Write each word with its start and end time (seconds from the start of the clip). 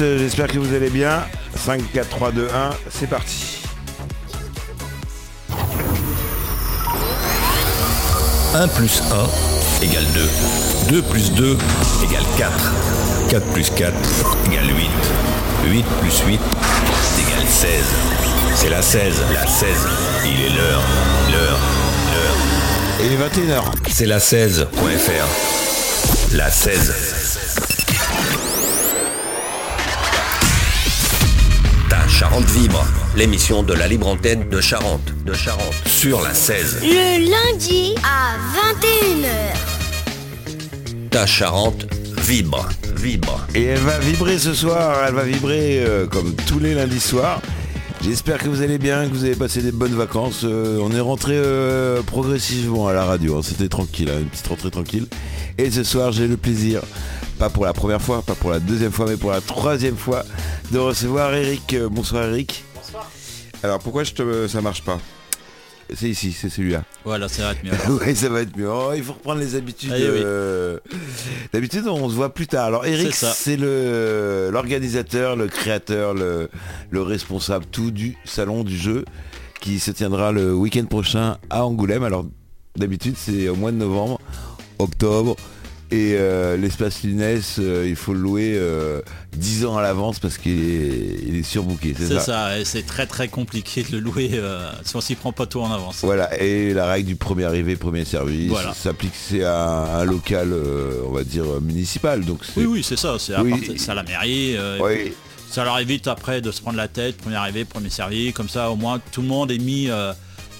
euh, 0.00 0.18
j'espère 0.18 0.46
que 0.48 0.58
vous 0.58 0.74
allez 0.74 0.90
bien. 0.90 1.24
5, 1.56 1.80
4, 1.92 2.08
3, 2.08 2.32
2, 2.32 2.48
1, 2.48 2.70
c'est 2.90 3.08
parti. 3.08 3.62
1 8.54 8.68
plus 8.68 9.02
1 9.80 9.84
égale 9.84 10.04
2. 10.14 10.28
2 10.90 11.02
plus 11.02 11.32
2 11.32 11.56
égale 12.04 12.24
4. 12.36 12.52
4 13.30 13.46
plus 13.52 13.70
4 13.70 13.94
égale 14.46 14.66
8. 14.66 14.90
8 15.70 15.84
plus 16.00 16.20
8 16.26 16.40
égale 17.20 17.46
16. 17.48 17.70
C'est 18.56 18.70
la 18.70 18.82
16, 18.82 19.14
la 19.32 19.46
16. 19.46 19.68
Il 20.24 20.44
est 20.46 20.56
l'heure, 20.56 20.82
l'heure, 21.30 21.58
l'heure. 22.12 22.36
Et 23.00 23.06
il 23.06 23.12
est 23.12 23.16
21h. 23.16 23.62
C'est 23.88 24.06
la 24.06 24.18
16.fr. 24.18 25.26
La 26.34 26.50
16. 26.50 27.69
Charente 32.20 32.50
vibre, 32.50 32.84
l'émission 33.16 33.62
de 33.62 33.72
la 33.72 33.88
libre 33.88 34.06
antenne 34.06 34.46
de 34.50 34.60
Charente, 34.60 35.14
de 35.24 35.32
Charente, 35.32 35.74
sur 35.86 36.20
la 36.20 36.34
16. 36.34 36.82
Le 36.82 37.30
lundi 37.30 37.94
à 38.04 38.36
21h. 38.76 39.56
Ta 41.08 41.24
Charente 41.24 41.86
vibre, 42.18 42.68
vibre. 42.94 43.46
Et 43.54 43.64
elle 43.64 43.78
va 43.78 43.98
vibrer 44.00 44.38
ce 44.38 44.52
soir, 44.52 45.02
elle 45.08 45.14
va 45.14 45.22
vibrer 45.22 45.82
euh, 45.82 46.06
comme 46.06 46.34
tous 46.46 46.58
les 46.58 46.74
lundis 46.74 47.00
soirs. 47.00 47.40
J'espère 48.02 48.36
que 48.36 48.50
vous 48.50 48.60
allez 48.60 48.76
bien, 48.76 49.08
que 49.08 49.14
vous 49.14 49.24
avez 49.24 49.34
passé 49.34 49.62
des 49.62 49.72
bonnes 49.72 49.96
vacances. 49.96 50.42
Euh, 50.44 50.78
on 50.82 50.90
est 50.90 51.00
rentré 51.00 51.32
euh, 51.36 52.02
progressivement 52.02 52.86
à 52.86 52.92
la 52.92 53.06
radio, 53.06 53.38
hein. 53.38 53.42
c'était 53.42 53.68
tranquille, 53.68 54.10
hein, 54.10 54.18
une 54.20 54.28
petite 54.28 54.46
rentrée 54.46 54.70
tranquille. 54.70 55.06
Et 55.56 55.70
ce 55.70 55.84
soir, 55.84 56.12
j'ai 56.12 56.28
le 56.28 56.36
plaisir, 56.36 56.82
pas 57.40 57.48
pour 57.48 57.64
la 57.64 57.72
première 57.72 58.02
fois, 58.02 58.20
pas 58.20 58.34
pour 58.34 58.50
la 58.50 58.60
deuxième 58.60 58.92
fois, 58.92 59.06
mais 59.08 59.16
pour 59.16 59.30
la 59.30 59.40
troisième 59.40 59.96
fois, 59.96 60.24
de 60.72 60.78
recevoir 60.78 61.32
Eric. 61.34 61.72
Euh, 61.72 61.88
bonsoir 61.88 62.24
Eric. 62.24 62.62
Bonsoir. 62.74 63.10
Alors 63.62 63.78
pourquoi 63.78 64.04
je 64.04 64.12
te, 64.12 64.46
ça 64.46 64.60
marche 64.60 64.82
pas? 64.84 64.98
C'est 65.94 66.10
ici, 66.10 66.32
c'est 66.32 66.50
celui-là. 66.50 66.84
Voilà, 67.02 67.28
ça 67.28 67.44
va 67.44 67.52
être 67.52 67.64
mieux. 67.64 67.72
oui, 68.06 68.14
ça 68.14 68.28
va 68.28 68.42
être 68.42 68.54
mieux. 68.54 68.70
Oh, 68.70 68.92
il 68.94 69.02
faut 69.02 69.14
reprendre 69.14 69.40
les 69.40 69.54
habitudes. 69.54 69.90
Oui. 69.90 69.98
euh, 70.02 70.78
D'habitude, 71.54 71.88
on 71.88 72.10
se 72.10 72.14
voit 72.14 72.32
plus 72.34 72.46
tard. 72.46 72.66
Alors, 72.66 72.84
Eric, 72.84 73.14
c'est 73.14 73.56
le 73.56 74.50
l'organisateur, 74.52 75.34
le 75.34 75.48
créateur, 75.48 76.12
le, 76.12 76.50
le 76.90 77.02
responsable 77.02 77.64
tout 77.72 77.90
du 77.90 78.18
salon 78.26 78.64
du 78.64 78.76
jeu 78.76 79.06
qui 79.62 79.80
se 79.80 79.90
tiendra 79.90 80.30
le 80.30 80.52
week-end 80.54 80.84
prochain 80.84 81.38
à 81.48 81.64
Angoulême. 81.64 82.04
Alors, 82.04 82.26
d'habitude, 82.76 83.14
c'est 83.16 83.48
au 83.48 83.56
mois 83.56 83.72
de 83.72 83.78
novembre, 83.78 84.20
octobre. 84.78 85.36
Et 85.92 86.14
euh, 86.14 86.56
l'espace 86.56 87.02
Lunès, 87.02 87.56
euh, 87.58 87.84
il 87.88 87.96
faut 87.96 88.12
le 88.12 88.20
louer 88.20 88.52
euh, 88.54 89.00
10 89.36 89.64
ans 89.66 89.76
à 89.76 89.82
l'avance 89.82 90.20
parce 90.20 90.38
qu'il 90.38 90.52
est, 90.60 91.18
il 91.26 91.36
est 91.36 91.42
surbooké, 91.42 91.94
c'est 91.98 92.06
ça, 92.06 92.20
ça, 92.20 92.58
et 92.60 92.64
c'est 92.64 92.84
très 92.86 93.06
très 93.06 93.26
compliqué 93.26 93.82
de 93.82 93.96
le 93.96 93.98
louer 93.98 94.30
euh, 94.34 94.70
si 94.84 94.94
on 94.94 95.00
s'y 95.00 95.16
prend 95.16 95.32
pas 95.32 95.46
tout 95.46 95.58
en 95.60 95.72
avance. 95.72 95.98
Voilà, 96.02 96.40
et 96.40 96.72
la 96.74 96.86
règle 96.86 97.08
du 97.08 97.16
premier 97.16 97.44
arrivé, 97.44 97.74
premier 97.74 98.04
service 98.04 98.48
Voilà. 98.50 98.72
s'applique, 98.72 99.14
c'est 99.16 99.42
à 99.42 99.96
un 99.98 100.04
local, 100.04 100.52
euh, 100.52 101.02
on 101.08 101.10
va 101.10 101.24
dire, 101.24 101.44
euh, 101.44 101.60
municipal. 101.60 102.24
Donc 102.24 102.38
Oui, 102.56 102.66
oui, 102.66 102.82
c'est 102.84 102.96
ça, 102.98 103.16
c'est 103.18 103.34
à 103.34 103.42
Oui. 103.42 103.50
la 103.88 104.02
mairie. 104.04 104.56
euh, 104.56 104.78
Oui. 104.80 104.94
puis 105.06 105.12
Ça 105.50 105.64
leur 105.64 105.76
évite 105.80 106.06
après 106.06 106.40
de 106.40 106.52
se 106.52 106.60
prendre 106.60 106.76
la 106.76 106.86
tête, 106.86 107.16
premier 107.16 107.34
arrivé, 107.34 107.64
premier 107.64 107.90
servi, 107.90 108.32
comme 108.32 108.48
ça 108.48 108.70
au 108.70 108.76
moins 108.76 109.00
tout 109.10 109.22
le 109.22 109.26
monde 109.28 109.50
est 109.50 109.58
mis 109.58 109.90
euh, 109.90 110.12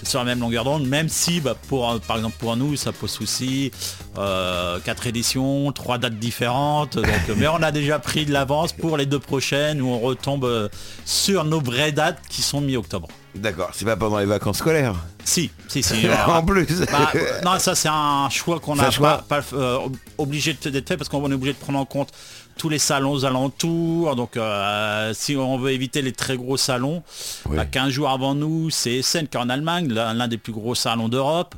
sur 0.03 0.19
la 0.19 0.25
même 0.25 0.39
longueur 0.39 0.63
d'onde, 0.63 0.87
même 0.87 1.09
si 1.09 1.39
bah, 1.39 1.55
pour 1.67 1.99
par 2.01 2.17
exemple 2.17 2.35
pour 2.39 2.55
nous 2.55 2.75
ça 2.75 2.91
pose 2.91 3.11
souci, 3.11 3.71
euh, 4.17 4.79
quatre 4.79 5.07
éditions, 5.07 5.71
trois 5.71 5.97
dates 5.97 6.19
différentes, 6.19 6.95
donc, 6.97 7.05
mais 7.37 7.47
on 7.47 7.61
a 7.61 7.71
déjà 7.71 7.99
pris 7.99 8.25
de 8.25 8.31
l'avance 8.31 8.73
pour 8.73 8.97
les 8.97 9.05
deux 9.05 9.19
prochaines 9.19 9.81
où 9.81 9.87
on 9.87 9.99
retombe 9.99 10.45
euh, 10.45 10.69
sur 11.05 11.43
nos 11.43 11.59
vraies 11.61 11.91
dates 11.91 12.19
qui 12.29 12.41
sont 12.41 12.61
mi-octobre. 12.61 13.07
D'accord, 13.33 13.69
c'est 13.73 13.85
pas 13.85 13.95
pendant 13.95 14.19
les 14.19 14.25
vacances 14.25 14.57
scolaires? 14.57 14.93
Si, 15.23 15.51
si, 15.69 15.81
si. 15.83 16.05
en 16.27 16.43
plus. 16.43 16.81
Bah, 16.91 17.11
non, 17.45 17.59
ça 17.59 17.75
c'est 17.75 17.87
un 17.89 18.29
choix 18.29 18.59
qu'on 18.59 18.75
choix. 18.91 19.19
pas, 19.29 19.41
pas, 19.41 19.55
euh, 19.55 19.77
obligé 20.17 20.57
de- 20.61 20.69
d'être 20.69 20.87
fait 20.87 20.97
parce 20.97 21.07
qu'on 21.07 21.31
est 21.31 21.35
obligé 21.35 21.53
de 21.53 21.57
prendre 21.57 21.79
en 21.79 21.85
compte 21.85 22.09
tous 22.57 22.69
les 22.69 22.79
salons 22.79 23.11
aux 23.11 23.25
alentours. 23.25 24.15
Donc 24.15 24.37
euh, 24.37 25.11
si 25.13 25.35
on 25.35 25.57
veut 25.57 25.71
éviter 25.71 26.01
les 26.01 26.11
très 26.11 26.37
gros 26.37 26.57
salons, 26.57 27.03
Oui. 27.49 27.55
bah, 27.57 27.65
15 27.65 27.89
jours 27.89 28.09
avant 28.09 28.35
nous, 28.35 28.69
c'est 28.69 28.93
Essen 28.97 29.27
qui 29.27 29.37
est 29.37 29.39
en 29.39 29.49
Allemagne, 29.49 29.87
l'un 29.91 30.27
des 30.27 30.37
plus 30.37 30.53
gros 30.53 30.75
salons 30.75 31.09
d'Europe. 31.09 31.55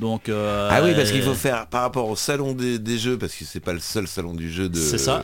Donc 0.00 0.28
euh, 0.28 0.68
ah 0.70 0.82
oui, 0.82 0.92
parce 0.94 1.10
qu'il 1.10 1.22
faut 1.22 1.34
faire 1.34 1.66
par 1.66 1.82
rapport 1.82 2.08
au 2.08 2.16
salon 2.16 2.52
des, 2.52 2.78
des 2.78 2.98
jeux, 2.98 3.18
parce 3.18 3.34
que 3.34 3.44
c'est 3.44 3.60
pas 3.60 3.72
le 3.72 3.80
seul 3.80 4.06
salon 4.06 4.34
du 4.34 4.50
jeu 4.50 4.68
de 4.68 4.76
C'est 4.78 4.98
ça. 4.98 5.22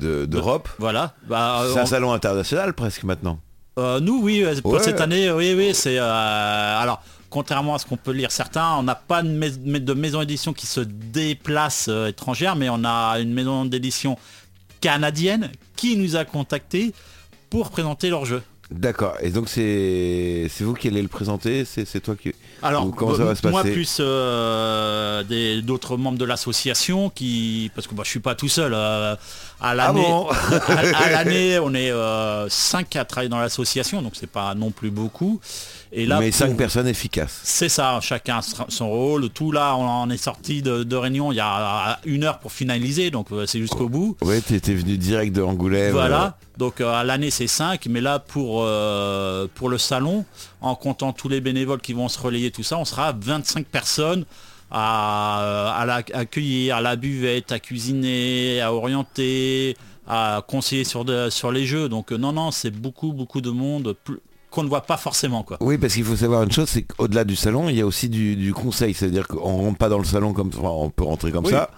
de- 0.00 0.26
d'Europe. 0.26 0.68
Voilà. 0.78 1.14
Bah, 1.28 1.60
euh, 1.62 1.72
C'est 1.72 1.80
un 1.80 1.82
on- 1.82 1.86
salon 1.86 2.12
international 2.12 2.72
presque 2.74 3.04
maintenant. 3.04 3.38
Euh, 3.78 3.98
nous, 4.00 4.20
oui, 4.22 4.44
pour 4.62 4.74
Ouais. 4.74 4.82
cette 4.82 5.00
année, 5.00 5.30
oui, 5.32 5.52
oui, 5.56 5.70
c'est... 5.74 5.98
euh, 5.98 6.78
alors, 6.80 7.02
contrairement 7.28 7.74
à 7.74 7.78
ce 7.80 7.86
qu'on 7.86 7.96
peut 7.96 8.12
lire 8.12 8.30
certains, 8.30 8.74
on 8.78 8.84
n'a 8.84 8.94
pas 8.94 9.20
de, 9.22 9.28
mais- 9.28 9.50
de 9.80 9.94
maison 9.94 10.20
d'édition 10.20 10.52
qui 10.52 10.66
se 10.68 10.78
déplace 10.80 11.86
euh, 11.88 12.06
étrangère, 12.06 12.54
mais 12.54 12.68
on 12.68 12.84
a 12.84 13.18
une 13.18 13.32
maison 13.32 13.64
d'édition 13.64 14.16
canadienne 14.88 15.50
qui 15.76 15.96
nous 15.96 16.14
a 16.16 16.24
contactés 16.24 16.92
pour 17.50 17.70
présenter 17.70 18.10
leur 18.10 18.24
jeu. 18.26 18.42
D'accord. 18.70 19.14
Et 19.20 19.30
donc 19.30 19.48
c'est 19.48 20.46
c'est 20.50 20.64
vous 20.64 20.74
qui 20.74 20.88
allez 20.88 21.02
le 21.02 21.08
présenter, 21.08 21.64
c'est 21.66 22.00
toi 22.00 22.16
qui. 22.16 22.32
Alors, 22.62 22.86
Ou 22.86 22.90
comment 22.92 23.14
ça 23.14 23.24
va 23.24 23.34
se 23.34 23.46
moi 23.46 23.62
passer 23.62 23.74
plus 23.74 23.98
euh, 24.00 25.22
des- 25.22 25.60
d'autres 25.62 25.96
membres 25.98 26.16
de 26.18 26.24
l'association 26.24 27.10
qui, 27.10 27.70
parce 27.74 27.86
que 27.86 27.94
bah, 27.94 28.02
je 28.04 28.10
suis 28.10 28.20
pas 28.20 28.34
tout 28.34 28.48
seul. 28.48 28.72
euh, 28.74 29.14
à 29.60 29.74
l'année, 29.74 30.00
bon? 30.02 30.28
à, 30.68 31.04
à 31.04 31.10
l'année, 31.14 31.58
on 31.58 31.72
est 31.74 31.92
5 32.48 32.96
à 32.96 33.04
travailler 33.04 33.28
dans 33.28 33.38
l'association, 33.38 34.02
donc 34.02 34.12
c'est 34.18 34.30
pas 34.30 34.54
non 34.54 34.70
plus 34.70 34.90
beaucoup. 34.90 35.40
Et 35.96 36.06
là, 36.06 36.18
Mais 36.18 36.32
cinq 36.32 36.56
personnes 36.56 36.88
efficaces. 36.88 37.40
C'est 37.44 37.68
ça, 37.68 38.00
chacun 38.02 38.40
son 38.68 38.88
rôle. 38.90 39.30
Tout 39.30 39.52
là, 39.52 39.76
on 39.76 39.86
en 39.86 40.10
est 40.10 40.16
sorti 40.16 40.60
de, 40.60 40.82
de 40.82 40.96
réunion 40.96 41.30
il 41.30 41.36
y 41.36 41.40
a 41.40 42.00
une 42.04 42.24
heure 42.24 42.40
pour 42.40 42.50
finaliser, 42.50 43.12
donc 43.12 43.30
euh, 43.30 43.46
c'est 43.46 43.60
jusqu'au 43.60 43.88
bout. 43.88 44.16
Ouais, 44.20 44.40
t'étais 44.40 44.74
venu 44.74 44.98
direct 44.98 45.32
de 45.36 45.40
Angoulême. 45.40 45.92
Voilà, 45.92 46.36
donc 46.58 46.80
euh, 46.80 46.92
à 46.92 47.04
l'année 47.04 47.30
c'est 47.30 47.46
5, 47.46 47.86
mais 47.88 48.00
là 48.00 48.18
pour, 48.18 48.62
euh, 48.64 49.46
pour 49.54 49.68
le 49.68 49.78
salon, 49.78 50.24
en 50.60 50.74
comptant 50.74 51.12
tous 51.12 51.28
les 51.28 51.40
bénévoles 51.40 51.80
qui 51.80 51.92
vont 51.92 52.08
se 52.08 52.18
relayer, 52.18 52.50
tout 52.50 52.64
ça, 52.64 52.76
on 52.76 52.84
sera 52.84 53.12
25 53.16 53.64
personnes 53.66 54.24
à, 54.72 55.76
à 55.78 55.86
la- 55.86 56.02
à 56.12 56.18
accueillir, 56.18 56.76
à 56.76 56.80
la 56.80 56.96
buvette, 56.96 57.52
à 57.52 57.60
cuisiner, 57.60 58.60
à 58.60 58.72
orienter, 58.74 59.76
à 60.08 60.42
conseiller 60.46 60.82
sur, 60.84 61.04
de- 61.04 61.30
sur 61.30 61.52
les 61.52 61.66
jeux. 61.66 61.88
Donc 61.88 62.10
euh, 62.12 62.16
non, 62.16 62.32
non, 62.32 62.50
c'est 62.50 62.70
beaucoup, 62.72 63.12
beaucoup 63.12 63.40
de 63.40 63.50
monde 63.50 63.94
plus- 64.04 64.18
qu'on 64.54 64.62
ne 64.62 64.68
voit 64.68 64.82
pas 64.82 64.96
forcément. 64.96 65.42
quoi. 65.42 65.56
Oui, 65.60 65.76
parce 65.78 65.94
qu'il 65.94 66.04
faut 66.04 66.16
savoir 66.16 66.42
une 66.44 66.52
chose, 66.52 66.68
c'est 66.68 66.82
qu'au-delà 66.82 67.24
du 67.24 67.36
salon, 67.36 67.68
il 67.68 67.76
y 67.76 67.80
a 67.80 67.86
aussi 67.86 68.08
du, 68.08 68.36
du 68.36 68.54
conseil. 68.54 68.94
C'est-à-dire 68.94 69.26
qu'on 69.28 69.38
rentre 69.58 69.78
pas 69.78 69.88
dans 69.88 69.98
le 69.98 70.04
salon 70.04 70.32
comme 70.32 70.48
enfin, 70.56 70.68
on 70.68 70.90
peut 70.90 71.04
rentrer 71.04 71.30
comme 71.32 71.44
Oui. 71.44 71.50
ça. 71.52 71.70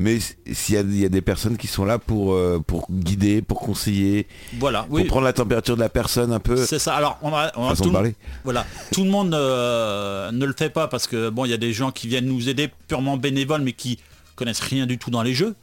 Mais 0.00 0.18
s'il 0.52 0.74
y 0.74 0.78
a, 0.78 0.80
il 0.80 0.98
y 0.98 1.04
a 1.04 1.08
des 1.08 1.20
personnes 1.22 1.56
qui 1.56 1.68
sont 1.68 1.84
là 1.84 2.00
pour, 2.00 2.32
euh, 2.32 2.60
pour 2.66 2.86
guider, 2.90 3.42
pour 3.42 3.60
conseiller, 3.60 4.26
Voilà, 4.58 4.82
pour 4.82 4.94
oui. 4.94 5.04
prendre 5.04 5.24
la 5.24 5.32
température 5.32 5.76
de 5.76 5.80
la 5.80 5.88
personne 5.88 6.32
un 6.32 6.40
peu. 6.40 6.56
C'est 6.56 6.80
ça. 6.80 6.96
Alors, 6.96 7.16
on 7.22 7.32
a, 7.32 7.52
on 7.54 7.68
a 7.68 7.76
tout, 7.76 7.84
le- 7.84 7.92
parler. 7.92 8.14
voilà, 8.42 8.66
tout 8.92 9.04
le 9.04 9.10
monde 9.10 9.32
euh, 9.34 10.32
ne 10.32 10.44
le 10.46 10.54
fait 10.58 10.70
pas 10.70 10.88
parce 10.88 11.06
que 11.06 11.28
bon, 11.30 11.44
il 11.44 11.52
y 11.52 11.54
a 11.54 11.58
des 11.58 11.72
gens 11.72 11.92
qui 11.92 12.08
viennent 12.08 12.26
nous 12.26 12.48
aider 12.48 12.70
purement 12.88 13.16
bénévoles, 13.16 13.62
mais 13.62 13.72
qui 13.72 14.00
connaissent 14.34 14.58
rien 14.60 14.86
du 14.86 14.98
tout 14.98 15.10
dans 15.12 15.22
les 15.22 15.32
jeux. 15.34 15.54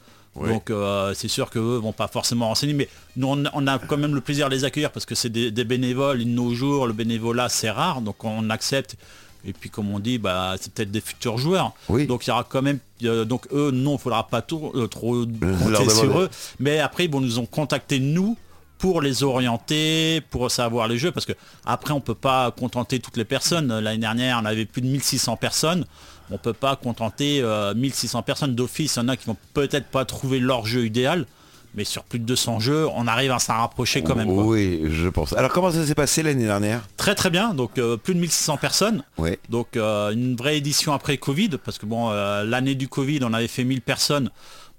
Donc 0.48 0.70
euh, 0.70 1.12
c'est 1.14 1.28
sûr 1.28 1.50
qu'eux 1.50 1.76
vont 1.76 1.92
pas 1.92 2.08
forcément 2.08 2.48
renseigner, 2.48 2.72
mais 2.72 2.88
nous 3.16 3.28
on, 3.28 3.44
on 3.52 3.66
a 3.66 3.78
quand 3.78 3.98
même 3.98 4.14
le 4.14 4.20
plaisir 4.22 4.48
de 4.48 4.54
les 4.54 4.64
accueillir 4.64 4.90
parce 4.90 5.04
que 5.04 5.14
c'est 5.14 5.28
des, 5.28 5.50
des 5.50 5.64
bénévoles. 5.64 6.18
De 6.20 6.24
nos 6.24 6.54
jours, 6.54 6.86
le 6.86 6.92
bénévolat 6.94 7.48
c'est 7.50 7.70
rare, 7.70 8.00
donc 8.00 8.24
on 8.24 8.48
accepte. 8.50 8.96
Et 9.44 9.52
puis 9.52 9.68
comme 9.70 9.90
on 9.92 9.98
dit, 9.98 10.18
bah, 10.18 10.54
c'est 10.60 10.72
peut-être 10.72 10.90
des 10.92 11.00
futurs 11.00 11.36
joueurs. 11.36 11.72
Oui. 11.88 12.06
Donc 12.06 12.24
il 12.26 12.30
y 12.30 12.32
aura 12.32 12.44
quand 12.44 12.62
même, 12.62 12.78
euh, 13.04 13.24
donc 13.24 13.46
eux 13.52 13.70
non, 13.72 13.96
il 13.96 13.98
faudra 14.00 14.26
pas 14.28 14.40
tout- 14.40 14.70
euh, 14.74 14.86
trop 14.86 15.26
compter 15.64 15.90
sur 15.90 16.18
eux. 16.20 16.30
Mais 16.60 16.78
après, 16.78 17.04
ils 17.06 17.10
vont 17.10 17.20
nous 17.20 17.38
ont 17.40 17.46
contacté 17.46 17.98
nous 17.98 18.36
pour 18.78 19.00
les 19.02 19.22
orienter, 19.22 20.20
pour 20.30 20.50
savoir 20.50 20.88
les 20.88 20.96
jeux, 20.98 21.12
parce 21.12 21.26
que 21.26 21.32
après 21.66 21.92
on 21.92 22.00
peut 22.00 22.14
pas 22.14 22.50
contenter 22.52 23.00
toutes 23.00 23.16
les 23.16 23.24
personnes. 23.24 23.78
L'année 23.80 23.98
dernière, 23.98 24.40
on 24.42 24.44
avait 24.46 24.64
plus 24.64 24.80
de 24.82 24.86
1600 24.88 25.36
personnes. 25.36 25.84
On 26.30 26.38
peut 26.38 26.52
pas 26.52 26.76
contenter 26.76 27.40
euh, 27.42 27.74
1600 27.74 28.22
personnes 28.22 28.54
d'office. 28.54 28.96
Il 28.96 29.00
y 29.00 29.02
en 29.02 29.08
a 29.08 29.16
qui 29.16 29.26
vont 29.26 29.36
peut-être 29.54 29.86
pas 29.88 30.04
trouver 30.04 30.38
leur 30.40 30.66
jeu 30.66 30.84
idéal, 30.86 31.26
mais 31.74 31.84
sur 31.84 32.04
plus 32.04 32.18
de 32.18 32.24
200 32.24 32.60
jeux, 32.60 32.86
on 32.94 33.06
arrive 33.06 33.30
à 33.32 33.38
s'en 33.38 33.54
rapprocher 33.56 34.02
quand 34.02 34.14
même. 34.14 34.28
quoi. 34.32 34.44
Oui, 34.44 34.82
je 34.88 35.08
pense. 35.08 35.32
Alors 35.32 35.50
comment 35.52 35.70
ça 35.70 35.86
s'est 35.86 35.94
passé 35.94 36.22
l'année 36.22 36.44
dernière? 36.44 36.82
Très 36.96 37.14
très 37.14 37.30
bien, 37.30 37.54
donc 37.54 37.78
euh, 37.78 37.96
plus 37.96 38.14
de 38.14 38.20
1600 38.20 38.56
personnes. 38.58 39.02
Oui. 39.18 39.36
Donc 39.48 39.76
euh, 39.76 40.10
une 40.12 40.36
vraie 40.36 40.56
édition 40.58 40.92
après 40.92 41.16
Covid, 41.18 41.50
parce 41.64 41.78
que 41.78 41.86
bon, 41.86 42.10
euh, 42.10 42.44
l'année 42.44 42.74
du 42.74 42.88
Covid, 42.88 43.20
on 43.22 43.32
avait 43.32 43.48
fait 43.48 43.64
1000 43.64 43.80
personnes. 43.82 44.30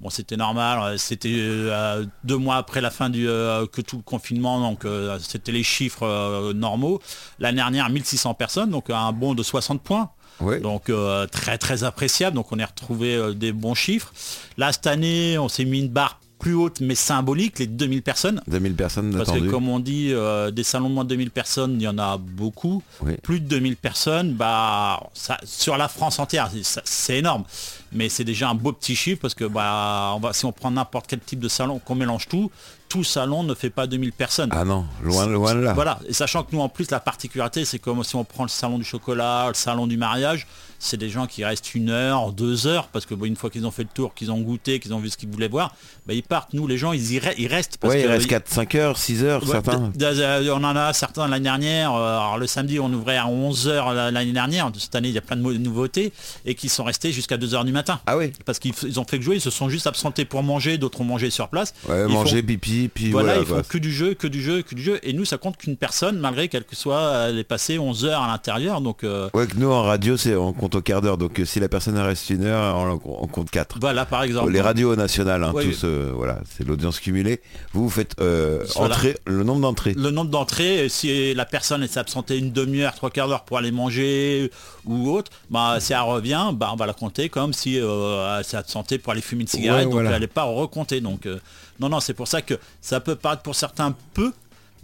Bon, 0.01 0.09
c'était 0.09 0.35
normal, 0.35 0.79
euh, 0.83 0.97
c'était 0.97 1.31
euh, 1.33 2.05
deux 2.25 2.35
mois 2.37 2.57
après 2.57 2.81
la 2.81 2.89
fin 2.91 3.09
du 3.09 3.27
euh, 3.29 3.65
que 3.67 3.79
tout 3.79 3.95
le 3.97 4.01
confinement, 4.03 4.59
donc 4.59 4.83
euh, 4.83 5.17
c'était 5.21 5.53
les 5.53 5.63
chiffres 5.63 6.03
euh, 6.05 6.51
normaux. 6.51 6.99
L'année 7.39 7.57
dernière, 7.57 7.89
1600 7.89 8.33
personnes, 8.33 8.69
donc 8.69 8.89
un 8.89 9.11
bond 9.13 9.33
de 9.33 9.43
60 9.43 9.81
points. 9.81 10.09
Oui. 10.39 10.59
Donc 10.59 10.89
euh, 10.89 11.27
très 11.27 11.57
très 11.57 11.83
appréciable, 11.83 12.35
donc 12.35 12.51
on 12.51 12.59
a 12.59 12.65
retrouvé 12.65 13.15
euh, 13.15 13.33
des 13.33 13.51
bons 13.51 13.75
chiffres. 13.75 14.13
Là 14.57 14.71
cette 14.71 14.87
année 14.87 15.37
on 15.37 15.47
s'est 15.47 15.65
mis 15.65 15.79
une 15.79 15.89
barre 15.89 16.19
plus 16.43 16.55
haute 16.55 16.81
mais 16.81 16.93
symbolique, 16.95 17.59
les 17.59 17.67
2000 17.67 18.01
personnes. 18.03 18.41
2000 18.47 18.75
personnes 18.75 19.15
Parce 19.15 19.31
que 19.31 19.49
comme 19.49 19.69
on 19.69 19.79
dit, 19.79 20.09
euh, 20.11 20.51
des 20.51 20.63
salons 20.63 20.89
de 20.89 20.93
moins 20.93 21.05
de 21.05 21.09
2000 21.09 21.31
personnes, 21.31 21.75
il 21.79 21.83
y 21.83 21.87
en 21.87 21.97
a 21.97 22.17
beaucoup. 22.17 22.83
Oui. 23.01 23.13
Plus 23.23 23.39
de 23.39 23.47
2000 23.47 23.77
personnes, 23.77 24.33
bah, 24.33 24.99
ça, 25.13 25.37
sur 25.45 25.77
la 25.77 25.87
France 25.87 26.19
entière, 26.19 26.51
c'est 26.83 27.17
énorme. 27.17 27.45
Mais 27.93 28.09
c'est 28.09 28.25
déjà 28.25 28.49
un 28.49 28.55
beau 28.55 28.73
petit 28.73 28.95
chiffre 28.95 29.21
parce 29.21 29.35
que 29.35 29.45
bah, 29.45 30.11
on 30.15 30.19
va, 30.19 30.33
si 30.33 30.43
on 30.43 30.51
prend 30.51 30.69
n'importe 30.71 31.05
quel 31.07 31.19
type 31.19 31.39
de 31.39 31.47
salon, 31.47 31.79
qu'on 31.79 31.95
mélange 31.95 32.27
tout, 32.27 32.51
tout 32.93 33.03
salon 33.03 33.41
ne 33.41 33.55
fait 33.55 33.71
pas 33.71 33.87
2000 33.87 34.13
personnes. 34.13 34.49
Ah 34.51 34.63
non, 34.63 34.85
loin, 35.01 35.25
loin 35.25 35.55
de 35.55 35.61
là. 35.61 35.73
Voilà, 35.73 35.97
et 36.07 36.13
sachant 36.13 36.43
que 36.43 36.55
nous 36.55 36.61
en 36.61 36.69
plus 36.69 36.91
la 36.91 36.99
particularité 36.99 37.65
c'est 37.65 37.79
comme 37.79 38.03
si 38.03 38.15
on 38.15 38.23
prend 38.23 38.43
le 38.43 38.49
salon 38.49 38.77
du 38.77 38.83
chocolat, 38.83 39.47
le 39.47 39.55
salon 39.55 39.87
du 39.87 39.97
mariage, 39.97 40.45
c'est 40.83 40.97
des 40.97 41.09
gens 41.09 41.27
qui 41.27 41.43
restent 41.45 41.73
une 41.75 41.89
heure, 41.89 42.31
deux 42.31 42.67
heures, 42.67 42.87
parce 42.87 43.05
que 43.05 43.13
bon, 43.15 43.25
une 43.25 43.35
fois 43.35 43.49
qu'ils 43.49 43.65
ont 43.65 43.71
fait 43.71 43.83
le 43.83 43.89
tour, 43.93 44.13
qu'ils 44.13 44.31
ont 44.31 44.39
goûté, 44.41 44.79
qu'ils 44.79 44.93
ont 44.93 44.99
vu 44.99 45.09
ce 45.09 45.17
qu'ils 45.17 45.29
voulaient 45.29 45.47
voir, 45.47 45.73
bah, 46.05 46.13
ils 46.13 46.23
partent. 46.23 46.53
Nous 46.53 46.67
les 46.67 46.77
gens 46.77 46.93
ils, 46.93 47.13
y 47.13 47.19
re- 47.19 47.33
ils 47.37 47.47
restent 47.47 47.77
parce 47.77 47.93
Ouais, 47.93 48.01
il 48.01 48.05
que 48.05 48.09
reste 48.11 48.27
4, 48.27 48.49
5 48.49 48.75
heures, 48.75 48.97
6 48.97 49.23
heures, 49.23 49.43
Ouais, 49.43 49.49
certains. 49.51 49.91
d- 49.95 50.49
on 50.51 50.63
en 50.63 50.75
a 50.75 50.93
certains 50.93 51.27
l'année 51.27 51.43
dernière. 51.43 51.93
euh, 51.93 52.17
alors 52.17 52.37
le 52.37 52.47
samedi, 52.47 52.79
on 52.79 52.91
ouvrait 52.91 53.17
à 53.17 53.25
11h 53.27 54.11
l'année 54.11 54.31
dernière. 54.33 54.69
Cette 54.77 54.95
année, 54.95 55.09
il 55.09 55.13
y 55.15 55.17
a 55.17 55.21
plein 55.21 55.35
de 55.37 55.41
nouveautés 55.57 56.11
et 56.45 56.55
qui 56.55 56.69
sont 56.69 56.83
restés 56.83 57.11
jusqu'à 57.11 57.37
2h 57.37 57.65
du 57.65 57.71
matin. 57.71 57.99
Ah 58.05 58.17
oui 58.17 58.31
Parce 58.45 58.59
qu'ils 58.59 58.73
ils 58.85 58.99
ont 58.99 59.05
fait 59.05 59.17
que 59.17 59.23
jouer, 59.23 59.35
ils 59.35 59.41
se 59.41 59.49
sont 59.49 59.69
juste 59.69 59.87
absentés 59.87 60.25
pour 60.25 60.43
manger, 60.43 60.77
d'autres 60.77 61.01
ont 61.01 61.05
mangé 61.05 61.29
sur 61.29 61.47
place. 61.47 61.73
Ouais, 61.87 62.05
Ils 62.07 62.13
manger, 62.13 62.41
font- 62.41 62.47
pipi, 62.47 62.89
puis 62.93 63.11
voilà, 63.11 63.39
voilà. 63.39 63.41
ils 63.59 63.63
font 63.63 63.69
que 63.69 63.77
du 63.77 63.91
jeu, 63.93 64.13
que 64.13 64.27
du 64.27 64.41
jeu, 64.41 64.61
que 64.61 64.75
du 64.75 64.81
jeu. 64.83 64.99
Et 65.03 65.13
nous, 65.13 65.25
ça 65.25 65.37
compte 65.37 65.57
qu'une 65.57 65.77
personne, 65.77 66.17
malgré 66.19 66.47
quelle 66.49 66.63
que 66.65 66.75
soit, 66.75 67.27
elle 67.29 67.37
est 67.39 67.43
passée 67.43 67.79
11 67.79 68.05
heures 68.05 68.21
à 68.21 68.27
l'intérieur. 68.27 68.81
Donc 68.81 69.03
euh, 69.03 69.29
Ouais, 69.33 69.47
que 69.47 69.55
nous 69.55 69.71
en 69.71 69.83
radio, 69.83 70.17
c'est 70.17 70.35
on 70.35 70.53
compte 70.53 70.72
au 70.75 70.81
quart 70.81 71.01
d'heure. 71.01 71.17
Donc 71.17 71.39
euh, 71.39 71.45
si 71.45 71.59
la 71.59 71.67
personne 71.69 71.97
reste 71.97 72.29
une 72.29 72.43
heure, 72.45 72.75
on, 72.75 72.99
on 73.05 73.27
compte 73.27 73.49
4. 73.51 73.77
voilà, 73.79 74.05
par 74.05 74.23
exemple. 74.23 74.51
Les 74.51 74.61
radios 74.61 74.95
nationales, 74.95 75.43
hein, 75.43 75.51
Ouais, 75.53 75.65
tous, 75.65 75.81
euh, 75.83 76.11
voilà, 76.15 76.39
c'est 76.55 76.65
l'audience 76.67 76.99
cumulée. 76.99 77.41
Vous, 77.73 77.83
vous 77.83 77.89
faites 77.89 78.13
euh, 78.19 78.63
Voilà. 78.75 78.95
entrée, 78.95 79.17
le 79.25 79.43
nombre 79.43 79.61
d'entrées. 79.61 79.93
le 79.93 80.11
nombre 80.11 80.29
d'entrées, 80.31 80.87
si 80.89 81.33
la 81.33 81.45
personne 81.45 81.85
s'est 81.87 81.99
absentée 81.99 82.37
une 82.37 82.51
demi-heure, 82.51 82.93
trois 82.95 83.09
quarts 83.09 83.27
d'heure 83.27 83.43
pour 83.43 83.57
aller 83.57 83.71
manger 83.71 84.51
ou 84.85 85.09
autre, 85.11 85.31
bah, 85.49 85.77
si 85.79 85.93
elle 85.93 85.99
revient, 85.99 86.51
bah, 86.53 86.69
on 86.73 86.75
va 86.75 86.85
la 86.85 86.93
compter 86.93 87.29
comme 87.29 87.53
si 87.53 87.79
euh, 87.79 88.37
elle 88.39 88.43
s'est 88.45 88.57
absentée 88.57 88.97
pour 88.97 89.11
aller 89.13 89.21
fumer 89.21 89.41
une 89.43 89.47
cigarette, 89.47 89.79
Ouais, 89.79 89.83
donc 89.85 89.93
voilà. 89.93 90.11
elle 90.13 90.21
n'est 90.21 90.27
pas 90.27 90.43
recomptée. 90.43 91.01
Donc 91.01 91.25
euh, 91.25 91.39
non, 91.79 91.89
non, 91.89 91.99
c'est 91.99 92.13
pour 92.13 92.27
ça 92.27 92.41
que 92.41 92.55
ça 92.81 92.99
peut 92.99 93.15
paraître 93.15 93.41
pour 93.41 93.55
certains 93.55 93.95
peu, 94.13 94.31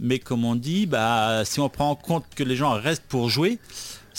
mais 0.00 0.18
comme 0.18 0.44
on 0.44 0.54
dit, 0.54 0.86
bah, 0.86 1.42
si 1.44 1.60
on 1.60 1.68
prend 1.68 1.90
en 1.90 1.94
compte 1.94 2.24
que 2.34 2.42
les 2.42 2.56
gens 2.56 2.72
restent 2.72 3.04
pour 3.08 3.28
jouer, 3.28 3.58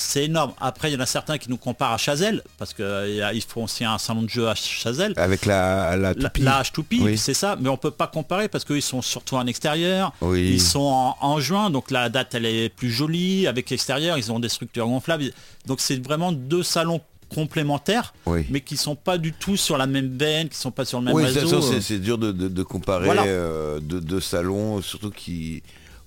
c'est 0.01 0.25
énorme. 0.25 0.53
Après, 0.59 0.89
il 0.89 0.93
y 0.93 0.97
en 0.97 0.99
a 0.99 1.05
certains 1.05 1.37
qui 1.37 1.49
nous 1.49 1.57
comparent 1.57 1.93
à 1.93 1.97
Chazelle, 1.97 2.43
parce 2.57 2.73
qu'ils 2.73 3.43
font 3.47 3.63
aussi 3.65 3.85
un 3.85 3.97
salon 3.97 4.23
de 4.23 4.29
jeu 4.29 4.47
à 4.47 4.55
Chazelle. 4.55 5.13
Avec 5.17 5.45
la, 5.45 5.95
la 5.97 6.13
toupie. 6.15 6.41
la 6.41 6.61
H2P, 6.61 7.01
Oui. 7.01 7.17
c'est 7.17 7.33
ça, 7.33 7.57
mais 7.59 7.69
on 7.69 7.77
peut 7.77 7.91
pas 7.91 8.07
comparer 8.07 8.47
parce 8.47 8.65
qu'ils 8.65 8.81
sont 8.81 9.01
surtout 9.01 9.35
en 9.35 9.45
extérieur. 9.47 10.13
Oui. 10.21 10.49
Ils 10.53 10.61
sont 10.61 10.79
en, 10.79 11.15
en 11.21 11.39
juin, 11.39 11.69
donc 11.69 11.91
la 11.91 12.09
date 12.09 12.35
elle 12.35 12.45
est 12.45 12.69
plus 12.69 12.91
jolie. 12.91 13.47
Avec 13.47 13.69
l'extérieur, 13.69 14.17
ils 14.17 14.31
ont 14.31 14.39
des 14.39 14.49
structures 14.49 14.87
gonflables. 14.87 15.31
Donc 15.67 15.79
c'est 15.81 16.03
vraiment 16.05 16.31
deux 16.31 16.63
salons 16.63 17.01
complémentaires, 17.33 18.13
Oui. 18.25 18.45
mais 18.49 18.61
qui 18.61 18.77
sont 18.77 18.95
pas 18.95 19.17
du 19.17 19.31
tout 19.33 19.55
sur 19.57 19.77
la 19.77 19.87
même 19.87 20.17
veine, 20.17 20.49
qui 20.49 20.57
sont 20.57 20.71
pas 20.71 20.85
sur 20.85 20.99
le 20.99 21.05
même 21.05 21.15
Oui, 21.15 21.23
réseau. 21.23 21.61
façon, 21.61 21.79
c'est- 21.81 21.99
dur 21.99 22.17
de, 22.17 22.31
de- 22.31 22.47
de 22.49 22.63
comparer 22.63 23.05
Voilà. 23.05 23.23
euh, 23.23 23.79
deux, 23.79 24.01
deux 24.01 24.19
salons, 24.19 24.81
surtout 24.81 25.11
qui. 25.11 25.63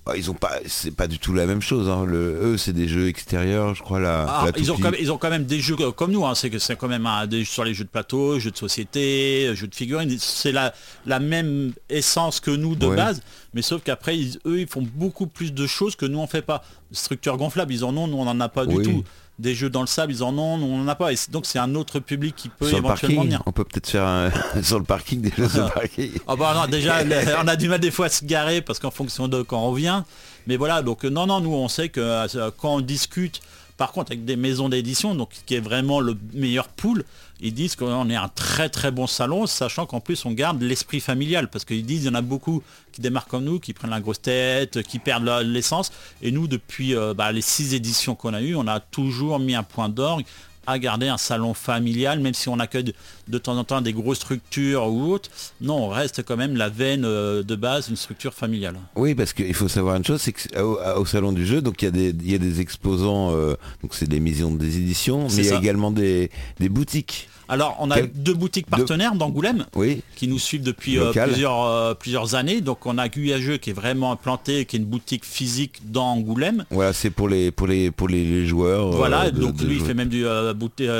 Ah, 0.07 0.15
Ils 0.15 0.29
ont 0.29 0.33
pas, 0.35 0.59
c'est 0.67 0.91
pas 0.95 1.07
du 1.07 1.17
tout 1.19 1.33
la 1.33 1.45
même 1.45 1.61
chose. 1.61 1.89
hein. 1.89 2.05
Le, 2.05 2.39
eux, 2.43 2.57
c'est 2.57 2.73
des 2.73 2.87
jeux 2.87 3.07
extérieurs, 3.07 3.73
je 3.75 3.81
crois. 3.81 3.99
La, 3.99 4.25
Ah, 4.27 4.45
ils, 4.57 4.71
ont 4.71 4.75
quand 4.77 4.91
même, 4.91 4.99
ils 5.01 5.11
ont 5.11 5.17
quand 5.17 5.29
même 5.29 5.45
des 5.45 5.59
jeux 5.59 5.75
comme 5.91 6.11
nous, 6.11 6.25
hein. 6.25 6.35
c'est 6.35 6.49
que 6.49 6.59
c'est 6.59 6.75
quand 6.75 6.87
même 6.87 7.05
un- 7.05 7.25
des, 7.27 7.43
sur 7.45 7.63
les 7.63 7.73
jeux 7.73 7.83
de 7.85 7.89
plateau, 7.89 8.39
jeux 8.39 8.51
de 8.51 8.57
société, 8.57 9.51
jeux 9.55 9.67
de 9.67 9.75
figurines, 9.75 10.15
c'est 10.19 10.51
la, 10.51 10.73
la 11.05 11.19
même 11.19 11.73
essence 11.89 12.39
que 12.39 12.51
nous 12.51 12.75
de 12.75 12.85
Ouais. 12.87 12.95
base, 12.95 13.21
mais 13.53 13.61
sauf 13.61 13.81
qu'après 13.83 14.17
ils- 14.17 14.39
eux 14.45 14.59
ils 14.59 14.67
font 14.67 14.87
beaucoup 14.95 15.27
plus 15.27 15.51
de 15.53 15.65
choses 15.67 15.95
que 15.95 16.05
nous 16.05 16.19
on 16.19 16.27
fait 16.27 16.41
pas. 16.43 16.63
Structure 16.91 17.35
gonflable, 17.37 17.73
ils 17.73 17.83
en 17.83 17.95
ont, 17.97 18.07
nous 18.07 18.17
on 18.17 18.27
en 18.27 18.39
a 18.39 18.47
pas 18.49 18.65
du 18.65 18.75
tout. 18.83 19.03
Des 19.37 19.53
jeux 19.53 19.69
dans 19.69 19.81
le 19.81 19.87
sable, 19.87 20.13
ils 20.13 20.23
en 20.23 20.37
ont, 20.37 20.57
nous 20.57 20.65
on 20.67 20.81
en 20.81 20.87
a 20.87 20.95
pas. 20.95 21.11
Et 21.11 21.15
donc 21.29 21.45
c'est 21.45 21.59
un 21.59 21.75
autre 21.75 21.99
public 21.99 22.35
qui 22.37 22.47
peut 22.47 22.67
sur 22.69 22.77
le 22.77 22.85
éventuellement 22.85 23.15
parking, 23.17 23.31
venir. 23.31 23.43
on 23.45 23.51
peut 23.51 23.65
peut-être 23.65 23.89
faire 23.89 24.05
un- 24.05 24.31
sur 24.63 24.79
le 24.79 24.85
parking 24.85 25.19
des 25.21 25.29
jeux 25.35 25.47
de 25.47 25.69
parking. 25.73 26.11
Ah 26.27 26.35
bah 26.37 26.53
non, 26.55 26.67
déjà, 26.71 27.03
le- 27.03 27.15
on 27.43 27.47
a 27.47 27.55
du 27.57 27.67
mal 27.67 27.79
des 27.81 27.91
fois 27.91 28.05
à 28.05 28.09
se 28.09 28.23
garer 28.23 28.61
parce 28.61 28.79
qu'en 28.79 28.91
fonction 28.91 29.27
de 29.27 29.41
quand 29.41 29.61
on 29.61 29.73
vient. 29.73 30.05
Mais 30.47 30.55
voilà, 30.55 30.81
donc 30.81 31.03
euh, 31.03 31.09
non, 31.09 31.25
non, 31.27 31.41
nous 31.41 31.53
on 31.53 31.67
sait 31.67 31.89
que 31.89 31.99
euh, 31.99 32.49
quand 32.57 32.75
on 32.75 32.79
discute, 32.79 33.41
par 33.75 33.91
contre 33.91 34.11
avec 34.13 34.23
des 34.23 34.37
maisons 34.37 34.69
d'édition, 34.69 35.15
donc 35.15 35.31
qui 35.45 35.55
est 35.55 35.59
vraiment 35.59 35.99
le 35.99 36.15
meilleur 36.33 36.69
pool, 36.69 37.03
ils 37.41 37.53
disent 37.53 37.75
qu'on 37.75 38.09
est 38.09 38.15
un 38.15 38.29
très 38.29 38.69
très 38.69 38.91
bon 38.91 39.07
salon, 39.07 39.45
sachant 39.45 39.85
qu'en 39.85 39.99
plus 39.99 40.25
on 40.25 40.31
garde 40.31 40.61
l'esprit 40.61 40.99
familial, 40.99 41.49
parce 41.49 41.65
qu'ils 41.65 41.85
disent 41.85 42.03
il 42.03 42.07
y 42.07 42.09
en 42.09 42.15
a 42.15 42.21
beaucoup 42.21 42.63
qui 42.91 43.01
démarrent 43.01 43.27
comme 43.27 43.43
nous, 43.43 43.59
qui 43.59 43.73
prennent 43.73 43.91
la 43.91 43.99
grosse 43.99 44.21
tête, 44.21 44.81
qui 44.83 44.99
perdent 44.99 45.27
l'essence. 45.43 45.91
Et 46.21 46.31
nous, 46.31 46.47
depuis 46.47 46.95
euh, 46.95 47.13
bah, 47.13 47.31
les 47.31 47.41
six 47.41 47.73
éditions 47.73 48.15
qu'on 48.15 48.33
a 48.33 48.41
eues, 48.41 48.55
on 48.55 48.67
a 48.67 48.79
toujours 48.79 49.39
mis 49.39 49.55
un 49.55 49.63
point 49.63 49.89
d'orgue 49.89 50.25
à 50.67 50.79
garder 50.79 51.07
un 51.07 51.17
salon 51.17 51.53
familial, 51.53 52.19
même 52.19 52.33
si 52.33 52.49
on 52.49 52.59
accueille 52.59 52.93
de, 53.27 53.37
temps 53.37 53.57
en 53.57 53.63
temps 53.63 53.81
des 53.81 53.93
grosses 53.93 54.17
structures 54.17 54.87
ou 54.87 55.11
autres. 55.11 55.29
Non, 55.61 55.85
on 55.85 55.89
reste 55.89 56.23
quand 56.23 56.37
même 56.37 56.55
la 56.55 56.69
veine 56.69 57.05
euh, 57.05 57.43
de 57.43 57.55
base, 57.55 57.89
une 57.89 57.95
structure 57.95 58.33
familiale. 58.33 58.75
Oui, 58.95 59.15
parce 59.15 59.33
qu'il 59.33 59.53
faut 59.53 59.67
savoir 59.67 59.95
une 59.95 60.05
chose, 60.05 60.21
c'est 60.21 60.33
qu'au 60.33 60.79
au 60.97 61.05
salon 61.05 61.31
du 61.31 61.45
jeu, 61.45 61.61
donc 61.61 61.81
il 61.81 61.85
y 61.85 61.87
a 61.87 61.91
des, 61.91 62.09
il 62.09 62.31
y 62.31 62.35
a 62.35 62.39
des 62.39 62.61
exposants, 62.61 63.31
euh, 63.31 63.55
donc 63.81 63.93
c'est 63.93 64.09
des 64.09 64.19
maisons 64.19 64.55
des 64.55 64.77
éditions, 64.77 65.27
mais 65.29 65.43
il 65.43 65.45
y 65.45 65.51
a 65.51 65.57
également 65.57 65.91
des, 65.91 66.29
des 66.59 66.69
boutiques. 66.69 67.29
Alors, 67.47 67.77
on 67.79 67.91
a 67.91 67.95
Quel- 67.95 68.11
deux 68.11 68.33
boutiques 68.33 68.67
partenaires 68.67 69.15
d'Angoulême 69.15 69.65
Oui, 69.75 70.01
qui 70.15 70.27
nous 70.27 70.39
suivent 70.39 70.63
depuis 70.63 70.97
euh, 70.97 71.11
plusieurs, 71.11 71.63
euh, 71.65 71.93
plusieurs 71.93 72.35
années. 72.35 72.61
Donc, 72.61 72.85
on 72.85 72.97
a 72.97 73.07
Guyageux 73.07 73.57
qui 73.57 73.69
est 73.69 73.73
vraiment 73.73 74.11
implanté, 74.11 74.65
qui 74.65 74.75
est 74.75 74.79
une 74.79 74.85
boutique 74.85 75.23
physique 75.25 75.81
dans 75.91 76.05
Angoulême. 76.07 76.65
voilà, 76.71 76.93
c'est 76.93 77.09
pour 77.11 77.29
les 77.29 77.51
pour 77.51 77.67
les 77.67 77.91
pour 77.91 78.07
les, 78.07 78.45
joueurs. 78.45 78.87
euh, 78.93 78.95
Voilà, 78.97 79.29
de- 79.31 79.39
donc 79.39 79.55
de 79.57 79.65
lui 79.65 79.75
il 79.75 79.81
fait 79.81 79.93
même 79.93 80.09
du, 80.09 80.25
euh, 80.25 80.53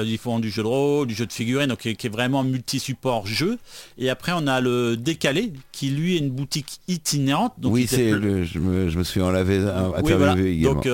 ils 0.06 0.18
font 0.18 0.40
du 0.40 0.50
jeu 0.52 0.62
de 0.64 0.68
rôle, 0.68 1.08
du 1.08 1.16
jeu 1.16 1.26
de 1.26 1.34
figurines, 1.34 1.68
donc 1.70 1.80
qui 1.80 1.90
est, 1.90 1.96
qui 1.96 2.08
est 2.08 2.10
vraiment 2.10 2.44
multi-support 2.44 3.26
jeu. 3.28 3.58
Et 3.98 4.10
après 4.10 4.32
on 4.36 4.48
a 4.48 4.62
le 4.62 4.98
décalé 4.98 5.52
qui 5.72 5.90
lui 5.90 6.16
est 6.16 6.20
une 6.20 6.30
boutique 6.30 6.80
itinérante. 6.88 7.54
Donc 7.58 7.74
oui, 7.74 7.88
c'est 7.90 8.12
dépla- 8.12 8.20
le, 8.20 8.44
je 8.44 8.60
me, 8.60 8.90
je 8.90 8.98
me 9.00 9.04
suis 9.04 9.22
en 9.22 9.32
lavé 9.32 9.58
un 9.58 9.92
Oui, 10.04 10.14
voilà. 10.14 10.36
Donc 10.36 10.88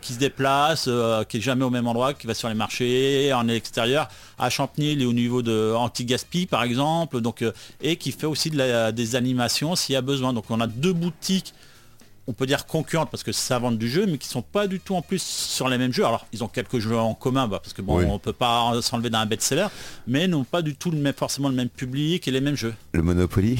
qui 0.00 0.12
se 0.12 0.18
déplace, 0.18 0.88
qui 1.28 1.36
est 1.38 1.40
jamais 1.40 1.64
au 1.64 1.70
même 1.70 1.86
endroit, 1.86 2.14
qui 2.14 2.26
va 2.26 2.34
sur 2.34 2.48
les 2.48 2.54
marchés, 2.54 3.32
en 3.32 3.48
extérieur, 3.48 4.08
à 4.38 4.50
Champigny, 4.50 4.89
il 4.92 5.02
est 5.02 5.06
au 5.06 5.12
niveau 5.12 5.42
de 5.42 5.74
Anti-Gaspi 5.76 6.46
par 6.46 6.62
exemple, 6.62 7.20
euh, 7.42 7.52
et 7.80 7.96
qui 7.96 8.12
fait 8.12 8.26
aussi 8.26 8.50
des 8.50 9.16
animations 9.16 9.76
s'il 9.76 9.94
y 9.94 9.96
a 9.96 10.02
besoin. 10.02 10.32
Donc 10.32 10.44
on 10.50 10.60
a 10.60 10.66
deux 10.66 10.92
boutiques 10.92 11.54
on 12.30 12.32
peut 12.32 12.46
dire 12.46 12.64
concurrentes 12.66 13.10
parce 13.10 13.24
que 13.24 13.32
ça 13.32 13.58
vend 13.58 13.72
du 13.72 13.88
jeu, 13.90 14.06
mais 14.06 14.16
qui 14.16 14.28
sont 14.28 14.40
pas 14.42 14.68
du 14.68 14.78
tout 14.78 14.94
en 14.94 15.02
plus 15.02 15.20
sur 15.20 15.68
les 15.68 15.78
mêmes 15.78 15.92
jeux. 15.92 16.04
Alors 16.04 16.26
ils 16.32 16.44
ont 16.44 16.48
quelques 16.48 16.78
jeux 16.78 16.96
en 16.96 17.12
commun, 17.12 17.48
bah, 17.48 17.58
parce 17.60 17.72
que 17.72 17.82
bon, 17.82 17.98
Oui. 17.98 18.04
on 18.08 18.20
peut 18.20 18.32
pas 18.32 18.72
s'enlever 18.82 19.10
d'un 19.10 19.26
best-seller, 19.26 19.66
mais 20.06 20.28
n'ont 20.28 20.44
pas 20.44 20.62
du 20.62 20.76
tout 20.76 20.92
le 20.92 20.98
même, 20.98 21.12
forcément 21.12 21.48
le 21.48 21.56
même 21.56 21.68
public 21.68 22.28
et 22.28 22.30
les 22.30 22.40
mêmes 22.40 22.56
jeux. 22.56 22.72
le 22.92 23.02
Monopoly. 23.02 23.58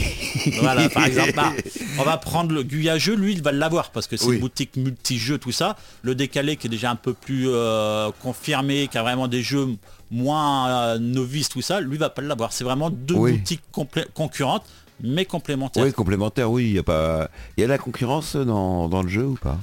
Voilà, 0.61 0.89
par 0.89 1.05
exemple, 1.05 1.33
bah, 1.35 1.53
on 1.99 2.05
va 2.05 2.17
prendre 2.17 2.53
le 2.53 2.63
Guyageux, 2.63 3.17
lui, 3.17 3.33
il 3.33 3.43
va 3.43 3.51
l'avoir 3.51 3.91
parce 3.91 4.07
que 4.07 4.17
c'est 4.17 4.27
Oui. 4.27 4.35
une 4.37 4.41
boutique 4.43 4.77
multi-jeux, 4.77 5.39
tout 5.39 5.53
ça. 5.53 5.77
Le 6.03 6.15
décalé 6.15 6.57
qui 6.57 6.69
est 6.69 6.71
déjà 6.71 6.91
un 6.93 6.97
peu 6.97 7.13
plus 7.13 7.49
euh, 7.49 8.11
confirmé, 8.23 8.87
qui 8.87 8.97
a 8.99 9.03
vraiment 9.03 9.27
des 9.27 9.43
jeux 9.43 9.67
moins 10.13 10.69
euh, 10.69 10.99
novices, 10.99 11.49
tout 11.49 11.63
ça, 11.63 11.81
lui 11.81 11.97
va 11.97 12.11
pas 12.11 12.23
l'avoir. 12.23 12.53
C'est 12.53 12.65
vraiment 12.65 12.91
deux 12.91 13.15
Oui. 13.15 13.33
boutiques 13.33 13.63
concurrentes, 14.15 14.65
mais 15.03 15.25
complémentaires. 15.25 15.85
oui, 15.85 15.93
complémentaire, 15.93 16.51
oui, 16.51 16.65
il 16.67 16.73
y 16.73 16.79
a 16.79 16.83
pas 16.83 17.31
il 17.57 17.61
y 17.61 17.65
a 17.65 17.67
de 17.67 17.73
la 17.73 17.79
concurrence 17.79 18.37
dans, 18.37 18.89
dans 18.89 19.03
le 19.03 19.09
jeu 19.09 19.25
ou 19.25 19.35
pas? 19.35 19.59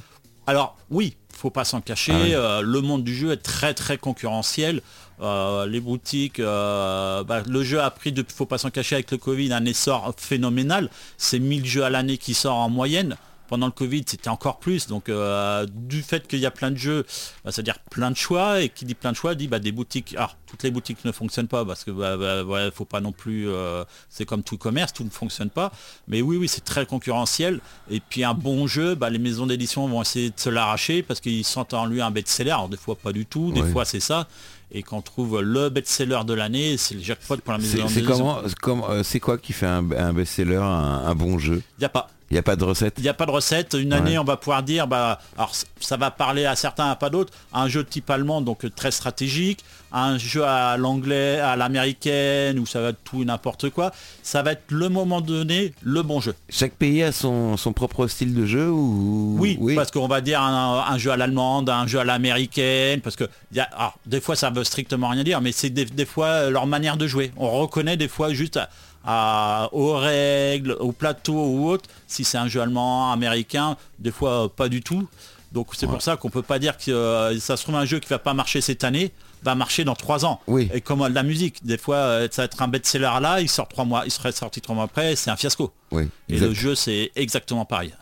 Alors 0.47 0.77
oui, 0.89 1.15
faut 1.37 1.49
pas 1.49 1.65
s'en 1.65 1.81
cacher. 1.81 2.13
Ah 2.13 2.37
euh, 2.37 2.61
le 2.61 2.81
monde 2.81 3.03
du 3.03 3.15
jeu 3.15 3.31
est 3.31 3.37
très 3.37 3.73
très 3.73 3.97
concurrentiel. 3.97 4.81
Euh, 5.21 5.65
les 5.65 5.79
boutiques, 5.79 6.39
euh, 6.39 7.23
bah, 7.23 7.43
le 7.47 7.63
jeu 7.63 7.81
a 7.81 7.89
pris, 7.91 8.11
depuis, 8.11 8.35
faut 8.35 8.45
pas 8.45 8.57
s'en 8.57 8.69
cacher, 8.69 8.95
avec 8.95 9.11
le 9.11 9.17
Covid, 9.17 9.53
un 9.53 9.65
essor 9.65 10.13
phénoménal. 10.17 10.89
C'est 11.17 11.39
1000 11.39 11.65
jeux 11.65 11.83
à 11.83 11.89
l'année 11.89 12.17
qui 12.17 12.33
sortent 12.33 12.57
en 12.57 12.69
moyenne. 12.69 13.17
Pendant 13.47 13.65
le 13.67 13.71
Covid, 13.71 14.03
c'était 14.05 14.29
encore 14.29 14.59
plus. 14.59 14.87
Donc, 14.87 15.09
euh, 15.09 15.65
du 15.73 16.01
fait 16.03 16.27
qu'il 16.27 16.39
y 16.39 16.45
a 16.45 16.51
plein 16.51 16.71
de 16.71 16.75
jeux, 16.77 17.05
bah, 17.45 17.51
c'est-à-dire 17.51 17.79
plein 17.91 18.11
de 18.11 18.17
choix, 18.17 18.61
et 18.61 18.69
qui 18.69 18.85
dit 18.85 18.93
plein 18.95 19.11
de 19.11 19.17
choix 19.17 19.35
dit 19.35 19.47
bah, 19.47 19.59
des 19.59 19.71
boutiques. 19.71 20.15
Alors, 20.17 20.35
toutes 20.45 20.63
les 20.63 20.71
boutiques 20.71 21.03
ne 21.05 21.11
fonctionnent 21.11 21.47
pas 21.47 21.63
parce 21.65 21.83
que 21.83 21.91
bah, 21.91 22.17
bah, 22.17 22.43
ouais, 22.43 22.69
faut 22.73 22.85
pas 22.85 22.99
non 23.01 23.11
plus. 23.11 23.47
euh, 23.49 23.83
c'est 24.09 24.25
comme 24.25 24.43
tout 24.43 24.57
commerce, 24.57 24.93
tout 24.93 25.03
ne 25.03 25.09
fonctionne 25.09 25.49
pas. 25.49 25.71
Mais 26.07 26.21
oui, 26.21 26.37
oui, 26.37 26.47
c'est 26.47 26.63
très 26.63 26.85
concurrentiel. 26.85 27.59
Et 27.89 27.99
puis 27.99 28.23
un 28.23 28.33
bon 28.33 28.67
jeu, 28.67 28.95
bah, 28.95 29.09
les 29.09 29.19
maisons 29.19 29.47
d'édition 29.47 29.87
vont 29.87 30.01
essayer 30.01 30.29
de 30.29 30.39
se 30.39 30.49
l'arracher 30.49 31.01
parce 31.03 31.19
qu'ils 31.19 31.45
sentent 31.45 31.73
en 31.73 31.85
lui 31.85 32.01
un 32.01 32.11
best-seller. 32.11 32.51
Alors 32.51 32.69
des 32.69 32.77
fois 32.77 32.95
pas 32.95 33.11
du 33.13 33.25
tout, 33.25 33.51
des 33.51 33.61
Ouais. 33.61 33.71
fois 33.71 33.85
c'est 33.85 33.99
ça. 33.99 34.27
Et 34.71 34.83
quand 34.83 34.97
on 34.97 35.01
trouve 35.01 35.41
le 35.41 35.69
best-seller 35.69 36.19
de 36.25 36.33
l'année, 36.33 36.75
c'est 36.77 36.95
le 36.95 37.01
jackpot 37.01 37.37
pour 37.37 37.53
la 37.53 37.59
maison 37.59 37.87
C'est 37.87 38.03
comment, 38.03 38.89
euh, 38.89 39.01
c'est 39.03 39.21
quoi 39.21 39.37
qui 39.37 39.53
fait 39.53 39.65
un, 39.65 39.89
un 39.91 40.11
best-seller, 40.13 40.57
un, 40.57 41.03
un 41.05 41.15
bon 41.15 41.39
jeu? 41.39 41.61
Il 41.77 41.81
n'y 41.81 41.85
a 41.85 41.89
pas. 41.89 42.09
Il 42.29 42.33
n'y 42.33 42.39
a 42.39 42.43
pas 42.43 42.55
de 42.57 42.63
recette 42.65 42.95
Il 42.97 43.03
n'y 43.03 43.09
a 43.09 43.13
pas 43.13 43.25
de 43.25 43.31
recette. 43.31 43.73
Une 43.79 43.93
année, 43.93 44.17
on 44.19 44.23
va 44.25 44.35
pouvoir 44.35 44.61
dire, 44.61 44.85
bah, 44.87 45.19
alors 45.37 45.53
ça 45.79 45.95
va 45.95 46.11
parler 46.11 46.45
à 46.45 46.55
certains, 46.57 46.89
à 46.91 46.95
pas 46.97 47.09
d'autres. 47.09 47.31
Un 47.53 47.69
jeu 47.69 47.85
type 47.85 48.09
allemand, 48.09 48.41
donc 48.41 48.65
euh, 48.65 48.69
très 48.69 48.91
stratégique. 48.91 49.63
Un 49.93 50.17
jeu 50.17 50.43
à 50.43 50.75
l'anglais, 50.75 51.39
à 51.39 51.55
l'américaine, 51.55 52.59
où 52.59 52.65
ça 52.65 52.81
va 52.81 52.89
être 52.89 53.01
tout 53.05 53.23
n'importe 53.23 53.69
quoi. 53.69 53.91
Ça 54.23 54.41
va 54.43 54.51
être 54.51 54.63
le 54.71 54.89
moment 54.89 55.21
donné, 55.21 55.73
le 55.81 56.03
bon 56.03 56.19
jeu. 56.19 56.35
Chaque 56.49 56.73
pays 56.73 57.01
a 57.03 57.13
son, 57.13 57.55
son 57.55 57.71
propre 57.71 58.07
style 58.07 58.33
de 58.33 58.45
jeu 58.45 58.69
ou 58.69 59.37
Oui, 59.39 59.57
parce 59.75 59.91
qu'on 59.91 60.07
va 60.09 60.19
dire 60.19 60.41
un, 60.41 60.83
un 60.89 60.97
jeu 60.97 61.11
à 61.11 61.17
l'allemande, 61.17 61.69
un 61.69 61.87
jeu 61.87 61.99
à 61.99 62.03
l'américaine, 62.03 62.99
parce 62.99 63.15
que 63.15 63.23
y 63.53 63.59
a, 63.61 63.63
alors, 63.63 63.97
des 64.05 64.19
fois 64.19 64.35
ça 64.35 64.49
veut 64.49 64.65
strictement 64.65 65.07
rien 65.09 65.23
dire, 65.23 65.39
mais 65.39 65.53
c'est 65.53 65.69
des, 65.69 65.85
des 65.85 66.05
fois 66.05 66.27
euh, 66.27 66.49
leur 66.49 66.67
manière 66.67 66.97
de 66.97 67.07
jouer. 67.07 67.31
On 67.37 67.49
reconnaît 67.61 67.95
des 67.95 68.09
fois 68.09 68.33
juste 68.33 68.57
à- 68.57 68.69
à- 69.07 69.69
aux 69.71 69.93
règles, 69.97 70.75
au 70.79 70.91
plateau 70.91 71.33
ou 71.33 71.69
autre, 71.69 71.89
si 72.07 72.23
c'est 72.23 72.37
un 72.37 72.47
jeu 72.47 72.61
allemand, 72.61 73.11
américain, 73.11 73.77
des 73.97 74.11
fois 74.11 74.43
euh, 74.43 74.47
pas 74.47 74.69
du 74.69 74.81
tout. 74.81 75.07
Donc 75.53 75.69
c'est 75.73 75.87
pour 75.87 76.01
ça 76.01 76.17
qu'on 76.17 76.29
peut 76.29 76.41
pas 76.41 76.59
dire 76.59 76.77
que 76.77 76.91
euh, 76.91 77.39
ça 77.39 77.55
se 77.55 77.63
trouve 77.63 77.75
un 77.75 77.85
jeu 77.85 77.99
qui 77.99 78.09
va 78.09 78.19
pas 78.19 78.33
marcher 78.33 78.59
cette 78.59 78.83
année, 78.83 79.11
va 79.43 79.55
marcher 79.55 79.85
dans 79.85 79.95
trois 79.95 80.25
ans. 80.25 80.41
Oui. 80.45 80.69
Et 80.73 80.81
comme 80.81 81.07
la 81.07 81.23
musique, 81.23 81.65
des 81.65 81.77
fois 81.77 81.95
euh, 81.95 82.27
ça 82.29 82.41
va 82.41 82.45
être 82.45 82.61
un 82.61 82.67
best-seller 82.67 83.13
là, 83.21 83.39
il 83.39 83.47
sort 83.49 83.69
trois 83.69 83.85
mois, 83.85 84.03
il 84.05 84.11
serait 84.11 84.33
sorti 84.33 84.59
trois 84.59 84.75
mois 84.75 84.83
après, 84.83 85.15
c'est 85.15 85.31
un 85.31 85.37
fiasco. 85.37 85.71
Oui, 85.91 86.09
Et 86.27 86.37
le 86.37 86.53
jeu 86.53 86.75
c'est 86.75 87.11
exactement 87.15 87.63
pareil. 87.63 87.93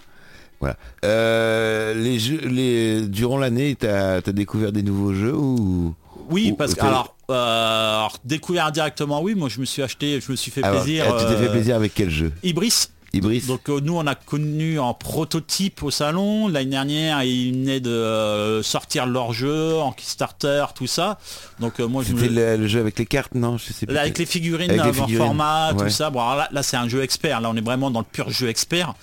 Voilà. 0.60 0.78
Euh, 1.04 1.94
les 1.94 2.18
jeux, 2.18 2.40
les... 2.48 3.08
Durant 3.08 3.38
l'année, 3.38 3.76
tu 3.76 3.88
as, 3.88 4.22
découvert 4.22 4.72
des 4.72 4.84
nouveaux 4.84 5.14
jeux 5.14 5.36
ou? 5.36 5.94
Oui, 6.29 6.51
Ou- 6.51 6.55
parce 6.55 6.75
que 6.75 6.82
alors, 6.82 7.15
euh, 7.29 7.98
alors, 8.00 8.17
découvert 8.24 8.72
directement, 8.72 9.22
oui, 9.22 9.36
moi 9.36 9.50
je 9.50 9.60
me 9.60 9.65
suis 9.65 9.82
acheté, 9.84 10.20
je 10.20 10.32
me 10.32 10.36
suis 10.36 10.51
fait 10.51 10.63
Alors, 10.63 10.82
plaisir. 10.84 11.05
Tu 11.17 11.25
t'es 11.25 11.38
fait 11.38 11.48
euh, 11.48 11.51
plaisir 11.51 11.75
avec 11.75 11.94
quel 11.94 12.10
jeu? 12.10 12.32
Ibris. 12.44 12.88
Ibris 13.13 13.44
Donc 13.48 13.70
euh, 13.70 13.79
nous 13.82 13.96
on 13.96 14.05
a 14.08 14.15
connu 14.15 14.77
en 14.77 14.94
prototype 14.94 15.84
au 15.84 15.89
salon 15.91 16.50
l'année 16.50 16.72
dernière 16.72 17.24
ils 17.24 17.53
venaient 17.53 17.79
de 17.79 17.89
euh, 17.89 18.62
sortir 18.62 19.05
leur 19.05 19.32
jeu 19.32 19.77
en 19.77 19.94
Kickstarter 19.94 20.65
tout 20.75 20.86
ça 20.88 21.17
donc 21.62 21.79
euh, 21.79 21.88
moi 21.88 22.03
je 22.05 22.12
me... 22.12 22.27
le, 22.27 22.58
le 22.58 22.67
jeu 22.67 22.82
avec 22.82 23.00
les 23.00 23.05
cartes, 23.05 23.34
non? 23.34 23.58
Je 23.58 23.72
sais 23.72 23.86
plus. 23.86 23.96
Là, 23.96 24.01
avec 24.01 24.17
les 24.17 24.25
figurines 24.25 24.70
Avec 24.70 24.84
les 24.84 24.89
en 25.00 25.05
figurines, 25.05 25.27
format 25.27 25.72
ouais. 25.72 25.86
tout 25.86 25.89
ça 25.89 26.10
bon 26.10 26.20
alors 26.20 26.36
là, 26.36 26.50
là, 26.51 26.62
c'est 26.62 26.75
un 26.75 26.89
jeu 26.89 27.03
expert 27.03 27.39
là 27.39 27.50
on 27.50 27.55
est 27.55 27.62
vraiment 27.63 27.89
dans 27.89 28.00
le 28.01 28.05
pur 28.05 28.29
jeu 28.32 28.50
expert 28.50 28.94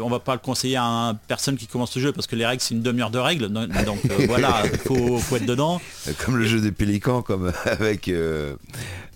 on 0.00 0.08
va 0.10 0.18
pas 0.20 0.34
le 0.34 0.38
conseiller 0.40 0.76
à 0.76 0.82
une 0.82 1.18
personne 1.26 1.56
qui 1.56 1.66
commence 1.66 1.94
le 1.96 2.02
jeu 2.02 2.12
parce 2.12 2.26
que 2.26 2.36
les 2.36 2.44
règles 2.46 2.60
c'est 2.62 2.74
une 2.74 2.82
demi-heure 2.82 3.10
de 3.10 3.18
règles 3.18 3.48
donc 3.48 3.70
euh, 4.10 4.24
voilà 4.28 4.62
faut, 4.86 5.18
faut 5.18 5.36
être 5.36 5.46
dedans 5.46 5.80
Comme 6.24 6.36
le 6.36 6.44
jeu 6.46 6.60
des 6.60 6.72
pélicans, 6.72 7.22
comme 7.22 7.52
avec 7.64 8.08
euh, 8.08 8.54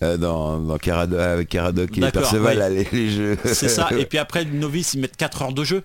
euh, 0.03 0.17
dans, 0.17 0.59
dans 0.59 0.77
Carado- 0.79 1.19
avec 1.19 1.49
Caradoc 1.51 1.97
et 1.97 2.11
Perceval, 2.11 2.59
ouais. 2.59 2.71
les, 2.71 2.89
les 2.93 3.11
jeux. 3.11 3.39
C'est 3.45 3.69
ça. 3.69 3.89
Et 3.99 4.07
puis 4.07 4.19
après, 4.19 4.45
le 4.45 4.53
novice, 4.53 4.95
ils 4.95 5.01
mettent 5.01 5.17
4 5.17 5.43
heures 5.43 5.53
de 5.53 5.65
jeu. 5.65 5.83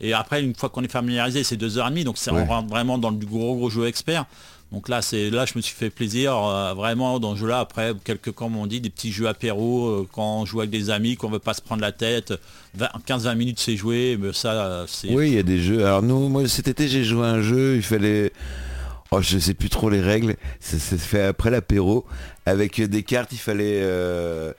Et 0.00 0.12
après, 0.12 0.42
une 0.42 0.54
fois 0.54 0.68
qu'on 0.68 0.82
est 0.84 0.90
familiarisé, 0.92 1.42
c'est 1.44 1.56
2h30. 1.56 2.04
Donc 2.04 2.16
c'est 2.18 2.30
Ouais. 2.30 2.42
on 2.42 2.46
rentre 2.46 2.68
vraiment 2.68 2.98
dans 2.98 3.12
du 3.12 3.26
gros 3.26 3.56
gros 3.56 3.70
jeu 3.70 3.86
expert. 3.86 4.24
Donc 4.72 4.88
là, 4.88 5.00
c'est 5.00 5.30
là, 5.30 5.46
je 5.46 5.52
me 5.56 5.60
suis 5.60 5.74
fait 5.74 5.90
plaisir 5.90 6.36
euh, 6.36 6.74
vraiment 6.74 7.20
dans 7.20 7.34
ce 7.34 7.40
jeu-là. 7.40 7.60
Après, 7.60 7.92
quelques, 8.04 8.32
comme 8.32 8.56
on 8.56 8.66
dit, 8.66 8.80
des 8.80 8.90
petits 8.90 9.12
jeux 9.12 9.28
apéro 9.28 9.86
euh, 9.86 10.08
quand 10.12 10.40
on 10.40 10.44
joue 10.44 10.60
avec 10.60 10.70
des 10.70 10.90
amis, 10.90 11.16
qu'on 11.16 11.30
veut 11.30 11.38
pas 11.38 11.54
se 11.54 11.62
prendre 11.62 11.82
la 11.82 11.92
tête. 11.92 12.34
15-20 12.76 13.36
minutes, 13.36 13.60
c'est 13.60 13.76
joué. 13.76 14.18
Mais 14.20 14.32
ça, 14.32 14.84
c'est 14.88 15.10
Oui, 15.10 15.28
il 15.28 15.34
y 15.34 15.38
a 15.38 15.44
des 15.44 15.60
jeux. 15.60 15.84
Alors 15.84 16.02
nous, 16.02 16.28
moi 16.28 16.48
cet 16.48 16.68
été, 16.68 16.88
j'ai 16.88 17.04
joué 17.04 17.24
à 17.24 17.30
un 17.30 17.42
jeu, 17.42 17.76
il 17.76 17.82
fallait... 17.82 18.32
Oh, 19.12 19.22
je 19.22 19.38
sais 19.38 19.54
plus 19.54 19.70
trop 19.70 19.88
les 19.88 20.00
règles. 20.00 20.34
Ça 20.58 20.80
s'est 20.80 20.98
fait 20.98 21.22
après 21.22 21.50
l'apéro. 21.50 22.04
Avec 22.44 22.80
des 22.80 23.02
cartes, 23.04 23.30
il 23.32 23.38
fallait... 23.38 23.80
euh, 23.82 24.52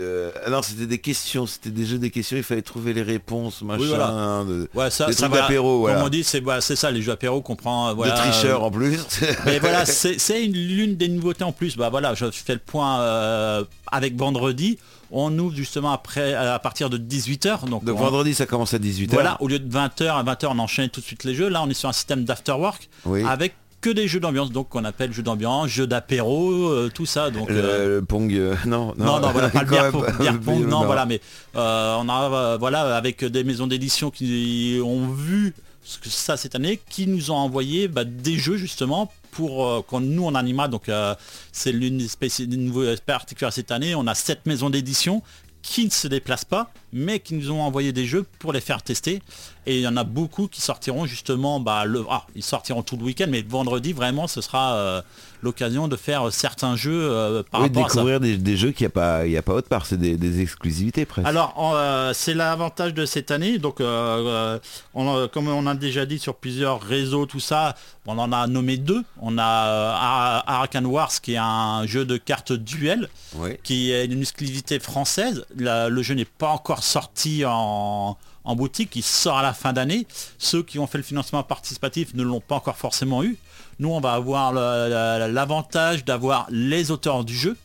euh, 0.00 0.30
ah 0.44 0.50
non, 0.50 0.62
c'était 0.62 0.86
des 0.86 0.98
questions, 0.98 1.46
c'était 1.46 1.70
des 1.70 1.84
jeux 1.86 1.98
des 1.98 2.10
questions, 2.10 2.36
il 2.36 2.42
fallait 2.42 2.62
trouver 2.62 2.92
les 2.92 3.02
réponses, 3.02 3.62
machin. 3.62 3.84
voilà. 3.86 4.44
de, 4.46 4.68
Ouais, 4.74 4.90
ça, 4.90 5.06
des 5.06 5.12
ça 5.12 5.26
trucs 5.26 5.32
va. 5.34 5.42
d'apéro, 5.42 5.72
Comme 5.72 5.80
voilà. 5.92 6.04
on 6.04 6.08
dit, 6.08 6.24
c'est 6.24 6.40
voilà, 6.40 6.60
c'est 6.60 6.76
ça, 6.76 6.90
les 6.90 7.02
jeux 7.02 7.12
apéro 7.12 7.40
qu'on 7.42 7.56
prend. 7.56 7.94
Voilà, 7.94 8.12
de 8.14 8.18
tricheurs 8.18 8.62
en 8.62 8.70
plus. 8.70 8.98
Mais 9.46 9.58
voilà, 9.58 9.84
c'est 9.86 10.18
c'est 10.18 10.44
une- 10.44 10.52
l'une 10.52 10.96
des 10.96 11.08
nouveautés 11.08 11.44
en 11.44 11.52
plus. 11.52 11.76
Bah 11.76 11.88
voilà, 11.90 12.14
je 12.14 12.30
fais 12.30 12.54
le 12.54 12.58
point 12.60 13.00
euh, 13.00 13.64
avec 13.90 14.16
vendredi. 14.16 14.78
On 15.10 15.36
ouvre 15.38 15.56
justement 15.56 15.90
après 15.92 16.34
à 16.34 16.58
partir 16.58 16.90
de 16.90 16.98
18h. 16.98 17.66
Donc, 17.68 17.82
Donc 17.84 17.96
on- 17.98 18.04
vendredi, 18.04 18.34
ça 18.34 18.44
commence 18.44 18.74
à 18.74 18.78
18h. 18.78 19.12
voilà, 19.14 19.36
au 19.40 19.48
lieu 19.48 19.58
de 19.58 19.68
20h 19.72 20.08
à 20.10 20.22
20h, 20.22 20.48
on 20.50 20.58
enchaîne 20.58 20.90
tout 20.90 21.00
de 21.00 21.06
suite 21.06 21.24
les 21.24 21.34
jeux. 21.34 21.48
Là, 21.48 21.62
on 21.62 21.70
est 21.70 21.74
sur 21.74 21.88
un 21.88 21.92
système 21.94 22.24
d'afterwork 22.24 22.88
Oui. 23.06 23.22
avec 23.26 23.54
que 23.88 23.94
des 23.94 24.08
jeux 24.08 24.20
d'ambiance, 24.20 24.52
donc 24.52 24.68
qu'on 24.68 24.84
appelle 24.84 25.12
jeux 25.12 25.22
d'ambiance, 25.22 25.68
jeux 25.68 25.86
d'apéro, 25.86 26.68
euh, 26.68 26.90
tout 26.92 27.06
ça. 27.06 27.30
Donc 27.30 27.48
Le, 27.48 27.56
euh, 27.56 27.96
le 28.00 28.04
Pong, 28.04 28.32
euh, 28.32 28.54
non, 28.66 28.94
non, 28.98 29.04
non, 29.04 29.20
non, 29.20 29.30
voilà, 29.30 29.48
pas 29.48 29.62
le 29.62 29.70
même 30.24 30.40
pong, 30.40 30.66
non, 30.66 30.84
voilà, 30.84 31.06
mais 31.06 31.20
on 31.54 32.08
a, 32.08 32.56
voilà, 32.58 32.96
avec 32.96 33.24
des 33.24 33.44
maisons 33.44 33.66
d'édition 33.66 34.10
qui 34.10 34.80
ont 34.84 35.08
vu 35.08 35.54
ce 35.82 35.98
que 35.98 36.10
ça 36.10 36.36
cette 36.36 36.54
année, 36.54 36.78
qui 36.90 37.06
nous 37.06 37.30
ont 37.30 37.36
envoyé 37.36 37.88
bah, 37.88 38.04
des 38.04 38.36
jeux 38.36 38.58
justement 38.58 39.10
pour 39.30 39.66
euh, 39.66 39.80
quand 39.86 40.00
nous 40.00 40.24
on 40.24 40.34
animera, 40.34 40.68
donc 40.68 40.88
euh, 40.88 41.14
c'est 41.52 41.72
l'une 41.72 41.98
des 41.98 42.46
des 42.46 42.56
nouveaux 42.56 42.84
particulières 43.06 43.52
cette 43.52 43.70
année, 43.70 43.94
on 43.94 44.06
a 44.06 44.14
sept 44.14 44.44
maisons 44.46 44.68
d'édition 44.68 45.22
qui 45.62 45.84
ne 45.84 45.90
se 45.90 46.08
déplacent 46.08 46.44
pas, 46.44 46.70
mais 46.92 47.20
qui 47.20 47.34
nous 47.34 47.50
ont 47.50 47.60
envoyé 47.62 47.92
des 47.92 48.06
jeux 48.06 48.24
pour 48.38 48.52
les 48.52 48.60
faire 48.60 48.82
tester. 48.82 49.22
Et 49.66 49.76
il 49.76 49.82
y 49.82 49.88
en 49.88 49.96
a 49.96 50.04
beaucoup 50.04 50.48
qui 50.48 50.60
sortiront 50.60 51.06
justement, 51.06 51.60
bah, 51.60 51.84
ah, 52.10 52.26
ils 52.34 52.42
sortiront 52.42 52.82
tout 52.82 52.96
le 52.96 53.04
week-end, 53.04 53.26
mais 53.28 53.42
vendredi 53.42 53.92
vraiment, 53.92 54.26
ce 54.26 54.40
sera 54.40 54.74
euh, 54.74 55.02
l'occasion 55.42 55.88
de 55.88 55.96
faire 55.96 56.32
certains 56.32 56.74
jeux 56.76 57.00
euh, 57.10 57.42
par 57.50 57.60
Oui, 57.60 57.66
rapport 57.68 57.86
à 57.86 57.88
ça. 57.88 57.94
découvrir 57.94 58.20
des, 58.20 58.36
des 58.36 58.56
jeux 58.56 58.72
qu'il 58.72 58.84
n'y 58.84 58.88
a 58.88 58.90
pas, 58.90 59.26
il 59.26 59.32
y 59.32 59.36
a 59.36 59.42
pas 59.42 59.54
autre 59.54 59.68
part, 59.68 59.86
c'est 59.86 59.96
des, 59.96 60.16
des 60.16 60.40
exclusivités 60.40 61.04
presque. 61.06 61.26
Alors, 61.28 61.54
euh, 61.76 62.12
c'est 62.14 62.34
l'avantage 62.34 62.94
de 62.94 63.06
cette 63.06 63.30
année. 63.30 63.58
Donc, 63.58 63.80
euh, 63.80 64.58
on 64.94 65.28
comme 65.28 65.48
on 65.48 65.66
a 65.66 65.74
déjà 65.74 66.06
dit 66.06 66.18
sur 66.18 66.34
plusieurs 66.34 66.80
réseaux, 66.80 67.26
tout 67.26 67.40
ça, 67.40 67.74
on 68.06 68.18
en 68.18 68.32
a 68.32 68.46
nommé 68.46 68.76
deux. 68.76 69.02
On 69.20 69.38
a 69.38 69.44
Ara- 69.44 70.44
Arakan 70.46 70.84
Wars, 70.84 71.12
qui 71.22 71.34
est 71.34 71.38
un 71.38 71.86
jeu 71.86 72.04
de 72.04 72.16
cartes 72.16 72.52
duel, 72.52 73.08
Oui. 73.36 73.50
qui 73.62 73.90
est 73.92 74.06
une 74.06 74.20
exclusivité 74.20 74.78
française. 74.80 75.44
La- 75.56 75.88
le 75.88 76.02
jeu 76.02 76.14
n'est 76.14 76.24
pas 76.24 76.48
encore 76.48 76.82
sorti 76.82 77.44
en, 77.46 78.16
en 78.44 78.56
boutique, 78.56 78.96
il 78.96 79.02
sort 79.02 79.38
à 79.38 79.42
la 79.42 79.52
fin 79.52 79.72
d'année. 79.72 80.06
Ceux 80.38 80.62
qui 80.62 80.78
ont 80.78 80.86
fait 80.86 80.98
le 80.98 81.04
financement 81.04 81.42
participatif 81.42 82.14
ne 82.14 82.22
l'ont 82.22 82.40
pas 82.40 82.56
encore 82.56 82.76
forcément 82.76 83.22
eu. 83.22 83.36
Nous, 83.78 83.90
on 83.90 84.00
va 84.00 84.12
avoir 84.12 84.52
l'avantage 84.52 86.04
d'avoir 86.04 86.46
les 86.50 86.90
auteurs 86.90 87.24
du 87.24 87.34
jeu, 87.34 87.56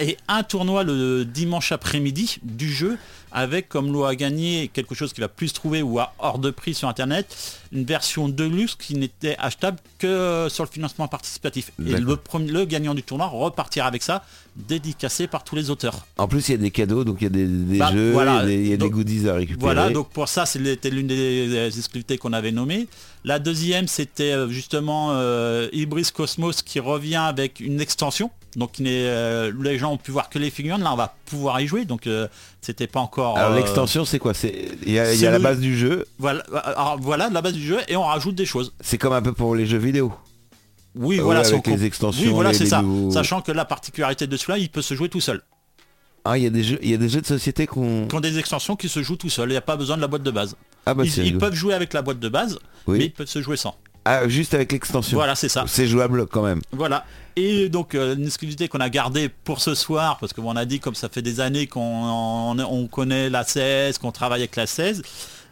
et 0.00 0.16
un 0.28 0.42
tournoi 0.42 0.84
le 0.84 1.24
dimanche 1.24 1.72
après-midi 1.72 2.38
du 2.42 2.70
jeu 2.72 2.98
avec 3.32 3.68
comme 3.68 3.92
lot 3.92 4.04
à 4.04 4.16
gagner 4.16 4.68
quelque 4.68 4.94
chose 4.96 5.12
qui 5.12 5.20
va 5.20 5.28
plus 5.28 5.52
trouver 5.52 5.82
ou 5.82 6.00
à 6.00 6.14
hors 6.18 6.38
de 6.40 6.50
prix 6.50 6.74
sur 6.74 6.88
internet 6.88 7.36
une 7.70 7.84
version 7.84 8.28
de 8.28 8.42
luxe 8.44 8.74
qui 8.74 8.96
n'était 8.96 9.36
achetable 9.38 9.78
que 9.98 10.48
sur 10.50 10.64
le 10.64 10.68
financement 10.70 11.06
participatif 11.06 11.70
et 11.86 11.92
le, 11.92 12.16
premier- 12.16 12.50
le 12.50 12.64
gagnant 12.64 12.92
du 12.94 13.04
tournoi 13.04 13.26
repartira 13.28 13.86
avec 13.86 14.02
ça 14.02 14.24
dédicacé 14.56 15.28
par 15.28 15.44
tous 15.44 15.54
les 15.54 15.70
auteurs 15.70 16.06
En 16.18 16.26
plus, 16.26 16.48
il 16.48 16.52
y 16.52 16.54
a 16.54 16.58
des 16.58 16.72
cadeaux, 16.72 17.04
donc 17.04 17.18
il 17.20 17.24
y 17.24 17.26
a 17.28 17.30
des, 17.30 17.46
des 17.46 17.78
Bah, 17.78 17.92
jeux, 17.92 18.10
voilà. 18.12 18.42
il 18.50 18.66
y 18.66 18.72
a 18.72 18.76
des, 18.76 18.90
goodies 18.90 19.28
à 19.28 19.34
récupérer. 19.34 19.60
voilà, 19.60 19.90
donc 19.90 20.10
pour 20.10 20.28
ça, 20.28 20.44
c'était 20.44 20.90
l'une 20.90 21.06
des 21.06 21.46
des 21.48 21.78
exclusivités 21.78 22.18
qu'on 22.18 22.32
avait 22.32 22.50
nommées. 22.52 22.88
La 23.24 23.38
deuxième, 23.38 23.86
c'était 23.86 24.32
euh, 24.32 24.48
justement 24.48 25.10
euh, 25.12 25.68
Ibris 25.72 26.08
Cosmos 26.12 26.62
qui 26.62 26.80
revient 26.80 27.14
avec 27.16 27.60
une 27.60 27.80
extension. 27.80 28.30
Donc 28.56 28.80
euh, 28.80 29.52
les 29.62 29.78
gens 29.78 29.92
ont 29.92 29.96
pu 29.96 30.10
voir 30.10 30.28
que 30.28 30.38
les 30.38 30.50
figurines, 30.50 30.82
là 30.82 30.92
on 30.92 30.96
va 30.96 31.14
pouvoir 31.26 31.60
y 31.60 31.68
jouer, 31.68 31.84
donc 31.84 32.06
euh, 32.06 32.26
c'était 32.60 32.88
pas 32.88 33.00
encore... 33.00 33.38
Alors 33.38 33.52
euh, 33.52 33.56
l'extension, 33.56 34.04
c'est 34.04 34.18
quoi? 34.18 34.34
C'est 34.34 34.72
Il 34.84 34.92
y 34.92 34.98
a, 34.98 35.14
y 35.14 35.20
la 35.20 35.38
base 35.38 35.60
du 35.60 35.78
jeu, 35.78 36.04
Voilà, 36.18 36.42
alors, 36.64 36.98
voilà 37.00 37.30
la 37.30 37.42
base 37.42 37.52
du 37.52 37.64
jeu 37.64 37.78
et 37.86 37.96
on 37.96 38.02
rajoute 38.04 38.34
des 38.34 38.46
choses. 38.46 38.72
c'est 38.80 38.98
comme 38.98 39.12
un 39.12 39.22
peu 39.22 39.32
pour 39.32 39.54
les 39.54 39.66
jeux 39.66 39.78
vidéo. 39.78 40.12
Oui, 40.96 41.18
voilà, 41.18 41.40
avec 41.40 41.66
les 41.68 41.84
extensions, 41.84 42.26
Oui, 42.26 42.32
voilà, 42.32 42.52
c'est 42.52 42.66
ça. 42.66 42.82
nouveaux- 42.82 43.12
Sachant 43.12 43.40
que 43.40 43.52
la 43.52 43.64
particularité 43.64 44.26
de 44.26 44.36
celui-là, 44.36 44.58
il 44.58 44.68
peut 44.68 44.82
se 44.82 44.94
jouer 44.94 45.08
tout 45.08 45.20
seul. 45.20 45.42
Ah, 46.24 46.36
il 46.36 46.44
y 46.44 46.46
a 46.46 46.50
des 46.50 46.64
jeux, 46.64 46.78
il 46.82 46.90
y 46.90 46.94
a 46.94 46.96
des 46.98 47.08
jeux 47.08 47.20
de 47.20 47.26
société 47.26 47.66
qu'on. 47.66 48.06
Qui 48.08 48.14
ont 48.16 48.20
des 48.20 48.38
extensions 48.38 48.76
qui 48.76 48.88
se 48.88 49.02
jouent 49.02 49.16
tout 49.16 49.30
seul, 49.30 49.48
il 49.48 49.52
n'y 49.52 49.56
a 49.56 49.62
pas 49.62 49.76
besoin 49.76 49.96
de 49.96 50.02
la 50.02 50.08
boîte 50.08 50.22
de 50.22 50.30
base. 50.30 50.56
Ah 50.84 50.92
bah 50.94 51.04
ils, 51.04 51.38
peuvent 51.38 51.54
jouer 51.54 51.72
avec 51.74 51.92
la 51.92 52.02
boîte 52.02 52.18
de 52.18 52.28
base, 52.28 52.58
Oui. 52.86 52.98
mais 52.98 53.04
ils 53.06 53.12
peuvent 53.12 53.26
se 53.28 53.40
jouer 53.40 53.56
sans. 53.56 53.74
Ah, 54.04 54.28
juste 54.28 54.54
avec 54.54 54.72
l'extension. 54.72 55.16
Voilà, 55.16 55.34
c'est 55.34 55.48
ça. 55.48 55.64
C'est 55.66 55.86
jouable 55.86 56.26
quand 56.26 56.42
même. 56.42 56.60
Voilà. 56.72 57.04
Et 57.36 57.68
donc 57.68 57.94
euh, 57.94 58.14
une 58.16 58.26
exclusivité 58.26 58.68
qu'on 58.68 58.80
a 58.80 58.88
gardée 58.88 59.28
pour 59.28 59.60
ce 59.60 59.74
soir, 59.74 60.18
parce 60.18 60.32
qu'on 60.32 60.56
a 60.56 60.64
dit 60.64 60.80
comme 60.80 60.94
ça 60.94 61.08
fait 61.08 61.22
des 61.22 61.40
années 61.40 61.66
qu'on 61.66 61.80
on, 61.80 62.58
on 62.58 62.86
connaît 62.86 63.30
la 63.30 63.44
16, 63.44 63.98
qu'on 63.98 64.12
travaille 64.12 64.40
avec 64.40 64.56
la 64.56 64.66
16. 64.66 65.02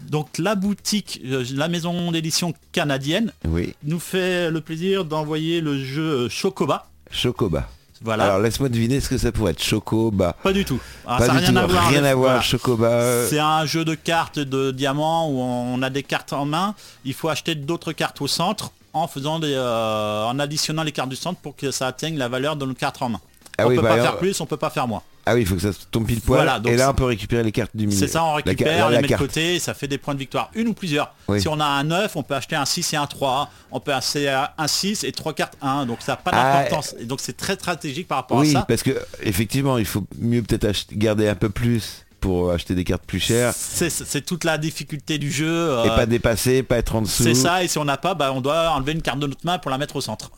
Donc 0.09 0.39
la 0.39 0.55
boutique, 0.55 1.21
euh, 1.27 1.45
la 1.55 1.69
maison 1.69 2.13
d'édition 2.13 2.55
canadienne, 2.73 3.33
Oui. 3.49 3.75
nous 3.83 3.99
fait 4.01 4.51
le 4.51 4.61
plaisir 4.61 5.05
d'envoyer 5.05 5.61
le 5.61 5.83
jeu 5.83 6.03
euh, 6.03 6.29
Chocoba. 6.29 6.87
Chocoba. 7.11 7.69
Voilà. 8.01 8.27
Alors 8.27 8.39
laisse-moi 8.39 8.69
deviner 8.69 9.01
ce 9.01 9.09
que 9.09 9.19
ça 9.19 9.33
pourrait 9.33 9.51
être. 9.53 9.63
Chocoba. 9.63 10.35
pas 10.35 10.53
du 10.53 10.65
tout. 10.65 10.79
Alors, 11.05 11.19
Pas 11.19 11.27
ça 11.27 11.33
n'a 11.35 11.41
du 11.41 11.45
rien 11.47 11.53
tout. 11.55 11.59
à 11.59 11.67
voir. 11.67 11.89
rien 11.89 11.99
avec- 11.99 12.13
à 12.13 12.15
voir. 12.15 12.29
voilà. 12.31 12.43
Chocoba. 12.43 13.27
C'est 13.29 13.41
un 13.41 13.67
jeu 13.67 13.85
de 13.85 13.95
cartes 13.97 14.39
de 14.39 14.71
diamants 14.71 15.29
où 15.29 15.41
on 15.41 15.83
a 15.83 15.91
des 15.91 16.05
cartes 16.05 16.33
en 16.33 16.45
main. 16.45 16.77
Il 17.05 17.13
faut 17.13 17.29
acheter 17.29 17.57
d'autres 17.57 17.91
cartes 17.93 18.21
au 18.21 18.29
centre 18.29 18.71
en 18.93 19.07
faisant 19.09 19.39
des, 19.39 19.53
euh, 19.55 20.25
en 20.25 20.39
additionnant 20.39 20.83
les 20.83 20.93
cartes 20.93 21.09
du 21.11 21.17
centre 21.17 21.41
pour 21.41 21.57
que 21.57 21.71
ça 21.71 21.87
atteigne 21.89 22.17
la 22.19 22.29
valeur 22.29 22.57
de 22.57 22.65
nos 22.67 22.75
cartes 22.75 23.01
en 23.03 23.09
main. 23.11 23.21
Ah 23.59 23.67
on 23.67 23.71
oui, 23.71 23.77
peut 23.77 23.83
bah, 23.83 23.89
pas 23.89 23.95
alors- 23.95 24.07
faire 24.07 24.19
plus, 24.19 24.41
on 24.41 24.47
peut 24.47 24.57
pas 24.57 24.71
faire 24.71 24.87
moins. 24.87 25.03
Ah 25.31 25.35
oui, 25.35 25.43
il 25.43 25.47
faut 25.47 25.57
que 25.57 25.61
ça 25.61 25.71
tombe 25.91 26.07
pile 26.07 26.23
poil. 26.23 26.39
Voilà, 26.39 26.59
donc 26.59 26.73
et 26.73 26.77
là, 26.77 26.89
on 26.91 26.95
peut 26.95 27.05
récupérer 27.05 27.43
les 27.43 27.53
cartes 27.53 27.73
du 27.77 27.87
milieu. 27.87 27.99
C'est 27.99 28.09
ça, 28.09 28.25
on 28.25 28.33
récupère, 28.35 28.89
la 28.89 28.97
les 28.97 29.03
met 29.03 29.09
de 29.13 29.19
côté, 29.19 29.57
et 29.57 29.59
ça 29.59 29.75
fait 29.75 29.87
des 29.89 29.99
points 29.99 30.15
de 30.15 30.19
victoire. 30.21 30.51
Une 30.55 30.69
ou 30.69 30.73
plusieurs. 30.73 31.13
Oui. 31.29 31.39
Si 31.43 31.49
on 31.49 31.61
a 31.61 31.67
un 31.67 31.85
9, 31.85 32.17
on 32.17 32.23
peut 32.23 32.35
acheter 32.35 32.57
un 32.57 32.65
6 32.65 32.95
et 32.95 32.97
un 32.97 33.07
3. 33.07 33.51
On 33.71 33.79
peut 33.79 33.93
acheter 33.93 34.27
un 34.31 34.67
6 34.67 35.05
et 35.05 35.13
trois 35.13 35.35
cartes 35.35 35.59
1. 35.61 35.85
Donc 35.85 35.99
ça 36.01 36.13
n'a 36.13 36.17
pas 36.17 36.31
Ah, 36.33 36.63
d'importance. 36.63 36.95
Et 36.99 37.05
donc 37.05 37.21
c'est 37.21 37.37
très 37.37 37.57
stratégique 37.57 38.09
par 38.09 38.19
rapport 38.19 38.39
Oui, 38.39 38.49
à 38.57 38.61
ça. 38.61 38.65
parce 38.67 38.83
que 38.83 38.99
effectivement, 39.21 39.77
il 39.77 39.85
faut 39.85 40.05
mieux 40.19 40.41
peut-être 40.43 40.87
garder 40.93 41.29
un 41.29 41.35
peu 41.35 41.51
plus 41.51 42.07
pour 42.21 42.51
acheter 42.53 42.75
des 42.75 42.85
cartes 42.85 43.05
plus 43.07 43.21
chères 43.21 43.53
C'est 43.55 44.25
toute 44.25 44.45
la 44.45 44.59
difficulté 44.59 45.19
du 45.19 45.31
jeu. 45.31 45.47
euh, 45.49 45.85
et 45.85 45.89
pas 45.89 46.07
dépasser, 46.07 46.63
pas 46.63 46.77
être 46.79 46.95
en 46.95 47.03
dessous. 47.03 47.23
c'est 47.23 47.35
ça, 47.35 47.63
et 47.65 47.69
si 47.69 47.79
on 47.79 47.85
n'a 47.85 47.97
pas, 47.97 48.15
bah, 48.15 48.33
on 48.33 48.41
doit 48.41 48.71
enlever 48.73 48.93
une 48.93 49.03
carte 49.03 49.19
de 49.21 49.27
notre 49.27 49.45
main 49.45 49.59
pour 49.59 49.71
la 49.71 49.79
mettre 49.79 49.97
au 49.97 50.01
centre. 50.01 50.31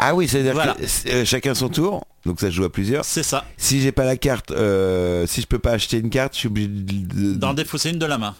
Ah 0.00 0.14
oui, 0.14 0.28
c'est-à-dire 0.28 0.52
Voilà. 0.54 0.74
que 0.74 1.08
euh, 1.10 1.24
chacun 1.24 1.54
son 1.54 1.68
tour, 1.68 2.04
donc 2.24 2.38
ça 2.40 2.46
se 2.46 2.52
joue 2.52 2.64
à 2.64 2.70
plusieurs. 2.72 3.04
C'est 3.04 3.24
ça. 3.24 3.44
Si 3.56 3.80
j'ai 3.80 3.90
pas 3.90 4.04
la 4.04 4.16
carte, 4.16 4.52
euh, 4.52 5.26
si 5.26 5.40
je 5.40 5.46
peux 5.46 5.58
pas 5.58 5.72
acheter 5.72 5.98
une 5.98 6.10
carte, 6.10 6.34
je 6.34 6.38
suis 6.40 6.46
obligé 6.48 6.68
de... 6.68 7.34
D'en 7.34 7.52
défausser 7.54 7.90
une 7.90 7.98
de 7.98 8.06
la 8.06 8.16
main. 8.18 8.34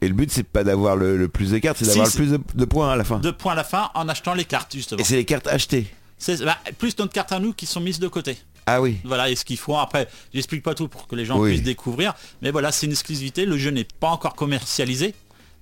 Et 0.00 0.08
le 0.08 0.14
but 0.14 0.30
c'est 0.30 0.42
pas 0.42 0.64
d'avoir 0.64 0.96
le, 0.96 1.16
le 1.16 1.28
plus 1.28 1.50
de 1.50 1.58
cartes, 1.58 1.76
c'est 1.78 1.84
Si, 1.84 1.90
d'avoir 1.90 2.06
le 2.08 2.12
plus 2.14 2.30
de, 2.30 2.40
de 2.54 2.64
points 2.64 2.90
à 2.90 2.96
la 2.96 3.04
fin. 3.04 3.18
Deux 3.18 3.32
points 3.32 3.52
à 3.52 3.56
la 3.56 3.64
fin 3.64 3.90
en 3.94 4.08
achetant 4.08 4.32
les 4.34 4.44
cartes, 4.44 4.74
justement. 4.74 5.00
Et 5.00 5.04
c'est 5.04 5.16
les 5.16 5.24
cartes 5.24 5.46
achetées. 5.46 5.86
C'est 6.18 6.42
bah, 6.42 6.56
plus 6.78 6.96
notre 6.98 7.12
carte 7.12 7.32
à 7.32 7.38
nous 7.38 7.52
qui 7.52 7.66
sont 7.66 7.80
mises 7.80 7.98
de 7.98 8.08
côté. 8.08 8.38
Ah 8.66 8.80
oui. 8.80 8.98
Voilà, 9.04 9.28
et 9.30 9.36
ce 9.36 9.44
qu'il 9.44 9.58
faut. 9.58 9.76
Après, 9.76 10.08
j'explique 10.32 10.62
pas 10.62 10.74
tout 10.74 10.88
pour 10.88 11.06
que 11.06 11.14
les 11.16 11.24
gens 11.24 11.38
Oui. 11.38 11.50
puissent 11.50 11.62
découvrir. 11.62 12.14
Mais 12.42 12.50
voilà, 12.50 12.72
c'est 12.72 12.86
une 12.86 12.92
exclusivité. 12.92 13.44
Le 13.44 13.58
jeu 13.58 13.70
n'est 13.70 13.86
pas 14.00 14.08
encore 14.08 14.34
commercialisé. 14.34 15.14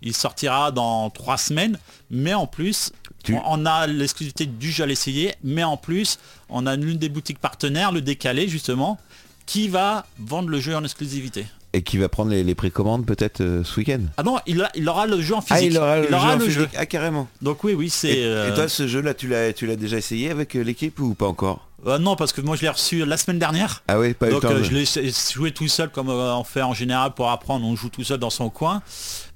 Il 0.02 0.14
sortira 0.14 0.70
dans 0.72 1.10
trois 1.10 1.36
semaines. 1.38 1.78
Mais 2.10 2.34
en 2.34 2.46
plus, 2.46 2.92
Tu- 3.24 3.36
on 3.44 3.66
a 3.66 3.86
l'exclusivité 3.86 4.46
du 4.46 4.70
jeu 4.70 4.84
à 4.84 4.86
l'essayer. 4.86 5.34
Mais 5.44 5.62
en 5.64 5.76
plus, 5.76 6.18
on 6.48 6.66
a 6.66 6.76
l'une 6.76 6.98
des 6.98 7.08
boutiques 7.08 7.38
partenaires, 7.38 7.92
le 7.92 8.00
décalé 8.00 8.48
justement, 8.48 8.98
qui 9.46 9.68
va 9.68 10.06
vendre 10.18 10.48
le 10.48 10.60
jeu 10.60 10.74
en 10.76 10.82
exclusivité. 10.84 11.46
Et 11.74 11.82
qui 11.82 11.96
va 11.96 12.08
prendre 12.10 12.30
les, 12.30 12.44
les 12.44 12.54
précommandes 12.54 13.06
peut-être 13.06 13.40
euh, 13.40 13.64
ce 13.64 13.80
week-end. 13.80 14.00
Ah 14.18 14.22
non, 14.22 14.38
il, 14.46 14.60
a- 14.62 14.70
il 14.74 14.86
aura 14.88 15.06
le 15.06 15.20
jeu 15.22 15.34
en 15.34 15.40
physique. 15.40 15.56
Ah 15.58 15.64
il 15.64 15.78
aura 15.78 15.96
le, 16.00 16.08
jeu, 16.08 16.14
en 16.14 16.36
le 16.36 16.50
jeu. 16.50 16.68
Ah 16.76 16.84
carrément. 16.84 17.28
Donc 17.40 17.64
oui, 17.64 17.72
oui, 17.72 17.88
c'est... 17.88 18.10
Et, 18.18 18.24
euh, 18.26 18.50
et 18.50 18.54
toi 18.54 18.68
ce 18.68 18.86
jeu 18.86 19.00
là 19.00 19.14
tu 19.14 19.26
l'as 19.26 19.54
tu 19.54 19.66
l'as 19.66 19.76
déjà 19.76 19.96
essayé 19.96 20.30
avec 20.30 20.54
euh, 20.54 20.60
l'équipe 20.62 21.00
ou 21.00 21.14
pas 21.14 21.26
encore? 21.26 21.66
Euh, 21.86 21.98
non, 21.98 22.14
parce 22.14 22.32
que 22.34 22.40
moi 22.42 22.56
je 22.56 22.62
l'ai 22.62 22.68
reçu 22.68 23.04
la 23.06 23.16
semaine 23.16 23.38
dernière. 23.38 23.82
Ah 23.88 23.98
oui, 23.98 24.12
pas 24.14 24.26
eu 24.26 24.28
le 24.28 24.32
Donc 24.34 24.42
temps. 24.42 24.52
de- 24.54 24.62
je 24.62 24.70
l'ai 24.72 25.12
joué 25.32 25.50
tout 25.52 25.66
seul 25.66 25.88
comme 25.88 26.10
on 26.10 26.44
fait 26.44 26.62
en 26.62 26.74
général 26.74 27.12
pour 27.14 27.30
apprendre, 27.30 27.66
on 27.66 27.74
joue 27.74 27.88
tout 27.88 28.04
seul 28.04 28.18
dans 28.18 28.30
son 28.30 28.50
coin. 28.50 28.82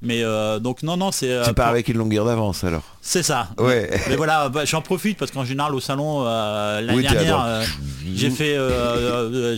Mais 0.02 0.22
euh, 0.22 0.58
donc 0.58 0.82
non, 0.82 0.96
non, 0.96 1.10
c'est... 1.10 1.30
euh, 1.32 1.42
Tu 1.44 1.54
pars 1.54 1.66
pour- 1.66 1.70
avec 1.72 1.88
une 1.88 1.96
longueur 1.96 2.24
d'avance 2.26 2.62
alors. 2.64 2.82
C'est 3.00 3.22
ça. 3.22 3.48
Ouais. 3.58 3.88
Mais, 3.90 4.00
mais 4.10 4.16
voilà, 4.16 4.48
bah, 4.48 4.64
j'en 4.64 4.82
profite 4.82 5.16
parce 5.18 5.30
qu'en 5.30 5.44
général 5.44 5.74
au 5.74 5.80
salon, 5.80 6.24
euh, 6.26 6.80
l'année 6.82 6.96
Oui, 6.98 7.02
dernière, 7.02 7.62
j'ai 8.14 8.30
fait... 8.30 8.56
je 8.56 9.56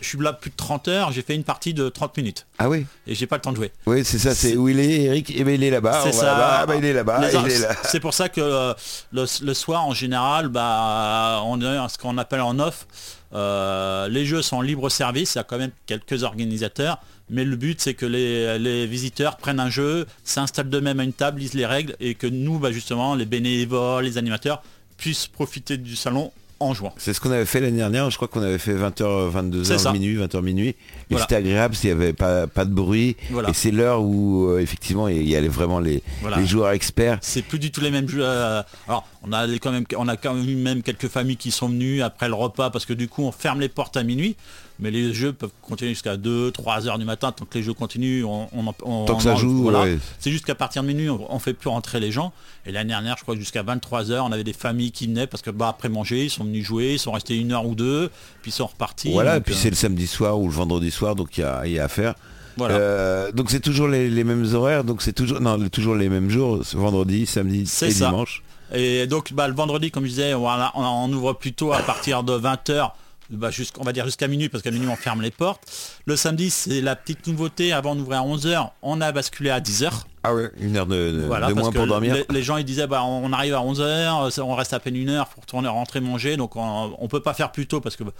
suis 0.00 0.18
là 0.18 0.32
plus 0.32 0.50
de 0.50 0.56
30 0.56 0.88
heures, 0.88 1.12
j'ai 1.12 1.22
fait 1.22 1.34
une 1.34 1.44
partie 1.44 1.74
de 1.74 1.88
30 1.88 2.16
minutes. 2.16 2.46
Ah 2.58 2.68
oui. 2.68 2.86
Et 3.06 3.14
j'ai 3.14 3.26
pas 3.26 3.36
le 3.36 3.42
temps 3.42 3.50
de 3.52 3.56
jouer. 3.56 3.72
Oui, 3.86 4.04
c'est 4.04 4.18
ça, 4.18 4.34
c'est 4.34 4.56
où 4.56 4.68
il 4.68 4.78
est, 4.80 5.02
Eric? 5.02 5.32
Eh 5.36 5.44
ben, 5.44 5.54
il 5.54 5.62
est 5.64 5.70
là-bas. 5.70 6.00
c'est 6.04 6.12
ça. 6.12 6.60
Ah, 6.60 6.66
bah, 6.66 6.76
il 6.76 6.84
est 6.84 6.92
là-bas. 6.92 7.20
Les- 7.20 7.34
il 7.36 7.50
est 7.52 7.58
là. 7.60 7.74
C'est 7.84 8.00
pour 8.00 8.14
ça 8.14 8.28
que 8.28 8.74
le, 9.12 9.24
le 9.42 9.54
soir, 9.54 9.84
en 9.86 9.92
général, 9.94 10.48
bah, 10.48 11.40
on 11.44 11.60
a 11.62 11.88
ce 11.88 11.98
qu'on 11.98 12.16
appelle 12.18 12.40
en 12.40 12.58
off. 12.58 12.86
Euh, 13.34 14.08
les 14.08 14.24
jeux 14.24 14.42
sont 14.42 14.60
libre 14.60 14.88
service, 14.88 15.34
il 15.34 15.38
y 15.38 15.40
a 15.40 15.44
quand 15.44 15.58
même 15.58 15.72
quelques 15.86 16.22
organisateurs, 16.22 16.98
mais 17.30 17.44
le 17.44 17.56
but 17.56 17.80
c'est 17.80 17.94
que 17.94 18.06
les, 18.06 18.58
les 18.58 18.86
visiteurs 18.86 19.36
prennent 19.36 19.60
un 19.60 19.70
jeu, 19.70 20.06
s'installent 20.24 20.68
d'eux-mêmes 20.70 21.00
à 21.00 21.04
une 21.04 21.12
table, 21.12 21.40
lisent 21.40 21.54
les 21.54 21.66
règles 21.66 21.96
et 22.00 22.14
que 22.14 22.26
nous, 22.26 22.58
bah, 22.58 22.72
justement, 22.72 23.14
les 23.14 23.26
bénévoles, 23.26 24.04
les 24.04 24.18
animateurs, 24.18 24.62
puissent 24.96 25.26
profiter 25.26 25.76
du 25.76 25.96
salon 25.96 26.30
en 26.60 26.72
jouant. 26.72 26.94
C'est 26.98 27.12
ce 27.12 27.20
qu'on 27.20 27.32
avait 27.32 27.44
fait 27.46 27.58
l'année 27.60 27.78
dernière. 27.78 28.08
Je 28.10 28.16
crois 28.16 28.28
qu'on 28.28 28.40
avait 28.40 28.58
fait 28.58 28.74
20h, 28.74 29.32
C'est 29.64 29.74
22h, 29.74 29.78
ça. 29.78 29.92
minuit, 29.92 30.16
20h, 30.16 30.40
minuit. 30.40 30.68
Et 30.68 30.76
Voilà. 31.10 31.24
c'était 31.24 31.34
agréable 31.34 31.74
s'il 31.74 31.90
n'y 31.90 32.00
avait 32.00 32.12
pas, 32.12 32.46
pas 32.46 32.64
de 32.64 32.72
bruit. 32.72 33.16
Voilà. 33.30 33.50
Et 33.50 33.54
c'est 33.54 33.72
l'heure 33.72 34.02
où, 34.02 34.46
euh, 34.46 34.60
effectivement, 34.60 35.08
il 35.08 35.28
y 35.28 35.34
avait 35.34 35.48
vraiment 35.48 35.80
les, 35.80 36.02
Voilà. 36.20 36.36
les 36.38 36.46
joueurs 36.46 36.70
experts. 36.70 37.18
C'est 37.22 37.42
plus 37.42 37.58
du 37.58 37.72
tout 37.72 37.80
les 37.80 37.90
mêmes 37.90 38.08
jeux. 38.08 38.22
euh, 38.22 38.62
Alors, 38.86 39.06
on 39.24 39.32
a 39.32 39.46
quand 39.58 39.72
même, 39.72 39.84
on 39.96 40.06
a 40.06 40.16
quand 40.16 40.34
même 40.34 40.82
quelques 40.82 41.08
familles 41.08 41.36
qui 41.36 41.50
sont 41.50 41.68
venues 41.68 42.02
après 42.02 42.28
le 42.28 42.34
repas 42.34 42.70
parce 42.70 42.86
que 42.86 42.92
du 42.94 43.08
coup, 43.08 43.24
on 43.24 43.32
ferme 43.32 43.60
les 43.60 43.68
portes 43.68 43.96
à 43.96 44.04
minuit. 44.04 44.36
Mais 44.80 44.90
les 44.90 45.14
jeux 45.14 45.32
peuvent 45.32 45.50
continuer 45.62 45.92
jusqu'à 45.92 46.16
2, 46.16 46.50
3 46.50 46.88
heures 46.88 46.98
du 46.98 47.04
matin. 47.04 47.30
Tant 47.30 47.44
que 47.44 47.56
les 47.56 47.62
jeux 47.64 47.74
continuent, 47.74 48.24
on, 48.24 48.48
on, 48.52 48.66
en- 48.66 48.74
on- 48.82 49.04
Tant 49.04 49.14
que 49.14 49.18
on 49.18 49.20
ça 49.20 49.34
joue, 49.36 49.62
voilà. 49.62 49.82
ouais. 49.82 49.98
C'est 50.18 50.32
juste 50.32 50.44
qu'à 50.44 50.56
partir 50.56 50.82
de 50.82 50.88
minuit, 50.88 51.08
on, 51.08 51.32
on 51.32 51.38
fait 51.38 51.54
plus 51.54 51.68
rentrer 51.68 52.00
les 52.00 52.10
gens. 52.10 52.32
Et 52.66 52.72
l'année 52.72 52.88
dernière, 52.88 53.16
je 53.16 53.22
crois 53.22 53.34
que 53.34 53.40
jusqu'à 53.40 53.62
23 53.62 54.10
heures, 54.10 54.24
on 54.24 54.32
avait 54.32 54.42
des 54.42 54.52
familles 54.52 54.90
qui 54.90 55.06
venaient 55.06 55.28
parce 55.28 55.42
que 55.42 55.50
bah, 55.50 55.68
après 55.68 55.88
manger, 55.88 56.24
ils 56.24 56.30
sont 56.30 56.42
venus 56.44 56.64
jouer, 56.64 56.94
ils 56.94 56.98
sont 56.98 57.12
restés 57.12 57.36
une 57.38 57.52
heure 57.52 57.66
ou 57.66 57.76
deux, 57.76 58.10
puis 58.42 58.50
ils 58.50 58.54
sont 58.54 58.66
repartis. 58.66 59.12
Voilà, 59.12 59.36
et 59.36 59.40
puis 59.40 59.54
euh, 59.54 59.56
c'est 59.56 59.70
le 59.70 59.76
samedi 59.76 60.08
soir 60.08 60.40
ou 60.40 60.48
le 60.48 60.52
vendredi 60.54 60.90
soir, 60.90 61.14
donc 61.14 61.38
il 61.38 61.42
y 61.42 61.44
a, 61.44 61.66
y 61.68 61.78
a 61.78 61.84
à 61.84 61.88
faire. 61.88 62.14
Voilà. 62.56 62.74
Euh, 62.74 63.32
donc 63.32 63.50
c'est 63.50 63.60
toujours 63.60 63.86
les, 63.88 64.08
les 64.10 64.24
mêmes 64.24 64.46
horaires, 64.54 64.82
donc 64.82 65.02
c'est 65.02 65.12
toujours 65.12 65.40
non, 65.40 65.68
toujours 65.68 65.94
les 65.94 66.08
mêmes 66.08 66.30
jours, 66.30 66.60
vendredi, 66.72 67.26
samedi 67.26 67.60
et 67.62 67.66
ça. 67.66 67.86
dimanche. 68.10 68.42
Et 68.72 69.06
donc 69.06 69.32
bah, 69.32 69.46
le 69.46 69.54
vendredi, 69.54 69.90
comme 69.92 70.04
je 70.04 70.08
disais, 70.10 70.32
voilà, 70.34 70.72
on, 70.74 70.82
on 70.82 71.12
ouvre 71.12 71.32
plutôt 71.34 71.72
à 71.72 71.78
partir 71.78 72.24
de 72.24 72.36
20h. 72.36 72.90
Bah, 73.36 73.50
on 73.78 73.84
va 73.84 73.92
dire 73.92 74.04
jusqu'à 74.06 74.28
minuit 74.28 74.48
parce 74.48 74.62
qu'à 74.62 74.70
minuit 74.70 74.88
on 74.88 74.96
ferme 74.96 75.22
les 75.22 75.30
portes. 75.30 75.62
Le 76.06 76.16
samedi 76.16 76.50
c'est 76.50 76.80
la 76.80 76.96
petite 76.96 77.26
nouveauté, 77.26 77.72
avant 77.72 77.92
on 77.92 77.98
ouvrait 77.98 78.16
à 78.16 78.22
11h, 78.22 78.70
on 78.82 79.00
a 79.00 79.12
basculé 79.12 79.50
à 79.50 79.60
10h. 79.60 79.90
Ah 80.26 80.34
ouais, 80.34 80.50
une 80.58 80.74
heure 80.78 80.86
de, 80.86 80.94
de- 81.12 81.24
Voilà, 81.26 81.48
de 81.48 81.52
moins 81.52 81.70
pour 81.70 81.86
dormir. 81.86 82.14
Les, 82.14 82.34
les 82.34 82.42
gens 82.42 82.56
ils 82.56 82.64
disaient 82.64 82.86
bah 82.86 83.02
on 83.04 83.30
arrive 83.32 83.54
à 83.54 83.58
11h, 83.60 84.40
on 84.40 84.54
reste 84.54 84.72
à 84.72 84.80
peine 84.80 84.96
une 84.96 85.10
heure 85.10 85.28
pour 85.28 85.42
retourner 85.42 85.68
rentrer 85.68 86.00
manger, 86.00 86.36
donc 86.38 86.56
on, 86.56 86.94
on 86.98 87.08
peut 87.08 87.20
pas 87.20 87.34
faire 87.34 87.52
plus 87.52 87.66
tôt 87.66 87.80
parce 87.82 87.96
que 87.96 88.04
bah, 88.04 88.12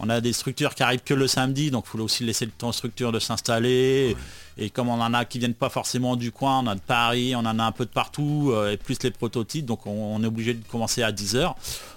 on 0.00 0.08
a 0.10 0.20
des 0.20 0.32
structures 0.32 0.74
qui 0.74 0.82
arrivent 0.82 1.02
que 1.04 1.14
le 1.14 1.28
samedi, 1.28 1.70
donc 1.70 1.84
il 1.86 1.90
faut 1.90 2.00
aussi 2.00 2.24
laisser 2.24 2.44
le 2.46 2.50
temps 2.50 2.70
aux 2.70 2.72
structures 2.72 3.12
de 3.12 3.20
s'installer. 3.20 4.16
Et 4.58 4.70
comme 4.70 4.88
on 4.88 5.00
en 5.00 5.14
a 5.14 5.24
qui 5.24 5.38
viennent 5.38 5.54
pas 5.54 5.68
forcément 5.68 6.16
du 6.16 6.32
coin, 6.32 6.60
on 6.60 6.66
a 6.66 6.74
de 6.74 6.80
Paris, 6.80 7.34
on 7.36 7.40
en 7.40 7.58
a 7.58 7.64
un 7.64 7.72
peu 7.72 7.84
de 7.84 7.90
partout, 7.90 8.50
euh, 8.52 8.72
et 8.72 8.76
plus 8.76 9.02
les 9.02 9.10
prototypes, 9.10 9.66
donc 9.66 9.86
on, 9.86 10.16
on 10.16 10.22
est 10.22 10.26
obligé 10.26 10.54
de 10.54 10.64
commencer 10.66 11.02
à 11.02 11.12
10h 11.12 11.54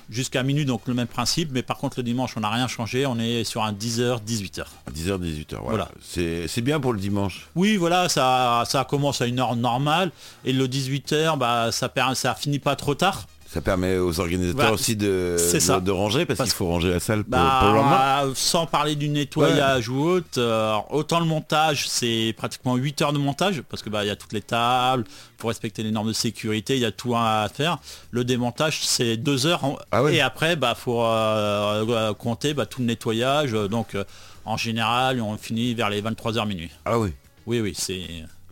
jusqu'à 0.09 0.43
minuit, 0.43 0.65
donc 0.65 0.81
le 0.87 0.93
même 0.93 1.07
principe, 1.07 1.49
mais 1.51 1.63
par 1.63 1.77
contre 1.77 1.97
le 1.97 2.03
dimanche 2.03 2.33
on 2.37 2.41
n'a 2.41 2.49
rien 2.49 2.67
changé, 2.67 3.05
on 3.05 3.17
est 3.19 3.43
sur 3.43 3.63
un 3.63 3.73
10h, 3.73 4.21
18h. 4.23 4.65
10h, 4.93 5.19
18h, 5.19 5.57
voilà. 5.61 5.89
Voilà. 6.15 6.47
C'est 6.47 6.61
bien 6.61 6.79
pour 6.79 6.93
le 6.93 6.99
dimanche. 6.99 7.47
Oui, 7.55 7.77
voilà, 7.77 8.09
ça, 8.09 8.63
ça 8.67 8.83
commence 8.83 9.21
à 9.21 9.25
une 9.25 9.39
heure 9.39 9.55
normale 9.55 10.11
et 10.43 10.53
le 10.53 10.67
18h, 10.67 11.37
bah, 11.37 11.71
ça, 11.71 11.91
ça 12.13 12.35
finit 12.35 12.59
pas 12.59 12.75
trop 12.75 12.95
tard. 12.95 13.25
Ça 13.55 13.61
permet 13.61 13.97
aux 13.97 14.19
organisateurs 14.19 14.67
Bah, 14.67 14.73
aussi 14.73 14.97
de, 14.97 15.37
de, 15.53 15.59
ça. 15.59 15.79
de 15.79 15.89
ranger 15.89 16.25
parce, 16.25 16.39
Parce- 16.39 16.49
qu'il 16.49 16.57
faut 16.57 16.67
ranger 16.67 16.89
la 16.89 16.99
salle 16.99 17.23
pour, 17.23 17.31
Bah, 17.31 17.59
pour 17.61 17.69
le 17.69 17.75
lendemain. 17.75 18.33
sans 18.35 18.65
parler 18.65 18.97
du 18.97 19.07
nettoyage 19.07 19.87
ou 19.87 20.03
autre, 20.03 20.27
euh, 20.39 20.75
autant 20.89 21.21
le 21.21 21.25
montage, 21.25 21.87
c'est 21.87 22.33
pratiquement 22.35 22.75
8 22.75 23.01
heures 23.01 23.13
de 23.13 23.17
montage, 23.17 23.61
parce 23.69 23.81
que 23.81 23.89
bah 23.89 24.03
il 24.03 24.07
y 24.07 24.09
a 24.09 24.17
toutes 24.17 24.33
les 24.33 24.41
tables, 24.41 25.05
pour 25.37 25.47
respecter 25.47 25.83
les 25.83 25.91
normes 25.91 26.09
de 26.09 26.13
sécurité, 26.13 26.75
il 26.75 26.81
y 26.81 26.85
a 26.85 26.91
tout 26.91 27.15
à 27.15 27.47
faire. 27.47 27.77
Le 28.11 28.25
démontage, 28.25 28.81
c'est 28.83 29.15
2 29.15 29.45
heures. 29.45 29.63
en- 29.63 29.77
Ah 29.93 30.03
ouais. 30.03 30.15
Et 30.15 30.19
après, 30.19 30.57
bah 30.57 30.75
faut 30.75 31.01
euh, 31.01 31.85
euh, 31.87 32.13
compter 32.13 32.53
bah, 32.53 32.65
tout 32.65 32.81
le 32.81 32.87
nettoyage. 32.87 33.53
Donc 33.53 33.95
euh, 33.95 34.03
en 34.43 34.57
général, 34.57 35.21
on 35.21 35.37
finit 35.37 35.73
vers 35.75 35.89
les 35.89 36.01
23h 36.01 36.45
minuit. 36.45 36.71
Ah 36.83 36.99
oui, 36.99 37.13
Oui, 37.47 37.61
oui, 37.61 37.73
c'est. 37.73 38.01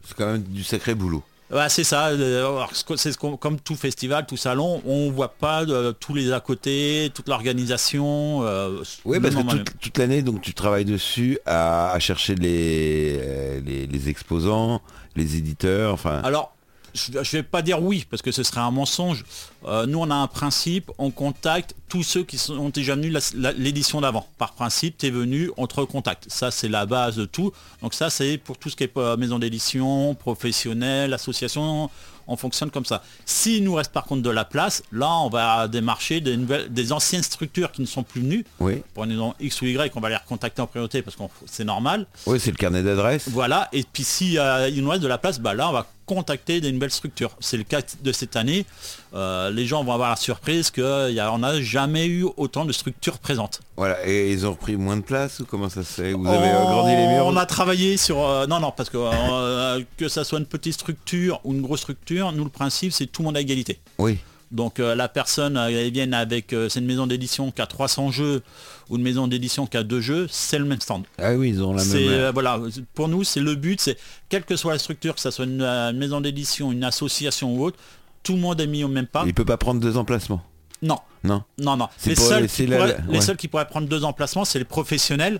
c'est 0.07 0.15
quand 0.15 0.27
même 0.31 0.43
du 0.43 0.63
sacré 0.63 0.95
boulot. 0.95 1.23
Bah, 1.53 1.69
c'est 1.69 1.83
ça, 1.83 2.07
euh, 2.07 2.59
c'est 2.95 3.11
ce 3.11 3.17
comme 3.17 3.59
tout 3.59 3.75
festival, 3.75 4.25
tout 4.25 4.37
salon, 4.37 4.81
on 4.85 5.11
voit 5.11 5.29
pas 5.35 5.63
euh, 5.63 5.91
tous 5.91 6.15
les 6.15 6.31
à 6.31 6.39
côté, 6.39 7.11
toute 7.13 7.27
l'organisation. 7.29 8.39
euh, 8.43 8.81
Oui, 9.05 9.19
parce 9.19 9.35
que 9.35 9.41
toute, 9.41 9.79
toute 9.79 9.97
l'année, 9.99 10.23
donc 10.23 10.41
tu 10.41 10.55
travailles 10.55 10.85
dessus 10.85 11.37
à, 11.45 11.91
à 11.91 11.99
chercher 11.99 12.33
les, 12.35 13.61
les, 13.61 13.85
les 13.85 14.09
exposants, 14.09 14.81
les 15.15 15.37
éditeurs, 15.37 15.93
enfin. 15.93 16.21
Alors, 16.23 16.52
je 16.93 17.17
ne 17.17 17.23
vais 17.23 17.43
pas 17.43 17.61
dire 17.61 17.81
oui, 17.81 18.05
parce 18.09 18.21
que 18.21 18.31
ce 18.31 18.43
serait 18.43 18.61
un 18.61 18.71
mensonge. 18.71 19.25
Euh, 19.65 19.85
nous, 19.85 19.99
on 19.99 20.09
a 20.09 20.15
un 20.15 20.27
principe, 20.27 20.91
on 20.97 21.11
contacte 21.11 21.75
tous 21.89 22.03
ceux 22.03 22.23
qui 22.23 22.37
sont, 22.37 22.57
ont 22.57 22.69
déjà 22.69 22.95
venus 22.95 23.33
l'édition 23.57 24.01
d'avant. 24.01 24.27
Par 24.37 24.53
principe, 24.53 24.97
tu 24.97 25.07
es 25.07 25.09
venu, 25.09 25.51
on 25.57 25.67
te 25.67 25.75
recontacte. 25.75 26.25
Ça, 26.29 26.51
c'est 26.51 26.69
la 26.69 26.85
base 26.85 27.15
de 27.15 27.25
tout. 27.25 27.51
Donc 27.81 27.93
ça, 27.93 28.09
c'est 28.09 28.37
pour 28.37 28.57
tout 28.57 28.69
ce 28.69 28.75
qui 28.75 28.83
est 28.83 28.97
euh, 28.97 29.17
maison 29.17 29.39
d'édition, 29.39 30.15
professionnel, 30.15 31.13
association, 31.13 31.89
on 32.27 32.37
fonctionne 32.37 32.71
comme 32.71 32.85
ça. 32.85 33.03
S'il 33.25 33.63
nous 33.63 33.73
reste 33.73 33.91
par 33.91 34.05
contre 34.05 34.21
de 34.21 34.29
la 34.29 34.45
place, 34.45 34.83
là, 34.91 35.09
on 35.19 35.29
va 35.29 35.67
démarcher 35.67 36.21
des, 36.21 36.37
nouvelles, 36.37 36.71
des 36.71 36.91
anciennes 36.91 37.23
structures 37.23 37.71
qui 37.71 37.81
ne 37.81 37.87
sont 37.87 38.03
plus 38.03 38.21
venues. 38.21 38.45
Oui, 38.59 38.81
Pour 38.93 39.03
une 39.03 39.11
raison 39.11 39.33
X 39.39 39.61
ou 39.61 39.65
Y, 39.65 39.91
on 39.95 39.99
va 39.99 40.09
les 40.09 40.15
recontacter 40.15 40.61
en 40.61 40.67
priorité 40.67 41.01
parce 41.01 41.15
que 41.15 41.23
c'est 41.45 41.65
normal. 41.65 42.05
oui 42.25 42.39
c'est 42.39 42.51
le 42.51 42.57
carnet 42.57 42.83
d'adresse. 42.83 43.27
Voilà, 43.29 43.69
et 43.73 43.83
puis 43.83 44.03
si 44.03 44.37
euh, 44.37 44.69
il 44.69 44.83
nous 44.83 44.89
reste 44.89 45.03
de 45.03 45.07
la 45.07 45.17
place, 45.17 45.39
bah 45.39 45.53
là 45.53 45.69
on 45.69 45.73
va 45.73 45.87
contacter 46.05 46.61
des 46.61 46.71
nouvelles 46.71 46.91
structures. 46.91 47.31
C'est 47.39 47.57
le 47.57 47.63
cas 47.63 47.81
de 48.01 48.11
cette 48.11 48.35
année. 48.35 48.65
Euh, 49.13 49.51
les 49.51 49.65
gens 49.65 49.83
vont 49.83 49.93
avoir 49.93 50.09
la 50.09 50.15
surprise 50.15 50.71
qu'on 50.71 51.37
n'a 51.37 51.61
jamais 51.61 52.07
eu 52.07 52.25
autant 52.37 52.65
de 52.65 52.71
structures 52.71 53.19
présentes. 53.19 53.61
Voilà, 53.77 54.05
et 54.07 54.31
ils 54.31 54.45
ont 54.45 54.51
repris 54.51 54.75
moins 54.75 54.97
de 54.97 55.01
place 55.01 55.39
ou 55.39 55.45
comment 55.45 55.69
ça 55.69 55.83
se 55.83 56.01
fait? 56.01 56.13
Vous 56.13 56.27
avez 56.27 56.49
agrandi 56.49 56.95
les 56.95 57.07
murs 57.07 57.25
On 57.25 57.37
a 57.37 57.45
travaillé 57.45 57.97
sur... 57.97 58.21
euh, 58.21 58.47
non, 58.47 58.59
non, 58.59 58.71
parce 58.75 58.89
que 58.89 58.97
euh, 58.97 59.81
que 59.97 60.07
ça 60.07 60.23
soit 60.23 60.39
une 60.39 60.45
petite 60.45 60.73
structure 60.73 61.39
ou 61.43 61.53
une 61.53 61.61
grosse 61.61 61.81
structure, 61.81 62.31
nous 62.31 62.43
le 62.43 62.49
principe 62.49 62.91
c'est 62.91 63.07
tout 63.07 63.21
le 63.21 63.27
monde 63.27 63.37
à 63.37 63.41
égalité. 63.41 63.79
Oui, 63.97 64.19
Donc 64.53 64.79
euh, 64.79 64.93
la 64.95 65.09
personne 65.09 65.57
euh, 65.57 65.67
elle 65.69 65.91
vient 65.91 66.11
avec 66.13 66.53
euh, 66.53 66.69
c'est 66.69 66.79
une 66.79 66.85
maison 66.85 67.07
d'édition 67.07 67.51
qui 67.51 67.61
a 67.61 67.65
300 67.65 68.11
jeux 68.11 68.41
ou 68.89 68.95
une 68.97 69.01
maison 69.01 69.27
d'édition 69.27 69.65
qui 69.65 69.75
a 69.77 69.83
deux 69.83 69.99
jeux, 69.99 70.27
c'est 70.29 70.59
le 70.59 70.65
même 70.65 70.79
stand. 70.79 71.03
Ah 71.17 71.33
oui, 71.33 71.49
ils 71.49 71.61
ont 71.63 71.73
la 71.73 71.83
même. 71.83 72.29
voilà, 72.33 72.59
pour 72.93 73.07
nous 73.07 73.23
c'est 73.23 73.39
le 73.39 73.55
but, 73.55 73.81
c'est 73.81 73.97
quelle 74.29 74.43
que 74.43 74.55
soit 74.55 74.73
la 74.73 74.79
structure, 74.79 75.15
que 75.15 75.21
ce 75.21 75.31
soit 75.31 75.45
une, 75.45 75.61
une 75.63 75.97
maison 75.97 76.21
d'édition, 76.21 76.71
une 76.71 76.83
association 76.83 77.55
ou 77.55 77.63
autre, 77.65 77.77
tout 78.21 78.33
le 78.33 78.39
monde 78.39 78.61
est 78.61 78.67
mis 78.67 78.83
au 78.83 78.87
même 78.87 79.07
pas. 79.07 79.23
Il 79.25 79.33
peut 79.33 79.43
pas 79.43 79.57
prendre 79.57 79.81
deux 79.81 79.97
emplacements. 79.97 80.41
Non, 80.83 80.99
Non. 81.23 81.43
non, 81.57 81.75
non. 81.77 81.87
Les, 82.05 82.13
pour 82.13 82.25
seuls 82.25 82.41
laisser 82.43 82.65
qui 82.65 82.69
la- 82.69 82.77
pourraient, 82.77 82.97
les 83.09 83.13
ouais. 83.15 83.21
seuls 83.21 83.37
qui 83.37 83.47
pourraient 83.47 83.67
prendre 83.67 83.87
deux 83.87 84.03
emplacements, 84.03 84.45
c'est 84.45 84.59
les 84.59 84.65
professionnels 84.65 85.39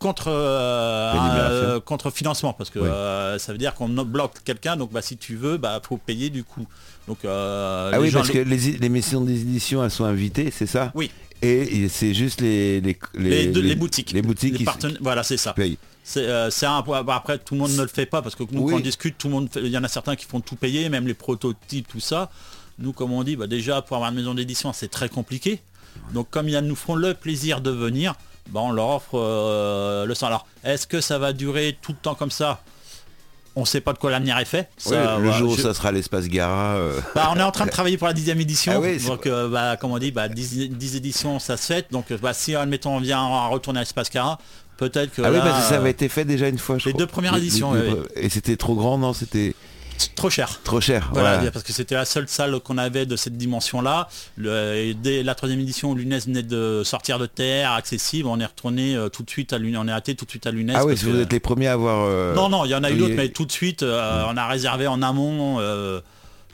contre 0.00 0.28
euh, 0.28 1.12
euh, 1.14 1.80
contre 1.80 2.10
financement 2.10 2.54
parce 2.54 2.70
que 2.70 2.78
Oui. 2.78 2.88
euh, 2.90 3.38
ça 3.38 3.52
veut 3.52 3.58
dire 3.58 3.74
qu'on 3.74 3.88
bloque 3.90 4.42
quelqu'un 4.44 4.76
donc 4.76 4.90
bah 4.92 5.02
si 5.02 5.18
tu 5.18 5.36
veux 5.36 5.58
bah 5.58 5.80
faut 5.86 5.98
payer 5.98 6.30
du 6.30 6.42
coup 6.42 6.66
donc 7.06 7.18
euh, 7.24 7.90
Ah 7.92 8.00
oui, 8.00 8.10
parce 8.10 8.30
que 8.30 8.38
les, 8.38 8.56
les 8.78 8.88
missions 8.88 9.20
d'édition, 9.20 9.82
elles 9.82 9.90
sont 9.90 10.04
invitées, 10.04 10.52
c'est 10.52 10.66
ça? 10.66 10.92
Oui. 10.94 11.10
Et, 11.42 11.88
c'est 11.88 12.14
juste 12.14 12.40
les 12.40 12.80
les, 12.80 13.46
les, 13.46 13.74
boutiques 13.74 14.12
Les 14.12 14.20
boutiques 14.22 14.56
qui, 14.58 14.66
voilà 15.00 15.22
c'est 15.22 15.38
ça 15.38 15.54
payent. 15.54 15.78
c'est 16.04 16.26
euh, 16.26 16.50
un 16.62 16.82
point 16.82 17.02
bah, 17.02 17.16
après 17.16 17.38
tout 17.38 17.54
le 17.54 17.60
monde 17.60 17.72
ne 17.72 17.82
le 17.82 17.88
fait 17.88 18.04
pas 18.06 18.20
parce 18.22 18.34
que 18.34 18.42
nous 18.52 18.62
Oui. 18.62 18.72
quand 18.72 18.78
on 18.78 18.80
discute 18.80 19.16
tout 19.18 19.28
le 19.28 19.34
monde 19.34 19.48
il 19.56 19.68
y 19.68 19.78
en 19.78 19.84
a 19.84 19.88
certains 19.88 20.16
qui 20.16 20.24
font 20.26 20.40
tout 20.40 20.56
payer 20.56 20.88
même 20.90 21.06
les 21.06 21.14
prototypes 21.14 21.88
tout 21.88 22.00
ça 22.00 22.30
nous 22.78 22.92
comme 22.92 23.12
on 23.12 23.22
dit 23.24 23.36
bah 23.36 23.46
déjà 23.46 23.80
pour 23.82 23.96
avoir 23.96 24.10
une 24.10 24.16
maison 24.16 24.34
d'édition 24.34 24.72
c'est 24.74 24.88
très 24.88 25.08
compliqué 25.08 25.60
donc 26.12 26.28
comme 26.30 26.48
ils 26.48 26.58
nous 26.58 26.76
font 26.76 26.94
le 26.94 27.14
plaisir 27.14 27.60
de 27.62 27.70
venir 27.70 28.14
bah, 28.48 28.60
on 28.62 28.72
leur 28.72 28.88
offre 28.88 29.10
euh, 29.18 30.06
le 30.06 30.14
sang 30.14 30.26
alors 30.28 30.46
est-ce 30.64 30.86
que 30.86 31.00
ça 31.00 31.18
va 31.18 31.32
durer 31.32 31.76
tout 31.80 31.92
le 31.92 31.98
temps 31.98 32.14
comme 32.14 32.30
ça? 32.30 32.60
On 33.56 33.64
sait 33.64 33.80
pas 33.80 33.92
de 33.92 33.98
quoi 33.98 34.12
l'avenir 34.12 34.38
est 34.38 34.44
fait 34.44 34.68
le 34.88 34.96
voilà, 34.96 35.32
jour 35.32 35.50
où 35.52 35.56
je- 35.56 35.62
ça 35.62 35.74
sera 35.74 35.90
l'espace 35.90 36.28
Gara. 36.28 36.76
euh, 36.76 37.00
bah, 37.16 37.30
on 37.34 37.36
est 37.38 37.42
en 37.42 37.50
train 37.50 37.66
de 37.66 37.70
travailler 37.70 37.98
pour 37.98 38.06
la 38.06 38.12
dixième 38.12 38.40
édition. 38.40 38.72
Ah 38.76 38.80
oui, 38.80 38.98
donc, 39.04 39.26
euh, 39.26 39.48
bah, 39.48 39.76
comme 39.76 39.90
on 39.90 39.98
dit, 39.98 40.12
bah, 40.12 40.28
10, 40.28 40.70
10 40.70 40.96
éditions, 40.96 41.40
ça 41.40 41.56
se 41.56 41.66
fait. 41.66 41.86
Donc, 41.90 42.12
bah, 42.22 42.32
si, 42.32 42.54
admettons, 42.54 42.96
on 42.96 43.00
vient 43.00 43.18
à 43.20 43.48
retourner 43.48 43.80
à 43.80 43.82
l'espace 43.82 44.08
Cara, 44.08 44.38
peut-être 44.76 45.12
que 45.12 45.22
Ah 45.22 45.32
oui, 45.32 45.38
parce 45.42 45.64
que 45.64 45.68
ça 45.68 45.76
avait 45.78 45.90
été 45.90 46.08
fait 46.08 46.24
déjà 46.24 46.46
une 46.46 46.58
fois. 46.58 46.78
je 46.78 46.86
les 46.86 46.92
crois. 46.92 47.04
deux 47.04 47.10
premières 47.10 47.36
éditions, 47.36 47.74
les- 47.74 47.90
oui, 47.90 47.96
Et 48.14 48.28
c'était 48.28 48.56
trop 48.56 48.76
grand, 48.76 48.98
non? 48.98 49.12
C'était 49.12 49.56
trop 50.14 50.30
cher. 50.30 50.60
trop 50.64 50.80
cher. 50.80 51.10
Voilà, 51.12 51.50
parce 51.50 51.64
que 51.64 51.72
c'était 51.72 51.94
la 51.94 52.04
seule 52.04 52.28
salle 52.28 52.58
qu'on 52.60 52.78
avait 52.78 53.06
de 53.06 53.16
cette 53.16 53.36
dimension-là. 53.36 54.08
Dès 54.38 55.22
la 55.22 55.34
troisième 55.34 55.60
édition, 55.60 55.94
l'UNES 55.94 56.20
venait 56.26 56.42
de 56.42 56.82
sortir 56.84 57.18
de 57.18 57.26
terre, 57.26 57.72
accessible. 57.72 58.28
On 58.28 58.40
est 58.40 58.46
retourné 58.46 58.96
euh, 58.96 59.08
tout 59.08 59.22
de 59.22 59.30
suite 59.30 59.52
à 59.52 59.58
l'UNES. 59.58 59.76
On 59.78 59.88
est 59.88 59.92
hâté 59.92 60.14
tout 60.14 60.24
de 60.24 60.30
suite 60.30 60.46
à 60.46 60.50
l'UNES. 60.50 60.74
Ah 60.76 60.84
oui, 60.84 60.96
si 60.96 61.04
vous 61.04 61.12
que- 61.12 61.22
êtes 61.22 61.32
les 61.32 61.40
premiers 61.40 61.68
à 61.68 61.72
avoir. 61.72 62.04
euh, 62.06 62.34
Non, 62.34 62.48
non, 62.48 62.64
il 62.64 62.70
y 62.70 62.74
en 62.74 62.84
a 62.84 62.90
eu 62.90 62.96
d'autres, 62.96 63.14
mais 63.14 63.28
tout 63.28 63.44
de 63.46 63.52
suite, 63.52 63.82
euh, 63.82 64.24
on 64.28 64.36
a 64.36 64.46
réservé 64.46 64.86
en 64.86 65.02
amont. 65.02 65.58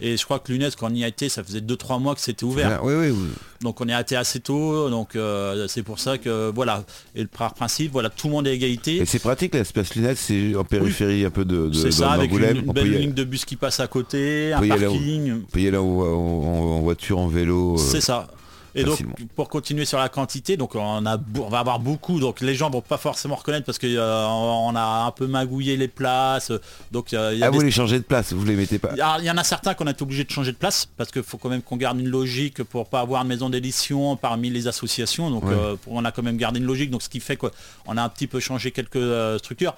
Euh, 0.03 0.05
et 0.07 0.17
je 0.17 0.25
crois 0.25 0.39
que 0.39 0.53
l'UNES, 0.53 0.71
quand 0.79 0.91
on 0.91 0.95
y 0.95 1.05
a 1.05 1.09
été, 1.09 1.29
ça 1.29 1.43
faisait 1.43 1.61
2-3 1.61 2.01
mois 2.01 2.15
que 2.15 2.21
c'était 2.21 2.45
ouvert. 2.45 2.81
Oui, 2.85 2.95
oui, 2.95 3.11
oui. 3.11 3.29
Donc 3.63 3.81
on 3.81 3.89
est 3.89 3.93
hâté 3.93 4.17
assez 4.17 4.41
tôt, 4.41 4.91
donc 4.91 5.17
euh, 5.17 5.67
c'est 5.69 5.83
pour 5.83 5.99
ça 5.99 6.19
que 6.19 6.51
voilà. 6.55 6.85
Et 7.15 7.23
le 7.23 7.29
principe, 7.29 7.91
voilà, 7.93 8.11
tout 8.11 8.27
le 8.29 8.35
monde 8.35 8.47
est 8.47 8.51
à 8.51 8.53
égalité. 8.53 8.97
Et 8.97 9.07
c'est 9.07 9.19
pratique 9.19 9.55
l'espace 9.55 9.95
lunette, 9.95 10.19
c'est 10.19 10.55
en 10.55 10.65
périphérie 10.65 11.25
un 11.25 11.31
peu 11.31 11.45
de, 11.47 11.69
de 11.69 11.73
C'est 11.73 11.91
ça, 11.91 12.11
avec 12.13 12.31
une, 12.33 12.39
belle 12.73 12.87
y 12.87 12.91
aller- 12.91 12.99
ligne 12.99 13.15
de 13.15 13.25
bus 13.25 13.45
qui 13.47 13.57
passe 13.57 13.81
à 13.81 13.87
côté, 13.87 14.53
un 14.53 14.63
y 14.63 14.71
aller 14.71 14.85
parking. 14.87 15.33
on 15.45 15.51
peut 15.51 15.61
y 15.61 15.69
aller 15.69 15.79
en, 15.79 15.85
en- 15.85 16.77
en 16.77 16.81
voiture, 16.81 17.19
en 17.19 17.29
vélo. 17.29 17.75
euh, 17.75 17.79
C'est 17.79 18.03
ça. 18.03 18.29
Et 18.77 18.85
donc 18.85 18.99
pour 19.35 19.49
continuer 19.49 19.85
sur 19.87 19.99
la 19.99 20.09
quantité, 20.09 20.57
donc 20.57 20.75
on 20.75 21.07
a 21.07 21.19
on 21.41 21.49
va 21.49 21.59
avoir 21.61 21.79
beaucoup, 21.81 22.21
donc 22.21 22.41
les 22.41 22.55
gens 22.55 22.69
vont 22.71 22.83
pas 22.83 22.99
forcément 22.99 23.35
reconnaître 23.35 23.65
parce 23.67 23.79
que 23.79 23.87
euh, 23.87 24.27
on 24.29 24.77
a 24.77 25.07
un 25.07 25.11
peu 25.11 25.27
magouillé 25.27 25.77
les 25.77 25.89
places. 25.89 26.53
Donc 26.93 27.13
euh, 27.15 27.31
il 27.33 27.39
y 27.39 27.43
a 27.43 27.47
Ah, 27.47 27.51
des- 27.51 27.57
vous 27.57 27.65
les 27.65 27.71
changez 27.71 27.99
de 27.99 28.05
place, 28.05 28.33
vous 28.33 28.45
les 28.45 28.55
mettez 28.55 28.79
pas. 28.79 28.91
Il 29.19 29.25
y 29.25 29.31
en 29.31 29.37
a 29.39 29.45
certains 29.45 29.75
qu'on 29.75 29.87
a 29.87 29.93
été 29.93 30.03
obligé 30.03 30.25
de 30.25 30.31
changer 30.31 30.53
de 30.53 30.57
place 30.59 30.87
parce 30.97 31.11
qu'il 31.11 31.23
faut 31.23 31.39
quand 31.39 31.49
même 31.49 31.63
qu'on 31.63 31.77
garde 31.77 31.99
une 31.99 32.09
logique 32.09 32.63
pour 32.65 32.87
pas 32.89 33.01
avoir 33.01 33.23
une 33.23 33.29
maison 33.29 33.49
d'édition 33.51 34.17
parmi 34.17 34.51
les 34.51 34.69
associations. 34.69 35.31
Donc 35.31 35.45
Ouais. 35.45 35.55
euh, 35.55 35.77
on 35.87 36.05
a 36.05 36.13
quand 36.13 36.23
même 36.23 36.37
gardé 36.37 36.61
une 36.61 36.67
logique. 36.67 36.91
Donc 36.91 37.03
ce 37.03 37.09
qui 37.09 37.21
fait 37.21 37.37
qu'on 37.37 37.49
a 37.97 38.03
un 38.03 38.09
petit 38.11 38.27
peu 38.27 38.41
changé 38.41 38.71
quelques 38.73 39.39
structures. 39.39 39.75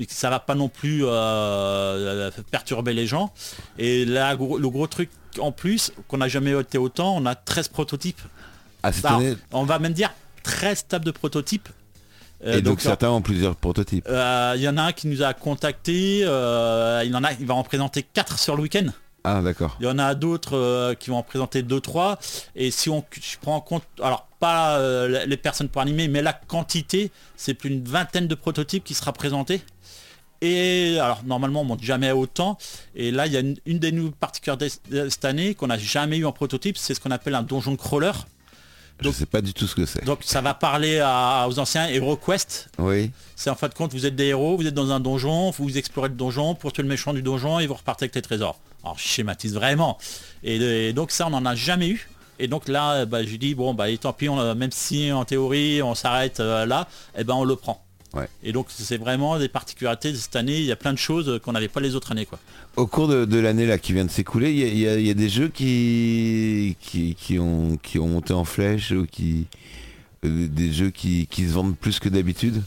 Mais 0.00 0.06
ça 0.10 0.28
va 0.28 0.40
pas 0.40 0.56
non 0.56 0.68
plus 0.68 1.02
euh, 1.04 2.30
perturber 2.50 2.94
les 2.94 3.06
gens. 3.06 3.32
Et 3.78 4.04
là, 4.04 4.32
le 4.34 4.68
gros 4.68 4.86
truc 4.88 5.08
en 5.38 5.52
plus, 5.52 5.92
qu'on 6.08 6.18
n'a 6.18 6.28
jamais 6.28 6.52
été 6.58 6.78
autant, 6.78 7.16
on 7.16 7.26
a 7.26 7.34
13 7.34 7.68
prototypes. 7.68 8.20
Ah, 8.82 8.90
Alors, 9.04 9.22
on 9.52 9.64
va 9.64 9.78
même 9.78 9.92
dire 9.92 10.12
13 10.42 10.86
tables 10.88 11.04
de 11.04 11.10
prototypes. 11.10 11.68
Euh, 12.44 12.58
Et 12.58 12.62
donc, 12.62 12.80
certains 12.80 13.10
ont 13.10 13.22
plusieurs 13.22 13.56
prototypes. 13.56 14.06
euh, 14.08 14.52
il 14.56 14.62
y 14.62 14.68
en 14.68 14.76
a 14.76 14.82
un 14.82 14.92
qui 14.92 15.06
nous 15.06 15.22
a 15.22 15.32
contacté, 15.32 16.20
euh, 16.24 17.02
il 17.04 17.14
en 17.16 17.24
a, 17.24 17.32
il 17.32 17.46
va 17.46 17.54
en 17.54 17.62
présenter 17.62 18.02
4 18.02 18.38
sur 18.38 18.56
le 18.56 18.62
week-end. 18.62 18.86
Ah, 19.26 19.40
d'accord. 19.40 19.76
Il 19.80 19.86
y 19.86 19.88
en 19.88 19.98
a 19.98 20.14
d'autres 20.14 20.92
qui 21.00 21.08
vont 21.08 21.16
en 21.16 21.22
présenter 21.22 21.62
2-3. 21.62 22.18
Et 22.56 22.70
si 22.70 22.90
on 22.90 23.02
je 23.12 23.36
prends 23.40 23.56
en 23.56 23.60
compte, 23.62 23.84
alors 24.02 24.28
pas 24.38 24.78
les 25.24 25.38
personnes 25.38 25.70
pour 25.70 25.80
animer, 25.80 26.08
mais 26.08 26.20
la 26.20 26.34
quantité, 26.34 27.10
c'est 27.34 27.54
plus 27.54 27.70
d'une 27.70 27.84
vingtaine 27.84 28.28
de 28.28 28.34
prototypes 28.34 28.84
qui 28.84 28.92
sera 28.92 29.14
présenté. 29.14 29.62
Et 30.44 30.98
alors 30.98 31.22
normalement 31.24 31.62
on 31.62 31.64
monte 31.64 31.82
jamais 31.82 32.12
autant. 32.12 32.58
Et 32.94 33.10
là 33.10 33.26
il 33.26 33.32
y 33.32 33.36
a 33.36 33.40
une, 33.40 33.56
une 33.66 33.78
des 33.78 33.92
nouvelles 33.92 34.12
particularités 34.12 34.76
de 34.90 35.08
cette 35.08 35.24
année 35.24 35.54
qu'on 35.54 35.68
n'a 35.68 35.78
jamais 35.78 36.18
eu 36.18 36.26
en 36.26 36.32
prototype, 36.32 36.76
c'est 36.76 36.92
ce 36.94 37.00
qu'on 37.00 37.10
appelle 37.10 37.34
un 37.34 37.42
donjon 37.42 37.76
crawler. 37.76 38.12
Je 39.00 39.10
sais 39.10 39.26
pas 39.26 39.40
du 39.40 39.52
tout 39.52 39.66
ce 39.66 39.74
que 39.74 39.86
c'est. 39.86 40.04
Donc 40.04 40.20
ça 40.22 40.40
va 40.40 40.54
parler 40.54 41.00
à- 41.00 41.46
aux 41.48 41.58
anciens 41.58 41.88
HeroQuest. 41.88 42.68
Oui. 42.78 43.10
C'est 43.34 43.50
en 43.50 43.56
fin 43.56 43.68
de 43.68 43.74
compte, 43.74 43.92
vous 43.92 44.06
êtes 44.06 44.14
des 44.14 44.26
héros, 44.26 44.56
vous 44.56 44.66
êtes 44.66 44.74
dans 44.74 44.92
un 44.92 45.00
donjon, 45.00 45.50
vous 45.50 45.76
explorez 45.78 46.08
le 46.10 46.14
donjon 46.14 46.54
pour 46.54 46.72
tuer 46.72 46.82
le 46.84 46.88
méchant 46.88 47.12
du 47.12 47.20
donjon 47.22 47.58
et 47.58 47.66
vous 47.66 47.74
repartez 47.74 48.04
avec 48.04 48.14
les 48.14 48.22
trésors. 48.22 48.60
Alors 48.84 48.96
je 48.98 49.02
schématise 49.08 49.54
vraiment. 49.54 49.98
Et, 50.44 50.56
et 50.88 50.92
donc 50.92 51.10
ça, 51.10 51.26
on 51.26 51.30
n'en 51.30 51.44
a 51.44 51.54
jamais 51.56 51.88
eu. 51.88 52.08
Et 52.38 52.46
donc 52.48 52.68
là, 52.68 53.04
bah, 53.06 53.24
j'ai 53.24 53.38
dit, 53.38 53.54
bon, 53.54 53.74
bah, 53.74 53.88
et 53.90 53.96
tant 53.98 54.12
pis, 54.12 54.28
on, 54.28 54.54
même 54.54 54.72
si 54.72 55.10
en 55.12 55.24
théorie 55.24 55.82
on 55.82 55.94
s'arrête 55.94 56.38
euh, 56.40 56.66
là, 56.66 56.86
eh 57.16 57.24
ben 57.24 57.34
on 57.34 57.44
le 57.44 57.56
prend. 57.56 57.84
Ouais. 58.14 58.28
Et 58.42 58.52
donc 58.52 58.66
c'est 58.68 58.96
vraiment 58.96 59.38
des 59.38 59.48
particularités 59.48 60.12
de 60.12 60.16
cette 60.16 60.36
année, 60.36 60.58
il 60.58 60.64
y 60.64 60.72
a 60.72 60.76
plein 60.76 60.92
de 60.92 60.98
choses 60.98 61.40
qu'on 61.42 61.52
n'avait 61.52 61.68
pas 61.68 61.80
les 61.80 61.94
autres 61.94 62.12
années. 62.12 62.26
quoi. 62.26 62.38
Au 62.76 62.86
cours 62.86 63.08
de, 63.08 63.24
de 63.24 63.38
l'année 63.38 63.66
là 63.66 63.78
qui 63.78 63.92
vient 63.92 64.04
de 64.04 64.10
s'écouler, 64.10 64.52
il 64.52 64.78
y 64.78 64.88
a, 64.88 64.98
y 64.98 65.08
y 65.08 65.14
des 65.14 65.28
jeux 65.28 65.48
qui, 65.48 66.76
qui, 66.80 67.14
qui 67.14 67.38
ont, 67.38 67.76
qui 67.82 67.98
ont 67.98 68.08
monté 68.08 68.32
en 68.32 68.44
flèche 68.44 68.92
ou 68.92 69.06
qui 69.06 69.46
euh, 70.24 70.48
des 70.48 70.72
jeux 70.72 70.90
qui, 70.90 71.26
qui 71.26 71.46
se 71.46 71.52
vendent 71.52 71.76
plus 71.76 71.98
que 71.98 72.08
d'habitude? 72.08 72.62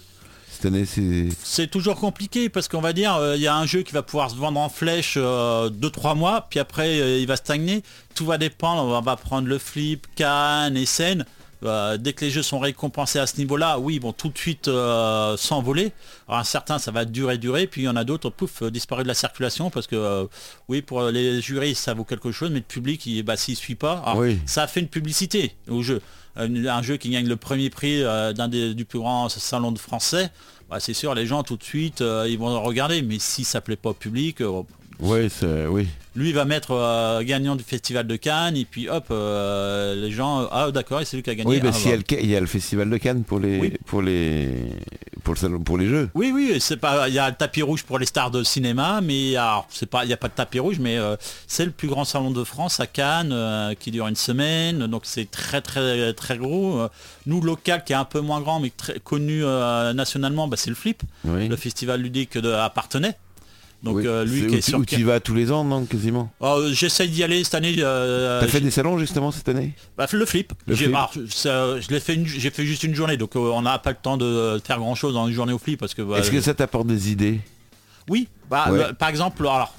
Cette 0.50 0.66
année, 0.66 0.86
c'est 0.86 1.28
C'est 1.44 1.68
toujours 1.68 1.96
compliqué 1.98 2.50
parce 2.50 2.68
qu'on 2.68 2.82
va 2.82 2.92
dire 2.92 3.16
euh, 3.16 3.36
il 3.36 3.42
y 3.42 3.48
a 3.48 3.56
un 3.56 3.66
jeu 3.68 3.84
qui 3.84 3.94
va 3.94 4.02
pouvoir 4.02 4.32
se 4.32 4.36
vendre 4.36 4.60
en 4.60 4.70
flèche 4.70 5.18
2-3 5.18 6.18
mois, 6.18 6.48
puis 6.50 6.60
après 6.60 7.00
euh, 7.00 7.20
il 7.20 7.28
va 7.28 7.36
stagner. 7.36 7.84
Tout 8.16 8.26
va 8.26 8.38
dépendre, 8.38 8.84
on 8.84 9.02
va 9.02 9.16
prendre 9.18 9.48
le 9.48 9.60
flip, 9.60 10.08
Cannes 10.16 10.76
et 10.76 10.86
scène. 10.88 11.26
Euh, 11.64 11.98
dès 11.98 12.14
que 12.14 12.24
les 12.24 12.30
jeux 12.32 12.44
sont 12.44 12.60
récompensés 12.60 13.18
à 13.20 13.26
ce 13.26 13.38
niveau-là, 13.38 13.80
oui, 13.80 14.00
bon, 14.00 14.14
tout 14.14 14.30
de 14.30 14.38
suite 14.38 14.68
euh, 14.68 15.36
s'envoler. 15.38 15.92
Alors, 16.28 16.40
un 16.40 16.44
certain, 16.44 16.78
ça 16.78 16.92
va 16.92 17.04
durer, 17.06 17.38
durer, 17.38 17.66
puis 17.68 17.82
il 17.82 17.86
y 17.86 17.90
en 17.90 17.96
a 17.96 18.04
d'autres, 18.04 18.30
pouf, 18.30 18.62
euh, 18.62 18.70
disparu 18.72 19.04
de 19.04 19.08
la 19.08 19.14
circulation 19.16 19.70
parce 19.72 19.88
que, 19.88 19.96
euh, 19.96 20.26
oui, 20.68 20.82
pour 20.84 21.02
les 21.04 21.42
jurys, 21.42 21.74
ça 21.76 21.94
vaut 21.96 22.04
quelque 22.04 22.32
chose, 22.32 22.50
mais 22.52 22.60
le 22.60 22.66
public, 22.66 23.06
il, 23.08 23.24
bah, 23.24 23.38
s'il 23.38 23.56
suit 23.56 23.76
pas, 23.76 24.04
alors, 24.06 24.18
Oui. 24.20 24.40
ça 24.46 24.68
fait 24.68 24.80
une 24.82 24.88
publicité 24.88 25.56
au 25.68 25.82
jeu. 25.82 26.02
Un, 26.36 26.66
un 26.68 26.82
jeu 26.84 26.98
qui 26.98 27.10
gagne 27.10 27.28
le 27.28 27.36
premier 27.38 27.72
prix 27.72 28.04
d'un 28.04 28.48
des 28.48 28.76
du 28.76 28.86
plus 28.86 29.00
grand 29.00 29.28
salon 29.28 29.72
de 29.72 29.80
français, 29.80 30.30
bah, 30.70 30.80
c'est 30.80 30.94
sûr, 30.94 31.16
les 31.16 31.26
gens 31.26 31.42
tout 31.42 31.58
de 31.58 31.64
suite, 31.64 32.02
ils 32.28 32.38
vont 32.38 32.62
regarder, 32.62 33.02
mais 33.02 33.18
si 33.18 33.44
ça 33.44 33.60
plaît 33.62 33.76
pas 33.76 33.90
au 33.90 33.94
public, 33.96 34.44
ouais, 35.00 35.30
c'est- 35.30 35.66
oui. 35.66 35.88
Lui 36.18 36.34
va 36.34 36.46
mettre 36.46 36.72
euh, 36.72 37.22
gagnant 37.22 37.56
du 37.56 37.64
festival 37.64 38.08
de 38.08 38.16
Cannes, 38.16 38.58
et 38.58 38.66
puis 38.66 38.90
hop, 38.90 39.06
euh, 39.12 39.94
les 39.96 40.12
gens, 40.12 40.48
ah 40.52 40.72
d'accord, 40.72 41.00
et 41.00 41.06
c'est 41.06 41.16
lui 41.16 41.22
qui 41.24 41.30
a 41.30 41.36
gagné. 41.36 41.48
Oui, 41.50 41.60
bah, 41.60 41.70
Ah, 41.72 41.78
bah. 41.96 42.18
il 42.20 42.30
y 42.30 42.36
a 42.36 42.40
le 42.40 42.48
festival 42.48 42.90
de 42.90 42.98
Cannes 42.98 43.24
pour 43.24 43.40
les 43.40 43.60
Oui. 43.60 43.74
pour 43.86 44.02
les 44.02 44.50
pour 45.24 45.34
le 45.36 45.40
salon 45.40 45.60
pour 45.60 45.78
les 45.78 45.88
jeux. 45.88 46.10
Oui, 46.16 46.32
oui, 46.34 46.58
c'est 46.60 46.78
pas, 46.78 47.08
il 47.08 47.14
y 47.14 47.20
a 47.20 47.30
le 47.30 47.36
tapis 47.36 47.62
rouge 47.62 47.84
pour 47.84 48.00
les 48.00 48.06
stars 48.08 48.32
de 48.32 48.44
cinéma, 48.44 49.00
mais 49.02 49.36
alors 49.36 49.68
c'est 49.70 49.86
pas, 49.86 50.06
il 50.06 50.08
n'y 50.08 50.14
a 50.14 50.18
pas 50.18 50.30
de 50.30 50.34
tapis 50.34 50.60
rouge, 50.60 50.80
mais 50.80 50.98
euh, 50.98 51.16
c'est 51.48 51.66
le 51.66 51.72
plus 51.72 51.88
grand 51.88 52.04
salon 52.06 52.32
de 52.32 52.44
France 52.44 52.80
à 52.80 52.88
Cannes 52.88 53.76
qui 53.80 53.92
dure 53.92 54.08
une 54.08 54.16
semaine, 54.16 54.88
donc 54.88 55.04
c'est 55.06 55.30
très 55.30 55.62
très 55.62 56.14
très 56.14 56.38
gros. 56.38 56.82
Nous 57.28 57.42
local 57.42 57.84
qui 57.84 57.94
est 57.94 57.98
un 57.98 58.06
peu 58.06 58.22
moins 58.22 58.42
grand 58.42 58.60
mais 58.60 58.72
très 58.76 59.00
connu 59.00 59.44
nationalement, 59.94 60.48
bah, 60.48 60.58
c'est 60.58 60.70
le 60.72 60.76
Flip, 60.76 61.04
Oui. 61.26 61.48
le 61.48 61.56
festival 61.58 62.02
ludique 62.02 62.38
de 62.38 62.50
appartenait. 62.52 63.16
Donc 63.88 63.98
Oui. 63.98 64.08
euh, 64.08 64.26
lui 64.26 64.48
qui 64.48 64.56
où 64.56 64.58
est 64.58 64.62
sur 64.62 64.80
où 64.80 64.86
tu 64.86 65.04
vas 65.04 65.20
tous 65.20 65.34
les 65.34 65.52
ans, 65.52 65.64
non, 65.64 65.86
quasiment. 65.86 66.32
Oh, 66.40 66.64
J'essaye 66.72 67.10
d'y 67.10 67.24
aller 67.24 67.44
cette 67.44 67.56
année. 67.56 67.76
euh, 67.80 68.40
T'as 68.42 68.48
fait 68.48 68.62
des 68.62 68.72
salons 68.72 68.98
justement 69.00 69.32
cette 69.32 69.48
année 69.50 69.74
bah, 69.98 70.08
le 70.12 70.26
flip. 70.26 70.54
Le 70.68 70.76
J'ai- 70.76 70.86
l'ai 71.92 72.00
fait, 72.00 72.14
une- 72.16 72.26
j'ai 72.28 72.50
fait 72.50 72.66
juste 72.66 72.84
une 72.84 72.94
journée, 72.96 73.18
donc 73.18 73.36
euh, 73.36 73.40
on 73.40 73.62
n'a 73.64 73.80
pas 73.80 73.92
le 73.92 73.98
temps 74.02 74.18
de 74.18 74.62
faire 74.66 74.78
grand 74.80 74.96
chose 74.96 75.14
dans 75.14 75.28
une 75.28 75.34
journée 75.34 75.54
au 75.54 75.58
flip 75.60 75.80
parce 75.80 75.94
que. 75.94 76.02
bah, 76.02 76.20
Est-ce 76.20 76.32
que 76.32 76.42
ça 76.42 76.54
t'apporte 76.54 76.88
des 76.88 77.12
idées 77.12 77.40
Oui. 78.10 78.28
Bah, 78.50 78.72
Ouais. 78.72 78.88
le- 78.90 78.94
par 78.94 79.10
exemple, 79.10 79.42
alors 79.42 79.74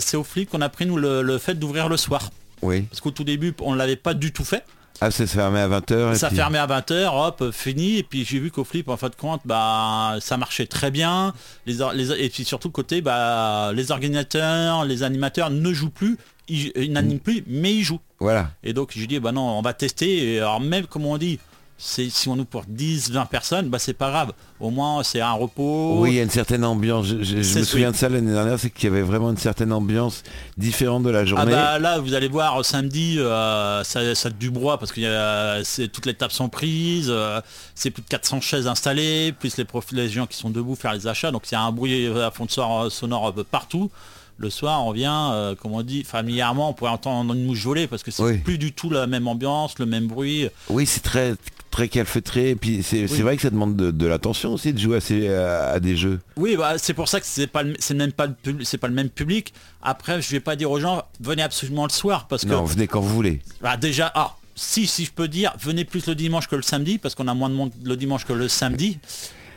c'est 0.00 0.16
au 0.16 0.24
flip 0.24 0.50
qu'on 0.50 0.60
a 0.60 0.68
pris 0.68 0.86
nous 0.86 0.96
le, 0.96 1.22
le 1.22 1.38
fait 1.38 1.54
d'ouvrir 1.54 1.88
le 1.88 1.96
soir, 1.96 2.30
Oui. 2.62 2.82
parce 2.82 3.00
qu'au 3.00 3.10
tout 3.10 3.24
début 3.24 3.54
on 3.60 3.74
l'avait 3.74 3.96
pas 3.96 4.14
du 4.14 4.32
tout 4.32 4.44
fait. 4.44 4.62
Ah, 5.00 5.10
se 5.10 5.26
fermait 5.26 5.60
à 5.60 5.68
20h. 5.68 6.14
ça 6.14 6.30
fermait 6.30 6.58
à 6.58 6.66
20h, 6.66 7.08
hop, 7.12 7.50
fini. 7.52 7.98
Et 7.98 8.02
puis 8.02 8.24
j'ai 8.24 8.38
vu 8.38 8.50
qu'au 8.50 8.64
flip, 8.64 8.88
en 8.88 8.96
fin 8.96 9.08
de 9.08 9.14
compte, 9.14 9.42
bah, 9.44 10.16
ça 10.20 10.36
marchait 10.36 10.66
très 10.66 10.90
bien. 10.90 11.34
Les, 11.66 11.80
or- 11.82 11.92
les- 11.92 12.12
et 12.12 12.28
puis 12.30 12.44
surtout 12.44 12.70
côté, 12.70 13.00
bah, 13.02 13.72
les 13.74 13.90
organisateurs, 13.90 14.84
les 14.84 15.02
animateurs 15.02 15.50
ne 15.50 15.72
jouent 15.72 15.90
plus. 15.90 16.16
ils, 16.48 16.70
ils 16.76 16.92
n'animent 16.92 17.18
plus, 17.18 17.42
mais 17.46 17.74
ils 17.74 17.82
jouent. 17.82 18.00
Voilà. 18.20 18.50
Et 18.62 18.72
donc 18.72 18.92
j'ai 18.96 19.06
dit 19.08 19.18
bah 19.18 19.32
non, 19.32 19.42
on 19.58 19.62
va 19.62 19.72
tester. 19.74 20.34
Et 20.34 20.38
alors 20.38 20.60
même 20.60 20.86
comme 20.86 21.04
on 21.04 21.18
dit, 21.18 21.38
c'est 21.38 21.40
si 21.78 22.28
on 22.28 22.36
nous 22.36 22.44
pour 22.44 22.64
10, 22.66 23.10
20 23.10 23.26
personnes, 23.26 23.68
bah 23.68 23.78
c'est 23.78 23.92
pas 23.92 24.10
grave. 24.10 24.32
Au 24.60 24.70
moins 24.70 25.02
c'est 25.02 25.20
un 25.20 25.32
repos. 25.32 25.96
Oui, 26.00 26.12
il 26.12 26.16
y 26.16 26.20
a 26.20 26.22
une 26.22 26.30
certaine 26.30 26.64
ambiance. 26.64 27.06
Je, 27.06 27.22
je- 27.22 27.36
je 27.36 27.42
C'est 27.42 27.58
me 27.60 27.64
souviens 27.64 27.90
de 27.90 27.96
ça 27.96 28.08
l'année 28.08 28.32
dernière, 28.32 28.58
c'est 28.58 28.70
qu'il 28.70 28.84
y 28.84 28.86
avait 28.92 29.02
vraiment 29.02 29.30
une 29.30 29.36
certaine 29.36 29.72
ambiance 29.72 30.22
différente 30.56 31.02
de 31.02 31.10
la 31.10 31.20
Ah 31.20 31.24
journée. 31.26 31.52
bah 31.52 31.78
là 31.78 31.98
vous 31.98 32.14
allez 32.14 32.28
voir 32.28 32.64
samedi 32.64 33.16
euh, 33.18 33.84
ça, 33.84 34.14
ça 34.14 34.30
du 34.30 34.50
broie 34.50 34.78
parce 34.78 34.92
que 34.92 35.60
c'est 35.64 35.88
toutes 35.88 36.06
les 36.06 36.14
tables 36.14 36.32
sont 36.32 36.48
prises, 36.48 37.08
euh, 37.10 37.40
c'est 37.74 37.90
plus 37.90 38.02
de 38.02 38.08
400 38.08 38.40
chaises 38.40 38.66
installées, 38.66 39.32
plus 39.38 39.56
les, 39.58 39.66
les 39.92 40.08
gens 40.08 40.26
qui 40.26 40.36
sont 40.38 40.50
debout 40.50 40.74
faire 40.76 40.94
les 40.94 41.06
achats, 41.06 41.30
donc 41.30 41.42
il 41.50 41.54
y 41.54 41.56
a 41.56 41.60
un 41.62 41.72
bruit 41.72 42.06
à 42.18 42.30
fond 42.30 42.46
de 42.46 42.50
sonore, 42.50 42.90
sonore 42.90 43.26
un 43.26 43.32
peu 43.32 43.44
partout. 43.44 43.90
Le 44.38 44.50
soir 44.50 44.84
on 44.84 44.92
vient, 44.92 45.32
euh, 45.32 45.54
comme 45.54 45.72
on 45.72 45.82
dit, 45.82 46.04
familièrement 46.04 46.68
on 46.70 46.72
pourrait 46.74 46.90
entendre 46.90 47.32
une 47.34 47.44
mouche 47.46 47.62
voler 47.62 47.86
parce 47.86 48.02
que 48.02 48.10
c'est 48.10 48.22
Oui. 48.22 48.38
plus 48.38 48.58
du 48.58 48.72
tout 48.72 48.90
la 48.90 49.06
même 49.06 49.26
ambiance, 49.28 49.78
le 49.78 49.86
même 49.86 50.06
bruit. 50.06 50.48
Oui, 50.68 50.84
c'est 50.86 51.00
très 51.00 51.34
très 51.70 51.88
calfeutré. 51.88 52.50
Et 52.50 52.56
puis 52.56 52.82
c'est 52.82 53.10
Oui. 53.10 53.20
vrai 53.22 53.36
que 53.36 53.42
ça 53.42 53.50
demande 53.50 53.76
de, 53.76 53.90
de 53.90 54.06
l'attention 54.06 54.52
aussi 54.54 54.72
de 54.72 54.78
jouer 54.78 54.96
à, 54.96 55.00
ces- 55.00 55.28
à- 55.28 55.68
à 55.70 55.80
des 55.80 55.96
jeux. 55.96 56.20
Oui, 56.36 56.56
bah, 56.56 56.78
c'est 56.78 56.94
pour 56.94 57.08
ça 57.08 57.20
que 57.20 57.26
c'est 57.26 57.46
pas, 57.46 57.62
c'est 57.78 57.94
même 57.94 58.12
pas, 58.12 58.28
c'est 58.62 58.78
pas 58.78 58.88
le 58.88 58.94
même 58.94 59.10
public. 59.10 59.52
Après, 59.82 60.20
je 60.22 60.30
vais 60.30 60.40
pas 60.40 60.56
dire 60.56 60.70
aux 60.70 60.80
gens, 60.80 61.02
venez 61.20 61.42
absolument 61.42 61.84
le 61.84 61.90
soir 61.92 62.26
parce 62.28 62.44
que 62.44 62.48
Non, 62.50 62.64
venez 62.64 62.86
quand 62.86 63.00
vous 63.00 63.14
voulez. 63.14 63.40
bah, 63.60 63.76
déjà, 63.76 64.10
ah, 64.14 64.36
si, 64.54 64.86
si 64.86 65.04
je 65.04 65.12
peux 65.12 65.28
dire, 65.28 65.52
venez 65.60 65.84
plus 65.84 66.06
le 66.06 66.14
dimanche 66.14 66.48
que 66.48 66.56
le 66.56 66.62
samedi 66.62 66.96
parce 66.98 67.14
qu'on 67.14 67.28
a 67.28 67.34
moins 67.34 67.50
de 67.50 67.54
monde 67.54 67.72
le 67.84 67.96
dimanche 67.96 68.24
que 68.24 68.32
le 68.32 68.48
samedi. 68.48 68.98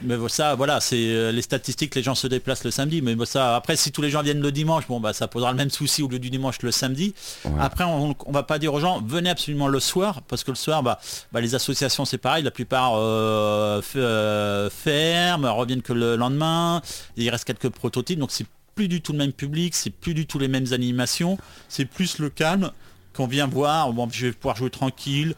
Mais 0.02 0.16
ça, 0.30 0.56
voilà, 0.56 0.80
c'est 0.80 0.96
euh, 0.98 1.32
les 1.32 1.42
statistiques, 1.42 1.94
les 1.96 2.04
gens 2.04 2.16
se 2.16 2.28
déplacent 2.28 2.64
le 2.64 2.72
samedi. 2.72 3.02
Mais 3.02 3.16
ça, 3.26 3.56
après, 3.56 3.76
si 3.76 3.92
tous 3.92 4.02
les 4.02 4.10
gens 4.10 4.22
viennent 4.22 4.42
le 4.42 4.52
dimanche, 4.52 4.88
bon, 4.88 5.00
bah, 5.00 5.14
ça 5.14 5.28
posera 5.28 5.52
le 5.52 5.58
même 5.58 5.70
souci 5.70 6.02
au 6.02 6.08
lieu 6.08 6.20
du 6.20 6.30
dimanche 6.30 6.62
le 6.62 6.72
samedi. 6.72 7.14
Après, 7.60 7.84
on, 7.84 8.16
on 8.26 8.32
va 8.32 8.44
pas 8.44 8.60
dire 8.60 8.74
aux 8.74 8.80
gens, 8.80 9.02
venez 9.06 9.30
absolument 9.30 9.68
le 9.68 9.80
soir, 9.80 10.22
parce 10.24 10.44
que 10.44 10.52
le 10.52 10.56
soir, 10.56 10.84
bah, 10.84 11.00
bah, 11.32 11.42
les 11.42 11.56
associations, 11.56 12.06
c'est 12.06 12.18
pareil. 12.18 12.44
La 12.44 12.52
plupart 12.52 12.94
euh, 12.96 13.82
euh, 13.96 14.70
ferment, 14.70 15.56
reviennent 15.56 15.82
que 15.82 15.94
le 15.94 16.16
lendemain. 16.16 16.82
Il 17.18 17.30
reste 17.30 17.46
quelques 17.46 17.70
prototypes, 17.70 18.20
donc 18.20 18.32
c'est 18.32 18.48
plus 18.76 18.88
du 18.88 19.02
tout 19.02 19.12
le 19.12 19.18
même 19.18 19.34
public, 19.34 19.76
c'est 19.76 19.90
plus 19.90 20.14
du 20.14 20.26
tout 20.26 20.40
les 20.40 20.48
mêmes 20.48 20.72
animations. 20.72 21.38
C'est 21.68 21.86
plus 21.86 22.20
le 22.20 22.30
calme 22.30 22.72
qu'on 23.14 23.28
vient 23.28 23.48
voir. 23.48 23.92
Bon, 23.92 24.08
je 24.10 24.28
vais 24.28 24.32
pouvoir 24.32 24.56
jouer 24.56 24.70
tranquille 24.70 25.36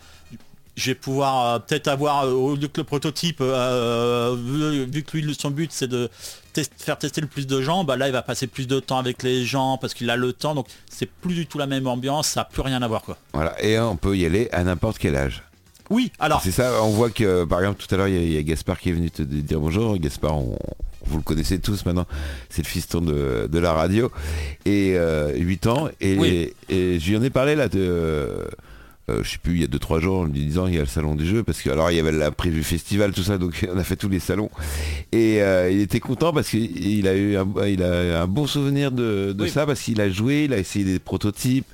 je 0.77 0.91
vais 0.91 0.95
pouvoir 0.95 1.55
euh, 1.55 1.59
peut-être 1.59 1.87
avoir, 1.87 2.25
euh, 2.25 2.31
au 2.31 2.55
lieu 2.55 2.67
que 2.67 2.79
le 2.81 2.83
prototype, 2.85 3.37
euh, 3.41 4.35
vu, 4.37 4.85
vu 4.85 5.03
que 5.03 5.17
lui, 5.17 5.35
son 5.37 5.51
but 5.51 5.71
c'est 5.73 5.87
de 5.87 6.09
test- 6.53 6.71
faire 6.77 6.97
tester 6.97 7.21
le 7.21 7.27
plus 7.27 7.45
de 7.47 7.61
gens, 7.61 7.83
bah 7.83 7.97
là 7.97 8.07
il 8.07 8.11
va 8.13 8.21
passer 8.21 8.47
plus 8.47 8.67
de 8.67 8.79
temps 8.79 8.97
avec 8.97 9.21
les 9.23 9.43
gens 9.45 9.77
parce 9.77 9.93
qu'il 9.93 10.09
a 10.09 10.15
le 10.15 10.33
temps, 10.33 10.55
donc 10.55 10.67
c'est 10.89 11.09
plus 11.09 11.33
du 11.35 11.45
tout 11.45 11.57
la 11.57 11.67
même 11.67 11.87
ambiance, 11.87 12.29
ça 12.29 12.41
n'a 12.41 12.45
plus 12.45 12.61
rien 12.61 12.81
à 12.81 12.87
voir 12.87 13.01
quoi. 13.01 13.17
Voilà. 13.33 13.61
Et 13.63 13.77
on 13.79 13.95
peut 13.97 14.15
y 14.17 14.25
aller 14.25 14.49
à 14.51 14.63
n'importe 14.63 14.97
quel 14.97 15.15
âge. 15.15 15.43
Oui, 15.89 16.09
alors, 16.19 16.41
C'est 16.41 16.51
ça, 16.51 16.81
on 16.83 16.91
voit 16.91 17.09
que 17.09 17.43
par 17.43 17.59
exemple 17.59 17.83
tout 17.85 17.93
à 17.93 17.97
l'heure 17.97 18.07
il 18.07 18.15
y 18.15 18.17
a- 18.17 18.21
il 18.21 18.31
y, 18.31 18.37
a 18.37 18.43
Gaspard 18.43 18.79
qui 18.79 18.89
est 18.89 18.93
venu 18.93 19.11
te 19.11 19.23
dire 19.23 19.59
bonjour. 19.59 19.97
Gaspard, 19.97 20.37
on- 20.37 20.57
vous 21.05 21.17
le 21.17 21.23
connaissez 21.23 21.59
tous 21.59 21.83
maintenant, 21.85 22.05
c'est 22.49 22.61
le 22.63 22.67
fiston 22.67 23.01
de, 23.01 23.49
de 23.51 23.59
la 23.59 23.73
radio. 23.73 24.09
Et 24.65 24.93
euh, 24.95 25.33
8 25.35 25.67
ans. 25.67 25.89
Et, 25.99 26.15
Oui. 26.17 26.53
et 26.69 26.99
je 26.99 27.09
lui 27.09 27.17
en 27.17 27.23
ai 27.23 27.29
parlé 27.31 27.55
là 27.55 27.67
de. 27.67 28.47
Euh, 29.11 29.19
euh, 29.19 29.23
je 29.23 29.31
sais 29.31 29.37
plus, 29.37 29.53
il 29.55 29.61
y 29.61 29.63
a 29.63 29.67
2-3 29.67 29.99
jours, 29.99 30.19
en 30.19 30.23
lui 30.25 30.45
disant 30.45 30.67
il 30.67 30.75
y 30.75 30.77
a 30.77 30.81
le 30.81 30.87
salon 30.87 31.15
du 31.15 31.25
jeu, 31.25 31.43
parce 31.43 31.61
que 31.61 31.69
alors 31.69 31.91
il 31.91 31.97
y 31.97 31.99
avait 31.99 32.11
la 32.11 32.31
prévu 32.31 32.63
festival, 32.63 33.11
tout 33.13 33.23
ça, 33.23 33.37
donc 33.37 33.65
on 33.73 33.77
a 33.77 33.83
fait 33.83 33.95
tous 33.95 34.09
les 34.09 34.19
salons. 34.19 34.49
Et 35.11 35.41
euh, 35.41 35.69
il 35.71 35.79
était 35.81 35.99
content 35.99 36.31
parce 36.33 36.49
qu'il 36.49 37.07
a 37.07 37.13
eu 37.15 37.37
un, 37.37 37.47
il 37.67 37.83
a 37.83 38.21
un 38.23 38.27
bon 38.27 38.47
souvenir 38.47 38.91
de, 38.91 39.33
de 39.35 39.43
Oui. 39.43 39.49
ça, 39.49 39.65
parce 39.65 39.81
qu'il 39.81 39.99
a 40.01 40.09
joué, 40.09 40.45
il 40.45 40.53
a 40.53 40.57
essayé 40.57 40.85
des 40.85 40.99
prototypes. 40.99 41.67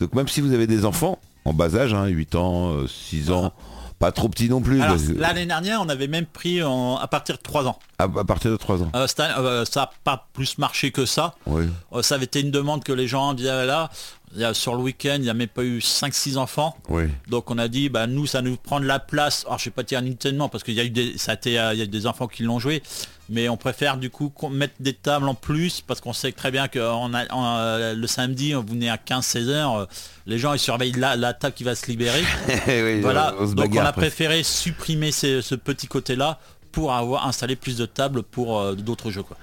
Donc 0.00 0.14
même 0.14 0.28
si 0.28 0.40
vous 0.40 0.52
avez 0.52 0.66
des 0.66 0.84
enfants, 0.84 1.18
en 1.44 1.52
bas 1.52 1.74
âge, 1.76 1.94
hein, 1.94 2.06
8 2.06 2.34
ans, 2.34 2.72
euh, 2.72 2.86
6 2.86 3.30
ans, 3.30 3.52
pas 3.98 4.12
trop 4.12 4.30
petits 4.30 4.48
non 4.48 4.62
plus, 4.62 4.78
l'année 5.18 5.44
dernière 5.44 5.82
on 5.82 5.88
avait 5.90 6.06
même 6.08 6.24
pris 6.24 6.62
en- 6.62 6.96
à 6.96 7.06
partir 7.06 7.36
de 7.36 7.42
3 7.42 7.66
ans. 7.66 7.78
à, 7.98 8.04
à 8.04 8.24
partir 8.24 8.50
de 8.50 8.56
3 8.56 8.82
ans. 8.82 8.90
Euh, 8.94 9.06
euh, 9.18 9.64
ça 9.66 9.80
n'a 9.80 9.90
pas 10.04 10.26
plus 10.32 10.56
marché 10.56 10.90
que 10.90 11.04
ça. 11.04 11.34
Oui. 11.46 11.64
Euh, 11.92 12.00
ça 12.00 12.14
avait 12.14 12.24
été 12.24 12.40
une 12.40 12.50
demande 12.50 12.82
que 12.82 12.92
les 12.94 13.06
gens 13.06 13.34
disaient 13.34 13.66
là, 13.66 13.90
il 14.34 14.40
y 14.40 14.44
a- 14.44 14.54
sur 14.54 14.74
le 14.74 14.80
week-end 14.82 15.14
il 15.16 15.22
n'y 15.22 15.30
a 15.30 15.34
même 15.34 15.48
pas 15.48 15.62
eu 15.64 15.78
5-6 15.80 16.36
enfants. 16.36 16.76
Oui. 16.88 17.04
Donc 17.28 17.50
on 17.50 17.58
a 17.58 17.68
dit, 17.68 17.88
bah 17.88 18.06
nous, 18.06 18.26
ça 18.26 18.42
nous 18.42 18.56
prend 18.56 18.80
de 18.80 18.86
la 18.86 18.98
place. 18.98 19.44
Alors 19.46 19.58
je 19.58 19.64
vais 19.66 19.70
pas 19.70 19.82
dire 19.82 20.00
inutilement 20.00 20.48
parce 20.48 20.64
qu'il 20.64 20.74
y 20.74 20.80
a 20.80 20.84
eu 20.84 20.90
des, 20.90 21.18
ça 21.18 21.32
a 21.32 21.34
été, 21.34 21.58
euh, 21.58 21.72
il 21.74 21.78
y 21.78 21.82
a 21.82 21.84
eu 21.84 21.88
des 21.88 22.06
enfants 22.06 22.28
qui 22.28 22.42
l'ont 22.42 22.58
joué, 22.58 22.82
mais 23.28 23.48
on 23.48 23.56
préfère 23.56 23.96
du 23.96 24.10
coup 24.10 24.32
mette 24.50 24.74
des 24.80 24.92
tables 24.94 25.28
en 25.28 25.34
plus 25.34 25.80
parce 25.80 26.00
qu'on 26.00 26.12
sait 26.12 26.32
très 26.32 26.50
bien 26.50 26.68
que 26.68 26.78
on 26.78 27.12
a- 27.14 27.32
on, 27.32 27.44
euh, 27.44 27.94
le 27.94 28.06
samedi, 28.06 28.52
vous 28.52 28.62
venez 28.62 28.88
à 28.90 28.96
15-16 28.96 29.48
heures, 29.48 29.76
euh, 29.76 29.86
les 30.26 30.38
gens 30.38 30.52
ils 30.52 30.58
surveillent 30.58 30.92
la, 30.92 31.16
la 31.16 31.32
table 31.34 31.54
qui 31.54 31.64
va 31.64 31.74
se 31.74 31.86
libérer. 31.86 32.22
Oui, 32.68 33.00
voilà. 33.00 33.34
on 33.38 33.46
se 33.48 33.54
Donc 33.54 33.66
on 33.74 33.78
a 33.80 33.92
préféré 33.92 34.42
supprimer 34.42 35.12
ces- 35.12 35.42
ce 35.42 35.54
petit 35.54 35.86
côté-là 35.86 36.38
pour 36.72 36.92
avoir 36.92 37.26
installé 37.26 37.56
plus 37.56 37.76
de 37.76 37.86
tables 37.86 38.22
pour 38.22 38.60
euh, 38.60 38.74
d'autres 38.74 39.10
jeux 39.10 39.24
quoi. 39.24 39.36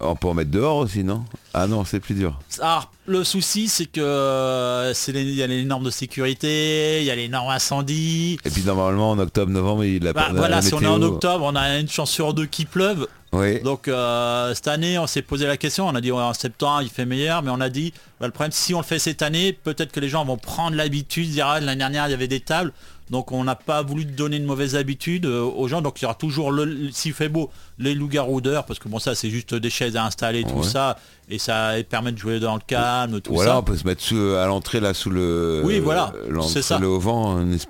On 0.00 0.14
peut 0.14 0.28
en 0.28 0.34
mettre 0.34 0.50
dehors 0.50 0.76
aussi, 0.76 1.02
non? 1.04 1.24
Ah 1.54 1.66
non, 1.66 1.84
c'est 1.86 2.00
plus 2.00 2.14
dur. 2.14 2.38
Alors, 2.60 2.92
le 3.06 3.24
souci, 3.24 3.66
c'est 3.68 3.86
que 3.86 4.00
euh, 4.02 4.92
il 5.08 5.34
y 5.34 5.42
a 5.42 5.46
les 5.46 5.64
normes 5.64 5.84
de 5.84 5.90
sécurité, 5.90 7.00
il 7.00 7.06
y 7.06 7.10
a 7.10 7.16
les 7.16 7.28
normes 7.28 7.48
incendies. 7.50 8.38
Et 8.44 8.50
puis 8.50 8.62
normalement 8.62 9.10
en 9.12 9.18
octobre, 9.18 9.50
novembre, 9.50 9.84
il 9.84 10.06
a 10.06 10.12
Bah, 10.12 10.24
pas 10.26 10.32
voilà, 10.34 10.56
la 10.56 10.62
si 10.62 10.74
on 10.74 10.82
est 10.82 10.86
en 10.86 11.00
octobre, 11.00 11.44
on 11.46 11.56
a 11.56 11.78
une 11.78 11.88
chance 11.88 12.10
sur 12.10 12.34
deux 12.34 12.46
qu'il 12.46 12.66
pleuve. 12.66 13.06
Oui. 13.32 13.60
Donc 13.62 13.88
euh, 13.88 14.54
cette 14.54 14.68
année, 14.68 14.98
on 14.98 15.06
s'est 15.06 15.22
posé 15.22 15.46
la 15.46 15.56
question. 15.56 15.88
On 15.88 15.94
a 15.94 16.00
dit 16.00 16.12
ouais, 16.12 16.22
en 16.22 16.34
septembre, 16.34 16.82
il 16.82 16.90
fait 16.90 17.06
meilleur, 17.06 17.42
mais 17.42 17.50
on 17.50 17.60
a 17.60 17.68
dit 17.70 17.92
bah, 18.20 18.26
le 18.26 18.32
problème, 18.32 18.52
si 18.52 18.74
on 18.74 18.78
le 18.78 18.84
fait 18.84 18.98
cette 18.98 19.22
année, 19.22 19.52
peut-être 19.52 19.92
que 19.92 20.00
les 20.00 20.08
gens 20.08 20.24
vont 20.26 20.36
prendre 20.36 20.76
l'habitude, 20.76 21.30
dire 21.30 21.46
l'année 21.46 21.76
dernière 21.76 22.06
il 22.06 22.10
y 22.10 22.14
avait 22.14 22.28
des 22.28 22.40
tables. 22.40 22.72
Donc 23.10 23.30
on 23.30 23.44
n'a 23.44 23.54
pas 23.54 23.82
voulu 23.82 24.04
donner 24.04 24.36
une 24.36 24.44
mauvaise 24.46 24.74
habitude 24.74 25.26
euh, 25.26 25.42
aux 25.42 25.68
gens. 25.68 25.80
Donc 25.80 26.00
il 26.00 26.02
y 26.02 26.04
aura 26.06 26.14
toujours 26.14 26.50
le, 26.50 26.90
s'il 26.90 27.12
fait 27.12 27.28
beau, 27.28 27.50
les 27.78 27.94
loups-garous 27.94 28.40
d'heure, 28.40 28.64
parce 28.64 28.78
que 28.78 28.88
bon 28.88 28.98
ça 28.98 29.14
c'est 29.14 29.30
juste 29.30 29.54
des 29.54 29.70
chaises 29.70 29.96
à 29.96 30.04
installer, 30.04 30.42
tout 30.42 30.56
Ouais. 30.56 30.62
ça, 30.64 30.96
et 31.28 31.38
ça 31.38 31.72
permet 31.88 32.10
de 32.12 32.18
jouer 32.18 32.40
dans 32.40 32.54
le 32.54 32.60
calme, 32.66 33.20
tout 33.20 33.36
ça. 33.42 33.58
on 33.58 33.62
peut 33.62 33.76
se 33.76 33.86
mettre 33.86 34.02
sous- 34.02 34.16
à 34.34 34.46
l'entrée 34.46 34.80
là 34.80 34.92
sous 34.94 35.10
le. 35.10 35.62
Oui, 35.64 35.78
voilà, 35.78 36.12
l'entrée, 36.28 36.50
c'est 36.54 36.62
ça. 36.62 36.78
Le 36.78 36.88
auvent. 36.88 37.06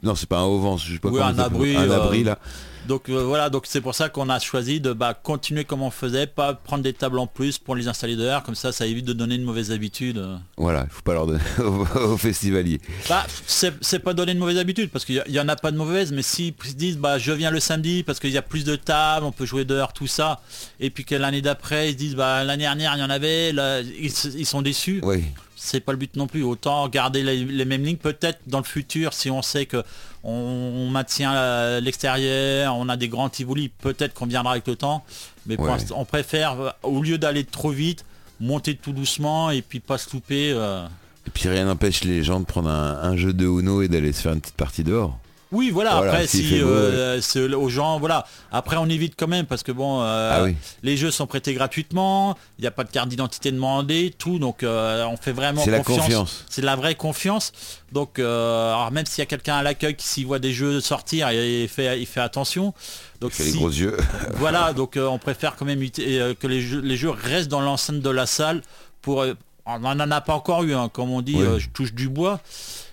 Non, 0.03 0.15
c'est 0.15 0.29
pas 0.29 0.39
un 0.39 0.45
auvent, 0.45 0.79
je 0.83 0.95
sais 0.95 0.99
pas 0.99 1.09
Oui, 1.11 1.21
abri, 1.21 1.77
Un 1.77 1.91
euh, 1.91 1.97
abri 2.05 2.25
là. 2.25 2.39
Donc 2.87 3.09
euh, 3.09 3.23
voilà, 3.25 3.51
donc 3.51 3.65
c'est 3.67 3.81
pour 3.81 3.95
ça 3.95 4.09
qu'on 4.09 4.29
a 4.29 4.39
choisi 4.39 4.81
de 4.81 4.93
bah, 4.93 5.15
continuer 5.15 5.65
comme 5.65 5.83
on 5.83 5.91
faisait, 5.91 6.27
pas 6.27 6.55
prendre 6.55 6.83
des 6.83 6.93
tables 6.93 7.19
en 7.19 7.27
plus 7.27 7.59
pour 7.59 7.75
les 7.77 7.89
installer 7.89 8.17
dehors, 8.17 8.43
comme 8.43 8.55
ça 8.55 8.73
ça 8.73 8.87
évite 8.87 9.05
de 9.05 9.13
donner 9.13 9.35
une 9.35 9.45
mauvaise 9.45 9.73
habitude. 9.73 10.25
Voilà, 10.57 10.85
il 10.89 10.91
faut 10.93 11.03
pas 11.03 11.15
leur 11.15 11.27
donner 11.27 11.41
aux, 11.59 12.17
festivaliers. 12.17 12.81
Bah, 13.09 13.27
c'est 13.47 13.99
pas 13.99 14.15
donner 14.15 14.33
une 14.33 14.39
mauvaise 14.39 14.59
habitude 14.59 14.91
parce 14.91 15.05
qu'il 15.05 15.17
y, 15.17 15.21
a- 15.21 15.25
il 15.27 15.35
y 15.35 15.41
en 15.41 15.49
a 15.49 15.57
pas 15.57 15.71
de 15.71 15.77
mauvaise, 15.77 16.13
mais 16.13 16.23
s'ils 16.23 16.55
se 16.65 16.75
disent 16.75 16.99
bah 16.99 17.19
je 17.19 17.33
viens 17.33 17.51
le 17.51 17.61
samedi 17.61 18.03
parce 18.03 18.21
qu'il 18.21 18.31
y 18.31 18.39
a 18.39 18.43
plus 18.43 18.65
de 18.65 18.77
tables, 18.77 19.27
on 19.27 19.33
peut 19.33 19.47
jouer 19.47 19.65
dehors, 19.65 19.93
tout 19.93 20.07
ça, 20.07 20.41
et 20.81 20.91
puis 20.91 21.05
que 21.05 21.15
l'année 21.15 21.43
d'après 21.43 21.89
ils 21.91 21.93
se 21.93 21.99
disent 21.99 22.15
bah 22.17 22.45
l'année 22.45 22.65
dernière 22.65 22.95
il 22.97 23.01
y 23.01 23.05
en 23.05 23.11
avait, 23.11 23.53
là, 23.53 23.81
ils, 23.81 24.13
ils 24.37 24.47
sont 24.47 24.63
déçus. 24.63 25.01
Oui. 25.03 25.25
C'est 25.59 25.81
pas 25.81 25.93
le 25.93 25.99
but 25.99 26.15
non 26.17 26.27
plus. 26.27 26.43
Autant 26.43 26.87
garder 26.89 27.23
les, 27.23 27.45
les 27.45 27.65
mêmes 27.65 27.83
lignes. 27.83 27.97
Peut-être 27.97 28.41
dans 28.47 28.59
le 28.59 28.65
futur, 28.65 29.13
si 29.15 29.31
on 29.31 29.41
sait 29.43 29.65
que 29.67 29.83
on, 30.23 30.31
on 30.33 30.91
maintient 30.91 31.35
euh, 31.35 31.81
l'extérieur, 31.81 32.77
on 32.77 32.89
a 32.89 32.97
des 32.97 33.09
grands 33.09 33.29
Tivoli, 33.31 33.69
peut-être 33.71 34.13
qu'on 34.15 34.27
viendra 34.27 34.53
avec 34.53 34.67
le 34.67 34.77
temps. 34.77 35.03
Mais 35.47 35.59
Ouais. 35.59 35.71
on 35.95 36.05
préfère, 36.05 36.61
euh, 36.61 36.71
au 36.83 37.03
lieu 37.03 37.17
d'aller 37.19 37.45
trop 37.45 37.71
vite, 37.71 38.05
monter 38.39 38.75
tout 38.77 38.93
doucement 38.93 39.51
et 39.51 39.63
puis 39.63 39.81
pas 39.81 39.97
se 39.99 40.13
louper. 40.13 40.53
euh. 40.55 40.87
Et 41.27 41.31
puis 41.31 41.49
rien 41.49 41.65
n'empêche 41.65 42.05
les 42.05 42.23
gens 42.23 42.39
de 42.41 42.45
prendre 42.45 42.69
un, 42.69 42.99
un 43.03 43.17
jeu 43.17 43.33
de 43.33 43.47
Uno 43.47 43.81
et 43.83 43.89
d'aller 43.89 44.13
se 44.13 44.21
faire 44.23 44.33
une 44.35 44.41
petite 44.41 44.57
partie 44.57 44.85
dehors. 44.85 45.19
Oui, 45.53 45.71
voilà. 45.71 45.97
Voilà, 45.97 46.13
après, 46.13 46.27
si 46.27 46.59
beau, 46.61 46.67
euh, 46.69 47.21
c'est 47.21 47.41
aux 47.55 47.69
gens, 47.69 48.01
voilà. 48.01 48.27
Après, 48.51 48.77
on 48.77 48.87
évite 48.89 49.15
quand 49.17 49.29
même 49.29 49.47
parce 49.47 49.63
que 49.63 49.71
bon, 49.71 50.03
euh, 50.03 50.31
Ah 50.35 50.43
oui. 50.45 50.57
les 50.83 50.97
jeux 50.97 51.13
sont 51.13 51.27
prêtés 51.29 51.55
gratuitement. 51.55 52.37
Il 52.59 52.63
n'y 52.63 52.67
a 52.67 52.73
pas 52.73 52.83
de 52.83 52.91
carte 52.91 53.09
d'identité 53.09 53.53
demandée, 53.53 54.13
tout. 54.19 54.39
Donc, 54.41 54.63
euh, 54.65 55.05
on 55.07 55.17
fait 55.17 55.31
vraiment 55.33 55.63
C'est 55.63 55.71
la 55.71 55.81
confiance. 55.81 56.45
C'est 56.51 56.63
de 56.63 56.67
la 56.67 56.75
vraie 56.75 56.97
confiance. 56.97 57.53
Donc, 57.93 58.19
euh, 58.19 58.73
alors 58.75 58.91
même 58.91 59.07
s'il 59.07 59.21
y 59.21 59.23
a 59.23 59.27
quelqu'un 59.27 59.55
à 59.57 59.63
l'accueil 59.63 59.95
qui 59.95 60.07
s'y 60.09 60.25
voit 60.25 60.41
des 60.41 60.53
jeux 60.53 60.81
sortir, 60.81 61.31
il, 61.31 61.69
fait, 61.69 62.01
il 62.01 62.07
fait 62.07 62.21
attention. 62.21 62.75
Donc, 63.21 63.31
Il 63.39 63.45
fait 63.45 63.51
les 63.51 63.57
gros 63.57 63.69
yeux. 63.71 63.97
voilà. 64.35 64.73
Donc, 64.73 64.97
euh, 64.97 65.07
on 65.07 65.19
préfère 65.19 65.55
quand 65.55 65.65
même 65.65 65.81
euh, 66.01 66.35
que 66.35 66.47
les 66.49 66.61
jeux, 66.61 66.81
les 66.81 66.97
jeux 66.97 67.11
restent 67.11 67.49
dans 67.49 67.61
l'enceinte 67.61 68.01
de 68.01 68.11
la 68.11 68.27
salle 68.27 68.63
pour. 69.01 69.23
euh, 69.23 69.35
on 69.69 69.79
n'en 69.81 70.11
a 70.13 70.21
pas 70.21 70.35
encore 70.35 70.63
eu, 70.63 70.75
hein, 70.75 70.89
comme 70.93 71.11
on 71.11 71.23
dit, 71.23 71.35
Oui. 71.37 71.43
euh, 71.43 71.59
je 71.59 71.69
touche 71.71 71.93
du 71.93 72.09
bois. 72.09 72.41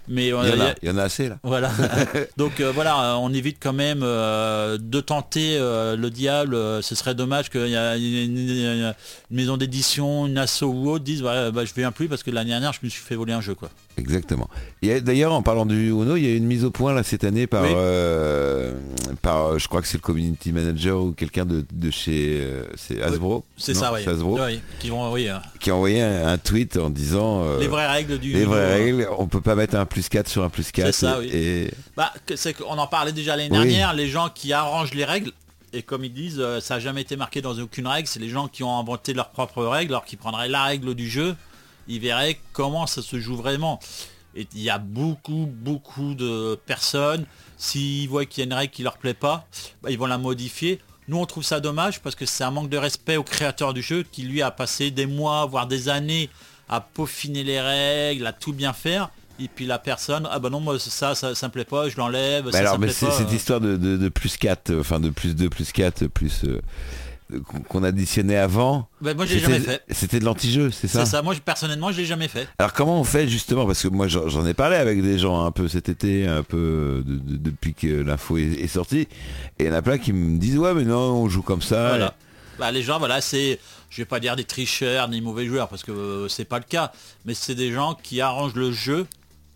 Mais 0.07 0.25
Il 0.25 0.29
y, 0.29 0.33
en 0.33 0.43
euh, 0.43 0.69
a, 0.71 0.75
il 0.81 0.89
y 0.89 0.91
en 0.91 0.97
a 0.97 1.03
assez 1.03 1.29
là. 1.29 1.37
voilà. 1.43 1.71
Donc 2.37 2.59
euh, 2.59 2.71
voilà, 2.73 3.17
on 3.19 3.33
évite 3.33 3.57
quand 3.61 3.71
même 3.73 4.01
euh, 4.03 4.77
de 4.77 4.99
tenter 4.99 5.57
euh, 5.57 5.95
le 5.95 6.09
diable. 6.09 6.55
Euh, 6.55 6.81
Ce 6.81 6.93
serait 6.95 7.15
dommage 7.15 7.49
qu'il 7.49 7.67
y 7.69 7.75
a 7.77 7.95
une, 7.95 8.03
une- 8.37 8.93
une 9.29 9.37
maison 9.37 9.55
d'édition, 9.57 10.27
une 10.27 10.37
asso 10.37 10.63
ou 10.63 10.89
autre 10.89 11.03
dise 11.05 11.23
ouais, 11.23 11.51
bah, 11.51 11.63
je 11.65 11.73
viens 11.73 11.91
plus 11.91 12.07
parce 12.09 12.21
que 12.23 12.31
l'année 12.31 12.49
dernière 12.49 12.73
je 12.73 12.79
me 12.83 12.89
suis 12.89 13.01
fait 13.01 13.15
voler 13.15 13.33
un 13.33 13.41
jeu 13.41 13.55
quoi. 13.55 13.69
Exactement. 13.97 14.49
D'ailleurs, 14.81 15.33
en 15.33 15.41
parlant 15.43 15.65
du 15.65 15.89
Uno, 15.89 16.15
il 16.15 16.23
y 16.25 16.31
a 16.31 16.35
une 16.35 16.45
mise 16.45 16.65
au 16.65 16.71
point 16.71 16.93
là 16.93 17.03
cette 17.03 17.23
année 17.23 17.47
par, 17.47 17.63
Oui. 17.63 17.69
euh, 17.73 18.73
par 19.21 19.45
euh, 19.45 19.57
je 19.59 19.67
crois 19.67 19.81
que 19.81 19.87
c'est 19.87 19.97
le 19.97 20.01
community 20.01 20.51
manager 20.51 20.99
ou 21.01 21.11
quelqu'un 21.11 21.45
de, 21.45 21.63
de 21.71 21.91
chez 21.91 22.39
euh, 22.41 22.63
c'est 22.75 23.01
Hasbro. 23.01 23.43
C'est 23.57 23.73
ça, 23.73 23.93
oui. 23.93 24.01
c'est 24.03 24.09
Hasbro, 24.09 24.39
Oui, 24.43 24.59
qui 24.79 24.89
vont, 24.89 25.11
oui, 25.11 25.29
euh, 25.29 25.37
qui 25.59 25.69
a 25.69 25.75
envoyé 25.75 26.01
un, 26.01 26.27
un 26.27 26.37
tweet 26.37 26.77
en 26.77 26.89
disant 26.89 27.43
euh, 27.45 27.59
les 27.59 27.67
vraies 27.67 27.87
règles 27.87 28.17
du. 28.19 28.33
les 28.33 28.45
vraies 28.45 28.57
euh, 28.59 28.75
règles, 28.83 29.07
on 29.17 29.27
peut 29.27 29.41
pas 29.41 29.55
mettre 29.55 29.75
un 29.75 29.85
plus 29.85 30.09
4 30.09 30.27
sur 30.27 30.43
un 30.43 30.49
plus 30.49 30.71
4 30.71 30.87
C'est 30.87 30.91
ça, 31.05 31.19
oui. 31.19 31.29
et 31.31 31.71
Bah, 31.95 32.11
c'est 32.35 32.53
qu'on 32.53 32.77
en 32.77 32.87
parlait 32.87 33.11
déjà 33.13 33.35
l'année 33.35 33.49
dernière, 33.49 33.93
les 33.93 34.07
gens 34.07 34.29
qui 34.33 34.53
arrangent 34.53 34.93
les 34.95 35.05
règles, 35.05 35.31
et 35.71 35.81
comme 35.83 36.03
ils 36.03 36.13
disent, 36.13 36.43
ça 36.61 36.75
n'a 36.75 36.79
jamais 36.79 37.01
été 37.01 37.15
marqué 37.15 37.41
dans 37.41 37.57
aucune 37.59 37.87
règle, 37.87 38.07
c'est 38.07 38.19
les 38.19 38.29
gens 38.29 38.47
qui 38.47 38.63
ont 38.63 38.77
inventé 38.77 39.13
leurs 39.13 39.29
propres 39.29 39.63
règles, 39.65 39.93
alors 39.93 40.05
qu'ils 40.05 40.17
prendraient 40.19 40.49
la 40.49 40.63
règle 40.63 40.93
du 40.95 41.09
jeu, 41.09 41.35
ils 41.87 41.99
verraient 41.99 42.39
comment 42.53 42.87
ça 42.87 43.01
se 43.01 43.19
joue 43.19 43.35
vraiment. 43.35 43.79
Et 44.35 44.47
il 44.55 44.61
y 44.61 44.69
a 44.69 44.79
beaucoup, 44.79 45.47
beaucoup 45.51 46.15
de 46.15 46.59
personnes, 46.65 47.25
s'ils 47.57 48.09
voient 48.09 48.25
qu'il 48.25 48.41
y 48.41 48.43
a 48.43 48.45
une 48.45 48.53
règle 48.53 48.71
qui 48.73 48.81
leur 48.83 48.97
plaît 48.97 49.13
pas, 49.13 49.45
bah, 49.83 49.91
ils 49.91 49.97
vont 49.99 50.07
la 50.07 50.17
modifier. 50.17 50.79
Nous, 51.07 51.17
on 51.17 51.25
trouve 51.25 51.43
ça 51.43 51.59
dommage 51.59 51.99
parce 52.01 52.15
que 52.15 52.25
c'est 52.25 52.43
un 52.43 52.51
manque 52.51 52.69
de 52.69 52.77
respect 52.77 53.17
au 53.17 53.23
créateur 53.23 53.73
du 53.73 53.81
jeu 53.81 54.03
qui, 54.11 54.23
lui, 54.23 54.41
a 54.41 54.49
passé 54.51 54.89
des 54.89 55.05
mois, 55.05 55.45
voire 55.45 55.67
des 55.67 55.89
années 55.89 56.29
à 56.69 56.81
peaufiner 56.81 57.43
les 57.43 57.59
règles, 57.61 58.25
à 58.25 58.33
tout 58.33 58.53
bien 58.53 58.73
faire. 58.73 59.09
Et 59.39 59.47
puis 59.47 59.65
la 59.65 59.79
personne, 59.79 60.27
ah 60.31 60.39
bah 60.39 60.49
non, 60.49 60.59
moi 60.59 60.79
ça, 60.79 61.13
ça, 61.15 61.35
ça 61.35 61.47
me 61.47 61.51
plaît 61.51 61.65
pas, 61.65 61.89
je 61.89 61.97
l'enlève, 61.97 62.45
Bah 62.45 62.51
ça, 62.53 62.59
alors, 62.59 62.71
ça 62.73 62.77
me 62.77 62.81
mais 62.85 62.87
plaît 62.87 62.95
c'est 62.99 63.05
pas. 63.07 63.17
cette 63.17 63.31
histoire 63.33 63.59
de, 63.59 63.77
de- 63.77 63.97
de 63.97 64.09
plus 64.09 64.37
4, 64.37 64.69
euh, 64.69 64.79
enfin 64.81 64.99
de 64.99 65.09
plus 65.09 65.35
2, 65.35 65.49
plus 65.49 65.71
4, 65.71 66.05
plus 66.07 66.43
euh, 66.45 66.61
qu'on- 67.69 67.83
additionnait 67.83 68.37
avant. 68.37 68.87
Bah, 69.01 69.13
moi, 69.13 69.25
je 69.25 69.33
l'ai 69.33 69.39
C'était- 69.39 69.51
jamais 69.53 69.65
fait. 69.65 69.81
C'était 69.89 70.19
de 70.19 70.25
l'anti-jeu, 70.25 70.71
c'est 70.71 70.87
ça? 70.87 71.03
C'est 71.05 71.11
ça, 71.11 71.21
moi 71.21 71.33
personnellement, 71.43 71.91
je 71.91 71.97
l'ai 71.97 72.05
jamais 72.05 72.27
fait. 72.27 72.47
Alors 72.59 72.73
comment 72.73 72.99
on 72.99 73.03
fait 73.03 73.27
justement? 73.27 73.65
Parce 73.65 73.81
que 73.81 73.87
moi 73.89 74.07
j'en 74.07 74.45
ai 74.45 74.53
parlé 74.53 74.75
avec 74.77 75.01
des 75.01 75.19
gens 75.19 75.45
un 75.45 75.51
peu 75.51 75.67
cet 75.67 75.89
été, 75.89 76.27
un 76.27 76.43
peu 76.43 77.03
de- 77.05 77.15
de- 77.17 77.37
depuis 77.37 77.73
que 77.73 77.87
l'info 77.87 78.37
est, 78.37 78.43
est 78.61 78.67
sortie. 78.67 79.01
Et 79.59 79.63
il 79.63 79.65
y 79.65 79.69
en 79.69 79.73
a 79.73 79.81
plein 79.81 79.97
qui 79.97 80.13
me 80.13 80.37
disent 80.37 80.57
ouais 80.57 80.73
mais 80.73 80.83
non 80.85 80.97
on 80.97 81.29
joue 81.29 81.41
comme 81.41 81.61
ça. 81.61 81.89
Voilà. 81.89 82.13
Bah, 82.59 82.71
les 82.71 82.83
gens, 82.83 82.99
voilà, 82.99 83.19
c'est, 83.19 83.59
je 83.89 83.97
vais 84.01 84.05
pas 84.05 84.19
dire 84.19 84.35
des 84.35 84.43
tricheurs 84.43 85.09
ni 85.09 85.21
mauvais 85.21 85.45
joueurs 85.47 85.67
parce 85.69 85.81
que 85.83 85.91
euh, 85.91 86.27
c'est 86.27 86.45
pas 86.45 86.59
le 86.59 86.65
cas, 86.65 86.91
mais 87.25 87.33
c'est 87.33 87.55
des 87.55 87.71
gens 87.71 87.97
qui 88.01 88.21
arrangent 88.21 88.53
le 88.53 88.71
jeu 88.71 89.07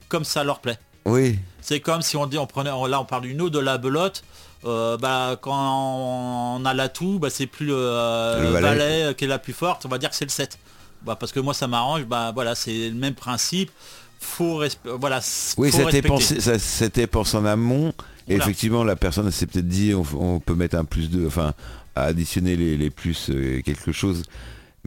comme 0.09 0.23
ça 0.23 0.43
leur 0.43 0.59
plaît. 0.59 0.79
Oui. 1.05 1.37
C'est 1.61 1.79
comme 1.79 2.01
si 2.01 2.17
on 2.17 2.25
dit, 2.25 2.37
on 2.37 2.47
prenait, 2.47 2.69
là 2.71 2.99
on 2.99 3.05
parle 3.05 3.21
du 3.21 3.35
nœud 3.35 3.49
de 3.49 3.59
la 3.59 3.77
belote. 3.77 4.23
Euh, 4.65 4.97
bah, 4.97 5.37
quand 5.41 6.57
on 6.59 6.65
a 6.65 6.73
l'atout, 6.73 7.19
bah, 7.19 7.29
c'est 7.29 7.47
plus 7.47 7.65
le, 7.67 7.75
euh, 7.75 8.43
Le 8.43 8.49
valet. 8.49 8.67
valet 8.77 9.15
qui 9.15 9.25
est 9.25 9.27
la 9.27 9.39
plus 9.39 9.53
forte, 9.53 9.85
on 9.85 9.89
va 9.89 9.97
dire 9.97 10.09
que 10.09 10.15
c'est 10.15 10.25
le 10.25 10.29
7. 10.31 10.57
Bah, 11.05 11.15
parce 11.15 11.31
que 11.31 11.39
moi 11.39 11.53
ça 11.53 11.67
m'arrange, 11.67 12.05
bah 12.05 12.31
voilà, 12.33 12.55
c'est 12.55 12.89
le 12.89 12.95
même 12.95 13.13
principe. 13.13 13.69
Faut 14.19 14.63
voilà, 14.99 15.19
Oui, 15.57 15.69
pensé, 16.01 16.39
c'était 16.59 17.05
pensé 17.07 17.37
en 17.37 17.45
amont. 17.45 17.89
Et 18.29 18.31
Voilà. 18.35 18.43
effectivement, 18.43 18.83
la 18.83 18.95
personne 18.95 19.29
s'est 19.31 19.45
peut-être 19.45 19.67
dit, 19.67 19.93
on, 19.93 20.03
on 20.19 20.39
peut 20.39 20.55
mettre 20.55 20.75
un 20.75 20.83
plus 20.85 21.09
de, 21.09 21.25
enfin, 21.27 21.53
à 21.95 22.03
additionner 22.05 22.55
les, 22.57 22.75
les 22.77 22.89
plus 22.89 23.29
euh, 23.29 23.61
quelque 23.61 23.91
chose. 23.91 24.23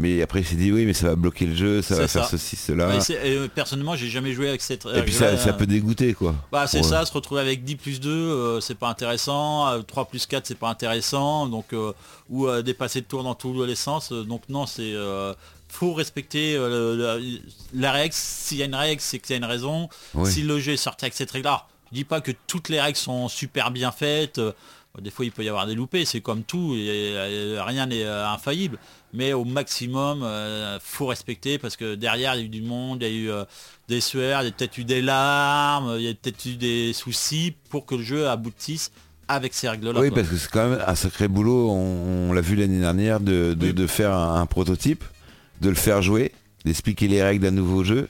Mais 0.01 0.23
après, 0.23 0.41
il 0.41 0.47
s'est 0.47 0.57
dit 0.57 0.73
oui, 0.73 0.87
mais 0.87 0.93
ça 0.93 1.09
va 1.11 1.15
bloquer 1.17 1.47
le 1.47 1.55
jeu, 1.55 1.83
ça 1.83 1.95
va 1.95 2.09
faire 2.09 2.27
ceci, 2.27 2.57
cela. 2.57 2.89
Ouais, 2.89 2.99
euh, 3.11 3.49
personnellement, 3.55 3.95
j'ai 3.97 4.09
jamais 4.09 4.33
joué 4.33 4.49
avec 4.49 4.63
cette. 4.63 4.87
et 4.87 5.03
puis 5.03 5.13
ça, 5.13 5.37
ça 5.37 5.53
peut 5.53 5.67
dégoûter 5.67 6.15
quoi. 6.15 6.35
Bah 6.51 6.67
c'est 6.67 6.83
ça, 6.83 7.05
se 7.05 7.13
retrouver 7.13 7.41
avec 7.43 7.63
10 7.65 7.77
plus 7.77 8.01
2, 8.01 8.11
euh, 8.11 8.61
c'est 8.61 8.75
pas 8.75 8.89
intéressant, 8.89 9.69
euh, 9.69 9.83
3 9.83 10.07
plus 10.07 10.27
4 10.27 10.47
c'est 10.47 10.59
pas 10.59 10.69
intéressant, 10.71 11.47
donc 11.47 11.73
euh, 11.73 11.93
ou 12.29 12.47
euh, 12.49 12.63
dépasser 12.63 13.01
de 13.03 13.07
tour 13.07 13.23
dans 13.23 13.35
tous 13.35 13.65
les 13.65 13.75
sens, 13.75 14.11
euh, 14.13 14.25
donc 14.25 14.43
non 14.49 14.67
c'est 14.67 14.93
euh, 14.95 15.35
faut 15.69 15.93
respecter 15.93 16.57
euh, 16.57 17.39
la 17.75 17.93
règle, 17.93 18.15
s'il 18.15 18.59
y 18.59 18.63
a 18.63 18.67
une 18.67 18.75
règle 18.75 19.01
c'est 19.01 19.19
qu'il 19.19 19.31
y 19.31 19.35
a 19.35 19.37
une 19.37 19.45
raison, 19.45 19.89
Oui. 20.15 20.31
si 20.31 20.43
le 20.43 20.59
jeu 20.59 20.73
est 20.73 20.77
sorti 20.77 21.05
avec 21.05 21.15
cette 21.15 21.31
règle 21.31 21.47
là, 21.47 21.67
je 21.93 21.97
dis 21.97 22.05
pas 22.05 22.21
que 22.21 22.33
toutes 22.47 22.69
les 22.69 22.81
règles 22.81 22.97
sont 22.99 23.29
super 23.29 23.71
bien 23.71 23.93
faites, 23.93 24.39
euh, 24.39 24.53
des 25.01 25.11
fois 25.11 25.25
il 25.25 25.31
peut 25.33 25.45
y 25.45 25.49
avoir 25.49 25.67
des 25.67 25.75
loupés, 25.77 26.05
c'est 26.05 26.21
comme 26.21 26.43
tout, 26.43 26.75
et, 26.75 27.13
euh, 27.15 27.63
rien 27.65 27.87
n'est 27.87 28.05
euh, 28.05 28.27
infaillible, 28.29 28.79
mais 29.13 29.33
au 29.33 29.45
maximum 29.45 30.23
euh, 30.23 30.79
faut 30.83 31.07
respecter 31.07 31.59
parce 31.59 31.77
que 31.77 31.95
derrière 31.95 32.35
il 32.35 32.39
y 32.39 32.43
a 32.43 32.45
eu 32.45 32.49
du 32.49 32.63
monde, 32.63 33.03
il 33.03 33.09
y 33.09 33.11
a 33.11 33.15
eu 33.15 33.31
euh, 33.31 33.45
des 33.89 34.01
sueurs, 34.01 34.43
il 34.43 34.47
y 34.47 34.49
a 34.49 34.53
peut-être 34.53 34.79
eu 34.79 34.85
des 34.85 35.03
larmes, 35.03 35.97
il 35.99 36.03
y 36.05 36.09
a 36.09 36.15
peut-être 36.15 36.45
eu 36.47 36.55
des 36.57 36.93
soucis 36.93 37.55
pour 37.71 37.87
que 37.87 37.95
le 37.97 38.03
jeu 38.03 38.29
aboutisse 38.29 38.91
avec 39.29 39.55
ces 39.55 39.69
règles-là. 39.69 40.01
Oui, 40.01 40.09
quoi. 40.11 40.19
parce 40.19 40.29
que 40.29 40.37
c'est 40.37 40.51
quand 40.51 40.69
même 40.69 40.83
un 40.87 40.95
sacré 40.95 41.29
boulot, 41.29 41.71
on, 41.71 42.31
on 42.31 42.33
l'a 42.33 42.41
vu 42.41 42.57
l'année 42.57 42.81
dernière, 42.81 43.21
de, 43.21 43.55
de- 43.55 43.67
Oui. 43.69 43.73
de 43.75 43.87
faire 43.87 44.13
un, 44.13 44.41
un 44.41 44.47
prototype, 44.47 45.05
de 45.61 45.69
le 45.69 45.75
faire 45.77 46.03
jouer, 46.03 46.33
d'expliquer 46.65 47.07
les 47.09 47.23
règles 47.23 47.45
d'un 47.45 47.51
nouveau 47.53 47.85
jeu. 47.85 48.09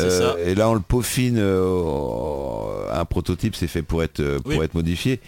Euh, 0.00 0.34
ça. 0.34 0.40
Et 0.40 0.54
là, 0.54 0.68
on 0.68 0.74
le 0.74 0.80
peaufine. 0.80 1.38
euh, 1.38 2.92
un 2.92 3.04
prototype, 3.04 3.54
c'est 3.56 3.66
fait 3.68 3.82
pour 3.82 4.02
être, 4.02 4.38
pour 4.38 4.52
Oui. 4.56 4.64
être 4.64 4.74
modifié. 4.74 5.20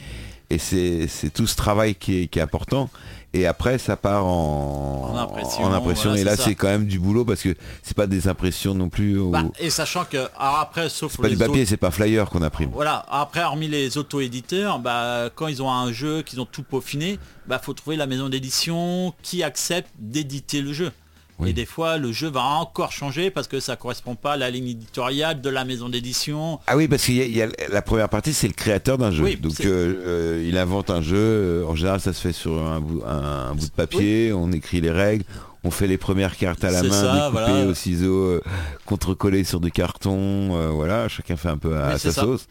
Et 0.50 0.58
c'est 0.58 1.30
tout 1.32 1.46
ce 1.46 1.54
travail 1.54 1.94
qui 1.94 2.22
est, 2.22 2.26
qui 2.26 2.40
est 2.40 2.42
important. 2.42 2.90
Et 3.32 3.46
après, 3.46 3.78
ça 3.78 3.96
part 3.96 4.26
en, 4.26 5.12
En 5.12 5.16
impression, 5.16 5.62
en 5.62 5.72
impression. 5.72 6.10
voilà, 6.10 6.20
et 6.20 6.24
là, 6.24 6.36
c'est 6.36 6.56
quand 6.56 6.66
même 6.66 6.86
du 6.86 6.98
boulot 6.98 7.24
parce 7.24 7.42
que 7.42 7.54
c'est 7.82 7.96
pas 7.96 8.08
des 8.08 8.26
impressions 8.26 8.74
non 8.74 8.88
plus. 8.88 9.20
Bah, 9.30 9.44
et 9.60 9.70
sachant 9.70 10.04
que 10.04 10.26
après, 10.36 10.88
sauf 10.88 11.16
pas 11.16 11.28
les 11.28 11.36
du 11.36 11.38
papier, 11.38 11.64
c'est 11.64 11.76
pas 11.76 11.92
flyer 11.92 12.28
qu'on 12.28 12.42
imprime. 12.42 12.70
Voilà, 12.72 13.06
après 13.08 13.44
hormis 13.44 13.68
les 13.68 13.98
auto-éditeurs, 13.98 14.80
bah, 14.80 15.30
quand 15.36 15.46
ils 15.46 15.62
ont 15.62 15.70
un 15.70 15.92
jeu, 15.92 16.22
qu'ils 16.22 16.40
ont 16.40 16.46
tout 16.46 16.64
peaufiné, 16.64 17.20
bah 17.46 17.60
faut 17.62 17.72
trouver 17.72 17.96
la 17.96 18.06
maison 18.06 18.28
d'édition 18.28 19.14
qui 19.22 19.44
accepte 19.44 19.90
d'éditer 20.00 20.60
le 20.60 20.72
jeu. 20.72 20.90
Oui. 21.40 21.50
Et 21.50 21.52
des 21.52 21.66
fois 21.66 21.96
le 21.96 22.12
jeu 22.12 22.28
va 22.28 22.42
encore 22.42 22.92
changer 22.92 23.30
parce 23.30 23.48
que 23.48 23.60
ça 23.60 23.76
correspond 23.76 24.14
pas 24.14 24.32
à 24.32 24.36
la 24.36 24.50
ligne 24.50 24.68
éditoriale 24.68 25.40
de 25.40 25.48
la 25.50 25.64
maison 25.64 25.88
d'édition. 25.88 26.60
Ah 26.66 26.76
oui, 26.76 26.86
parce 26.88 27.04
qu'il 27.04 27.16
y 27.16 27.20
a, 27.22 27.24
il 27.24 27.36
y 27.36 27.42
a- 27.42 27.48
la 27.70 27.82
première 27.82 28.08
partie, 28.08 28.32
c'est 28.32 28.48
le 28.48 28.52
créateur 28.54 28.98
d'un 28.98 29.10
jeu. 29.10 29.24
Oui, 29.24 29.36
Donc 29.36 29.60
euh, 29.60 29.94
euh, 30.06 30.44
il 30.46 30.56
invente 30.58 30.90
un 30.90 31.02
jeu. 31.02 31.16
euh, 31.16 31.64
En 31.66 31.74
général, 31.74 32.00
ça 32.00 32.12
se 32.12 32.20
fait 32.20 32.32
sur 32.32 32.52
un 32.62 32.80
bout, 32.80 33.02
un- 33.06 33.50
un 33.50 33.54
bout 33.54 33.66
de 33.66 33.70
papier. 33.72 34.32
On 34.32 34.52
écrit 34.52 34.80
les 34.80 34.90
règles. 34.90 35.24
On 35.62 35.70
fait 35.70 35.86
les 35.86 35.98
premières 35.98 36.36
cartes 36.38 36.64
à 36.64 36.70
la 36.70 36.82
main, 36.82 36.90
ça, 36.90 37.12
découpées 37.12 37.30
voilà. 37.32 37.66
au 37.66 37.74
ciseau, 37.74 38.14
euh, 38.16 38.40
contre-collées 38.86 39.44
sur 39.44 39.60
du 39.60 39.70
carton. 39.70 40.56
euh, 40.56 40.68
voilà, 40.70 41.08
chacun 41.08 41.36
fait 41.36 41.48
un 41.50 41.58
peu 41.58 41.76
à, 41.76 41.98
sa 41.98 42.12
ça. 42.12 42.22
sauce. 42.22 42.46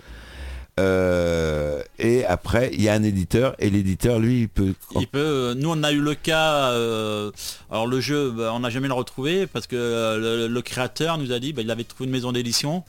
Euh, 0.79 1.83
et 1.97 2.25
après, 2.25 2.71
il 2.73 2.81
y 2.81 2.89
a 2.89 2.93
un 2.93 3.03
éditeur. 3.03 3.55
Et 3.59 3.69
l'éditeur, 3.69 4.19
lui, 4.19 4.41
il 4.41 4.49
peut... 4.49 4.73
Il 4.99 5.07
peut, 5.07 5.19
euh, 5.19 5.53
nous 5.55 5.69
on 5.69 5.83
a 5.83 5.91
eu 5.91 5.99
le 5.99 6.15
cas, 6.15 6.71
euh, 6.71 7.31
alors 7.69 7.87
le 7.87 7.99
jeu, 7.99 8.31
bah, 8.31 8.51
on 8.53 8.61
n'a 8.61 8.69
jamais 8.69 8.87
le 8.87 8.93
retrouvé 8.93 9.47
parce 9.47 9.67
que 9.67 9.75
le, 9.75 10.47
le 10.47 10.61
créateur 10.61 11.17
nous 11.17 11.31
a 11.31 11.39
dit, 11.39 11.53
bah, 11.53 11.61
il 11.61 11.71
avait 11.71 11.83
trouvé 11.83 12.05
une 12.05 12.11
maison 12.11 12.31
d'édition, 12.31 12.83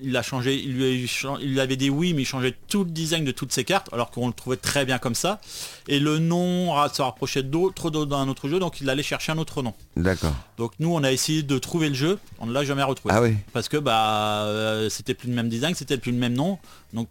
il 0.00 0.16
a 0.16 0.22
changé, 0.22 0.54
il 0.56 0.74
lui 0.74 0.84
a 0.84 1.38
il 1.40 1.60
avait 1.60 1.76
dit 1.76 1.88
oui, 1.90 2.12
mais 2.12 2.22
il 2.22 2.26
changeait 2.26 2.54
tout 2.68 2.84
le 2.84 2.90
design 2.90 3.24
de 3.24 3.32
toutes 3.32 3.52
ses 3.52 3.64
cartes, 3.64 3.88
alors 3.92 4.10
qu'on 4.10 4.26
le 4.26 4.34
trouvait 4.34 4.56
très 4.56 4.84
bien 4.84 4.98
comme 4.98 5.14
ça. 5.14 5.40
Et 5.88 5.98
le 5.98 6.18
nom 6.18 6.74
se 6.92 7.00
rapprochait 7.00 7.42
d'autres 7.42 7.90
d'autres 7.90 8.10
d'un 8.10 8.28
autre 8.28 8.48
jeu, 8.48 8.58
donc 8.58 8.80
il 8.80 8.90
allait 8.90 9.02
chercher 9.02 9.32
un 9.32 9.38
autre 9.38 9.62
nom. 9.62 9.74
D'accord. 9.96 10.34
Donc 10.58 10.72
nous 10.80 10.92
on 10.92 11.02
a 11.02 11.12
essayé 11.12 11.42
de 11.42 11.58
trouver 11.58 11.88
le 11.88 11.94
jeu, 11.94 12.18
on 12.40 12.46
ne 12.46 12.52
l'a 12.52 12.64
jamais 12.64 12.82
retrouvé. 12.82 13.14
Ah 13.16 13.22
oui. 13.22 13.36
Parce 13.52 13.68
que 13.68 13.78
bah 13.78 14.42
euh, 14.44 14.90
c'était 14.90 15.14
plus 15.14 15.28
le 15.28 15.34
même 15.34 15.48
design, 15.48 15.74
c'était 15.74 15.98
plus 15.98 16.12
le 16.12 16.18
même 16.18 16.34
nom. 16.34 16.58
Donc 16.92 17.08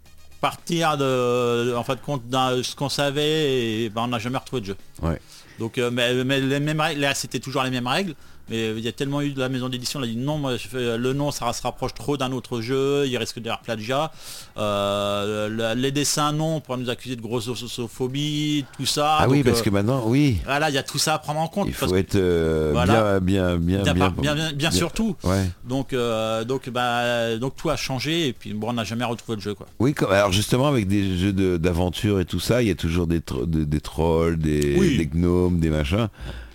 partir 0.49 0.95
de 0.95 1.73
en 1.75 1.83
de 1.95 2.01
compte 2.01 2.29
d'un 2.29 2.61
ce 2.61 2.75
qu'on 2.75 2.87
savait 2.87 3.83
et 3.83 3.89
bah, 3.89 4.01
on 4.03 4.09
n'a 4.09 4.19
jamais 4.19 4.37
retrouvé 4.37 4.61
de 4.61 4.67
jeu. 4.67 4.77
Ouais. 5.01 5.19
Donc 5.57 5.79
euh, 5.79 5.89
mais, 5.89 6.23
mais 6.23 6.39
les 6.39 6.59
mêmes 6.59 6.79
règles, 6.79 7.01
là 7.01 7.15
c'était 7.15 7.39
toujours 7.39 7.63
les 7.63 7.71
mêmes 7.71 7.87
règles. 7.87 8.13
Mais 8.49 8.71
il 8.71 8.79
y 8.79 8.87
a 8.87 8.91
tellement 8.91 9.21
eu 9.21 9.31
de 9.31 9.39
la 9.39 9.49
maison 9.49 9.69
d'édition, 9.69 9.99
on 9.99 10.03
a 10.03 10.07
dit 10.07 10.15
non, 10.17 10.37
moi, 10.37 10.55
je 10.57 10.67
fais- 10.67 10.97
le 10.97 11.13
nom 11.13 11.31
ça 11.31 11.51
se 11.53 11.61
rapproche 11.63 11.93
trop 11.95 12.15
d'un 12.17 12.31
autre 12.31 12.61
jeu, 12.61 13.05
il 13.07 13.17
risque 13.17 13.39
d'avoir 13.39 13.61
plagiat. 13.61 14.11
Euh, 14.57 15.49
le- 15.49 15.79
les 15.81 15.91
dessins 15.91 16.31
non, 16.31 16.57
on 16.57 16.59
pourrait 16.61 16.77
nous 16.77 16.89
accuser 16.89 17.15
de 17.15 17.21
grossophobie, 17.21 18.65
tout 18.77 18.85
ça. 18.85 19.17
Ah 19.19 19.27
oui, 19.29 19.43
parce 19.43 19.59
euh, 19.59 19.63
que 19.63 19.69
maintenant, 19.69 20.03
oui, 20.05 20.37
Voilà, 20.45 20.69
il 20.69 20.75
y 20.75 20.77
a 20.77 20.83
tout 20.83 20.97
ça 20.99 21.15
à 21.15 21.19
prendre 21.19 21.39
en 21.39 21.47
compte. 21.47 21.67
il 21.67 21.73
faut 21.73 21.93
être 21.95 22.15
euh, 22.15 22.69
Voilà. 22.73 23.19
bien, 23.19 23.57
bien, 23.57 23.81
bien, 23.81 23.81
bien, 23.81 23.93
bien, 23.93 24.09
bien, 24.21 24.35
bien, 24.35 24.53
bien 24.53 24.71
sûr 24.71 24.91
tout. 24.91 25.15
Ouais. 25.23 25.45
Donc, 25.63 25.93
euh, 25.93 26.43
donc, 26.43 26.69
bah, 26.69 27.37
donc 27.37 27.55
tout 27.55 27.69
a 27.69 27.75
changé 27.75 28.27
et 28.27 28.33
puis 28.33 28.53
bon, 28.53 28.69
on 28.69 28.73
n'a 28.73 28.83
jamais 28.83 29.05
retrouvé 29.05 29.35
le 29.37 29.41
jeu 29.41 29.53
quoi. 29.53 29.65
Oui, 29.79 29.93
comme- 29.93 30.11
alors 30.11 30.31
justement 30.31 30.67
avec 30.67 30.87
des 30.87 31.17
jeux 31.17 31.33
de- 31.33 31.57
d'aventure 31.57 32.19
et 32.19 32.25
tout 32.25 32.39
ça, 32.39 32.61
il 32.61 32.67
y 32.67 32.71
a 32.71 32.75
toujours 32.75 33.07
des, 33.07 33.21
tro- 33.21 33.45
des 33.45 33.79
trolls, 33.81 34.37
des, 34.37 34.75
Oui. 34.77 34.97
des 34.97 35.07
gnomes, 35.07 35.59
des 35.59 35.69
machins. 35.69 36.07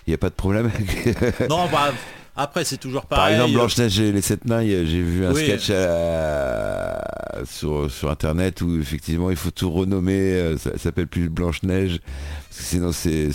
Il 0.07 0.11
n'y 0.11 0.15
a 0.15 0.19
pas 0.19 0.31
de 0.31 0.35
problème 0.35 0.71
avec... 0.75 1.41
Non, 1.51 1.67
bah, 1.71 1.93
Après, 2.37 2.65
c'est 2.65 2.79
toujours 2.79 3.07
Par 3.07 3.19
pareil. 3.19 3.35
exemple, 3.35 3.51
euh, 3.53 3.55
Blanche-Neige 3.59 4.01
et 4.01 4.13
les 4.13 4.23
Sept 4.23 4.45
Nains, 4.47 4.63
j'ai 4.65 4.85
vu 5.03 5.27
un 5.27 5.33
Oui. 5.33 5.43
sketch 5.45 5.67
euh, 5.71 6.99
sur, 7.45 7.91
sur 7.91 8.11
Internet 8.11 8.61
où 8.63 8.79
effectivement 8.81 9.31
il 9.31 9.37
faut 9.37 9.51
tout 9.51 9.71
renommer, 9.71 10.19
euh, 10.19 10.57
ça, 10.57 10.73
ça 10.73 10.79
s'appelle 10.79 11.07
plus 11.07 11.29
Blanche-Neige, 11.29 12.01
sinon 12.61 12.93
c'est... 12.93 13.31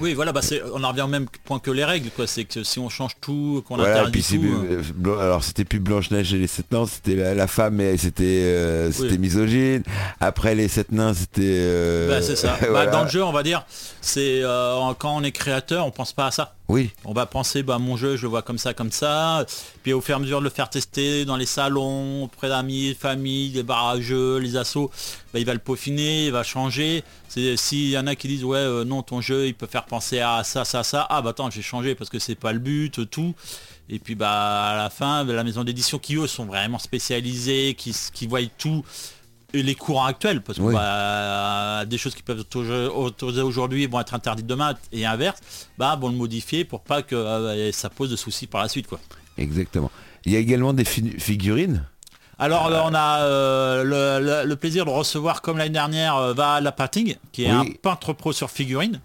Oui, 0.00 0.14
voilà, 0.14 0.32
bah 0.32 0.40
on 0.74 0.82
en 0.84 0.88
revient 0.90 1.02
au 1.02 1.06
même 1.08 1.26
point 1.44 1.58
que 1.58 1.70
les 1.70 1.84
règles, 1.84 2.10
quoi. 2.10 2.26
C'est 2.26 2.44
que 2.44 2.62
si 2.64 2.78
on 2.78 2.88
change 2.88 3.12
tout, 3.20 3.62
qu'on 3.66 3.76
Voilà, 3.76 4.00
interdit 4.00 4.22
puis 4.22 4.38
tout. 4.38 4.44
euh, 5.08 5.18
alors 5.18 5.44
c'était 5.44 5.64
plus 5.64 5.80
Blanche-Neige 5.80 6.32
et 6.34 6.38
les 6.38 6.46
Sept 6.46 6.70
Nains, 6.72 6.86
c'était 6.86 7.16
la, 7.16 7.34
la 7.34 7.46
femme 7.46 7.80
et 7.80 7.96
c'était 7.96 8.24
euh, 8.24 8.90
c'était 8.92 9.12
Oui. 9.12 9.18
misogyne. 9.18 9.82
Après 10.20 10.54
les 10.54 10.68
Sept 10.68 10.92
Nains, 10.92 11.14
c'était... 11.14 11.40
euh, 11.44 12.08
bah, 12.08 12.22
c'est 12.22 12.36
ça. 12.36 12.58
Bah, 12.72 12.86
dans 12.86 13.02
le 13.04 13.08
jeu, 13.10 13.22
on 13.24 13.32
va 13.32 13.42
dire, 13.42 13.64
c'est 14.00 14.42
quand 14.98 15.16
on 15.16 15.22
est 15.22 15.32
créateur, 15.32 15.86
on 15.86 15.90
pense 15.90 16.12
pas 16.12 16.26
à 16.26 16.30
ça. 16.30 16.54
Oui, 16.68 16.90
On 17.04 17.12
va 17.12 17.26
penser, 17.26 17.64
bah, 17.64 17.78
mon 17.78 17.96
jeu, 17.96 18.16
je 18.16 18.22
le 18.22 18.28
vois 18.28 18.42
comme 18.42 18.58
ça, 18.58 18.74
comme 18.74 18.92
ça. 18.92 19.44
Puis 19.82 19.92
au 19.92 20.00
fur 20.00 20.14
et 20.14 20.16
à 20.16 20.18
mesure 20.20 20.38
de 20.38 20.44
le 20.44 20.50
faire 20.50 20.70
tester 20.70 21.24
dans 21.24 21.36
les 21.36 21.46
salons, 21.46 22.24
auprès 22.24 22.48
d'amis, 22.48 22.96
familles, 22.98 23.50
les 23.54 23.64
barrageux, 23.64 24.36
les 24.38 24.56
assos, 24.56 24.88
bah, 25.32 25.38
il 25.38 25.46
va 25.46 25.52
le 25.54 25.58
peaufiner, 25.60 26.26
il 26.26 26.32
va 26.32 26.42
changer. 26.42 27.04
C'est- 27.28 27.56
S'il 27.56 27.88
y 27.90 27.98
en 27.98 28.06
a 28.06 28.14
qui 28.16 28.28
disent, 28.28 28.44
ouais, 28.44 28.58
euh, 28.58 28.84
non, 28.84 29.02
ton 29.02 29.20
jeu, 29.20 29.46
il 29.46 29.54
peut 29.54 29.66
faire 29.66 29.84
penser 29.86 30.20
à 30.20 30.42
ça, 30.44 30.64
ça, 30.64 30.82
ça. 30.82 31.06
Ah, 31.10 31.22
bah 31.22 31.30
attends, 31.30 31.50
j'ai 31.50 31.62
changé 31.62 31.94
parce 31.94 32.10
que 32.10 32.18
c'est 32.18 32.34
pas 32.34 32.52
le 32.52 32.58
but, 32.58 33.08
tout. 33.10 33.34
Et 33.88 33.98
puis 33.98 34.14
bah 34.14 34.70
à 34.70 34.76
la 34.76 34.90
fin, 34.90 35.24
la 35.24 35.42
maison 35.44 35.64
d'édition 35.64 35.98
qui 35.98 36.14
eux 36.16 36.26
sont 36.28 36.44
vraiment 36.46 36.78
spécialisés, 36.78 37.74
qui, 37.76 37.94
qui 38.12 38.26
voient 38.28 38.40
tout 38.58 38.84
et 39.52 39.64
les 39.64 39.74
courants 39.74 40.04
actuels, 40.04 40.42
parce 40.42 40.58
que 40.58 40.62
Oui. 40.62 40.74
bah, 40.74 41.84
des 41.84 41.98
choses 41.98 42.14
qui 42.14 42.22
peuvent 42.22 42.44
autorisées 42.94 43.42
aujourd'hui 43.42 43.86
vont 43.86 43.98
être 44.00 44.14
interdites 44.14 44.46
demain 44.46 44.74
et 44.92 45.04
inverse, 45.06 45.40
bah 45.76 45.96
vont 46.00 46.08
le 46.08 46.14
modifier 46.14 46.64
pour 46.64 46.82
pas 46.82 47.02
que 47.02 47.16
euh, 47.16 47.72
ça 47.72 47.90
pose 47.90 48.10
de 48.10 48.16
soucis 48.16 48.46
par 48.46 48.62
la 48.62 48.68
suite 48.68 48.86
quoi. 48.86 49.00
exactement. 49.38 49.90
Il 50.24 50.32
y 50.32 50.36
a 50.36 50.38
également 50.38 50.72
des 50.72 50.84
fi- 50.84 51.18
figurines. 51.18 51.84
Alors 52.40 52.70
là, 52.70 52.84
on 52.86 52.94
a 52.94 53.20
euh, 53.22 53.84
le, 53.84 54.24
le- 54.24 54.48
le 54.48 54.56
plaisir 54.56 54.84
de 54.86 54.90
recevoir 54.90 55.42
comme 55.42 55.58
l'année 55.58 55.70
dernière 55.70 56.16
euh, 56.16 56.32
Va 56.32 56.60
Lapating, 56.60 57.16
qui 57.32 57.44
est 57.44 57.52
Oui. 57.52 57.56
un 57.56 57.64
peintre 57.82 58.12
pro 58.14 58.32
sur 58.32 58.50
figurines. 58.50 59.00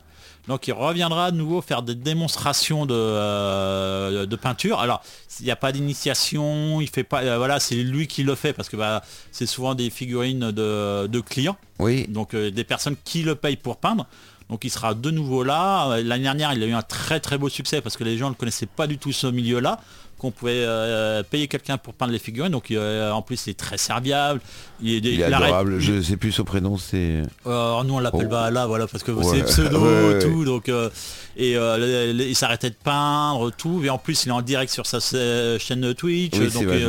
Donc 0.47 0.67
il 0.67 0.73
reviendra 0.73 1.31
de 1.31 1.37
nouveau 1.37 1.59
faire 1.61 1.81
des 1.81 1.95
démonstrations 1.95 2.85
de, 2.85 2.93
euh, 2.95 4.25
de 4.27 4.35
peinture. 4.35 4.79
Alors 4.79 5.01
il 5.39 5.45
n'y 5.45 5.51
a 5.51 5.55
pas 5.55 5.71
d'initiation, 5.71 6.79
il 6.81 6.87
fait 6.87 7.03
pas, 7.03 7.23
euh, 7.23 7.37
voilà, 7.37 7.59
c'est 7.59 7.75
lui 7.75 8.07
qui 8.07 8.23
le 8.23 8.35
fait 8.35 8.53
parce 8.53 8.69
que 8.69 8.77
bah, 8.77 9.01
c'est 9.31 9.47
souvent 9.47 9.73
des 9.75 9.89
figurines 9.89 10.51
de, 10.51 11.07
de 11.07 11.19
clients, 11.19 11.57
Oui, 11.79 12.05
donc 12.07 12.35
euh, 12.35 12.51
des 12.51 12.63
personnes 12.63 12.95
qui 13.03 13.23
le 13.23 13.35
payent 13.35 13.57
pour 13.57 13.77
peindre. 13.77 14.05
Donc 14.51 14.63
il 14.63 14.69
sera 14.69 14.93
de 14.93 15.09
nouveau 15.09 15.43
là. 15.43 15.89
Euh, 15.89 16.03
L'année 16.03 16.23
dernière, 16.25 16.53
il 16.53 16.61
a 16.61 16.67
eu 16.67 16.73
un 16.73 16.83
très 16.83 17.19
très 17.19 17.39
beau 17.39 17.49
succès 17.49 17.81
parce 17.81 17.97
que 17.97 18.03
les 18.03 18.15
gens 18.15 18.29
ne 18.29 18.35
connaissaient 18.35 18.67
pas 18.67 18.85
du 18.85 18.99
tout 18.99 19.11
ce 19.11 19.25
milieu-là 19.25 19.79
qu'on 20.17 20.31
pouvait 20.31 20.53
euh, 20.55 21.23
payer 21.23 21.47
quelqu'un 21.47 21.77
pour 21.77 21.93
peindre 21.93 22.11
les 22.13 22.19
figurines. 22.19 22.51
Donc 22.51 22.71
euh, 22.71 23.11
en 23.11 23.21
plus, 23.21 23.47
il 23.47 23.51
est 23.51 23.53
très 23.59 23.77
serviable. 23.77 24.39
Il 24.81 24.93
est, 25.07 25.11
il 25.13 25.19
est 25.21 25.23
adorable. 25.23 25.79
Je 25.79 26.01
sais 26.01 26.17
plus 26.17 26.31
son 26.31 26.43
prénom, 26.43 26.77
c'est... 26.77 27.21
euh, 27.47 27.83
nous 27.83 27.93
on 27.95 27.99
l'appelle 27.99 28.27
Oh. 28.27 28.31
Valhalla, 28.31 28.65
voilà, 28.65 28.87
parce 28.87 29.03
que 29.03 29.11
Ouais. 29.11 29.23
c'est 29.25 29.43
pseudo, 29.43 29.79
Ouais, 29.85 30.13
ouais. 30.13 30.19
tout, 30.19 30.45
donc 30.45 30.69
euh, 30.69 30.89
et 31.37 31.53
il 31.53 32.35
s'arrêtait 32.35 32.69
de 32.69 32.75
peindre, 32.81 33.51
tout, 33.51 33.81
et 33.83 33.89
en 33.89 33.97
plus 33.97 34.25
il 34.25 34.29
est 34.29 34.31
en 34.31 34.41
direct 34.41 34.71
sur 34.71 34.85
sa 34.85 34.99
chaîne 35.01 35.93
Twitch, 35.93 36.33
Oui, 36.37 36.47
c'est 36.49 36.59
donc 36.59 36.63
vrai. 36.67 36.83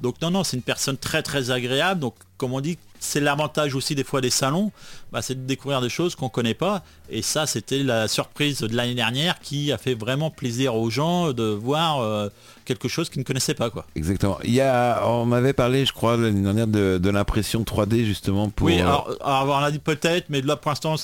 donc 0.00 0.16
non 0.22 0.30
non, 0.30 0.44
c'est 0.44 0.56
une 0.56 0.62
personne 0.62 0.96
très 0.96 1.22
très 1.22 1.50
agréable, 1.50 2.00
donc 2.00 2.14
comme 2.36 2.52
on 2.52 2.60
dit, 2.60 2.78
c'est 3.00 3.20
l'avantage 3.20 3.74
aussi 3.74 3.94
des 3.94 4.04
fois 4.04 4.20
des 4.20 4.30
salons, 4.30 4.72
bah, 5.12 5.22
c'est 5.22 5.34
de 5.34 5.46
découvrir 5.46 5.80
des 5.80 5.88
choses 5.88 6.14
qu'on 6.14 6.28
connaît 6.28 6.54
pas, 6.54 6.82
et 7.10 7.22
ça 7.22 7.46
c'était 7.46 7.82
la 7.82 8.08
surprise 8.08 8.60
de 8.60 8.74
l'année 8.74 8.94
dernière 8.94 9.40
qui 9.40 9.72
a 9.72 9.78
fait 9.78 9.94
vraiment 9.94 10.30
plaisir 10.30 10.74
aux 10.74 10.90
gens 10.90 11.32
de 11.32 11.44
voir 11.44 12.00
euh, 12.00 12.28
quelque 12.64 12.88
chose 12.88 13.08
qu'ils 13.08 13.20
ne 13.20 13.24
connaissaient 13.24 13.54
pas 13.54 13.70
quoi. 13.70 13.86
Exactement. 13.94 14.38
Il 14.44 14.52
y 14.52 14.60
a, 14.60 15.06
on 15.06 15.24
m'avait 15.26 15.52
parlé, 15.52 15.84
je 15.84 15.92
crois, 15.92 16.16
l'année 16.16 16.42
dernière 16.42 16.66
de, 16.66 16.98
de 16.98 17.10
l'impression 17.10 17.62
3D 17.62 18.04
justement 18.04 18.50
pour... 18.50 18.66
oui, 18.66 18.78
euh, 18.80 18.82
alors, 18.82 19.10
alors, 19.24 19.58
on 19.60 19.64
a 19.64 19.70
dit 19.70 19.78
peut-être, 19.78 20.26
mais 20.28 20.42
là 20.42 20.56
pour 20.56 20.70
l'instant 20.70 20.96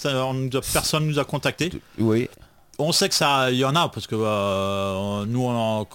personne 0.72 1.06
nous 1.06 1.18
a 1.18 1.24
contacté. 1.24 1.72
oui, 1.98 2.28
On 2.78 2.90
sait 2.90 3.08
que 3.08 3.14
ça, 3.14 3.50
il 3.50 3.58
y 3.58 3.64
en 3.64 3.76
a 3.76 3.88
parce 3.88 4.06
que 4.06 4.14
euh, 4.18 5.24
nous, 5.26 5.42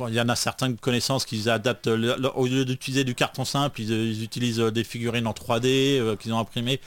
il 0.08 0.14
y 0.14 0.22
en 0.22 0.30
a 0.30 0.36
certaines 0.36 0.78
connaissances 0.78 1.26
qui 1.26 1.50
adaptent 1.50 1.88
le- 1.88 2.16
le- 2.18 2.32
au 2.36 2.46
lieu 2.46 2.66
d'utiliser 2.66 3.04
du 3.04 3.16
carton 3.16 3.46
simple, 3.46 3.82
ils, 3.82 3.92
ils 3.92 4.24
utilisent 4.24 4.60
des 4.60 4.84
figurines 4.84 5.28
en 5.28 5.34
3D 5.34 5.66
euh, 6.00 6.16
qu'ils 6.16 6.34
ont 6.34 6.40
imprimées. 6.40 6.80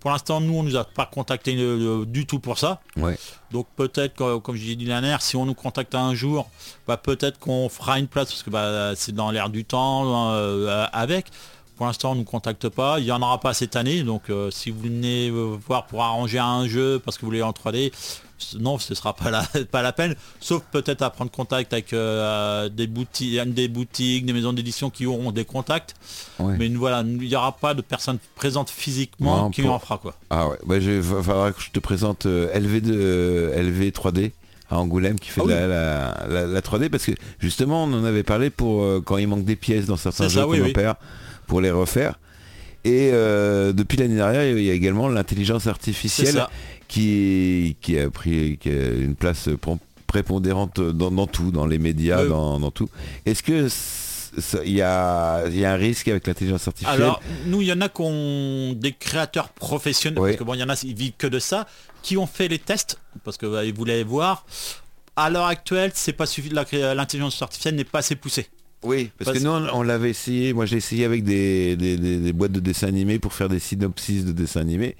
Pour 0.00 0.10
l'instant, 0.10 0.40
nous, 0.40 0.54
on 0.58 0.62
nous 0.62 0.76
a 0.76 0.84
pas 0.84 1.06
contacté 1.06 1.54
euh, 1.58 2.04
du 2.06 2.26
tout 2.26 2.38
pour 2.38 2.58
ça. 2.58 2.80
ouais. 2.96 3.16
Donc 3.52 3.66
peut-être, 3.76 4.14
comme, 4.40 4.56
j'ai 4.56 4.74
dit 4.76 4.84
l'année 4.86 5.02
dernière, 5.02 5.22
si 5.22 5.36
on 5.36 5.46
nous 5.46 5.54
contacte 5.54 5.94
un 5.94 6.14
jour, 6.14 6.50
bah, 6.88 6.96
peut-être 6.96 7.38
qu'on 7.38 7.68
fera 7.68 7.98
une 8.00 8.08
place 8.08 8.28
parce 8.30 8.42
que 8.42 8.50
bah, 8.50 8.94
c'est 8.96 9.14
dans 9.14 9.30
l'air 9.30 9.48
du 9.48 9.64
temps 9.64 10.30
euh, 10.32 10.86
avec. 10.92 11.26
Pour 11.76 11.86
l'instant, 11.86 12.12
on 12.12 12.14
ne 12.14 12.20
nous 12.20 12.24
contacte 12.24 12.68
pas. 12.68 12.98
Il 13.00 13.04
n'y 13.04 13.10
en 13.10 13.20
aura 13.22 13.40
pas 13.40 13.52
cette 13.54 13.74
année. 13.76 14.02
Donc 14.02 14.30
euh, 14.30 14.50
si 14.50 14.70
vous 14.70 14.80
venez 14.80 15.28
euh, 15.30 15.56
voir 15.66 15.86
pour 15.86 16.02
arranger 16.02 16.38
un 16.38 16.66
jeu 16.68 17.00
parce 17.04 17.16
que 17.16 17.22
vous 17.22 17.26
voulez 17.28 17.42
en 17.42 17.50
3D, 17.50 17.90
c- 18.38 18.56
non, 18.60 18.78
ce 18.78 18.92
ne 18.92 18.94
sera 18.94 19.12
pas 19.14 19.30
la, 19.32 19.42
pas 19.72 19.82
la 19.82 19.92
peine. 19.92 20.14
Sauf 20.40 20.62
peut-être 20.70 21.02
à 21.02 21.10
prendre 21.10 21.32
contact 21.32 21.72
avec 21.72 21.92
euh, 21.92 22.68
des, 22.68 22.86
boutiques, 22.86 23.52
des 23.54 23.66
boutiques, 23.68 24.24
des 24.24 24.32
maisons 24.32 24.52
d'édition 24.52 24.88
qui 24.90 25.04
auront 25.06 25.32
des 25.32 25.44
contacts. 25.44 25.94
Ouais. 26.38 26.54
Mais 26.58 26.68
voilà, 26.68 27.00
il 27.04 27.16
n'y 27.18 27.34
aura 27.36 27.52
pas 27.56 27.74
de 27.74 27.82
personnes 27.82 28.18
présentes 28.36 28.70
physiquement 28.70 29.36
Non, 29.44 29.50
qui 29.50 29.62
pour- 29.62 29.72
en 29.72 29.78
fera 29.80 29.98
quoi. 29.98 30.14
Ah 30.30 30.48
ouais, 30.48 30.56
bah, 30.66 30.78
je, 30.78 30.92
va 30.92 31.22
falloir 31.24 31.54
que 31.54 31.60
je 31.60 31.70
te 31.70 31.80
présente 31.80 32.26
euh, 32.26 32.56
LV, 32.56 32.80
de, 32.82 33.52
LV 33.56 33.88
3D 33.90 34.30
à 34.70 34.78
Angoulême 34.78 35.18
qui 35.18 35.28
fait 35.30 35.42
Ah 35.44 35.48
la, 35.48 35.66
la, 35.66 36.26
la- 36.28 36.46
la 36.46 36.60
3D 36.60 36.88
parce 36.88 37.04
que 37.04 37.12
justement 37.40 37.84
on 37.84 37.92
en 37.92 38.04
avait 38.04 38.22
parlé 38.22 38.48
pour 38.48 38.82
euh, 38.82 39.02
quand 39.04 39.18
il 39.18 39.26
manque 39.28 39.44
des 39.44 39.56
pièces 39.56 39.84
dans 39.86 39.96
certains 39.98 40.28
jeux 40.28 40.40
ça, 40.40 40.44
qu'on 40.46 40.52
oui, 40.52 40.60
oui. 40.62 40.72
Pour 41.46 41.60
les 41.60 41.70
refaire. 41.70 42.18
Et 42.84 43.10
euh, 43.12 43.72
depuis 43.72 43.96
l'année 43.96 44.16
dernière, 44.16 44.44
il 44.44 44.62
y 44.62 44.70
a 44.70 44.74
également 44.74 45.08
l'intelligence 45.08 45.66
artificielle 45.66 46.46
qui, 46.88 47.76
qui 47.80 47.98
a 47.98 48.10
pris 48.10 48.58
qui 48.58 48.68
a 48.68 48.88
une 48.88 49.14
place 49.14 49.48
pr- 49.48 49.78
prépondérante 50.06 50.80
dans, 50.80 51.10
dans 51.10 51.26
tout, 51.26 51.50
dans 51.50 51.66
les 51.66 51.78
médias, 51.78 52.24
dans, 52.26 52.60
dans 52.60 52.70
tout. 52.70 52.88
Est-ce 53.24 53.42
que 53.42 53.68
il 54.64 54.72
y 54.72 54.82
a, 54.82 55.46
il 55.46 55.58
y 55.58 55.64
a 55.64 55.72
un 55.72 55.76
risque 55.76 56.08
avec 56.08 56.26
l'intelligence 56.26 56.66
artificielle? 56.66 57.00
Alors, 57.02 57.22
nous, 57.46 57.62
il 57.62 57.68
y 57.68 57.72
en 57.72 57.80
a 57.80 57.88
qui 57.88 58.02
ont 58.02 58.72
des 58.74 58.92
créateurs 58.92 59.48
professionnels, 59.50 60.18
Oui. 60.18 60.30
parce 60.30 60.38
que 60.40 60.44
bon, 60.44 60.54
il 60.54 60.60
y 60.60 60.62
en 60.64 60.68
a, 60.68 60.74
ils 60.84 60.94
vivent 60.94 61.12
que 61.16 61.28
de 61.28 61.38
ça, 61.38 61.66
qui 62.02 62.16
ont 62.16 62.26
fait 62.26 62.48
les 62.48 62.58
tests, 62.58 62.98
parce 63.24 63.36
que 63.36 63.46
bah, 63.46 63.64
ils 63.64 63.72
voulaient 63.72 64.02
voir. 64.02 64.44
À 65.16 65.30
l'heure 65.30 65.46
actuelle, 65.46 65.92
c'est 65.94 66.12
pas 66.12 66.24
suffi- 66.24 66.52
l'intelligence 66.52 67.40
artificielle 67.40 67.76
n'est 67.76 67.84
pas 67.84 68.00
assez 68.00 68.16
poussée. 68.16 68.48
Oui, 68.84 69.10
parce, 69.18 69.30
Parce- 69.30 69.38
que 69.38 69.44
nous 69.44 69.50
on, 69.50 69.78
on 69.78 69.82
l'avait 69.82 70.10
essayé, 70.10 70.52
moi 70.52 70.66
j'ai 70.66 70.76
essayé 70.76 71.04
avec 71.04 71.24
des, 71.24 71.74
des- 71.76 71.96
des- 71.96 72.18
des 72.18 72.32
boîtes 72.32 72.52
de 72.52 72.60
dessins 72.60 72.86
animés 72.88 73.18
pour 73.18 73.32
faire 73.32 73.48
des 73.48 73.58
synopsis 73.58 74.24
de 74.24 74.32
dessins 74.32 74.60
animés. 74.60 74.96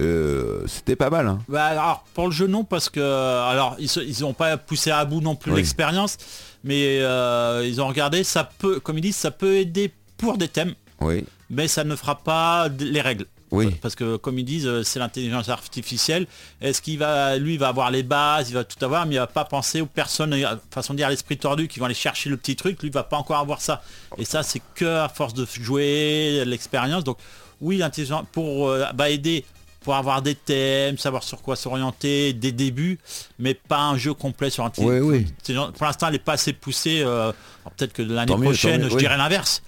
Euh, 0.00 0.62
C'était 0.66 0.96
pas 0.96 1.10
mal. 1.10 1.26
Hein. 1.28 1.38
Bah, 1.48 1.66
alors, 1.66 2.04
pour 2.14 2.26
le 2.26 2.32
jeu, 2.32 2.46
non, 2.46 2.64
parce 2.64 2.88
que 2.88 3.00
alors 3.00 3.76
ils 3.78 4.20
n'ont 4.22 4.32
pas 4.32 4.56
poussé 4.56 4.90
à 4.90 5.04
bout 5.04 5.20
non 5.20 5.36
plus 5.36 5.50
Oui. 5.52 5.58
l'expérience, 5.58 6.16
mais 6.64 6.98
euh, 7.00 7.66
ils 7.66 7.80
ont 7.82 7.86
regardé, 7.88 8.24
ça 8.24 8.44
peut, 8.58 8.80
comme 8.80 8.96
ils 8.98 9.02
disent, 9.02 9.16
ça 9.16 9.30
peut 9.30 9.56
aider 9.56 9.92
pour 10.16 10.38
des 10.38 10.48
thèmes, 10.48 10.74
Oui, 11.00 11.24
mais 11.50 11.68
ça 11.68 11.84
ne 11.84 11.94
fera 11.96 12.16
pas 12.18 12.68
les 12.78 13.00
règles. 13.02 13.26
Oui, 13.50 13.70
Parce 13.82 13.94
que 13.94 14.16
comme 14.16 14.38
ils 14.38 14.44
disent, 14.44 14.66
euh, 14.66 14.82
c'est 14.82 14.98
l'intelligence 14.98 15.48
artificielle. 15.48 16.26
Est-ce 16.60 16.80
qu'il 16.80 16.98
va, 16.98 17.36
lui, 17.36 17.54
il 17.54 17.58
va 17.58 17.68
avoir 17.68 17.90
les 17.90 18.02
bases, 18.02 18.50
il 18.50 18.54
va 18.54 18.64
tout 18.64 18.82
avoir, 18.84 19.06
mais 19.06 19.16
il 19.16 19.18
va 19.18 19.26
pas 19.26 19.44
penser 19.44 19.80
aux 19.80 19.86
personnes, 19.86 20.32
euh, 20.34 20.56
façon 20.70 20.92
de 20.94 20.98
dire, 20.98 21.06
à 21.08 21.10
l'esprit 21.10 21.36
tordu, 21.36 21.66
qui 21.68 21.78
vont 21.80 21.86
aller 21.86 21.94
chercher 21.94 22.30
le 22.30 22.36
petit 22.36 22.56
truc. 22.56 22.80
Lui, 22.80 22.88
il 22.88 22.94
va 22.94 23.02
pas 23.02 23.16
encore 23.16 23.38
avoir 23.38 23.60
ça. 23.60 23.82
Et 24.18 24.24
ça, 24.24 24.42
c'est 24.42 24.62
que 24.74 24.84
à 24.84 25.08
force 25.08 25.34
de 25.34 25.46
jouer, 25.60 26.44
l'expérience. 26.46 27.04
Donc, 27.04 27.18
oui, 27.60 27.76
l'intelligence 27.78 28.24
pour 28.32 28.68
euh, 28.68 28.84
bah, 28.94 29.10
aider 29.10 29.44
pour 29.80 29.94
avoir 29.96 30.20
des 30.20 30.34
thèmes, 30.34 30.98
savoir 30.98 31.22
sur 31.22 31.40
quoi 31.40 31.56
s'orienter, 31.56 32.32
des 32.34 32.52
débuts, 32.52 32.98
mais 33.38 33.54
pas 33.54 33.80
un 33.80 33.96
jeu 33.96 34.12
complet 34.12 34.50
sur 34.50 34.64
un 34.64 34.72
oui, 34.78 35.00
oui. 35.00 35.26
Pour 35.74 35.86
l'instant, 35.86 36.08
elle 36.08 36.12
n'est 36.12 36.18
pas 36.18 36.34
assez 36.34 36.52
poussée. 36.52 37.02
euh, 37.02 37.32
Peut-être 37.76 37.92
que 37.94 38.02
l'année 38.02 38.34
prochaine, 38.36 38.82
mieux, 38.82 38.88
je 38.88 38.94
oui. 38.94 39.00
dirais 39.00 39.16
l'inverse. 39.16 39.62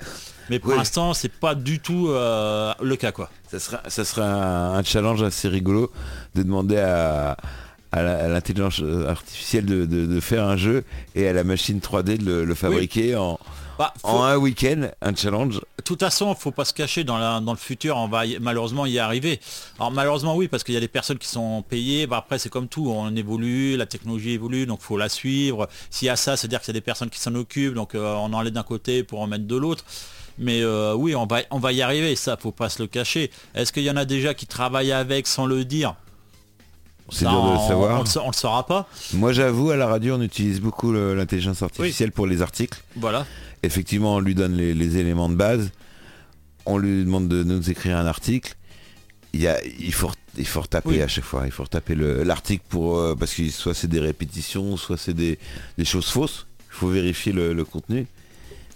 Mais 0.51 0.59
pour 0.59 0.71
Oui. 0.73 0.77
l'instant, 0.79 1.15
c'est 1.15 1.33
pas 1.33 1.55
du 1.55 1.81
tout 1.81 2.09
euh, 2.11 2.73
le 2.83 2.97
cas, 2.97 3.13
quoi. 3.13 3.31
Ça 3.51 3.59
sera, 3.61 3.81
ça 3.89 4.05
sera 4.05 4.25
un, 4.27 4.75
un 4.79 4.83
challenge 4.83 5.23
assez 5.23 5.49
rigolo 5.49 5.91
de 6.35 6.43
demander 6.43 6.79
à, 6.79 7.37
à 7.93 8.03
l'intelligence 8.29 8.83
artificielle 9.09 9.67
de, 9.67 9.85
de- 9.85 10.07
de 10.07 10.21
faire 10.21 10.45
un 10.45 10.57
jeu 10.57 10.85
et 11.15 11.29
à 11.29 11.33
la 11.33 11.45
machine 11.45 11.79
3D 11.79 12.19
de 12.19 12.25
le, 12.25 12.45
le 12.45 12.55
fabriquer 12.55 13.15
en, 13.17 13.39
Bah, 13.79 13.93
faut- 14.01 14.09
en 14.09 14.25
un 14.25 14.37
week-end, 14.37 14.89
un 15.03 15.15
challenge. 15.15 15.57
De 15.57 15.83
toute 15.85 16.01
façon, 16.01 16.35
faut 16.35 16.51
pas 16.53 16.65
se 16.65 16.73
cacher 16.73 17.05
dans, 17.05 17.19
la- 17.19 17.41
dans 17.41 17.53
le 17.53 17.59
futur, 17.59 17.97
on 17.99 18.09
va 18.09 18.25
y- 18.25 18.39
malheureusement 18.41 18.87
y 18.87 18.99
arriver. 18.99 19.41
Alors 19.79 19.91
malheureusement 19.91 20.35
oui, 20.37 20.49
parce 20.49 20.65
qu'il 20.65 20.73
y 20.73 20.79
a 20.79 20.81
des 20.81 20.89
personnes 20.89 21.19
qui 21.19 21.29
sont 21.29 21.63
payées. 21.69 22.07
Bah, 22.07 22.17
après 22.19 22.39
c'est 22.39 22.49
comme 22.49 22.69
tout, 22.69 22.89
on 22.91 23.15
évolue, 23.15 23.77
la 23.77 23.85
technologie 23.87 24.31
évolue, 24.31 24.65
donc 24.65 24.81
faut 24.81 24.97
la 24.97 25.11
suivre. 25.11 25.69
S'il 25.91 26.07
y 26.07 26.11
a 26.11 26.17
ça, 26.17 26.39
c'est-à-dire 26.39 26.61
qu'il 26.61 26.69
y 26.69 26.77
a 26.77 26.81
des 26.81 26.85
personnes 26.85 27.11
qui 27.11 27.19
s'en 27.21 27.35
occupent, 27.35 27.75
donc 27.75 27.95
euh, 27.95 28.15
on 28.15 28.33
enlève 28.33 28.53
d'un 28.55 28.63
côté 28.63 29.03
pour 29.03 29.21
en 29.21 29.27
mettre 29.27 29.47
de 29.47 29.57
l'autre. 29.57 29.85
Mais 30.43 30.61
euh, 30.63 30.95
oui, 30.95 31.15
on 31.15 31.27
va, 31.27 31.41
on 31.51 31.59
va 31.59 31.73
y 31.73 31.81
arriver, 31.83 32.17
ça 32.17 32.37
faut 32.37 32.53
pas 32.53 32.69
se 32.69 32.83
le 32.83 32.89
cacher. 32.89 33.31
Est-ce 33.55 33.73
qu'il 33.73 33.85
y 33.85 33.91
en 33.91 33.97
a 33.97 34.05
déjà 34.05 34.35
qui 34.35 34.47
travaillent 34.47 34.93
avec 34.93 35.27
sans 35.27 35.47
le 35.47 35.65
dire? 35.65 35.95
C'est 37.11 37.25
Ça, 37.25 37.31
dur 37.31 37.43
de 37.45 37.49
le 37.51 37.57
on- 37.57 37.69
savoir. 37.69 37.99
On, 37.99 38.03
le 38.03 38.07
sa- 38.09 38.23
on 38.23 38.29
le 38.29 38.33
saura 38.35 38.67
pas. 38.67 38.89
Moi 39.15 39.33
j'avoue, 39.33 39.71
à 39.71 39.77
la 39.77 39.87
radio, 39.87 40.15
on 40.17 40.23
utilise 40.23 40.61
beaucoup 40.61 40.93
l'intelligence 40.93 41.63
artificielle 41.63 42.13
pour 42.13 42.27
les 42.27 42.43
articles. 42.43 42.83
Voilà. 42.97 43.27
Effectivement, 43.63 44.17
on 44.17 44.21
lui 44.21 44.35
donne 44.35 44.57
les, 44.57 44.75
les 44.75 44.97
éléments 44.97 45.29
de 45.29 45.35
base. 45.35 45.71
On 46.67 46.79
lui 46.79 47.05
demande 47.05 47.29
de 47.29 47.43
nous 47.45 47.71
écrire 47.71 47.97
un 47.99 48.07
article. 48.07 48.55
Il, 49.35 49.41
y 49.43 49.49
a, 49.49 49.59
il, 49.65 49.93
faut, 49.93 50.11
il 50.39 50.47
faut 50.47 50.61
retaper 50.61 50.89
Oui. 50.91 51.03
à 51.03 51.09
chaque 51.09 51.25
fois. 51.25 51.43
Il 51.47 51.51
faut 51.53 51.65
retaper 51.65 51.95
le- 51.95 52.23
l'article 52.23 52.65
pour 52.69 52.99
euh, 52.99 53.15
parce 53.15 53.35
que 53.35 53.49
soit 53.51 53.75
c'est 53.75 53.89
des 53.89 54.01
répétitions, 54.01 54.77
soit 54.77 54.97
c'est 54.97 55.15
des, 55.15 55.39
des 55.79 55.85
choses 55.85 56.07
fausses. 56.07 56.47
Il 56.71 56.75
faut 56.75 56.89
vérifier 56.89 57.33
le, 57.33 57.53
le 57.53 57.65
contenu. 57.65 58.07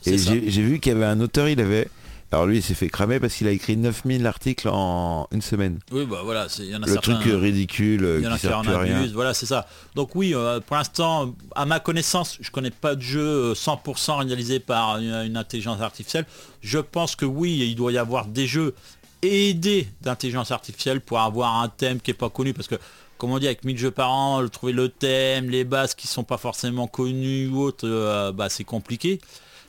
Et 0.07 0.19
j'ai 0.19 0.63
vu 0.63 0.81
qu'il 0.81 0.93
y 0.93 0.97
avait 0.97 1.05
un 1.05 1.21
auteur, 1.21 1.49
il 1.49 1.61
avait... 1.61 1.89
Alors 2.33 2.47
lui, 2.47 2.57
il 2.57 2.63
s'est 2.63 2.75
fait 2.75 2.89
cramer 2.89 3.21
parce 3.21 3.35
qu'il 3.35 3.47
a 3.47 3.53
écrit 3.53 3.77
9000 3.77 4.27
articles 4.27 4.69
en 4.69 5.29
une 5.31 5.43
semaine. 5.43 5.79
Oui, 5.93 6.05
bah 6.07 6.23
voilà, 6.25 6.49
il 6.59 6.65
y 6.65 6.75
en 6.75 6.83
a 6.83 6.87
Le 6.87 6.93
certains. 6.93 7.15
truc 7.15 7.33
euh, 7.33 7.39
ridicule 7.39 8.05
euh, 8.05 8.19
Il 8.19 8.25
y 8.25 8.27
en 8.27 8.33
a 8.33 8.39
sert 8.39 8.59
en 8.59 8.63
plus 8.63 8.75
rien. 8.75 8.97
abusent, 8.99 9.13
voilà, 9.13 9.33
c'est 9.33 9.47
ça. 9.47 9.69
Donc 9.95 10.17
oui, 10.17 10.35
euh, 10.35 10.59
pour 10.59 10.75
l'instant, 10.75 11.37
à 11.55 11.67
ma 11.67 11.79
connaissance, 11.79 12.37
je 12.41 12.51
connais 12.51 12.73
pas 12.73 12.97
de 12.97 13.01
jeu 13.01 13.21
euh, 13.21 13.55
100% 13.55 14.27
réalisé 14.27 14.59
par 14.59 14.99
une, 14.99 15.15
une 15.25 15.37
intelligence 15.37 15.81
artificielle. 15.81 16.27
Je 16.63 16.81
pense 16.81 17.15
que 17.15 17.25
oui, 17.25 17.59
il 17.61 17.77
doit 17.77 17.93
y 17.93 17.99
avoir 17.99 18.27
des 18.27 18.49
jeux 18.49 18.75
aidés 19.23 19.87
d'intelligence 20.03 20.51
artificielle 20.51 21.01
pour 21.01 21.21
avoir 21.21 21.63
un 21.63 21.69
thème 21.69 22.01
qui 22.01 22.11
est 22.11 22.15
pas 22.15 22.29
connu, 22.29 22.53
parce 22.55 22.67
que 22.69 22.77
comme 23.19 23.31
on 23.31 23.39
dit, 23.39 23.47
avec 23.47 23.65
1000 23.65 23.79
jeux 23.79 23.91
par 23.91 24.11
an, 24.11 24.47
trouver 24.49 24.73
le 24.73 24.89
thème, 24.89 25.49
les 25.49 25.65
bases 25.65 25.95
qui 25.95 26.07
sont 26.07 26.25
pas 26.25 26.37
forcément 26.37 26.87
connues 26.87 27.49
ou 27.49 27.63
autres, 27.63 27.89
euh, 27.89 28.33
bah, 28.33 28.49
c'est 28.49 28.65
compliqué. 28.65 29.21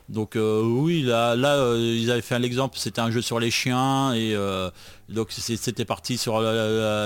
Donc 0.09 0.37
euh, 0.37 0.61
oui, 0.63 1.01
là, 1.01 1.35
là 1.35 1.55
euh, 1.55 1.97
ils 1.99 2.09
avaient 2.11 2.21
fait 2.21 2.39
l'exemple, 2.39 2.77
c'était 2.77 3.01
un 3.01 3.11
jeu 3.11 3.21
sur 3.21 3.41
les 3.41 3.51
chiens 3.51 4.13
et 4.13 4.33
euh, 4.35 4.69
donc 5.09 5.31
c'était 5.31 5.83
parti 5.83 6.17
sur 6.17 6.41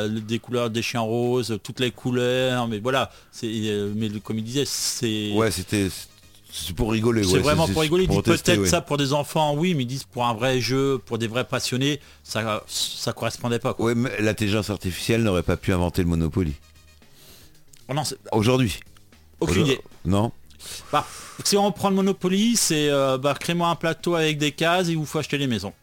des 0.08 0.40
couleurs 0.40 0.70
des 0.70 0.84
chiens 0.84 1.02
roses, 1.02 1.58
toutes 1.64 1.80
les 1.80 1.90
couleurs, 1.90 2.68
mais 2.68 2.78
voilà, 2.80 3.12
mais 3.42 4.10
comme 4.24 4.38
il 4.38 4.44
disait, 4.44 4.66
c'est 4.66 5.32
Ouais, 5.34 5.52
c'était... 5.52 5.90
C'est 6.54 6.76
pour 6.76 6.92
rigoler. 6.92 7.24
c'est 7.24 7.36
ouais, 7.36 7.40
vraiment 7.40 7.66
pour 7.66 7.82
rigoler. 7.82 8.04
Il 8.04 8.10
dit 8.10 8.22
tester, 8.24 8.52
peut-être 8.52 8.64
ouais. 8.64 8.68
ça 8.68 8.82
pour 8.82 8.98
des 8.98 9.14
enfants, 9.14 9.56
oui, 9.56 9.74
mais 9.74 9.84
ils 9.84 9.88
disent 9.88 10.04
pour 10.04 10.26
un 10.26 10.34
vrai 10.34 10.60
jeu, 10.60 10.98
pour 10.98 11.18
des 11.18 11.28
vrais 11.28 11.46
passionnés, 11.46 12.02
ça 12.24 12.62
ça 12.68 13.14
correspondait 13.14 13.58
pas. 13.58 13.74
Quoi. 13.74 13.86
Ouais, 13.86 13.96
mais 13.96 14.12
l'intelligence 14.20 14.70
artificielle 14.70 15.24
n'aurait 15.24 15.44
pas 15.44 15.56
pu 15.56 15.72
inventer 15.72 16.04
le 16.04 16.10
Monopoly. 16.10 16.54
Oh 17.88 17.94
Aujourd'hui. 18.34 18.82
aucune 19.40 19.66
idée. 19.66 19.80
Non? 20.04 20.34
Bah, 20.92 21.06
si 21.44 21.58
on 21.58 21.72
prend 21.72 21.90
le 21.90 21.96
Monopoly, 21.96 22.56
c'est 22.56 22.90
euh, 22.90 23.18
bah, 23.18 23.36
crée-moi 23.40 23.68
un 23.70 23.76
plateau 23.76 24.16
avec 24.16 24.38
des 24.38 24.52
cases 24.52 24.88
et 24.88 24.92
il 24.92 24.98
vous 24.98 25.06
faut 25.06 25.20
acheter 25.20 25.38
les 25.38 25.48
maisons. 25.48 25.74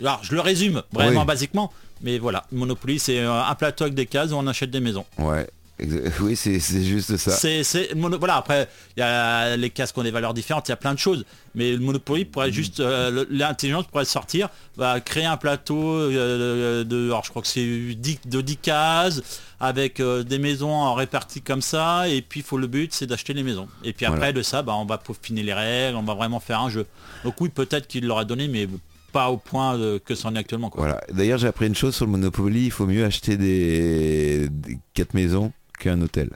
Alors, 0.00 0.20
je 0.22 0.34
le 0.34 0.40
résume 0.40 0.82
vraiment 0.92 1.20
Oui. 1.20 1.26
basiquement, 1.26 1.72
mais 2.00 2.18
voilà, 2.18 2.44
Monopoly, 2.52 2.98
c'est 2.98 3.18
euh, 3.20 3.32
un 3.44 3.54
plateau 3.54 3.84
avec 3.84 3.94
des 3.94 4.06
cases 4.06 4.30
où 4.32 4.34
on 4.36 4.46
achète 4.46 4.70
des 4.70 4.80
maisons. 4.80 5.04
Ouais. 5.18 5.48
Oui, 6.20 6.36
c'est 6.36 6.58
juste 6.84 7.16
ça. 7.16 7.32
C'est, 7.32 7.92
voilà, 7.94 8.36
après, 8.36 8.68
il 8.96 9.00
y 9.00 9.02
a 9.02 9.56
les 9.56 9.70
cases 9.70 9.92
qui 9.92 9.98
ont 9.98 10.02
des 10.04 10.10
valeurs 10.10 10.34
différentes, 10.34 10.68
il 10.68 10.72
y 10.72 10.72
a 10.72 10.76
plein 10.76 10.94
de 10.94 10.98
choses. 10.98 11.24
Mais 11.54 11.72
le 11.72 11.78
Monopoly 11.78 12.24
pourrait 12.24 12.50
Mm. 12.50 12.52
juste, 12.52 12.80
euh, 12.80 13.24
l'intelligence 13.30 13.86
pourrait 13.86 14.04
sortir, 14.04 14.48
va 14.76 15.00
créer 15.00 15.24
un 15.24 15.36
plateau 15.36 15.82
euh, 15.84 16.84
de, 16.84 17.06
alors 17.06 17.24
je 17.24 17.30
crois 17.30 17.42
que 17.42 17.48
c'est 17.48 17.94
10, 17.94 18.20
de 18.26 18.40
10 18.40 18.56
cases, 18.58 19.22
avec 19.60 20.00
euh, 20.00 20.22
des 20.22 20.38
maisons 20.38 20.70
en 20.72 20.94
réparties 20.94 21.42
comme 21.42 21.62
ça, 21.62 22.08
et 22.08 22.22
puis 22.22 22.42
faut 22.42 22.58
le 22.58 22.66
but 22.66 22.92
c'est 22.92 23.06
d'acheter 23.06 23.32
les 23.34 23.42
maisons. 23.42 23.68
Et 23.84 23.92
puis 23.92 24.04
après 24.06 24.18
Voilà. 24.18 24.32
de 24.32 24.42
ça, 24.42 24.62
bah, 24.62 24.74
on 24.76 24.84
va 24.84 24.98
peaufiner 24.98 25.42
les 25.42 25.54
règles, 25.54 25.96
on 25.96 26.02
va 26.02 26.14
vraiment 26.14 26.40
faire 26.40 26.60
un 26.60 26.70
jeu. 26.70 26.86
Donc 27.24 27.40
oui, 27.40 27.48
peut-être 27.48 27.86
qu'il 27.86 28.06
l'aurait 28.06 28.24
donné, 28.26 28.46
mais 28.48 28.68
pas 29.12 29.30
au 29.30 29.36
point 29.36 29.78
de- 29.78 30.00
que 30.04 30.14
c'en 30.16 30.34
est 30.34 30.38
actuellement. 30.38 30.70
Quoi. 30.70 30.82
Voilà. 30.86 31.00
D'ailleurs, 31.12 31.38
j'ai 31.38 31.46
appris 31.46 31.66
une 31.68 31.74
chose 31.76 31.94
sur 31.94 32.04
le 32.04 32.10
Monopoly, 32.10 32.64
il 32.66 32.70
faut 32.72 32.86
mieux 32.86 33.04
acheter 33.04 33.36
des, 33.36 34.48
des 34.50 34.78
quatre 34.92 35.14
maisons 35.14 35.52
qu'un 35.78 36.00
hôtel. 36.00 36.30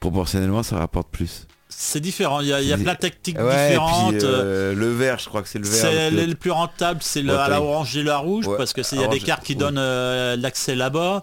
Proportionnellement, 0.00 0.62
ça 0.62 0.76
rapporte 0.78 1.08
plus. 1.10 1.46
C'est 1.68 2.00
différent, 2.00 2.40
il 2.40 2.48
y 2.48 2.52
a, 2.52 2.60
il 2.60 2.68
y 2.68 2.72
a 2.72 2.76
C'est- 2.76 2.82
plein 2.82 2.92
de 2.94 2.98
tactiques 2.98 3.38
Ouais, 3.38 3.68
différentes. 3.70 4.14
puis, 4.18 4.24
euh, 4.24 4.74
le 4.74 4.88
vert, 4.92 5.18
je 5.18 5.28
crois 5.28 5.42
que 5.42 5.48
c'est 5.48 5.58
le 5.58 5.64
vert. 5.66 5.80
C'est 5.80 6.10
le- 6.10 6.16
le, 6.20 6.26
le 6.26 6.34
plus 6.34 6.50
rentable, 6.50 7.00
c'est 7.02 7.22
le- 7.22 7.38
à 7.38 7.48
la 7.48 7.62
orange 7.62 7.96
et 7.96 8.02
la 8.02 8.18
rouge 8.18 8.46
Ouais, 8.46 8.56
parce 8.58 8.72
que 8.74 8.82
il 8.94 9.00
y 9.00 9.04
a 9.04 9.08
des 9.08 9.20
cartes 9.20 9.42
qui 9.44 9.52
ouais. 9.54 9.58
donnent 9.58 9.78
euh, 9.78 10.36
l'accès 10.36 10.74
là-bas. 10.74 11.22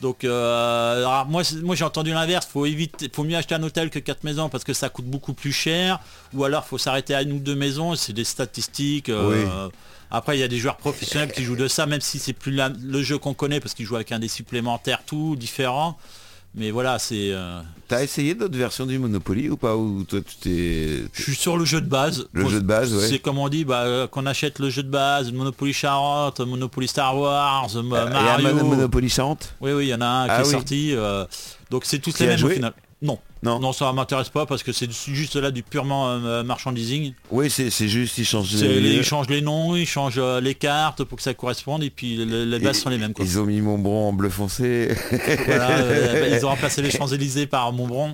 Donc 0.00 0.24
euh, 0.24 0.98
alors 0.98 1.26
moi 1.26 1.42
j'ai 1.42 1.84
entendu 1.84 2.12
l'inverse, 2.12 2.46
faut 2.52 2.66
éviter 2.66 3.10
faut 3.14 3.24
mieux 3.24 3.36
acheter 3.36 3.54
un 3.54 3.62
hôtel 3.62 3.88
que 3.88 3.98
quatre 3.98 4.24
maisons 4.24 4.48
parce 4.50 4.62
que 4.62 4.74
ça 4.74 4.88
coûte 4.90 5.06
beaucoup 5.06 5.32
plus 5.32 5.52
cher 5.52 6.00
ou 6.34 6.44
alors 6.44 6.66
faut 6.66 6.76
s'arrêter 6.76 7.14
à 7.14 7.22
une 7.22 7.32
ou 7.32 7.38
deux 7.38 7.54
maisons, 7.54 7.94
c'est 7.96 8.12
des 8.12 8.24
statistiques 8.24 9.08
euh, 9.08 9.64
Oui. 9.66 9.70
Après 10.10 10.36
il 10.36 10.40
y 10.40 10.44
a 10.44 10.48
des 10.48 10.58
joueurs 10.58 10.76
professionnels 10.76 11.32
qui 11.32 11.42
jouent 11.44 11.56
de 11.56 11.66
ça 11.66 11.86
même 11.86 12.02
si 12.02 12.18
c'est 12.18 12.34
plus 12.34 12.52
la- 12.52 12.68
le 12.68 13.02
jeu 13.02 13.16
qu'on 13.18 13.32
connaît 13.34 13.58
parce 13.58 13.74
qu'ils 13.74 13.86
jouent 13.86 13.96
avec 13.96 14.12
un 14.12 14.18
des 14.18 14.28
supplémentaires 14.28 15.02
tout 15.06 15.34
différent. 15.34 15.98
Mais 16.56 16.70
voilà, 16.70 16.98
c'est 16.98 17.32
euh, 17.32 17.60
T'as 17.86 18.02
essayé 18.02 18.34
d'autres 18.34 18.56
versions 18.56 18.86
du 18.86 18.98
Monopoly 18.98 19.50
ou 19.50 19.56
pas 19.58 19.76
Ou 19.76 20.04
toi, 20.04 20.20
tu 20.26 20.36
t'es... 20.36 21.02
je 21.12 21.22
suis 21.22 21.34
sur 21.34 21.56
le 21.58 21.64
jeu 21.66 21.80
de 21.82 21.86
base. 21.88 22.26
Le 22.32 22.48
jeu 22.48 22.60
de 22.60 22.66
base, 22.66 22.94
ouais. 22.94 23.06
C'est 23.08 23.18
comme 23.18 23.38
on 23.38 23.48
dit, 23.50 23.64
bah, 23.66 23.82
euh, 23.82 24.06
qu'on 24.06 24.24
achète 24.26 24.58
le 24.58 24.70
jeu 24.70 24.82
de 24.82 24.88
base, 24.90 25.30
Monopoly 25.32 25.72
Charente, 25.74 26.40
Monopoly 26.40 26.88
Star 26.88 27.16
Wars, 27.16 27.68
euh, 27.76 27.82
y 27.82 27.94
a 27.96 28.06
Mario. 28.08 28.48
un 28.48 28.52
Mon- 28.54 28.68
Monopoly 28.70 29.08
Charente 29.10 29.54
Oui, 29.60 29.72
oui, 29.72 29.86
il 29.86 29.90
y 29.90 29.94
en 29.94 30.00
a 30.00 30.06
un 30.06 30.26
Ah 30.28 30.36
qui 30.42 30.48
est 30.48 30.52
sorti. 30.52 30.94
euh, 30.94 31.24
donc 31.70 31.84
c'est 31.84 31.98
tous 31.98 32.12
Qui 32.14 32.22
les 32.22 32.30
mêmes 32.30 32.44
au 32.44 32.48
final. 32.48 32.72
Non. 33.02 33.18
Non. 33.42 33.60
Non, 33.60 33.72
ça 33.72 33.92
m'intéresse 33.92 34.30
pas 34.30 34.46
parce 34.46 34.62
que 34.62 34.72
c'est 34.72 34.90
juste 34.90 35.36
là 35.36 35.50
du 35.50 35.62
purement 35.62 36.08
euh, 36.08 36.42
marchandising. 36.42 37.12
Oui, 37.30 37.50
c'est 37.50 37.70
juste, 37.88 38.16
ils 38.18 38.24
changent 38.24 38.52
les- 38.54 38.94
Ils 38.94 39.04
changent 39.04 39.28
les 39.28 39.42
noms, 39.42 39.76
ils 39.76 39.86
changent 39.86 40.18
euh, 40.18 40.40
les 40.40 40.54
cartes 40.54 41.04
pour 41.04 41.16
que 41.16 41.22
ça 41.22 41.34
corresponde 41.34 41.82
et 41.82 41.90
puis 41.90 42.16
les, 42.16 42.46
les 42.46 42.58
bases 42.58 42.78
Et- 42.78 42.80
sont 42.80 42.88
les 42.90 42.98
mêmes. 42.98 43.12
Quoi. 43.12 43.24
Ils 43.24 43.38
ont 43.38 43.44
mis 43.44 43.60
Montbron 43.60 44.08
en 44.08 44.12
bleu 44.12 44.30
foncé. 44.30 44.88
Voilà, 45.46 45.70
euh, 45.78 46.20
bah, 46.30 46.36
ils 46.36 46.44
ont 46.46 46.48
remplacé 46.48 46.80
les 46.82 46.90
Champs-Élysées 46.90 47.46
par 47.46 47.72
Montbron. 47.72 48.10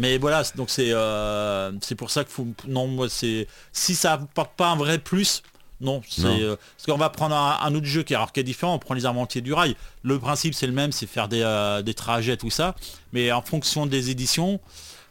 Mais 0.00 0.18
voilà, 0.18 0.42
donc 0.56 0.70
c'est 0.70 0.90
euh, 0.92 1.70
c'est 1.80 1.94
pour 1.94 2.10
ça 2.10 2.24
que 2.24 2.30
faut 2.30 2.46
non 2.66 2.86
moi 2.86 3.08
c'est 3.08 3.46
si 3.72 3.94
ça 3.94 4.14
apporte 4.14 4.52
pas 4.56 4.68
un 4.70 4.76
vrai 4.76 4.98
plus, 4.98 5.42
non, 5.82 6.00
c'est 6.08 6.24
euh, 6.24 6.56
parce 6.56 6.86
qu'on 6.86 6.96
va 6.96 7.10
prendre 7.10 7.34
un, 7.34 7.58
un 7.60 7.74
autre 7.74 7.86
jeu 7.86 8.02
qui, 8.02 8.14
alors, 8.14 8.32
qui 8.32 8.40
est 8.40 8.44
différent, 8.44 8.74
on 8.74 8.78
prend 8.78 8.94
les 8.94 9.04
armentiers 9.04 9.40
du 9.40 9.52
rail. 9.52 9.76
Le 10.02 10.18
principe 10.18 10.54
c'est 10.54 10.66
le 10.66 10.72
même, 10.72 10.92
c'est 10.92 11.06
faire 11.06 11.28
des, 11.28 11.42
euh, 11.42 11.82
des 11.82 11.94
trajets 11.94 12.36
tout 12.36 12.50
ça, 12.50 12.74
mais 13.12 13.30
en 13.32 13.42
fonction 13.42 13.86
des 13.86 14.10
éditions, 14.10 14.60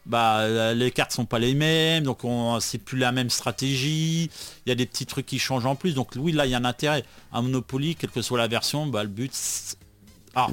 bah 0.07 0.39
euh, 0.39 0.73
les 0.73 0.89
cartes 0.89 1.11
sont 1.11 1.25
pas 1.25 1.37
les 1.37 1.53
mêmes, 1.53 2.05
donc 2.05 2.23
on 2.23 2.59
c'est 2.59 2.79
plus 2.79 2.97
la 2.97 3.11
même 3.11 3.29
stratégie. 3.29 4.31
Il 4.65 4.69
y 4.69 4.71
a 4.71 4.75
des 4.75 4.87
petits 4.87 5.05
trucs 5.05 5.27
qui 5.27 5.37
changent 5.37 5.67
en 5.67 5.75
plus, 5.75 5.93
donc 5.93 6.13
oui 6.15 6.31
là 6.31 6.45
il 6.47 6.51
y 6.51 6.55
a 6.55 6.57
un 6.57 6.65
intérêt. 6.65 7.03
Un 7.33 7.43
Monopoly, 7.43 7.95
quelle 7.95 8.09
que 8.09 8.21
soit 8.23 8.39
la 8.39 8.47
version, 8.47 8.87
bah 8.87 9.03
le 9.03 9.09
but 9.09 9.31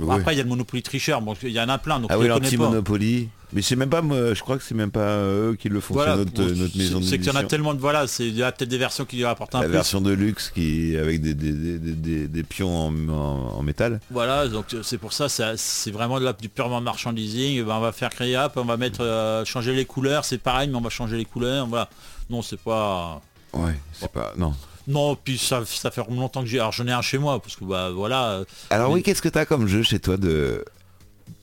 Oui. 0.00 0.16
après 0.16 0.34
il 0.34 0.38
y 0.38 0.40
a 0.40 0.42
le 0.42 0.48
Monopoly 0.48 0.82
tricheur, 0.82 1.20
bon 1.22 1.34
il 1.42 1.50
y 1.50 1.60
en 1.60 1.68
a 1.68 1.78
plein, 1.78 2.00
donc 2.00 2.10
Ah 2.12 2.14
je 2.16 2.20
oui, 2.22 2.28
l'anti-Monopoly. 2.28 3.28
Mais 3.54 3.62
c'est 3.62 3.76
même 3.76 3.88
pas, 3.88 4.02
moi, 4.02 4.34
je 4.34 4.40
crois 4.42 4.58
que 4.58 4.62
c'est 4.62 4.74
même 4.74 4.90
pas 4.90 5.00
euh, 5.00 5.52
eux 5.52 5.54
qui 5.56 5.70
le 5.70 5.80
font, 5.80 5.94
Voilà, 5.94 6.16
c'est 6.16 6.18
notre, 6.18 6.42
notre 6.54 6.76
maison 6.76 7.00
c'est- 7.00 7.16
qu'il 7.18 7.28
y 7.28 7.30
en 7.30 7.34
a 7.34 7.44
tellement 7.44 7.72
de 7.72 7.80
voilà, 7.80 8.06
c'est 8.06 8.26
il 8.28 8.36
y 8.36 8.42
a 8.42 8.52
peut-être 8.52 8.68
des 8.68 8.76
versions 8.76 9.06
qui 9.06 9.16
lui 9.16 9.24
apportent 9.24 9.54
un 9.54 9.60
La 9.60 9.64
plus. 9.66 9.72
version 9.72 10.02
de 10.02 10.10
luxe 10.12 10.50
qui 10.54 10.94
avec 10.98 11.22
des, 11.22 11.32
des, 11.32 11.52
des, 11.52 11.78
des- 11.78 11.92
des- 11.92 12.28
des 12.28 12.42
pions 12.42 12.76
en, 12.88 12.92
en- 13.08 13.56
en 13.58 13.62
métal. 13.62 14.00
Voilà, 14.10 14.48
donc 14.48 14.74
euh, 14.74 14.82
c'est 14.82 14.98
pour 14.98 15.14
ça, 15.14 15.28
c'est 15.30 15.90
vraiment 15.90 16.20
de 16.20 16.26
la- 16.26 16.34
du 16.34 16.50
purement 16.50 16.82
marchandising. 16.82 17.60
Eh 17.60 17.62
ben, 17.62 17.76
on 17.76 17.80
va 17.80 17.92
faire 17.92 18.10
créer 18.10 18.36
hop, 18.36 18.52
on 18.56 18.64
va 18.64 18.76
mettre 18.76 19.00
euh, 19.02 19.46
changer 19.46 19.72
les 19.74 19.86
couleurs, 19.86 20.26
c'est 20.26 20.36
pareil, 20.38 20.68
mais 20.68 20.76
on 20.76 20.82
va 20.82 20.90
changer 20.90 21.16
les 21.16 21.24
couleurs. 21.24 21.66
Voilà. 21.68 21.88
Non, 22.28 22.42
c'est 22.42 22.60
pas. 22.60 23.22
Ouais, 23.54 23.78
c'est 23.94 24.12
pas. 24.12 24.34
Non. 24.36 24.52
Non, 24.88 25.16
puis 25.22 25.38
ça, 25.38 25.62
ça 25.66 25.90
fait 25.92 26.02
longtemps 26.10 26.40
que 26.42 26.48
j'ai. 26.48 26.58
Alors 26.58 26.72
j'en 26.72 26.86
ai 26.88 26.92
un 26.92 27.02
chez 27.02 27.18
moi, 27.18 27.40
parce 27.40 27.54
que 27.56 27.64
bah 27.64 27.90
voilà, 27.90 28.30
euh, 28.30 28.44
Alors 28.70 28.88
Mais- 28.88 28.94
oui, 28.96 29.02
qu'est-ce 29.02 29.22
que 29.22 29.28
t'as 29.28 29.44
comme 29.44 29.66
jeu 29.68 29.82
chez 29.82 30.00
toi 30.00 30.16
de. 30.16 30.64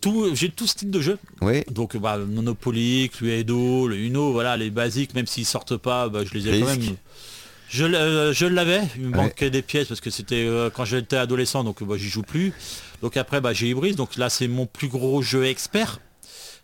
tout, 0.01 0.29
j'ai 0.33 0.49
tout 0.49 0.67
style 0.67 0.89
de 0.91 0.99
jeu. 0.99 1.17
Oui, 1.41 1.63
Donc 1.71 1.95
bah, 1.95 2.17
Monopoly, 2.17 3.09
Cluedo, 3.09 3.87
le 3.87 3.97
Uno, 3.97 4.31
voilà, 4.31 4.57
les 4.57 4.69
basiques, 4.71 5.13
même 5.13 5.27
s'ils 5.27 5.45
sortent 5.45 5.77
pas, 5.77 6.09
bah, 6.09 6.21
je 6.25 6.33
les 6.37 6.47
ai 6.49 6.59
quand 6.59 6.65
même. 6.67 6.81
Je, 7.69 7.83
euh, 7.85 8.31
je 8.33 8.45
l'avais, 8.45 8.81
il 8.95 9.03
me 9.03 9.09
Ouais. 9.17 9.23
manquait 9.23 9.49
des 9.49 9.61
pièces 9.63 9.87
parce 9.87 9.99
que 10.01 10.09
c'était 10.11 10.45
euh, 10.47 10.69
quand 10.69 10.85
j'étais 10.85 11.17
adolescent, 11.17 11.63
donc 11.63 11.83
bah, 11.83 11.95
j'y 11.97 12.09
joue 12.09 12.21
plus. 12.23 12.53
Donc 13.01 13.17
après 13.17 13.41
bah, 13.41 13.53
j'ai 13.53 13.69
Ibris, 13.69 13.95
donc 13.95 14.17
là 14.17 14.29
c'est 14.29 14.47
mon 14.47 14.65
plus 14.65 14.87
gros 14.87 15.21
jeu 15.21 15.45
expert. 15.45 15.99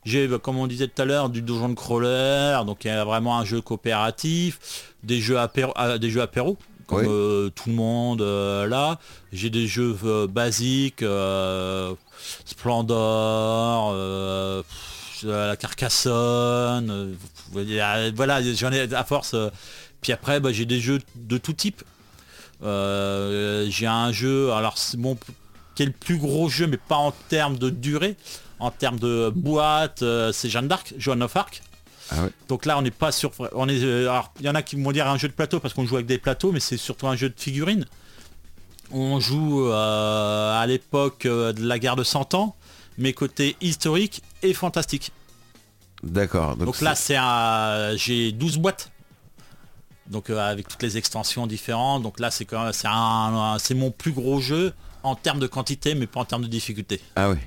J'ai, 0.05 0.27
bah, 0.27 0.39
comme 0.39 0.57
on 0.57 0.65
disait 0.67 0.88
tout 0.88 0.99
à 1.01 1.05
l'heure, 1.05 1.29
du 1.29 1.41
donjon 1.43 1.69
de 1.69 1.73
crawler, 1.75 2.59
donc 2.65 2.86
il 2.86 2.88
y 2.88 2.91
a 2.91 3.03
vraiment 3.05 3.38
un 3.39 3.45
jeu 3.45 3.61
coopératif, 3.61 4.93
des 5.03 5.19
jeux 5.21 5.38
apéro, 5.39 5.73
ah, 5.75 5.97
des 5.97 6.09
jeux 6.09 6.21
apéro, 6.21 6.57
euh, 6.94 7.50
tout 7.50 7.70
le 7.70 7.76
monde 7.76 8.22
euh, 8.22 8.68
là. 8.68 9.00
J'ai 9.32 9.50
des 9.50 9.68
jeux 9.68 9.98
euh, 10.04 10.28
basiques, 10.28 11.04
Splendor, 12.46 13.94
la 15.24 15.56
Carcassonne, 15.56 17.16
euh, 17.56 18.12
voilà, 18.16 18.42
j'en 18.54 18.72
ai 18.72 18.94
à 18.94 19.04
force. 19.04 19.36
puis 20.02 20.12
après, 20.12 20.39
bah, 20.39 20.52
j'ai 20.52 20.66
des 20.66 20.80
jeux 20.80 21.00
de 21.16 21.38
tout 21.38 21.54
type. 21.54 21.84
J'ai 22.62 23.88
un 23.88 24.12
jeu, 24.12 24.52
alors 24.52 24.78
c'est 24.78 24.98
mon 24.98 25.18
qui 25.76 25.84
est 25.84 25.86
le 25.86 25.94
plus 25.94 26.18
gros 26.18 26.50
jeu, 26.50 26.68
mais 26.68 26.78
pas 26.78 26.98
en 26.98 27.12
termes 27.30 27.58
de 27.58 27.70
durée, 27.70 28.18
en 28.60 28.72
termes 28.72 29.00
de 29.00 29.32
boîte, 29.34 30.04
c'est 30.34 30.50
Jeanne 30.50 30.68
d'Arc, 30.68 30.94
Joan 30.98 31.24
of 31.24 31.36
Arc. 31.36 31.62
Ah 32.12 32.24
ouais. 32.24 32.30
Donc 32.47 32.66
là, 32.66 32.78
on 32.78 32.82
n'est 32.82 32.91
pas 32.91 33.12
sur. 33.12 33.32
On 33.53 33.68
est. 33.70 33.84
euh, 33.84 34.09
alors, 34.09 34.34
il 34.39 34.45
y 34.45 34.49
en 34.49 34.55
a 34.55 34.62
qui 34.62 34.76
vont 34.82 34.91
dire 34.91 35.07
un 35.07 35.18
jeu 35.18 35.28
de 35.28 35.34
plateau 35.34 35.59
parce 35.59 35.74
qu'on 35.74 35.86
joue 35.86 35.95
avec 35.95 36.07
des 36.07 36.18
plateaux, 36.18 36.51
mais 36.51 36.59
c'est 36.59 36.78
surtout 36.78 37.07
un 37.07 37.16
jeu 37.16 37.30
de 37.30 37.39
figurines. 37.39 37.86
On 38.91 39.20
joue 39.20 39.68
euh, 39.68 40.62
à 40.62 40.66
l'époque 40.68 41.26
euh, 41.26 41.53
de 41.53 41.66
la 41.66 41.80
guerre 41.80 41.95
de 41.95 42.03
100 42.03 42.34
ans, 42.34 42.55
mais 42.97 43.14
côté 43.14 43.55
historique 43.62 44.22
et 44.43 44.53
fantastique. 44.53 45.12
D'accord. 46.03 46.57
Donc, 46.57 46.82
là, 46.82 46.95
c'est 46.95 47.16
un... 47.16 47.95
j'ai 47.95 48.32
12 48.32 48.57
boîtes. 48.57 48.91
Donc 50.07 50.30
euh, 50.30 50.39
avec 50.39 50.68
toutes 50.68 50.84
les 50.84 50.97
extensions 50.97 51.47
différentes. 51.47 52.03
Donc 52.03 52.20
là, 52.20 52.32
c'est 52.32 52.43
quand 52.45 52.64
même, 52.64 52.74
c'est 52.74 52.89
un, 52.89 53.57
c'est 53.59 53.74
mon 53.74 53.91
plus 53.91 54.12
gros 54.12 54.41
jeu 54.41 54.74
en 55.03 55.16
termes 55.16 55.39
de 55.39 55.47
quantité, 55.47 55.95
mais 55.95 56.05
pas 56.05 56.20
en 56.20 56.26
termes 56.26 56.43
de 56.43 56.47
difficulté. 56.47 56.99
Ah 57.16 57.30
oui. 57.30 57.38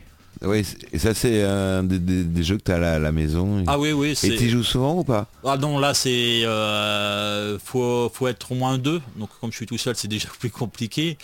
Oui, 0.42 0.64
et 0.92 0.98
ça 0.98 1.14
c'est 1.14 1.42
un 1.42 1.82
des, 1.84 1.98
des- 1.98 2.24
des 2.24 2.42
jeux 2.42 2.58
que 2.58 2.62
tu 2.64 2.72
as 2.72 2.76
à 2.76 2.78
la, 2.78 2.98
la 2.98 3.12
maison. 3.12 3.64
Ah 3.66 3.78
oui, 3.78 3.92
oui, 3.92 4.14
Et 4.22 4.36
tu 4.36 4.48
joues 4.50 4.62
souvent 4.64 4.98
ou 4.98 5.04
pas? 5.04 5.26
Ah 5.44 5.56
non, 5.56 5.78
là 5.78 5.94
c'est 5.94 6.44
euh, 6.44 7.58
faut, 7.58 8.10
faut 8.12 8.28
être 8.28 8.52
au 8.52 8.54
moins 8.54 8.78
deux. 8.78 9.00
Donc 9.16 9.30
comme 9.40 9.50
je 9.52 9.56
suis 9.56 9.66
tout 9.66 9.78
seul, 9.78 9.94
c'est 9.96 10.08
déjà 10.08 10.28
plus 10.38 10.50
compliqué. 10.50 11.16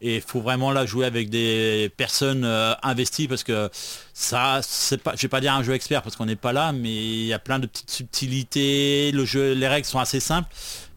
Et 0.00 0.16
il 0.16 0.22
faut 0.22 0.40
vraiment 0.40 0.70
là 0.70 0.86
jouer 0.86 1.06
avec 1.06 1.28
des 1.28 1.90
personnes 1.96 2.44
euh, 2.44 2.72
investies 2.84 3.26
parce 3.26 3.42
que 3.42 3.68
ça, 4.14 4.60
c'est 4.62 5.02
pas, 5.02 5.14
je 5.16 5.22
vais 5.22 5.28
pas 5.28 5.40
dire 5.40 5.54
un 5.54 5.62
jeu 5.64 5.72
expert 5.74 6.02
parce 6.02 6.14
qu'on 6.14 6.26
n'est 6.26 6.36
pas 6.36 6.52
là, 6.52 6.72
mais 6.72 6.94
il 6.94 7.24
y 7.26 7.32
a 7.32 7.40
plein 7.40 7.58
de 7.58 7.66
petites 7.66 7.90
subtilités. 7.90 9.10
Le 9.12 9.24
jeu, 9.24 9.54
les 9.54 9.66
règles 9.66 9.86
sont 9.86 9.98
assez 9.98 10.20
simples, 10.20 10.48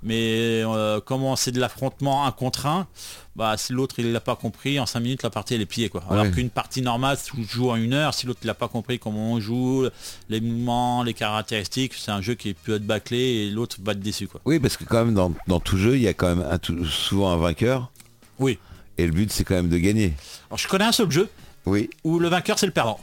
mais 0.03 0.61
euh, 0.63 0.99
comment 1.03 1.35
c'est 1.35 1.51
de 1.51 1.59
l'affrontement 1.59 2.27
un 2.27 2.31
contre 2.31 2.67
un, 2.67 2.85
bah 3.35 3.55
si 3.57 3.71
l'autre 3.71 3.95
il 3.99 4.11
l'a 4.11 4.19
pas 4.19 4.35
compris, 4.35 4.79
en 4.79 4.85
5 4.85 4.99
minutes 4.99 5.23
la 5.23 5.29
partie 5.29 5.53
elle 5.55 5.61
est 5.61 5.65
pliée 5.65 5.87
quoi. 5.89 6.03
Alors 6.09 6.25
Ouais. 6.25 6.31
qu'une 6.31 6.49
partie 6.49 6.81
normale, 6.81 7.17
tu 7.23 7.43
joues 7.47 7.69
en 7.69 7.75
une 7.77 7.93
heure, 7.93 8.13
si 8.13 8.25
l'autre 8.27 8.41
il 8.43 8.49
a 8.49 8.53
pas 8.53 8.67
compris 8.67 8.99
comment 8.99 9.31
on 9.33 9.39
joue, 9.39 9.87
les 10.29 10.41
mouvements, 10.41 11.03
les 11.03 11.13
caractéristiques, 11.13 11.93
c'est 11.93 12.11
un 12.11 12.21
jeu 12.21 12.33
qui 12.35 12.53
peut 12.53 12.75
être 12.75 12.85
bâclé 12.85 13.17
et 13.19 13.49
l'autre 13.49 13.77
va 13.81 13.93
être 13.93 13.99
déçu 14.01 14.27
quoi. 14.27 14.41
Oui, 14.45 14.59
parce 14.59 14.75
que 14.75 14.83
quand 14.83 15.05
même 15.05 15.13
dans, 15.13 15.33
dans 15.47 15.59
tout 15.61 15.77
jeu, 15.77 15.95
il 15.95 16.01
y 16.01 16.07
a 16.09 16.13
quand 16.13 16.27
même 16.35 16.45
un 16.49 16.57
tout- 16.57 16.85
souvent 16.85 17.31
un 17.31 17.37
vainqueur. 17.37 17.89
Oui. 18.39 18.59
Et 18.97 19.05
le 19.05 19.11
but 19.13 19.31
c'est 19.31 19.43
quand 19.45 19.55
même 19.55 19.69
de 19.69 19.77
gagner. 19.77 20.13
Alors 20.49 20.57
je 20.57 20.67
connais 20.67 20.85
un 20.85 20.91
seul 20.91 21.09
jeu 21.09 21.29
Oui. 21.65 21.89
où 22.03 22.19
le 22.19 22.27
vainqueur 22.27 22.59
c'est 22.59 22.65
le 22.65 22.73
perdant. 22.73 22.99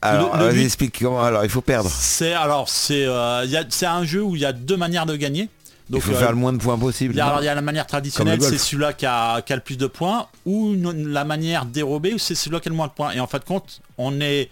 Alors, 0.00 0.36
le 0.36 0.52
but- 0.52 0.64
explique 0.64 0.96
comment. 1.00 1.20
Alors, 1.24 1.42
il 1.44 1.50
faut 1.50 1.60
perdre. 1.60 1.90
C'est 1.90 2.32
alors 2.32 2.68
c'est 2.68 3.04
euh, 3.04 3.44
c'est 3.68 3.86
un 3.86 4.04
jeu 4.04 4.22
où 4.22 4.36
il 4.36 4.42
y 4.42 4.44
a 4.44 4.52
deux 4.52 4.76
manières 4.76 5.06
de 5.06 5.16
gagner. 5.16 5.48
Il 5.90 6.00
faut 6.02 6.12
euh, 6.12 6.16
faire 6.16 6.30
le 6.30 6.36
moins 6.36 6.52
de 6.52 6.58
points 6.58 6.78
possible. 6.78 7.14
il 7.14 7.16
y 7.16 7.20
a, 7.20 7.26
alors, 7.28 7.40
il 7.42 7.46
y 7.46 7.48
a 7.48 7.54
la 7.54 7.62
manière 7.62 7.86
traditionnelle, 7.86 8.40
c'est 8.42 8.58
celui-là 8.58 8.92
qui 8.92 9.06
a, 9.06 9.40
qui 9.42 9.52
a 9.52 9.56
le 9.56 9.62
plus 9.62 9.78
de 9.78 9.86
points, 9.86 10.26
ou 10.44 10.74
une- 10.74 11.08
la 11.08 11.24
manière 11.24 11.64
dérobée, 11.64 12.16
c'est 12.18 12.34
celui-là 12.34 12.60
qui 12.60 12.68
a 12.68 12.70
le 12.70 12.76
moins 12.76 12.88
de 12.88 12.92
points. 12.92 13.12
Et 13.12 13.20
en 13.20 13.26
fin 13.26 13.38
de 13.38 13.44
compte, 13.44 13.80
on 13.96 14.20
est 14.20 14.50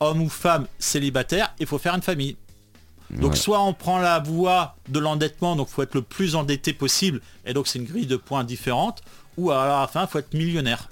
homme 0.00 0.22
ou 0.22 0.28
femme 0.28 0.66
célibataire, 0.78 1.52
il 1.58 1.66
faut 1.66 1.78
faire 1.78 1.94
une 1.94 2.02
famille. 2.02 2.36
Donc 3.10 3.30
Ouais. 3.32 3.36
soit 3.36 3.60
on 3.62 3.72
prend 3.72 3.98
la 3.98 4.18
voie 4.20 4.76
de 4.88 4.98
l'endettement, 4.98 5.56
donc 5.56 5.68
faut 5.68 5.82
être 5.82 5.94
le 5.94 6.02
plus 6.02 6.36
endetté 6.36 6.72
possible, 6.74 7.20
et 7.46 7.54
donc 7.54 7.66
c'est 7.66 7.78
une 7.78 7.86
grille 7.86 8.06
de 8.06 8.16
points 8.16 8.44
différente, 8.44 9.02
ou 9.36 9.50
à 9.50 9.66
la 9.66 9.88
fin, 9.90 10.06
faut 10.06 10.18
être 10.18 10.34
millionnaire. 10.34 10.88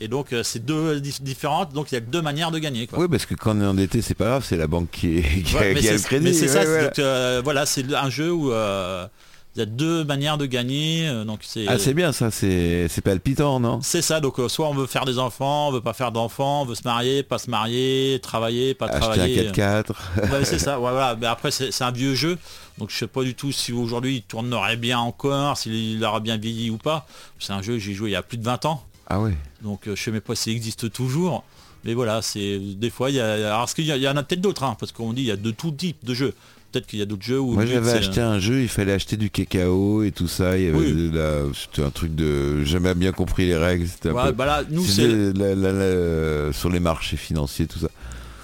Et 0.00 0.08
donc 0.08 0.32
euh, 0.32 0.42
c'est 0.42 0.64
deux 0.64 0.98
dif- 1.00 1.22
différentes, 1.22 1.72
donc 1.72 1.92
il 1.92 1.94
y 1.94 1.98
a 1.98 2.00
deux 2.00 2.20
manières 2.22 2.50
de 2.50 2.58
gagner. 2.58 2.86
Quoi. 2.86 2.98
Oui, 3.00 3.06
parce 3.08 3.26
que 3.26 3.34
quand 3.34 3.56
on 3.56 3.60
est 3.62 3.66
endetté, 3.66 4.02
c'est 4.02 4.14
pas 4.14 4.24
grave, 4.26 4.44
c'est 4.46 4.56
la 4.56 4.66
banque 4.66 4.90
qui, 4.90 5.18
est- 5.18 5.42
qui 5.44 5.56
a, 5.56 5.60
Ouais, 5.60 5.74
mais 5.74 5.80
qui 5.80 5.88
a 5.88 5.92
le 5.92 5.98
c'est- 5.98 6.04
crédit. 6.04 6.24
mais 6.26 6.32
c'est 6.32 6.48
ça, 6.48 6.60
ouais, 6.60 6.64
c'est 6.66 6.72
ouais. 6.78 6.84
donc, 6.86 6.98
euh, 6.98 7.40
voilà, 7.44 7.64
c'est 7.64 7.94
un 7.94 8.10
jeu 8.10 8.32
où 8.32 8.52
euh, 8.52 9.06
il 9.54 9.60
y 9.60 9.62
a 9.62 9.66
deux 9.66 10.02
manières 10.04 10.36
de 10.36 10.46
gagner, 10.46 11.08
donc 11.24 11.38
c'est 11.42 11.66
Ah, 11.68 11.78
c'est 11.78 11.94
bien 11.94 12.10
ça, 12.10 12.32
c'est 12.32 12.88
c'est 12.88 13.02
palpitant, 13.02 13.60
non? 13.60 13.78
C'est 13.82 14.02
ça. 14.02 14.18
Donc 14.18 14.34
soit 14.48 14.68
on 14.68 14.74
veut 14.74 14.86
faire 14.88 15.04
des 15.04 15.20
enfants, 15.20 15.68
on 15.68 15.70
veut 15.72 15.80
pas 15.80 15.92
faire 15.92 16.10
d'enfants, 16.10 16.62
on 16.62 16.64
veut 16.64 16.74
se 16.74 16.82
marier, 16.84 17.22
pas 17.22 17.38
se 17.38 17.48
marier, 17.48 18.18
travailler, 18.20 18.74
pas 18.74 18.86
Acheter 18.86 18.98
travailler. 19.00 19.48
un 19.48 19.52
4x4. 19.52 19.92
Ouais, 20.32 20.44
c'est 20.44 20.58
ça. 20.58 20.76
voilà. 20.78 21.16
Mais 21.20 21.28
après 21.28 21.52
c'est 21.52 21.70
c'est 21.70 21.84
un 21.84 21.92
vieux 21.92 22.16
jeu, 22.16 22.36
donc 22.78 22.90
je 22.90 22.96
sais 22.98 23.06
pas 23.06 23.22
du 23.22 23.36
tout 23.36 23.52
si 23.52 23.72
aujourd'hui 23.72 24.16
il 24.16 24.22
tournerait 24.22 24.76
bien 24.76 24.98
encore, 24.98 25.56
s'il 25.56 26.04
aura 26.04 26.18
bien 26.18 26.36
vieilli 26.36 26.70
ou 26.70 26.76
pas. 26.78 27.06
C'est 27.38 27.52
un 27.52 27.62
jeu 27.62 27.74
que 27.74 27.78
j'ai 27.78 27.94
joué 27.94 28.10
il 28.10 28.14
y 28.14 28.16
a 28.16 28.22
plus 28.24 28.38
de 28.38 28.44
20 28.44 28.64
ans, 28.64 28.82
Ah 29.08 29.20
ouais. 29.20 29.34
donc 29.62 29.86
euh, 29.86 29.94
je 29.96 30.02
sais 30.02 30.10
même 30.10 30.20
pas 30.20 30.34
s'il 30.34 30.52
existe 30.54 30.90
toujours. 30.92 31.44
Mais 31.84 31.92
voilà, 31.94 32.22
c'est 32.22 32.58
des 32.58 32.88
fois 32.90 33.10
il 33.10 33.16
y 33.16 33.20
a. 33.20 33.32
Alors 33.54 33.64
est-ce 33.64 33.74
qu'il 33.74 33.84
y, 33.86 34.08
en 34.08 34.16
a 34.16 34.22
peut-être 34.22 34.40
d'autres, 34.40 34.62
hein, 34.64 34.76
parce 34.80 34.90
qu'on 34.92 35.12
dit 35.12 35.22
il 35.22 35.26
y 35.28 35.30
a 35.30 35.36
de 35.36 35.50
tout 35.50 35.70
type 35.70 36.02
de 36.04 36.14
jeux. 36.14 36.32
Peut-être 36.72 36.86
qu'il 36.86 36.98
y 36.98 37.02
a 37.02 37.04
d'autres 37.04 37.22
jeux 37.22 37.38
où. 37.38 37.52
Moi 37.52 37.66
j'avais 37.66 37.92
acheté 37.92 38.20
un 38.22 38.38
jeu, 38.38 38.62
il 38.62 38.68
fallait 38.68 38.92
acheter 38.92 39.16
du 39.18 39.28
cacao 39.30 40.02
et 40.02 40.10
tout 40.10 40.26
ça. 40.26 40.56
Il 40.58 40.64
y 40.64 40.68
avait 40.68 40.78
Oui. 40.78 41.10
de 41.10 41.16
la- 41.16 41.42
C'était 41.54 41.82
un 41.84 41.90
truc 41.90 42.14
de. 42.14 42.64
Jamais 42.64 42.94
bien 42.94 43.12
compris 43.12 43.46
les 43.46 43.56
règles. 43.56 43.86
C'était 43.86 44.10
Ouais, 44.10 44.24
peu- 44.26 44.32
bah 44.32 44.46
là, 44.46 44.62
nous 44.70 44.84
c'est. 44.84 45.06
la- 45.34 45.54
la- 45.54 45.72
la- 45.72 46.52
sur 46.54 46.70
les 46.70 46.80
marchés 46.80 47.16
financiers, 47.18 47.66
tout 47.66 47.78
ça. 47.78 47.88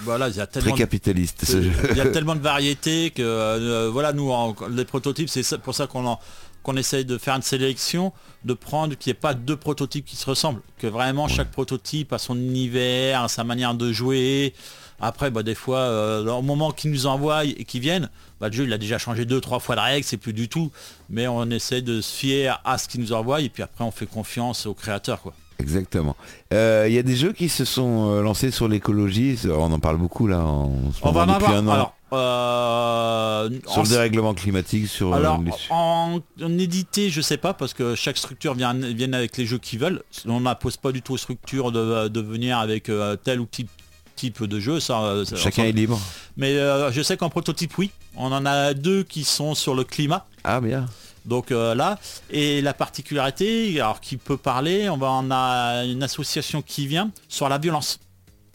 Voilà, 0.02 0.28
il 0.28 0.36
y 0.36 0.40
a 0.40 0.46
Très 0.46 0.60
tellement 0.60 0.74
de- 0.76 0.78
capitaliste 0.78 1.44
ce 1.44 1.56
Euh, 1.56 1.62
jeu. 1.62 1.70
Il 1.90 1.96
y 1.96 2.00
a 2.00 2.06
tellement 2.10 2.34
de 2.34 2.40
variétés 2.40 3.10
que 3.10 3.20
euh, 3.22 3.90
voilà 3.92 4.12
nous 4.12 4.30
en- 4.30 4.54
les 4.70 4.84
prototypes 4.84 5.28
c'est 5.28 5.58
pour 5.58 5.74
ça 5.74 5.86
qu'on 5.86 6.06
en- 6.06 6.20
qu'on 6.62 6.76
essaye 6.76 7.04
de 7.04 7.18
faire 7.18 7.34
une 7.36 7.42
sélection, 7.42 8.12
de 8.44 8.54
prendre 8.54 8.94
qu'il 8.96 9.10
n'y 9.10 9.16
ait 9.16 9.20
pas 9.20 9.34
deux 9.34 9.56
prototypes 9.56 10.04
qui 10.04 10.16
se 10.16 10.26
ressemblent, 10.26 10.62
que 10.78 10.86
vraiment 10.86 11.28
chaque 11.28 11.50
prototype 11.50 12.12
a 12.12 12.18
son 12.18 12.36
univers, 12.36 13.22
a 13.22 13.28
sa 13.28 13.44
manière 13.44 13.74
de 13.74 13.92
jouer. 13.92 14.54
Après 15.00 15.30
bah, 15.30 15.42
des 15.42 15.54
fois 15.54 15.78
euh, 15.78 16.26
au 16.26 16.42
moment 16.42 16.72
qu'ils 16.72 16.90
nous 16.90 17.06
envoient 17.06 17.44
et 17.44 17.64
qu'ils 17.64 17.80
viennent, 17.80 18.10
bah, 18.40 18.48
le 18.48 18.52
jeu 18.54 18.64
il 18.64 18.72
a 18.72 18.78
déjà 18.78 18.98
changé 18.98 19.24
deux 19.24 19.40
trois 19.40 19.58
fois 19.58 19.76
de 19.76 19.80
règles, 19.80 20.04
c'est 20.04 20.18
plus 20.18 20.34
du 20.34 20.48
tout. 20.48 20.70
Mais 21.08 21.26
on 21.26 21.48
essaie 21.50 21.82
de 21.82 22.00
se 22.00 22.14
fier 22.14 22.60
à 22.64 22.76
ce 22.76 22.88
qu'ils 22.88 23.00
nous 23.00 23.12
envoient 23.12 23.40
et 23.40 23.48
puis 23.48 23.62
après 23.62 23.84
on 23.84 23.90
fait 23.90 24.06
confiance 24.06 24.66
aux 24.66 24.74
créateurs 24.74 25.22
quoi. 25.22 25.34
Exactement. 25.60 26.16
Euh, 26.52 26.86
Il 26.88 26.94
y 26.94 26.98
a 26.98 27.02
des 27.02 27.16
jeux 27.16 27.32
qui 27.32 27.48
se 27.48 27.64
sont 27.64 28.10
euh, 28.10 28.22
lancés 28.22 28.50
sur 28.50 28.66
l'écologie. 28.68 29.38
On 29.48 29.72
en 29.72 29.78
parle 29.78 29.96
beaucoup 29.98 30.26
là 30.26 30.38
en 30.40 30.72
ce 30.92 30.98
On 31.02 31.12
va 31.12 31.22
en 31.24 31.28
avoir. 31.28 31.52
un 31.52 31.66
an. 31.68 31.70
Alors, 31.72 31.94
euh, 32.12 33.50
sur 33.68 33.82
le 33.82 33.88
dérèglement 33.88 34.34
climatique, 34.34 34.88
sur 34.88 35.12
euh, 35.12 35.16
Alors, 35.16 35.40
en, 35.70 36.18
en 36.42 36.58
édité, 36.58 37.10
je 37.10 37.20
sais 37.20 37.36
pas, 37.36 37.54
parce 37.54 37.74
que 37.74 37.94
chaque 37.94 38.16
structure 38.16 38.54
vient, 38.54 38.74
avec 39.12 39.36
les 39.36 39.46
jeux 39.46 39.58
qu'ils 39.58 39.78
veulent. 39.78 40.02
On 40.26 40.40
n'impose 40.40 40.76
pas 40.76 40.92
du 40.92 41.02
tout 41.02 41.14
aux 41.14 41.18
structures 41.18 41.72
de, 41.72 42.08
de 42.08 42.20
venir 42.20 42.58
avec 42.58 42.88
euh, 42.88 43.16
tel 43.16 43.40
ou 43.40 43.46
type, 43.46 43.70
type 44.16 44.44
de 44.44 44.58
jeu. 44.60 44.80
Ça, 44.80 45.00
euh, 45.02 45.24
ça- 45.24 45.36
chacun 45.36 45.64
est 45.64 45.72
libre. 45.72 46.00
Mais 46.36 46.54
euh, 46.56 46.90
je 46.92 47.02
sais 47.02 47.16
qu'en 47.16 47.30
prototype, 47.30 47.76
oui. 47.78 47.90
On 48.16 48.32
en 48.32 48.44
a 48.44 48.74
deux 48.74 49.02
qui 49.04 49.24
sont 49.24 49.54
sur 49.54 49.74
le 49.74 49.84
climat. 49.84 50.26
Ah 50.44 50.60
bien. 50.60 50.86
Donc 51.24 51.52
euh, 51.52 51.74
là, 51.74 51.98
et 52.30 52.62
la 52.62 52.74
particularité, 52.74 53.80
alors 53.80 54.00
qui 54.00 54.16
peut 54.16 54.36
parler, 54.36 54.88
on 54.88 54.96
va 54.96 55.08
on 55.10 55.30
a 55.30 55.84
une 55.84 56.02
association 56.02 56.62
qui 56.62 56.86
vient 56.86 57.10
sur 57.28 57.48
la 57.48 57.58
violence. 57.58 57.98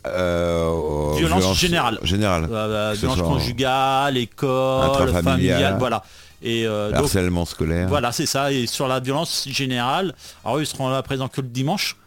Euh, 0.07 1.13
Violence 1.17 1.57
générale. 1.57 1.99
Générale. 2.03 2.47
Euh, 2.51 2.93
ce 2.93 2.99
violence 2.99 3.21
conjugale, 3.21 4.17
école, 4.17 5.11
familiale, 5.23 5.77
voilà. 5.79 6.03
Et 6.41 6.67
euh, 6.67 6.91
donc, 6.91 7.05
Harcèlement 7.05 7.45
scolaire. 7.45 7.87
Voilà, 7.87 8.11
c'est 8.11 8.27
ça. 8.27 8.51
Et 8.51 8.67
sur 8.67 8.87
la 8.87 8.99
violence 8.99 9.47
générale, 9.49 10.13
alors 10.43 10.57
eux, 10.57 10.61
ils 10.61 10.67
seront 10.67 10.89
là 10.89 11.01
présents 11.01 11.27
que 11.27 11.41
le 11.41 11.47
dimanche. 11.47 11.97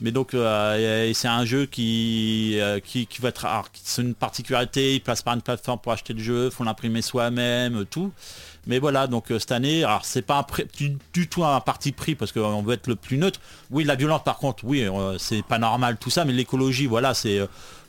Mais 0.00 0.12
donc 0.12 0.32
euh, 0.32 1.12
c'est 1.12 1.28
un 1.28 1.44
jeu 1.44 1.66
qui, 1.66 2.56
euh, 2.58 2.80
qui, 2.80 3.06
qui 3.06 3.20
va 3.20 3.28
être 3.28 3.46
c'est 3.82 4.00
une 4.02 4.14
particularité, 4.14 4.94
ils 4.94 5.00
passent 5.00 5.22
par 5.22 5.34
une 5.34 5.42
plateforme 5.42 5.78
pour 5.78 5.92
acheter 5.92 6.14
le 6.14 6.22
jeu, 6.22 6.50
font 6.50 6.64
l'imprimer 6.64 7.02
soi-même, 7.02 7.80
euh, 7.80 7.84
tout. 7.84 8.10
Mais 8.66 8.78
voilà, 8.78 9.06
donc 9.06 9.30
euh, 9.30 9.38
cette 9.38 9.52
année, 9.52 9.84
alors 9.84 10.04
c'est 10.04 10.22
pas 10.22 10.46
du, 10.76 10.96
du 11.12 11.28
tout 11.28 11.44
un 11.44 11.60
parti 11.60 11.92
pris 11.92 12.14
parce 12.14 12.32
qu'on 12.32 12.62
veut 12.62 12.74
être 12.74 12.86
le 12.86 12.96
plus 12.96 13.16
neutre. 13.16 13.40
Oui, 13.70 13.84
la 13.84 13.94
violence 13.94 14.22
par 14.24 14.36
contre, 14.36 14.64
oui, 14.64 14.82
euh, 14.82 15.16
c'est 15.18 15.42
pas 15.42 15.58
normal 15.58 15.96
tout 15.98 16.10
ça, 16.10 16.24
mais 16.24 16.32
l'écologie, 16.32 16.86
voilà, 16.86 17.14
c'est 17.14 17.40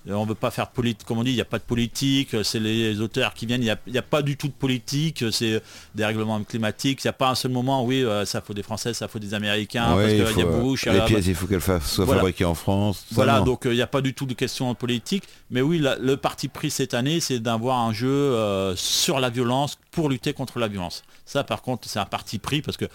euh, 0.10 0.14
on 0.14 0.26
veut 0.26 0.36
pas 0.36 0.52
faire 0.52 0.68
de 0.68 0.72
politique, 0.72 1.08
comme 1.08 1.20
on 1.20 1.24
dit, 1.24 1.32
il 1.32 1.36
n'y 1.36 1.42
a 1.42 1.46
pas 1.46 1.60
de 1.60 1.64
politique, 1.64 2.34
euh, 2.34 2.44
c'est 2.44 2.60
les 2.60 3.00
auteurs 3.02 3.34
qui 3.34 3.46
viennent, 3.46 3.62
il 3.62 3.78
n'y 3.92 3.98
a, 3.98 4.02
pas 4.02 4.22
du 4.22 4.36
tout 4.38 4.48
de 4.48 4.54
politique, 4.54 5.22
euh, 5.24 5.32
c'est 5.32 5.62
des 5.96 6.06
règlements 6.06 6.42
climatiques, 6.44 7.04
il 7.04 7.08
n'y 7.08 7.10
a 7.10 7.14
pas 7.14 7.30
un 7.30 7.36
seul 7.36 7.52
moment, 7.52 7.86
oui, 7.86 8.06
ça 8.26 8.42
faut 8.42 8.54
des 8.54 8.64
Français, 8.64 8.94
ça 8.94 9.08
faut 9.08 9.20
des 9.20 9.34
Américains, 9.34 9.96
Ouais, 9.96 10.20
parce 10.20 10.34
qu'il 10.34 10.40
y 10.40 10.44
a 10.44 10.46
Bush, 10.46 10.86
les 10.86 11.02
pièces, 11.02 11.28
il 11.28 11.36
faut 11.36 11.48
qu'elles 11.48 11.62
soient 11.62 11.80
Voilà. 12.06 12.22
fabriquées 12.22 12.46
en 12.46 12.56
France. 12.56 13.06
voilà, 13.12 13.40
non. 13.40 13.46
donc 13.46 13.62
il 13.66 13.72
n'y 13.74 13.82
a 13.82 13.88
pas 13.88 14.02
du 14.02 14.14
tout 14.14 14.26
de 14.26 14.34
question 14.34 14.74
politique. 14.76 15.24
Mais 15.50 15.62
oui, 15.62 15.80
la- 15.80 15.98
le 15.98 16.18
parti 16.18 16.48
pris 16.48 16.72
cette 16.72 16.94
année, 16.94 17.20
c'est 17.20 17.40
d'avoir 17.40 17.80
un 17.80 17.94
jeu 17.94 18.08
euh, 18.10 18.76
sur 18.76 19.20
la 19.20 19.30
violence 19.30 19.78
pour 19.92 20.10
lutter 20.10 20.34
contre 20.34 20.60
la 20.60 20.68
violence. 20.68 21.04
Ça, 21.26 21.44
par 21.44 21.62
contre, 21.62 21.88
c'est 21.90 22.00
un 22.00 22.06
parti 22.06 22.40
pris 22.40 22.62
parce 22.62 22.78
que 22.78 22.86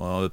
euh, 0.00 0.28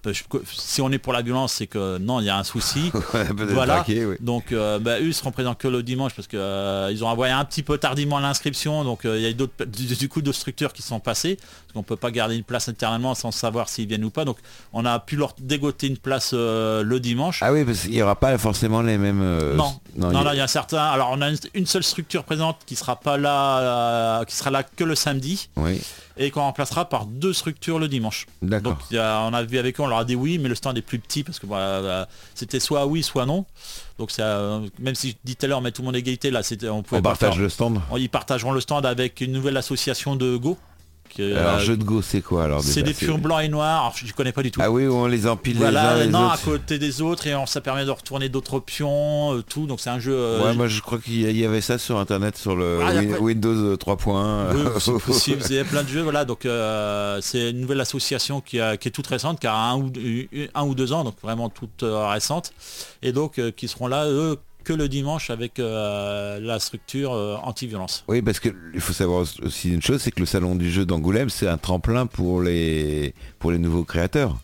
si 0.46 0.82
on 0.82 0.92
est 0.92 0.98
pour 0.98 1.14
la 1.14 1.22
violence, 1.22 1.54
c'est 1.54 1.68
que 1.68 1.98
non, 1.98 2.20
il 2.20 2.26
y 2.26 2.30
a 2.30 2.38
un 2.38 2.44
souci. 2.44 2.92
Ouais, 3.14 3.26
voilà. 3.54 3.76
traqué, 3.76 4.06
oui. 4.06 4.16
Donc, 4.20 4.52
euh, 4.52 4.80
bah, 4.80 5.00
eux, 5.00 5.06
ils 5.08 5.14
seront 5.14 5.32
présents 5.32 5.54
que 5.56 5.68
le 5.68 5.84
dimanche 5.84 6.14
parce 6.16 6.28
que 6.28 6.36
euh, 6.38 6.90
ils 6.92 7.04
ont 7.04 7.08
envoyé 7.08 7.32
un 7.32 7.46
petit 7.46 7.62
peu 7.64 7.78
tardivement 7.78 8.20
l'inscription. 8.20 8.84
Donc, 8.84 9.02
il 9.04 9.20
y 9.22 9.28
a 9.28 9.34
d'autres, 9.34 9.66
du, 9.66 10.10
coup, 10.10 10.22
d'autres 10.22 10.38
structures 10.38 10.74
qui 10.74 10.82
sont 10.82 11.00
passées. 11.00 11.36
Parce 11.38 11.74
qu'on 11.74 11.84
peut 11.84 11.96
pas 11.96 12.12
garder 12.12 12.36
une 12.36 12.44
place 12.44 12.68
éternellement 12.68 13.14
sans 13.16 13.32
savoir 13.32 13.70
s'ils 13.70 13.88
viennent 13.88 14.04
ou 14.04 14.10
pas. 14.10 14.26
Donc, 14.26 14.38
on 14.74 14.86
a 14.86 15.00
pu 15.00 15.16
leur 15.16 15.36
dégoter 15.40 15.88
une 15.88 15.98
place 15.98 16.34
le 16.34 16.98
dimanche. 17.00 17.40
Ah 17.42 17.54
oui, 17.54 17.64
parce 17.64 17.82
qu'il 17.82 17.92
n'y 17.92 18.02
aura 18.02 18.16
pas 18.16 18.38
forcément 18.38 18.82
les 18.82 18.98
mêmes. 18.98 19.20
Non, 19.56 19.76
non, 19.96 20.10
il 20.12 20.16
y 20.16 20.18
a- 20.18 20.24
non, 20.24 20.32
il 20.34 20.38
y 20.38 20.42
a 20.42 20.48
certains. 20.48 20.84
Alors, 20.84 21.10
on 21.12 21.22
a 21.22 21.30
une, 21.30 21.38
une 21.54 21.66
seule 21.68 21.84
structure 21.84 22.24
présente 22.24 22.58
qui 22.66 22.76
sera 22.76 22.96
pas 23.00 23.18
là, 23.18 24.26
qui 24.26 24.36
sera 24.36 24.50
là 24.52 24.64
que 24.64 24.84
le 24.84 24.96
samedi 24.96 25.50
Oui, 25.56 25.80
et 26.18 26.30
qu'on 26.32 26.42
remplacera 26.42 26.86
par 26.90 27.06
deux 27.06 27.34
structures 27.34 27.80
le 27.80 27.88
dimanche. 27.88 28.28
Donc, 28.62 28.78
il 28.92 28.96
y 28.96 29.00
a- 29.00 29.22
on 29.22 29.34
a 29.34 29.44
vu 29.44 29.58
avec 29.58 29.80
eux, 29.80 29.84
on 29.84 29.88
leur 29.88 29.98
a 30.00 30.06
dit 30.06 30.16
oui, 30.16 30.38
mais 30.38 30.50
le 30.50 30.56
stand 30.56 30.78
est 30.78 30.82
plus 30.82 31.00
petit 31.00 31.24
parce 31.24 31.40
que 31.40 31.48
c'était 32.36 32.60
soit 32.60 32.86
oui, 32.86 33.04
soit 33.04 33.26
non. 33.26 33.46
Donc, 34.00 34.12
ça, 34.12 34.24
euh, 34.24 34.68
même 34.80 34.96
si 34.96 35.12
je 35.12 35.16
dis 35.24 35.36
tout 35.36 35.46
à 35.46 35.50
l'heure, 35.50 35.62
mais 35.62 35.72
tout 35.72 35.82
le 35.82 35.88
monde 35.88 35.96
égalité, 35.96 36.32
là, 36.32 36.44
c'était, 36.44 36.70
on 36.70 36.84
pouvait 36.84 37.00
On 37.00 37.04
partage 37.04 37.34
faire- 37.34 37.42
le 37.42 37.50
stand. 37.50 37.80
Ils 37.98 38.10
partageront 38.10 38.52
le 38.52 38.62
stand 38.62 38.86
avec 38.86 39.22
une 39.22 39.32
nouvelle 39.32 39.58
association 39.58 40.16
de 40.16 40.36
Go 40.38 40.58
euh, 41.20 41.40
Alors 41.48 41.60
jeu 41.60 41.78
de 41.78 41.84
go 41.84 42.02
c'est 42.02 42.22
quoi 42.22 42.44
alors 42.46 42.62
c'est 42.64 42.84
des 42.84 42.94
pions 42.94 43.18
blancs 43.18 43.42
et 43.44 43.50
noirs. 43.50 43.82
Alors, 43.82 43.94
je 43.96 44.06
ne 44.06 44.12
connais 44.12 44.32
pas 44.32 44.44
du 44.44 44.52
tout. 44.52 44.60
Ah 44.64 44.72
oui, 44.72 44.88
où 44.88 44.94
on 44.94 45.08
les 45.08 45.28
empile 45.28 45.58
voilà, 45.58 45.96
les 45.96 46.02
uns 46.02 46.06
les 46.06 46.12
non, 46.12 46.30
à 46.30 46.38
côté 46.38 46.80
des 46.80 47.02
autres 47.02 47.28
et 47.28 47.36
on, 47.36 47.46
ça 47.46 47.62
permet 47.62 47.86
de 47.86 47.92
retourner 47.92 48.30
d'autres 48.30 48.60
pions, 48.60 49.36
euh, 49.36 49.42
tout. 49.42 49.66
Donc 49.68 49.80
c'est 49.80 49.90
un 49.90 50.00
jeu. 50.00 50.14
euh, 50.16 50.44
Ouais, 50.44 50.54
moi 50.56 50.68
je 50.68 50.82
crois 50.82 50.98
qu'il 51.00 51.20
y 51.38 51.46
avait 51.46 51.62
ça 51.62 51.78
sur 51.78 51.98
internet 52.00 52.38
sur 52.38 52.56
le 52.56 52.80
Ah, 52.86 52.94
Win- 52.94 53.18
Windows 53.20 53.78
3. 53.78 53.98
Oui, 54.54 54.62
c'est 54.80 54.92
possible, 55.00 55.42
il 55.50 55.56
y 55.56 55.60
a 55.60 55.66
plein 55.66 55.84
de 55.84 55.90
jeux, 55.90 56.02
voilà, 56.02 56.26
donc 56.26 56.48
c'est 57.22 57.50
une 57.52 57.60
nouvelle 57.62 57.82
association 57.82 58.42
qui, 58.42 58.60
a- 58.60 58.78
qui 58.78 58.88
est 58.88 58.92
toute 58.92 59.08
récente, 59.08 59.40
qui 59.40 59.48
a 59.48 59.56
un 59.56 59.78
ou, 59.78 59.92
un 60.56 60.64
ou 60.66 60.76
deux 60.76 60.94
ans, 60.94 61.04
donc 61.04 61.16
vraiment 61.22 61.50
toute 61.50 61.84
récente, 61.84 62.54
et 63.02 63.12
donc 63.12 63.40
qui 63.56 63.68
seront 63.68 63.88
là, 63.88 64.06
eux, 64.08 64.38
que 64.64 64.74
le 64.74 64.88
dimanche 64.90 65.30
avec 65.30 65.60
euh, 65.60 66.40
la 66.42 66.60
structure 66.60 67.14
euh, 67.14 67.36
anti-violence. 67.44 68.04
Oui, 68.08 68.22
parce 68.22 68.40
que 68.40 68.50
il 68.74 68.80
faut 68.82 68.94
savoir 68.94 69.26
aussi 69.44 69.72
une 69.74 69.82
chose, 69.82 70.02
c'est 70.02 70.12
que 70.12 70.20
le 70.20 70.26
salon 70.26 70.56
du 70.56 70.72
jeu 70.72 70.86
d'Angoulême, 70.86 71.30
c'est 71.30 71.48
un 71.48 71.58
tremplin 71.58 72.06
pour 72.06 72.42
les 72.42 73.14
pour 73.40 73.52
les 73.52 73.60
nouveaux 73.60 73.84
créateurs. 73.84 74.36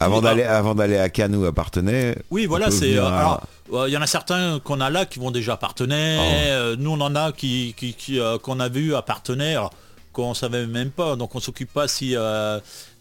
Avant 0.00 0.20
d'aller 0.20 0.42
avant 0.42 0.74
d'aller 0.74 0.96
à 0.96 1.08
Cannes 1.08 1.36
où 1.36 1.44
à 1.44 1.52
Partenay. 1.52 2.16
Oui, 2.30 2.46
voilà, 2.46 2.70
c'est. 2.70 2.96
euh, 2.96 3.04
à- 3.06 3.42
il 3.86 3.92
y 3.92 3.96
en 3.96 4.02
a 4.02 4.06
certains 4.06 4.58
qu'on 4.60 4.80
a 4.80 4.90
là 4.90 5.06
qui 5.06 5.18
vont 5.18 5.30
déjà 5.30 5.56
partenaires. 5.56 6.20
Oh. 6.20 6.32
euh, 6.48 6.76
nous, 6.78 6.90
on 6.90 7.00
en 7.00 7.14
a 7.14 7.32
qui, 7.32 7.74
qui, 7.76 7.94
qui, 7.94 8.18
qu'on 8.42 8.60
a 8.60 8.68
vu 8.68 8.94
à 8.94 9.02
partenaires 9.02 9.70
qu'on 10.12 10.34
savait 10.34 10.66
même 10.66 10.90
pas. 10.90 11.16
Donc, 11.16 11.34
on 11.34 11.40
s'occupe 11.40 11.72
pas 11.72 11.88
si 11.88 12.14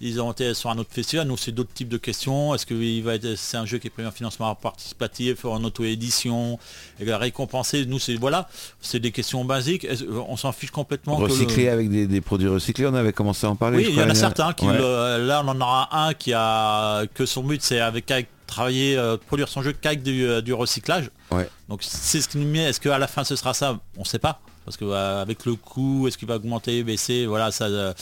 ils 0.05 0.21
ont 0.21 0.31
été 0.31 0.53
sur 0.53 0.69
un 0.69 0.77
autre 0.77 0.89
festival. 0.91 1.27
Nous, 1.27 1.37
c'est 1.37 1.51
d'autres 1.51 1.73
types 1.73 1.87
de 1.89 1.97
questions. 1.97 2.53
Est-ce 2.53 2.65
que 2.65 2.73
va 3.01 3.15
être, 3.15 3.35
c'est 3.35 3.57
un 3.57 3.65
jeu 3.65 3.77
qui 3.77 3.87
est 3.87 3.89
prévu 3.89 4.07
en 4.07 4.11
financement 4.11 4.53
participatif, 4.55 5.45
en 5.45 5.63
auto-édition, 5.63 6.59
récompensé 6.99 7.85
Nous, 7.85 7.99
c'est 7.99 8.15
voilà, 8.15 8.47
c'est 8.81 8.99
des 8.99 9.11
questions 9.11 9.45
basiques. 9.45 9.87
On 10.27 10.37
s'en 10.37 10.51
fiche 10.51 10.71
complètement. 10.71 11.17
que 11.17 11.25
le- 11.25 11.31
recycler 11.31 11.69
avec 11.69 11.89
des, 11.89 12.07
des 12.07 12.21
produits 12.21 12.47
recyclés, 12.47 12.85
on 12.87 12.93
avait 12.93 13.13
commencé 13.13 13.45
à 13.45 13.49
en 13.49 13.55
parler. 13.55 13.77
oui, 13.77 13.85
il 13.89 13.95
y 13.95 14.01
en 14.03 14.09
a 14.09 14.15
certains 14.15 14.53
qui 14.53 14.65
Ouais. 14.65 14.77
le- 14.77 15.25
là 15.25 15.41
on 15.45 15.47
en 15.49 15.59
aura 15.61 16.07
un 16.07 16.13
qui 16.13 16.33
a 16.33 17.05
que 17.13 17.25
son 17.25 17.43
but 17.43 17.61
c'est 17.61 17.79
avec, 17.79 18.09
avec 18.11 18.27
travailler, 18.47 18.97
euh, 18.97 19.17
produire 19.17 19.47
son 19.49 19.61
jeu 19.61 19.73
qu'avec 19.73 20.03
du, 20.03 20.25
euh, 20.25 20.41
du 20.41 20.53
recyclage. 20.53 21.09
Ouais. 21.31 21.49
Donc 21.69 21.79
c'est 21.83 22.21
ce 22.21 22.27
qui 22.29 22.37
nous 22.37 22.47
met. 22.47 22.59
Est-ce 22.63 22.79
qu'à 22.79 22.97
la 22.97 23.07
fin 23.07 23.23
ce 23.23 23.35
sera 23.35 23.53
ça? 23.53 23.79
On 23.97 24.01
ne 24.01 24.05
sait 24.05 24.19
pas. 24.19 24.39
Parce 24.65 24.77
que 24.77 24.85
euh, 24.85 25.21
avec 25.21 25.45
le 25.45 25.55
coût, 25.55 26.07
est-ce 26.07 26.17
qu'il 26.17 26.27
va 26.27 26.35
augmenter, 26.37 26.83
baisser, 26.83 27.25
voilà, 27.25 27.51
ça. 27.51 27.65
euh, 27.65 27.93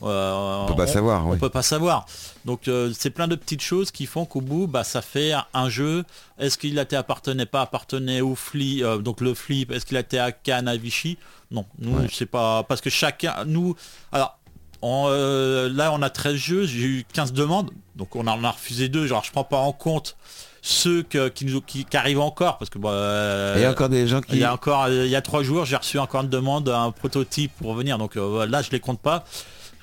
On 0.00 0.66
peut 0.68 0.76
pas 0.76 0.86
savoir, 0.86 1.26
On 1.26 1.30
oui. 1.32 1.38
peut 1.38 1.48
pas 1.50 1.62
savoir. 1.62 2.06
Donc 2.44 2.68
euh, 2.68 2.92
c'est 2.96 3.10
plein 3.10 3.28
de 3.28 3.34
petites 3.36 3.62
choses 3.62 3.90
qui 3.90 4.06
font 4.06 4.24
qu'au 4.26 4.40
bout, 4.40 4.66
bah, 4.66 4.84
ça 4.84 5.02
fait 5.02 5.32
un 5.54 5.68
jeu. 5.68 6.04
Est-ce 6.38 6.58
qu'il 6.58 6.78
a 6.78 6.82
été 6.82 6.96
appartenait 6.96 7.46
pas 7.46 7.62
appartenait 7.62 8.20
au 8.20 8.34
flip, 8.34 8.82
euh, 8.82 8.98
donc 8.98 9.20
le 9.20 9.34
flip. 9.34 9.70
Est-ce 9.72 9.86
qu'il 9.86 9.96
a 9.96 10.00
été 10.00 10.18
à 10.18 10.32
Cannes, 10.32 10.68
à 10.68 10.76
Vichy 10.76 11.18
Non, 11.50 11.64
nous 11.78 12.08
c'est 12.12 12.26
pas 12.26 12.62
parce 12.64 12.80
que 12.80 12.90
chacun, 12.90 13.44
nous, 13.46 13.74
alors. 14.12 14.38
on, 14.82 15.06
euh, 15.08 15.68
là 15.68 15.92
on 15.92 16.00
a 16.02 16.08
13 16.10 16.34
jeux, 16.36 16.66
j'ai 16.66 16.80
eu 16.84 17.04
15 17.12 17.32
demandes, 17.34 17.70
donc 17.96 18.16
on 18.16 18.26
en 18.26 18.42
a 18.44 18.50
refusé 18.50 18.88
deux, 18.88 19.06
genre 19.06 19.22
je 19.24 19.30
prends 19.30 19.44
pas 19.44 19.58
en 19.58 19.72
compte 19.72 20.16
ceux 20.62 21.02
que- 21.02 21.28
qui, 21.28 21.44
nous, 21.46 21.60
qui, 21.60 21.84
qui 21.84 21.96
arrivent 21.96 22.20
encore, 22.20 22.58
parce 22.58 22.70
que 22.70 22.78
bah, 22.78 22.90
euh, 22.90 23.54
il 23.56 23.62
y 23.62 23.64
a 23.64 23.70
encore 23.70 23.88
des 23.88 24.06
gens 24.06 24.18
il 24.18 24.24
qui. 24.24 24.38
y 24.38 24.44
a 24.44 24.52
encore 24.52 24.88
il 24.88 25.06
y 25.08 25.16
a 25.16 25.22
trois 25.22 25.42
jours 25.42 25.64
j'ai 25.64 25.76
reçu 25.76 25.98
encore 25.98 26.22
une 26.22 26.28
demande 26.28 26.68
un 26.68 26.90
prototype 26.90 27.52
pour 27.58 27.74
venir 27.74 27.96
donc 27.98 28.16
euh, 28.16 28.46
là 28.46 28.60
je 28.62 28.70
les 28.70 28.80
compte 28.80 29.00
pas 29.00 29.24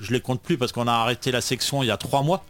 je 0.00 0.12
les 0.12 0.20
compte 0.20 0.40
plus 0.40 0.56
parce 0.56 0.70
qu'on 0.72 0.86
a 0.86 0.92
arrêté 0.92 1.32
la 1.32 1.40
section 1.40 1.82
il 1.82 1.86
y 1.86 1.90
a 1.90 1.96
trois 1.96 2.22
mois 2.22 2.44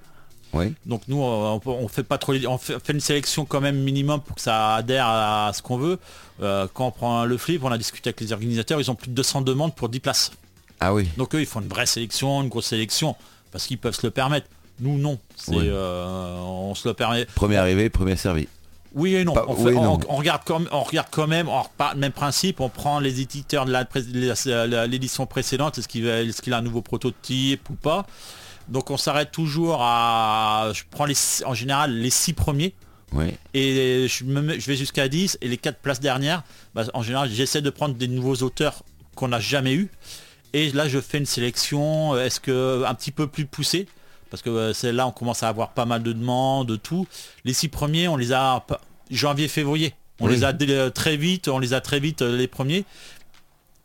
Oui. 0.52 0.74
donc 0.84 1.02
nous 1.08 1.22
on, 1.22 1.88
fait 1.88 2.02
pas 2.02 2.18
trop 2.18 2.34
on 2.34 2.58
fait, 2.58 2.76
fait 2.84 2.92
une 2.92 3.00
sélection 3.00 3.46
quand 3.46 3.60
même 3.62 3.76
minimum 3.78 4.20
pour 4.20 4.36
que 4.36 4.42
ça 4.42 4.74
adhère 4.74 5.06
à, 5.06 5.50
ce 5.54 5.62
qu'on 5.62 5.78
veut 5.78 5.98
Euh, 6.40 6.68
quand 6.72 6.86
on 6.86 6.90
prend 6.92 7.24
le 7.24 7.36
flip 7.38 7.64
on 7.64 7.72
a 7.72 7.78
discuté 7.78 8.10
avec 8.10 8.20
les 8.20 8.32
organisateurs 8.32 8.78
ils 8.80 8.90
ont 8.90 8.94
plus 8.94 9.08
de 9.08 9.14
200 9.14 9.40
demandes 9.42 9.74
pour 9.74 9.88
10 9.88 10.00
places 10.00 10.30
Ah 10.80 10.92
oui. 10.94 11.08
donc 11.16 11.34
eux 11.34 11.40
ils 11.40 11.46
font 11.46 11.60
une 11.62 11.68
vraie 11.68 11.86
sélection 11.86 12.42
une 12.42 12.48
grosse 12.48 12.66
sélection 12.66 13.16
parce 13.50 13.66
qu'ils 13.66 13.78
peuvent 13.78 13.94
se 13.96 14.06
le 14.06 14.10
permettre 14.12 14.46
nous 14.80 14.98
non 14.98 15.18
c'est 15.36 15.52
Oui. 15.54 15.64
euh, 15.68 16.36
on 16.38 16.74
se 16.74 16.86
le 16.88 16.94
permet 16.94 17.24
Premier 17.26 17.56
arrivé, 17.56 17.88
premier 17.90 18.16
servi. 18.16 18.48
oui 18.94 19.14
et 19.14 19.24
non. 19.24 19.32
Pas- 19.34 19.44
on, 19.48 19.54
fait- 19.56 19.62
oui 19.64 19.72
et 19.74 19.76
on- 19.76 19.84
non. 19.84 20.00
on 20.08 20.16
regarde 20.16 20.44
comme, 20.44 20.68
on 20.72 20.82
regarde 20.82 21.08
quand 21.10 21.26
même, 21.26 21.48
on 21.48 21.62
repart 21.62 21.94
le 21.94 22.00
même 22.00 22.12
principe, 22.12 22.60
on 22.60 22.68
prend 22.68 23.00
les 23.00 23.20
éditeurs 23.20 23.64
de 23.66 24.86
l'édition 24.86 25.26
précédente, 25.26 25.78
est-ce 25.78 25.88
qu'il 25.88 26.52
a 26.54 26.56
un 26.56 26.62
nouveau 26.62 26.82
prototype 26.82 27.68
ou 27.70 27.74
pas. 27.74 28.06
Donc 28.68 28.90
on 28.90 28.96
s'arrête 28.96 29.30
toujours 29.32 29.78
à, 29.80 30.70
je 30.74 30.82
prends 30.90 31.06
les, 31.06 31.14
en 31.46 31.54
général 31.54 31.92
les 31.92 32.10
six 32.10 32.34
premiers 32.34 32.74
Oui. 33.12 33.26
et 33.54 34.06
je, 34.08 34.24
me 34.24 34.42
mets- 34.42 34.60
je 34.60 34.66
vais 34.66 34.76
jusqu'à 34.76 35.08
10 35.08 35.38
et 35.40 35.48
les 35.48 35.56
quatre 35.56 35.78
places 35.78 36.00
dernières, 36.00 36.42
bah, 36.74 36.84
en 36.92 37.02
général 37.02 37.30
j'essaie 37.30 37.62
de 37.62 37.70
prendre 37.70 37.94
des 37.94 38.08
nouveaux 38.08 38.36
auteurs 38.42 38.82
qu'on 39.14 39.28
n'a 39.28 39.40
jamais 39.40 39.72
eu. 39.74 39.90
Et 40.52 40.70
là 40.72 40.86
je 40.88 40.98
fais 41.00 41.16
une 41.18 41.24
sélection, 41.26 42.14
euh, 42.14 42.24
est-ce 42.26 42.40
que 42.40 42.84
un 42.86 42.94
petit 42.94 43.10
peu 43.10 43.26
plus 43.26 43.46
poussée 43.46 43.86
parce 44.30 44.42
que 44.42 44.50
euh, 44.50 44.72
c'est 44.72 44.92
là 44.92 45.06
on 45.06 45.10
commence 45.12 45.42
à 45.42 45.48
avoir 45.48 45.70
pas 45.70 45.84
mal 45.84 46.02
de 46.02 46.12
demandes, 46.12 46.66
de 46.68 46.76
tout. 46.76 47.06
Les 47.44 47.52
six 47.52 47.68
premiers, 47.68 48.08
on 48.08 48.16
les 48.16 48.32
a 48.32 48.64
janvier, 49.10 49.48
février. 49.48 49.94
On 50.20 50.26
Oui. 50.26 50.32
les 50.34 50.44
a 50.44 50.52
euh, 50.62 50.90
très 50.90 51.16
vite, 51.16 51.48
on 51.48 51.58
les 51.58 51.74
a 51.74 51.80
très 51.80 52.00
vite 52.00 52.22
euh, 52.22 52.36
les 52.36 52.48
premiers. 52.48 52.84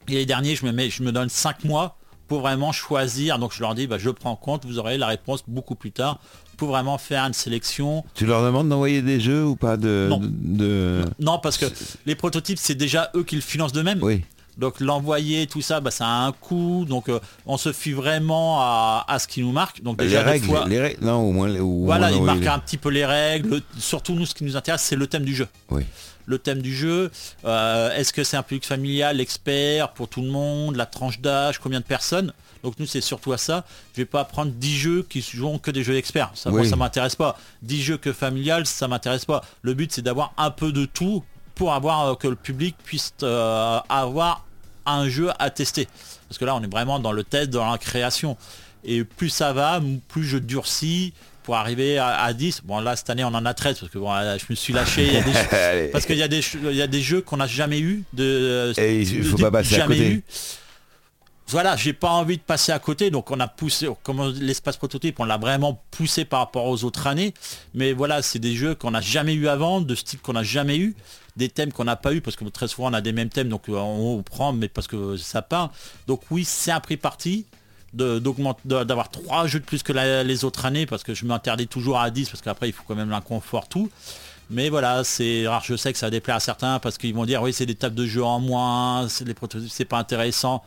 Et 0.08 0.14
les 0.16 0.26
derniers, 0.26 0.56
je 0.56 0.66
me 0.66 0.72
mets, 0.72 0.90
je 0.90 1.04
me 1.04 1.12
donne 1.12 1.30
cinq 1.30 1.64
mois 1.64 1.98
pour 2.28 2.42
vraiment 2.42 2.72
choisir. 2.72 3.40
Donc 3.40 3.54
je 3.54 3.62
leur 3.62 3.76
dis, 3.76 3.88
bah, 3.88 3.98
je 4.00 4.10
prends 4.10 4.32
en 4.32 4.36
compte, 4.36 4.66
vous 4.66 4.80
aurez 4.80 4.98
la 4.98 5.08
réponse 5.08 5.44
beaucoup 5.48 5.76
plus 5.76 5.92
tard 5.92 6.20
pour 6.58 6.70
vraiment 6.70 6.98
faire 6.98 7.24
une 7.24 7.34
sélection. 7.34 8.04
Tu 8.16 8.26
leur 8.26 8.44
demandes 8.44 8.70
d'envoyer 8.70 9.02
des 9.02 9.20
jeux 9.20 9.46
ou 9.46 9.56
pas 9.56 9.78
de. 9.78 10.08
Non. 10.10 10.20
de- 10.24 11.04
Non, 11.20 11.40
parce 11.40 11.58
que 11.58 11.66
les 12.06 12.16
prototypes, 12.16 12.58
c'est 12.60 12.76
déjà 12.76 13.12
eux 13.16 13.24
qui 13.24 13.36
le 13.36 13.42
financent 13.42 13.72
d'eux-mêmes. 13.74 14.00
Oui. 14.02 14.24
Donc 14.58 14.80
l'envoyer, 14.80 15.48
tout 15.48 15.62
ça, 15.62 15.80
bah, 15.80 15.90
ça 15.92 16.06
a 16.08 16.26
un 16.28 16.32
coût. 16.32 16.86
Donc 16.88 17.10
euh, 17.10 17.20
on 17.46 17.58
se 17.58 17.72
fie 17.74 17.92
vraiment 17.94 18.60
à, 18.62 19.04
à 19.08 19.20
ce 19.20 19.28
qui 19.28 19.42
nous 19.42 19.52
marque. 19.52 19.82
Donc 19.82 19.98
déjà 19.98 20.22
règles, 20.24 20.46
fois, 20.46 20.66
les 20.68 20.80
règles. 20.80 21.04
Non, 21.06 21.18
au 21.28 21.32
moins. 21.32 21.50
au 21.60 21.86
voilà, 21.86 22.10
moins 22.10 22.18
il 22.18 22.24
marque 22.24 22.46
un 22.56 22.60
petit 22.60 22.78
peu 22.78 22.90
les 22.90 23.06
règles. 23.06 23.50
Le- 23.50 23.62
surtout 23.80 24.14
nous, 24.14 24.26
ce 24.26 24.36
qui 24.36 24.44
nous 24.44 24.56
intéresse, 24.56 24.82
c'est 24.82 24.96
le 24.96 25.08
thème 25.08 25.24
du 25.26 25.36
jeu. 25.36 25.48
Oui. 25.70 25.84
Le 26.26 26.38
thème 26.40 26.62
du 26.62 26.74
jeu. 26.74 27.12
euh, 27.46 27.94
Est-ce 27.98 28.14
que 28.14 28.24
c'est 28.24 28.38
un 28.38 28.44
public 28.44 28.66
familial, 28.66 29.20
expert 29.20 29.90
pour 29.92 30.08
tout 30.08 30.22
le 30.22 30.30
monde, 30.30 30.76
la 30.78 30.86
tranche 30.86 31.20
d'âge, 31.20 31.58
combien 31.60 31.80
de 31.80 31.86
personnes? 31.86 32.32
Donc 32.64 32.76
nous 32.80 32.86
c'est 32.86 33.02
surtout 33.02 33.34
à 33.34 33.38
ça. 33.38 33.66
Je 33.94 34.02
vais 34.02 34.06
pas 34.06 34.24
prendre 34.24 34.52
10 34.54 34.78
jeux 34.78 35.04
qui 35.10 35.20
jouent 35.22 35.58
que 35.58 35.70
des 35.70 35.84
jeux 35.84 35.94
d'experts. 35.94 36.32
Ça, 36.34 36.50
moi, 36.50 36.62
Oui. 36.62 36.70
ça 36.70 36.78
m'intéresse 36.78 37.16
pas. 37.18 37.38
10 37.64 37.82
jeux 37.82 37.98
que 37.98 38.14
familial, 38.14 38.66
ça 38.66 38.88
m'intéresse 38.88 39.26
pas. 39.26 39.44
Le 39.64 39.74
but 39.74 39.92
c'est 39.92 40.02
d'avoir 40.02 40.32
un 40.38 40.50
peu 40.50 40.72
de 40.72 40.86
tout 40.86 41.24
pour 41.56 41.74
avoir 41.74 42.08
euh, 42.08 42.16
que 42.16 42.28
le 42.28 42.36
public 42.36 42.76
puisse 42.84 43.14
euh, 43.24 43.80
avoir 43.90 44.46
un 44.86 45.08
jeu 45.10 45.30
à 45.40 45.50
tester. 45.50 45.88
Parce 46.28 46.38
que 46.38 46.46
là 46.46 46.56
on 46.56 46.62
est 46.64 46.72
vraiment 46.72 47.00
dans 47.00 47.12
le 47.12 47.24
test, 47.24 47.50
dans 47.52 47.70
la 47.70 47.78
création. 47.78 48.38
Et 48.84 49.04
plus 49.04 49.30
ça 49.30 49.54
va, 49.54 49.80
plus 50.10 50.26
je 50.26 50.38
durcis 50.38 51.14
pour 51.44 51.56
arriver 51.56 51.98
à, 51.98 52.08
à 52.22 52.34
10. 52.34 52.62
Bon 52.64 52.80
là 52.80 52.96
cette 52.96 53.10
année 53.10 53.24
on 53.24 53.28
en 53.34 53.46
a 53.46 53.54
13 53.54 53.80
parce 53.80 53.92
que 53.92 53.98
bon, 53.98 54.12
je 54.38 54.46
me 54.50 54.56
suis 54.56 54.74
lâché. 54.74 55.08
Il 55.08 55.14
y 55.14 55.18
a 55.18 55.22
des 55.22 55.32
jeux- 55.34 55.54
Allez. 55.56 55.88
parce 55.90 56.06
qu'il 56.06 56.18
y, 56.18 56.24
a 56.24 56.28
des 56.28 56.42
il 56.64 56.76
y 56.76 56.82
a 56.82 56.88
des 56.88 57.02
jeux 57.02 57.22
qu'on 57.22 57.38
n'a 57.38 57.48
jamais 57.48 57.80
eu. 57.80 58.04
De, 58.14 58.74
Et 58.78 59.02
il 59.02 59.24
faut 59.24 59.38
de- 59.38 59.42
pas 59.44 59.52
passer 59.52 59.76
à 59.76 59.78
jamais 59.80 59.96
côté. 59.98 60.10
eu. 60.10 60.24
Voilà, 61.50 61.76
j'ai 61.76 61.94
pas 61.94 62.10
envie 62.10 62.38
de 62.38 62.42
passer 62.42 62.72
à 62.72 62.80
côté, 62.80 63.12
donc 63.12 63.30
on 63.30 63.40
a 63.40 63.48
poussé, 63.48 63.88
comme 64.02 64.34
l'espace 64.40 64.78
prototype, 64.78 65.20
on 65.20 65.26
l'a 65.26 65.38
vraiment 65.38 65.84
poussé 65.92 66.24
par 66.26 66.40
rapport 66.40 66.66
aux 66.66 66.84
autres 66.86 67.06
années. 67.06 67.34
Mais 67.74 67.92
voilà, 67.94 68.22
c'est 68.22 68.40
des 68.40 68.56
jeux 68.56 68.76
qu'on 68.76 68.92
n'a 68.92 69.02
jamais 69.02 69.34
eu 69.34 69.48
avant, 69.50 69.82
de 69.82 69.94
style 69.94 70.20
qu'on 70.20 70.34
n'a 70.34 70.42
jamais 70.44 70.78
eu, 70.78 70.96
des 71.36 71.50
thèmes 71.50 71.72
qu'on 71.72 71.86
n'a 71.86 71.96
pas 71.96 72.14
eu, 72.14 72.22
parce 72.22 72.36
que 72.36 72.46
très 72.46 72.68
souvent 72.68 72.90
on 72.90 72.94
a 72.94 73.02
des 73.02 73.12
mêmes 73.12 73.30
thèmes, 73.30 73.50
donc 73.50 73.70
euh, 73.70 73.74
on 73.76 74.22
prend, 74.24 74.54
mais 74.54 74.68
parce 74.68 74.88
que 74.88 75.18
ça 75.18 75.42
part. 75.42 75.72
Donc 76.08 76.22
oui, 76.32 76.44
c'est 76.46 76.72
un 76.72 76.80
prix 76.80 76.98
parti 76.98 77.46
d'avoir 77.94 79.10
trois 79.10 79.46
jeux 79.46 79.60
de 79.60 79.66
plus 79.66 79.84
que 79.84 79.94
les 79.94 80.46
autres 80.46 80.66
années, 80.66 80.86
parce 80.86 81.04
que 81.04 81.14
je 81.14 81.26
m'interdis 81.26 81.68
toujours 81.68 82.00
à 82.00 82.10
10, 82.10 82.30
parce 82.30 82.42
qu'après 82.42 82.70
il 82.70 82.72
faut 82.74 82.84
quand 82.88 82.96
même 82.96 83.10
l'inconfort, 83.10 83.68
tout. 83.68 83.90
Mais 84.50 84.70
voilà, 84.70 85.04
c'est 85.04 85.48
rare, 85.48 85.64
je 85.64 85.76
sais 85.76 85.94
que 85.94 86.00
ça 86.00 86.08
va 86.08 86.10
déplaire 86.12 86.36
à 86.36 86.40
certains 86.40 86.80
parce 86.80 86.98
qu'ils 86.98 87.14
vont 87.14 87.26
dire 87.26 87.42
oui 87.42 87.54
c'est 87.54 87.66
des 87.66 87.76
tables 87.76 87.96
de 87.96 88.06
jeu 88.06 88.24
en 88.24 88.40
moins, 88.40 89.08
c'est 89.08 89.86
pas 89.86 89.98
intéressant. 89.98 90.64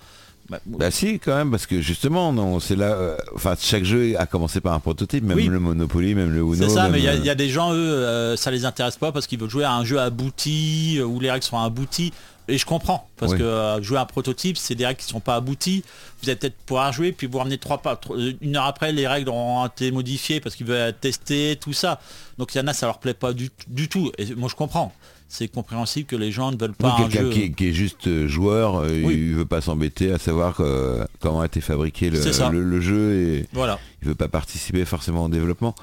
Bah, 0.48 0.58
Bah 0.64 0.90
si 0.92 1.18
quand 1.18 1.34
même 1.36 1.50
parce 1.50 1.66
que 1.66 1.80
justement 1.80 2.32
non 2.32 2.60
c'est 2.60 2.76
là 2.76 2.92
euh, 2.94 3.16
enfin 3.34 3.56
chaque 3.60 3.82
jeu 3.82 4.14
a 4.16 4.26
commencé 4.26 4.60
par 4.60 4.74
un 4.74 4.80
prototype 4.80 5.24
même 5.24 5.36
Oui. 5.36 5.46
le 5.48 5.58
Monopoly 5.58 6.14
même 6.14 6.30
le 6.32 6.38
Uno 6.40 6.54
C'est 6.54 6.68
ça, 6.68 6.88
mais 6.88 6.98
il 6.98 7.04
y, 7.04 7.08
a- 7.08 7.12
euh, 7.12 7.16
il 7.16 7.24
y 7.24 7.30
a 7.30 7.34
des 7.34 7.48
gens, 7.48 7.72
eux, 7.72 7.76
euh, 7.76 8.36
ça 8.36 8.50
les 8.52 8.64
intéresse 8.64 8.96
pas 8.96 9.10
parce 9.10 9.26
qu'ils 9.26 9.40
veulent 9.40 9.50
jouer 9.50 9.64
à 9.64 9.72
un 9.74 9.84
jeu 9.84 9.98
abouti, 10.00 11.00
où 11.04 11.18
les 11.20 11.30
règles 11.30 11.44
sont 11.44 11.58
abouties. 11.58 12.12
Et 12.48 12.58
je 12.58 12.64
comprends, 12.64 13.08
parce 13.16 13.32
Oui. 13.32 13.38
que 13.38 13.42
euh, 13.42 13.82
jouer 13.82 13.98
à 13.98 14.02
un 14.02 14.06
prototype, 14.06 14.56
c'est 14.56 14.76
des 14.76 14.86
règles 14.86 15.00
qui 15.00 15.06
sont 15.08 15.18
pas 15.18 15.34
abouties. 15.34 15.82
Vous 16.22 16.28
allez 16.28 16.38
peut-être 16.38 16.54
pouvoir 16.64 16.92
jouer, 16.92 17.10
puis 17.10 17.26
vous 17.26 17.38
ramener 17.38 17.58
trois 17.58 17.78
pas. 17.78 18.00
Une 18.40 18.54
heure 18.56 18.66
après, 18.66 18.92
les 18.92 19.08
règles 19.08 19.30
ont 19.30 19.66
été 19.66 19.90
modifiées 19.90 20.38
parce 20.38 20.54
qu'ils 20.54 20.66
veulent 20.66 20.92
tester, 20.94 21.58
tout 21.60 21.72
ça. 21.72 22.00
Donc 22.38 22.54
il 22.54 22.58
y 22.58 22.60
en 22.60 22.68
a, 22.68 22.72
ça 22.72 22.86
leur 22.86 22.98
plaît 22.98 23.14
pas 23.14 23.32
du, 23.32 23.50
du 23.66 23.88
tout. 23.88 24.12
Et 24.16 24.32
moi, 24.36 24.48
je 24.48 24.54
comprends. 24.54 24.92
C'est 25.28 25.48
compréhensible 25.48 26.06
que 26.06 26.16
les 26.16 26.30
gens 26.30 26.52
ne 26.52 26.56
veulent 26.56 26.70
oui, 26.70 26.76
pas 26.78 26.94
un 26.94 27.08
quelqu'un 27.08 27.22
jeu. 27.22 27.30
qui, 27.30 27.42
est- 27.42 27.50
qui 27.52 27.68
est 27.68 27.72
juste 27.72 28.06
euh, 28.06 28.28
joueur 28.28 28.76
euh, 28.76 28.88
Oui. 29.04 29.14
il 29.14 29.34
veut 29.34 29.44
pas 29.44 29.60
s'embêter 29.60 30.12
à 30.12 30.18
savoir 30.18 30.60
euh, 30.60 31.04
comment 31.20 31.40
a 31.40 31.46
été 31.46 31.60
fabriqué 31.60 32.10
le, 32.10 32.80
jeu 32.80 33.14
et 33.14 33.46
Voilà. 33.52 33.78
il 34.02 34.08
veut 34.08 34.14
pas 34.14 34.28
participer 34.28 34.84
forcément 34.84 35.24
au 35.24 35.28
développement 35.28 35.74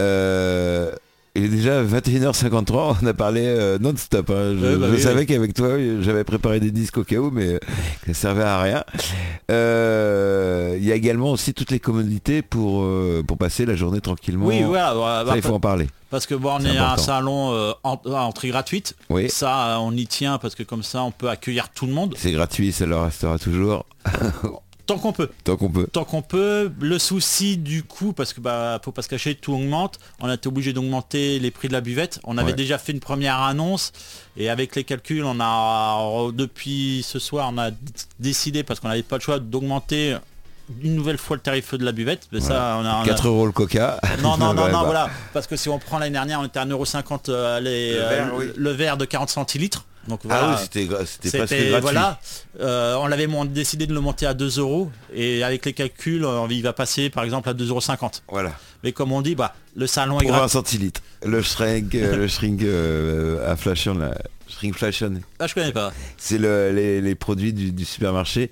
Euh, 0.00 0.92
Il 1.36 1.44
est 1.46 1.48
déjà 1.48 1.82
21h53, 1.82 2.96
on 3.02 3.06
a 3.06 3.12
parlé 3.14 3.42
euh, 3.44 3.76
non-stop. 3.80 4.30
hein. 4.30 4.54
Je, 4.60 4.66
Ouais, 4.66 4.76
bah 4.76 4.86
je 4.90 4.94
oui, 4.94 5.00
savais 5.02 5.20
oui. 5.20 5.26
qu'avec 5.26 5.52
toi, 5.52 5.70
j'avais 6.00 6.22
préparé 6.22 6.60
des 6.60 6.70
disques 6.70 6.98
au 6.98 7.02
cas 7.04 7.16
où, 7.16 7.30
mais 7.32 7.54
euh, 7.54 7.58
ça 8.06 8.14
servait 8.14 8.44
à 8.44 8.60
rien. 8.62 8.84
Euh, 9.50 10.76
Il 10.78 10.84
y 10.84 10.92
a 10.92 10.94
également 10.94 11.30
aussi 11.32 11.52
toutes 11.54 11.70
les 11.70 11.80
commodités 11.80 12.42
pour, 12.42 12.82
euh, 12.84 13.22
pour 13.26 13.36
passer 13.38 13.66
la 13.66 13.74
journée 13.74 14.00
tranquillement. 14.00 14.46
Oui, 14.46 14.62
voilà. 14.62 14.94
bah, 14.94 15.24
Ça, 15.30 15.36
il 15.36 15.42
faut 15.42 15.54
en 15.54 15.60
parler. 15.60 15.88
Parce 16.10 16.26
que 16.26 16.34
bon, 16.36 16.52
on 16.56 16.60
C'est 16.60 16.74
est 16.74 16.78
un 16.78 16.96
salon 16.96 17.74
en- 17.82 18.00
à 18.06 18.20
entrée 18.20 18.48
gratuite. 18.48 18.94
Oui. 19.10 19.28
Ça, 19.28 19.78
on 19.80 19.90
y 19.96 20.06
tient 20.06 20.38
parce 20.38 20.54
que 20.54 20.62
comme 20.62 20.84
ça, 20.84 21.02
on 21.02 21.10
peut 21.10 21.28
accueillir 21.28 21.70
tout 21.70 21.86
le 21.86 21.92
monde 21.92 22.14
C'est 22.16 22.30
gratuit, 22.30 22.70
ça 22.70 22.86
le 22.86 22.96
restera 22.96 23.38
toujours, 23.40 23.84
tant 24.86 24.98
qu'on 24.98 25.12
peut. 25.12 25.30
tant 25.44 25.56
qu'on 25.56 25.70
peut. 25.70 25.86
Tant 25.90 26.04
qu'on 26.04 26.22
peut. 26.22 26.72
Le 26.80 26.98
souci 26.98 27.56
du 27.56 27.82
coût, 27.82 28.12
parce 28.12 28.32
que 28.32 28.40
bah 28.40 28.80
faut 28.84 28.92
pas 28.92 29.02
se 29.02 29.08
cacher, 29.08 29.34
tout 29.34 29.52
augmente. 29.52 29.98
On 30.20 30.28
a 30.28 30.34
été 30.34 30.48
obligé 30.48 30.72
d'augmenter 30.72 31.38
les 31.38 31.50
prix 31.50 31.68
de 31.68 31.72
la 31.72 31.80
buvette. 31.80 32.20
On 32.24 32.36
avait 32.38 32.50
Ouais. 32.50 32.56
déjà 32.56 32.78
fait 32.78 32.92
une 32.92 33.00
première 33.00 33.40
annonce 33.40 33.92
et 34.36 34.48
avec 34.50 34.74
les 34.76 34.84
calculs, 34.84 35.24
on 35.24 35.38
a 35.40 36.30
depuis 36.32 37.02
ce 37.06 37.18
soir, 37.18 37.50
on 37.54 37.58
a 37.58 37.70
décidé 38.20 38.62
parce 38.62 38.80
qu'on 38.80 38.88
n'avait 38.88 39.02
pas 39.02 39.16
le 39.16 39.22
choix 39.22 39.38
d'augmenter 39.38 40.16
une 40.82 40.94
nouvelle 40.94 41.18
fois 41.18 41.36
le 41.36 41.42
tarif 41.42 41.74
de 41.74 41.84
la 41.84 41.92
buvette. 41.92 42.28
Mais 42.32 42.40
ça, 42.40 42.78
on 42.80 42.84
a, 42.84 42.96
on 42.98 43.02
a- 43.02 43.06
4 43.06 43.26
euros 43.28 43.46
le 43.46 43.52
coca. 43.52 44.00
Non, 44.22 44.36
non, 44.36 44.46
non, 44.54 44.66
non, 44.66 44.72
bah, 44.72 44.82
voilà. 44.84 45.10
Parce 45.32 45.46
que 45.46 45.56
si 45.56 45.68
on 45.68 45.78
prend 45.78 45.98
l'année 45.98 46.12
dernière, 46.12 46.40
on 46.40 46.44
était 46.46 46.58
à 46.58 46.64
1,50€ 46.66 47.20
euh, 47.28 47.60
les, 47.60 47.92
Le 47.92 47.98
euh, 48.00 48.24
oui. 48.36 48.46
le 48.56 48.70
verre 48.70 48.96
de 48.96 49.04
40 49.04 49.28
centilitres. 49.30 49.84
Donc 50.08 50.20
Ah 50.24 50.28
voilà. 50.28 50.50
oui, 50.50 50.56
c'était 50.60 50.86
presque 51.38 51.54
gratuit. 51.54 51.80
voilà, 51.80 52.20
Euh, 52.60 52.94
on 53.00 53.10
avait 53.10 53.26
mon- 53.26 53.46
décidé 53.46 53.86
de 53.86 53.94
le 53.94 54.00
monter 54.00 54.26
à 54.26 54.34
2 54.34 54.58
euros 54.58 54.90
et 55.14 55.42
avec 55.42 55.64
les 55.64 55.72
calculs, 55.72 56.26
il 56.50 56.62
va 56.62 56.74
passer 56.74 57.08
par 57.08 57.24
exemple 57.24 57.48
à 57.48 57.54
2,50€. 57.54 58.20
Voilà. 58.28 58.52
Mais 58.82 58.92
comme 58.92 59.12
on 59.12 59.22
dit, 59.22 59.34
bah 59.34 59.54
le 59.74 59.86
salon 59.86 60.20
est 60.20 60.24
Pour 60.24 60.32
20 60.32 60.36
gratuit. 60.40 60.52
centilitres. 60.52 61.00
Le 61.24 61.40
shrink, 61.40 61.94
le 61.94 62.28
shrink 62.28 62.62
euh, 62.62 63.50
inflation, 63.50 63.94
la 63.94 64.14
shrinkflation. 64.46 65.14
Ah 65.38 65.46
je 65.46 65.54
connais 65.54 65.72
pas. 65.72 65.90
C'est 66.18 66.36
le- 66.36 66.70
les, 66.70 67.00
les 67.00 67.14
produits 67.14 67.54
du, 67.54 67.72
du 67.72 67.86
supermarché 67.86 68.50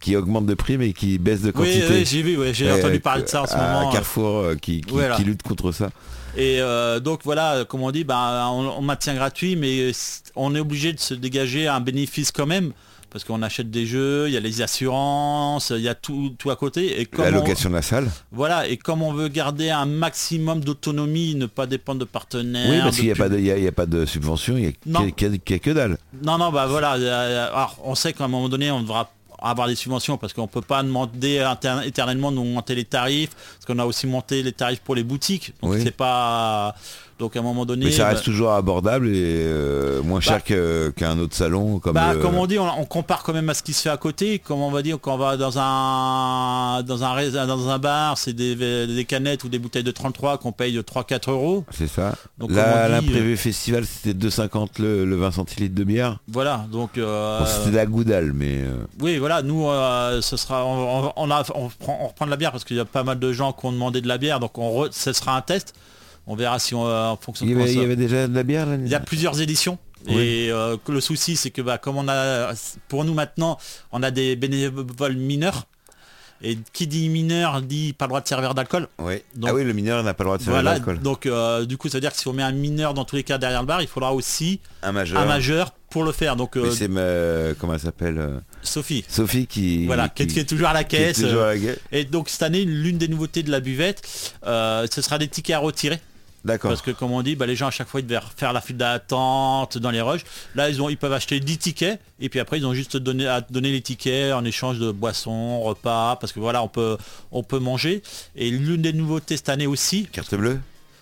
qui 0.00 0.14
augmentent 0.16 0.46
de 0.46 0.54
prix 0.54 0.78
mais 0.78 0.92
qui 0.92 1.18
baissent 1.18 1.42
de 1.42 1.50
quantité. 1.50 1.84
oui, 1.90 2.04
j'ai 2.06 2.22
vu, 2.22 2.36
ouais, 2.38 2.54
j'ai 2.54 2.70
entendu 2.70 2.96
euh, 2.96 3.00
parler 3.00 3.22
de 3.24 3.28
ça 3.28 3.42
en 3.42 3.46
ce 3.46 3.54
à 3.54 3.80
moment. 3.80 3.90
Carrefour 3.92 4.38
euh, 4.38 4.54
qui, 4.54 4.80
qui, 4.80 4.92
Voilà. 4.92 5.16
qui 5.16 5.24
lutte 5.24 5.42
contre 5.42 5.72
ça. 5.72 5.90
Et 6.36 6.60
euh, 6.60 7.00
donc 7.00 7.20
voilà, 7.24 7.64
comme 7.68 7.82
on 7.82 7.90
dit, 7.90 8.04
bah, 8.04 8.46
on, 8.50 8.74
on 8.78 8.82
maintient 8.82 9.14
gratuit, 9.14 9.56
mais 9.56 9.90
on 10.36 10.54
est 10.54 10.60
obligé 10.60 10.92
de 10.92 11.00
se 11.00 11.14
dégager 11.14 11.66
un 11.66 11.80
bénéfice 11.80 12.30
quand 12.32 12.46
même. 12.46 12.72
Parce 13.10 13.24
qu'on 13.24 13.40
achète 13.40 13.70
des 13.70 13.86
jeux, 13.86 14.28
il 14.28 14.34
y 14.34 14.36
a 14.36 14.40
les 14.40 14.60
assurances, 14.60 15.72
il 15.74 15.80
y 15.82 15.88
a 15.88 15.94
tout, 15.94 16.34
tout 16.38 16.50
à 16.50 16.56
côté. 16.56 17.00
Et 17.00 17.08
La 17.16 17.28
on- 17.28 17.30
location 17.32 17.70
de 17.70 17.74
la 17.74 17.80
salle. 17.82 18.10
Voilà, 18.32 18.68
et 18.68 18.76
comme 18.76 19.02
on 19.02 19.14
veut 19.14 19.28
garder 19.28 19.70
un 19.70 19.86
maximum 19.86 20.60
d'autonomie, 20.60 21.34
ne 21.34 21.46
pas 21.46 21.66
dépendre 21.66 22.00
de 22.00 22.04
partenaires. 22.04 22.68
Oui, 22.70 22.78
parce 22.82 22.96
qu'il 22.96 23.06
n'y 23.06 23.10
a, 23.10 23.14
pub- 23.14 23.22
pas 23.24 23.28
de- 23.30 23.38
il 23.38 23.46
y 23.46 23.50
a- 23.50 23.56
il 23.56 23.64
y 23.64 23.68
a 23.68 23.72
pas 23.72 23.86
de 23.86 24.04
subvention, 24.04 24.58
il 24.58 24.74
n'y 24.86 24.94
a, 24.94 25.10
que 25.58 25.70
dalle. 25.70 25.96
Non, 26.22 26.36
non, 26.36 26.52
bah 26.52 26.66
voilà. 26.66 26.96
euh, 26.96 27.48
Alors, 27.48 27.78
on 27.82 27.94
sait 27.94 28.12
qu'à 28.12 28.24
un 28.24 28.28
moment 28.28 28.50
donné, 28.50 28.70
on 28.70 28.82
devra 28.82 29.10
avoir 29.40 29.68
des 29.68 29.74
subventions 29.76 30.16
parce 30.18 30.32
qu'on 30.32 30.46
peut 30.48 30.60
pas 30.62 30.82
demander 30.82 31.44
éternellement 31.84 32.32
d'augmenter 32.32 32.74
les 32.74 32.84
tarifs 32.84 33.30
parce 33.34 33.64
qu'on 33.66 33.78
a 33.78 33.84
aussi 33.84 34.06
monté 34.06 34.42
les 34.42 34.52
tarifs 34.52 34.80
pour 34.80 34.94
les 34.94 35.04
boutiques 35.04 35.52
donc 35.62 35.72
Oui. 35.72 35.80
c'est 35.84 35.96
pas 35.96 36.74
donc 37.18 37.36
à 37.36 37.40
un 37.40 37.42
moment 37.42 37.66
donné 37.66 37.86
Mais 37.86 37.90
ça 37.92 38.04
bah- 38.04 38.10
reste 38.10 38.24
toujours 38.24 38.52
abordable 38.52 39.08
et 39.08 39.14
euh, 39.16 40.02
moins 40.02 40.20
cher 40.20 40.42
que- 40.44 40.90
qu'un 40.96 41.18
autre 41.18 41.34
salon 41.34 41.78
comme 41.78 41.94
Bah, 41.94 42.14
le- 42.14 42.20
comme 42.20 42.36
on 42.36 42.46
dit, 42.46 42.58
on, 42.58 42.80
on 42.80 42.84
compare 42.84 43.22
quand 43.22 43.32
même 43.32 43.48
à 43.50 43.54
ce 43.54 43.62
qui 43.62 43.72
se 43.72 43.82
fait 43.82 43.90
à 43.90 43.96
côté. 43.96 44.38
Comme 44.38 44.60
on 44.60 44.70
va 44.70 44.82
dire, 44.82 44.98
quand 45.00 45.14
on 45.14 45.18
va 45.18 45.36
dans 45.36 45.58
un 45.58 46.82
dans 46.82 47.02
un 47.04 47.46
dans 47.46 47.68
un 47.68 47.78
bar, 47.78 48.16
c'est 48.18 48.32
des, 48.32 48.54
des 48.86 49.04
canettes 49.04 49.44
ou 49.44 49.48
des 49.48 49.58
bouteilles 49.58 49.82
de 49.84 49.90
33 49.90 50.38
qu'on 50.38 50.52
paye 50.52 50.78
3-4 50.78 51.30
euros. 51.30 51.64
C'est 51.70 51.88
ça. 51.88 52.14
Donc, 52.38 52.52
Là, 52.52 52.88
l'imprévu 52.88 53.36
festival, 53.36 53.84
c'était 53.84 54.12
2,50 54.28 54.68
le, 54.80 55.04
le 55.04 55.16
20 55.16 55.32
centilitres 55.32 55.74
de 55.74 55.84
bière. 55.84 56.18
Voilà, 56.28 56.66
donc 56.70 56.98
euh, 56.98 57.40
Bon, 57.40 57.46
c'était 57.46 57.70
de 57.70 57.76
la 57.76 57.86
goudale, 57.86 58.32
mais 58.34 58.58
euh, 58.58 58.76
oui, 59.00 59.18
voilà, 59.18 59.42
nous, 59.42 59.68
euh, 59.68 60.20
ce 60.20 60.36
sera, 60.36 60.64
on, 60.64 61.30
a, 61.30 61.42
on, 61.54 61.68
prend, 61.68 61.98
on 62.02 62.08
reprend 62.08 62.26
de 62.26 62.30
la 62.30 62.36
bière 62.36 62.52
parce 62.52 62.64
qu'il 62.64 62.76
y 62.76 62.80
a 62.80 62.84
pas 62.84 63.02
mal 63.04 63.18
de 63.18 63.32
gens 63.32 63.52
qui 63.52 63.66
ont 63.66 63.72
demandé 63.72 64.00
de 64.00 64.08
la 64.08 64.18
bière, 64.18 64.40
donc 64.40 64.56
on 64.58 64.84
re- 64.84 64.88
ce 64.92 65.12
sera 65.12 65.36
un 65.36 65.40
test. 65.40 65.74
On 66.30 66.36
verra 66.36 66.58
si 66.58 66.74
on, 66.74 66.86
euh, 66.86 67.06
en 67.08 67.16
fonction 67.16 67.46
il 67.46 67.52
y, 67.52 67.54
avait, 67.54 67.72
il 67.72 67.78
y 67.80 67.82
avait 67.82 67.96
déjà 67.96 68.28
de 68.28 68.34
la 68.34 68.42
bière 68.42 68.66
là 68.66 68.76
Il 68.76 68.86
y 68.88 68.94
a 68.94 69.00
plusieurs 69.00 69.40
éditions. 69.40 69.78
Oui. 70.06 70.14
Et 70.18 70.52
euh, 70.52 70.76
le 70.88 71.00
souci, 71.00 71.36
c'est 71.36 71.50
que 71.50 71.62
bah, 71.62 71.78
comme 71.78 71.96
on 71.96 72.06
a, 72.06 72.52
pour 72.88 73.04
nous 73.04 73.14
maintenant, 73.14 73.58
on 73.92 74.02
a 74.02 74.10
des 74.10 74.36
bénévoles 74.36 75.16
mineurs. 75.16 75.66
Et 76.40 76.56
qui 76.72 76.86
dit 76.86 77.08
mineur 77.08 77.62
dit 77.62 77.94
pas 77.94 78.04
le 78.04 78.10
droit 78.10 78.20
de 78.20 78.28
servir 78.28 78.54
d'alcool. 78.54 78.86
Oui. 79.00 79.14
Donc- 79.34 79.50
ah 79.50 79.54
oui, 79.54 79.64
le 79.64 79.72
mineur 79.72 80.04
n'a 80.04 80.14
pas 80.14 80.22
le 80.22 80.28
droit 80.28 80.38
de 80.38 80.42
servir 80.44 80.62
Voilà. 80.62 80.74
d'alcool. 80.78 81.00
Donc 81.00 81.26
euh, 81.26 81.64
du 81.64 81.76
coup, 81.76 81.88
ça 81.88 81.96
veut 81.96 82.00
dire 82.00 82.12
que 82.12 82.18
si 82.18 82.28
on 82.28 82.32
met 82.32 82.44
un 82.44 82.52
mineur 82.52 82.94
dans 82.94 83.04
tous 83.04 83.16
les 83.16 83.24
cas 83.24 83.38
derrière 83.38 83.60
le 83.62 83.66
bar, 83.66 83.82
il 83.82 83.88
faudra 83.88 84.12
aussi 84.14 84.60
Un 84.82 84.92
majeur. 84.92 85.18
un 85.20 85.24
majeur 85.24 85.72
pour 85.90 86.04
le 86.04 86.12
faire. 86.12 86.36
Donc 86.36 86.56
euh, 86.56 86.70
c'est 86.70 86.88
comment 87.58 87.74
elle 87.74 87.80
s'appelle 87.80 88.18
euh, 88.18 88.38
Sophie, 88.62 89.04
Sophie 89.08 89.48
qui 89.48 89.86
voilà, 89.86 90.08
qui, 90.08 90.28
qui 90.28 90.38
est 90.38 90.44
toujours 90.48 90.68
à 90.68 90.74
la 90.74 90.84
caisse. 90.84 91.24
à 91.24 91.54
la. 91.54 91.72
Et 91.90 92.04
donc 92.04 92.28
cette 92.28 92.42
année, 92.42 92.64
l'une 92.64 92.98
des 92.98 93.08
nouveautés 93.08 93.42
de 93.42 93.50
la 93.50 93.58
buvette, 93.58 94.06
ce 94.44 95.00
sera 95.02 95.18
des 95.18 95.26
tickets 95.26 95.56
à 95.56 95.58
retirer. 95.58 95.98
D'accord. 96.44 96.70
Parce 96.70 96.82
que 96.82 96.90
comme 96.90 97.12
on 97.12 97.22
dit, 97.22 97.36
bah, 97.36 97.46
les 97.46 97.56
gens 97.56 97.66
à 97.66 97.70
chaque 97.70 97.88
fois 97.88 98.00
ils 98.00 98.06
devaient 98.06 98.20
faire 98.36 98.52
la 98.52 98.60
file 98.60 98.76
d'attente 98.76 99.78
dans 99.78 99.90
les 99.90 100.00
rushs. 100.00 100.24
Là 100.54 100.68
ils 100.70 100.80
ont 100.80 100.88
ils 100.88 100.96
peuvent 100.96 101.12
acheter 101.12 101.40
10 101.40 101.58
tickets 101.58 102.00
et 102.20 102.28
puis 102.28 102.40
après 102.40 102.58
ils 102.58 102.66
ont 102.66 102.74
juste 102.74 102.96
donné 102.96 103.26
à 103.26 103.40
donner 103.40 103.72
les 103.72 103.80
tickets 103.80 104.32
en 104.32 104.44
échange 104.44 104.78
de 104.78 104.90
boissons, 104.92 105.60
repas, 105.60 106.16
parce 106.16 106.32
que 106.32 106.40
voilà 106.40 106.62
on 106.62 106.68
peut 106.68 106.96
on 107.32 107.42
peut 107.42 107.58
manger. 107.58 108.02
Et 108.36 108.50
l'une 108.50 108.82
des 108.82 108.92
nouveautés 108.92 109.36
cette 109.36 109.48
année 109.48 109.66
aussi, 109.66 110.06
Carte 110.12 110.34
bleue? 110.34 110.60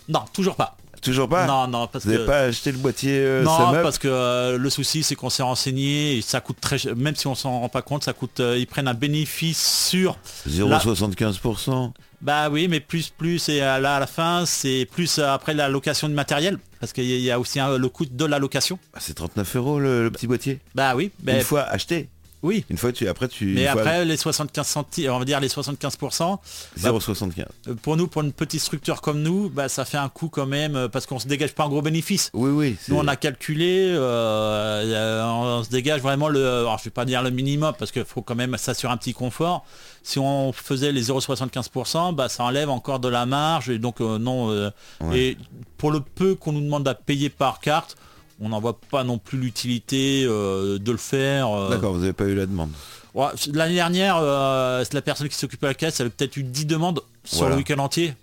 Non 0.09 0.25
toujours 0.33 0.57
pas. 0.57 0.77
Toujours 1.07 1.29
pas 1.29 1.47
non 1.47 1.67
non 1.69 1.87
parce 1.87 2.05
Vous 2.05 2.11
n'avez 2.13 2.25
que 2.25 2.29
pas 2.29 2.41
acheté 2.41 2.73
le 2.73 2.79
boîtier 2.79 3.19
euh, 3.19 3.43
non, 3.43 3.73
parce 3.83 3.99
que 3.99 4.09
euh, 4.09 4.59
le 4.59 4.71
souci 4.71 5.03
c'est 5.03 5.15
qu'on 5.15 5.31
s'est 5.31 5.43
renseigné 5.43 6.17
et 6.17 6.23
ça 6.23 6.41
coûte 6.41 6.59
très 6.61 6.79
cher. 6.79 6.95
même 6.97 7.17
si 7.17 7.27
on 7.27 7.35
s'en 7.35 7.61
rend 7.61 7.69
pas 7.69 7.83
compte, 7.83 8.05
ça 8.05 8.13
coûte 8.13 8.41
euh, 8.41 8.59
ils 8.59 8.67
prennent 8.67 8.89
un 8.89 8.95
bénéfice 8.95 9.87
sur 9.89 10.19
0,75%. 10.49 11.93
Bah 12.23 12.49
oui, 12.51 12.67
mais 12.69 12.81
plus 12.81 13.11
plus 13.11 13.49
et 13.51 13.61
à 13.61 13.79
la, 13.79 13.97
à 13.97 14.01
la 14.01 14.07
fin 14.07 14.45
c'est 14.47 14.87
plus 14.91 15.19
après 15.19 15.53
la 15.55 15.69
location 15.69 16.09
de 16.09 16.15
matériel 16.15 16.59
parce 16.81 16.93
qu'il 16.93 17.05
y 17.05 17.31
a- 17.31 17.39
aussi 17.39 17.61
hein, 17.61 17.77
le 17.77 17.89
coût 17.89 18.07
de 18.07 18.25
la 18.25 18.39
location. 18.39 18.79
Ah, 18.95 18.99
c'est 19.01 19.15
39 19.15 19.57
euros 19.57 19.79
le, 19.81 20.03
le 20.05 20.11
petit 20.11 20.27
boîtier? 20.27 20.61
Bah 20.75 20.95
oui, 20.97 21.11
mais 21.23 21.37
Une 21.37 21.41
fois 21.43 21.63
acheté? 21.63 22.09
Oui. 22.47 22.65
Une 22.71 22.79
fois 22.79 22.93
tu 22.93 23.07
après 23.09 23.29
tu 23.29 23.47
Mais 23.55 23.67
après 23.67 24.05
les 24.05 24.17
75 24.17 24.67
centimes, 24.67 25.11
on 25.11 25.19
va 25.19 25.25
dire 25.25 25.41
les 25.41 25.49
75%, 25.49 26.39
bah, 26.83 26.91
0,75. 26.93 27.45
euh, 27.69 27.75
pour 27.83 27.97
nous, 27.97 28.07
pour 28.07 28.23
une 28.23 28.33
petite 28.33 28.61
structure 28.61 29.01
comme 29.01 29.21
nous, 29.23 29.51
bah 29.51 29.69
ça 29.69 29.85
fait 29.85 29.99
un 29.99 30.09
coût 30.09 30.29
quand 30.29 30.47
même 30.47 30.77
euh, 30.77 30.89
parce 30.89 31.07
qu'on 31.07 31.19
se 31.19 31.27
dégage 31.29 31.55
pas 31.55 31.65
un 31.65 31.69
gros 31.69 31.83
bénéfice. 31.83 32.31
Oui 32.33 32.51
oui. 32.51 32.77
Nous 32.89 32.97
on 32.97 33.07
a 33.09 33.17
calculé, 33.17 33.91
euh, 33.91 33.99
euh, 34.01 35.25
on 35.25 35.65
se 35.65 35.71
dégage 35.71 36.01
vraiment 36.01 36.29
le, 36.29 36.45
alors 36.61 36.79
je 36.79 36.85
vais 36.85 36.91
pas 36.91 37.05
dire 37.05 37.23
le 37.23 37.31
minimum 37.31 37.73
parce 37.79 37.91
qu'il 37.93 38.05
faut 38.05 38.23
quand 38.23 38.35
même 38.37 38.57
s'assurer 38.57 38.93
un 38.93 38.97
petit 38.97 39.13
confort. 39.15 39.65
Si 40.03 40.19
on 40.21 40.53
faisait 40.53 40.93
les 40.93 41.11
0,75%, 41.11 42.15
bah 42.15 42.29
ça 42.29 42.45
enlève 42.45 42.71
encore 42.71 43.01
de 43.01 43.09
la 43.09 43.27
marge 43.27 43.71
et 43.71 43.79
donc 43.79 44.01
euh, 44.01 44.19
non. 44.19 44.51
euh, 44.51 44.71
Ouais. 45.01 45.19
Et 45.19 45.37
pour 45.79 45.91
le 45.91 46.01
peu 46.01 46.35
qu'on 46.35 46.53
nous 46.53 46.61
demande 46.63 46.87
à 46.89 46.95
payer 46.95 47.29
par 47.29 47.61
carte, 47.61 47.97
on 48.41 48.49
n'en 48.51 48.61
voit 48.61 48.79
pas 48.91 49.03
non 49.05 49.19
plus 49.19 49.39
l'utilité 49.39 50.25
euh, 50.27 50.79
de 50.79 50.93
le 50.93 50.99
faire. 50.99 51.49
euh. 51.51 51.71
D'accord, 51.71 51.93
vous 51.95 52.01
n'avez 52.01 52.13
pas 52.13 52.25
eu 52.25 52.35
la 52.35 52.47
demande. 52.47 52.71
Ouais, 53.15 53.29
L'année 53.55 53.75
dernière, 53.77 54.19
euh, 54.21 54.85
c'est 54.85 54.95
la 54.95 55.03
personne 55.03 55.29
qui 55.29 55.37
s'occupait 55.37 55.67
de 55.67 55.71
la 55.71 55.75
caisse, 55.75 56.01
elle 56.01 56.07
avait 56.07 56.15
peut-être 56.17 56.37
eu 56.37 56.43
10 56.43 56.67
demandes 56.67 57.01
sur 57.25 57.39
Voilà. 57.39 57.55
le 57.55 57.59
week-end 57.61 57.79
entier. 57.79 58.15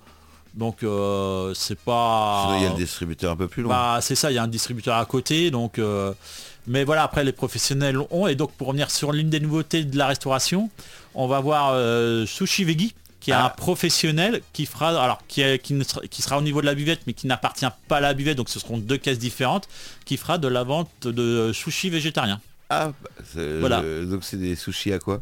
Donc 0.53 0.86
c'est 1.55 1.80
pas. 1.80 2.53
Il 2.57 2.64
y 2.64 2.66
a 2.68 2.70
le 2.70 2.76
distributeur 2.76 3.32
un 3.32 3.36
peu 3.36 3.47
plus 3.47 3.64
loin. 3.64 3.74
Bah 3.74 3.99
c'est 4.01 4.14
ça, 4.14 4.30
il 4.30 4.36
y 4.36 4.38
a 4.38 4.43
un 4.43 4.47
distributeur 4.47 4.95
à 4.97 5.05
côté, 5.05 5.49
donc. 5.49 5.80
Mais 6.68 6.84
voilà, 6.84 7.01
après 7.03 7.24
les 7.24 7.32
professionnels 7.32 7.97
ont. 8.11 8.28
Et 8.28 8.36
donc 8.36 8.51
pour 8.51 8.68
revenir 8.68 8.91
sur 8.91 9.11
l'une 9.11 9.32
des 9.32 9.39
nouveautés 9.39 9.84
de 9.84 9.97
la 9.97 10.05
restauration, 10.05 10.70
on 11.16 11.28
va 11.28 11.39
voir 11.39 11.74
Sushi 12.28 12.64
Veggie, 12.66 12.93
qui 13.24 13.32
est 13.32 13.34
Ah. 13.34 13.45
un 13.45 13.49
professionnel 13.49 14.41
qui 14.51 14.65
fera, 14.65 14.89
alors 15.01 15.19
qui, 15.30 15.41
est- 15.41 15.57
qui, 15.57 15.74
ne 15.74 15.84
sera, 15.84 16.01
qui 16.01 16.21
sera 16.21 16.38
au 16.38 16.41
niveau 16.41 16.59
de 16.61 16.65
la 16.65 16.76
buvette, 16.76 16.99
mais 17.07 17.13
qui 17.13 17.26
n'appartient 17.26 17.65
pas 17.88 17.97
à 17.97 18.01
la 18.01 18.13
buvette, 18.13 18.36
donc 18.38 18.49
ce 18.49 18.59
seront 18.59 18.78
deux 18.78 18.97
caisses 18.97 19.17
différentes, 19.19 19.67
qui 20.05 20.17
fera 20.17 20.38
de 20.38 20.47
la 20.49 20.63
vente 20.63 20.89
de 21.07 21.51
sushi 21.53 21.89
végétarien. 21.89 22.41
Ah, 22.69 22.91
bah, 23.01 23.09
c'est- 23.34 23.59
Voilà. 23.59 23.82
donc 24.03 24.24
c'est 24.24 24.38
des 24.38 24.55
sushis 24.57 24.91
à 24.93 24.99
quoi? 24.99 25.19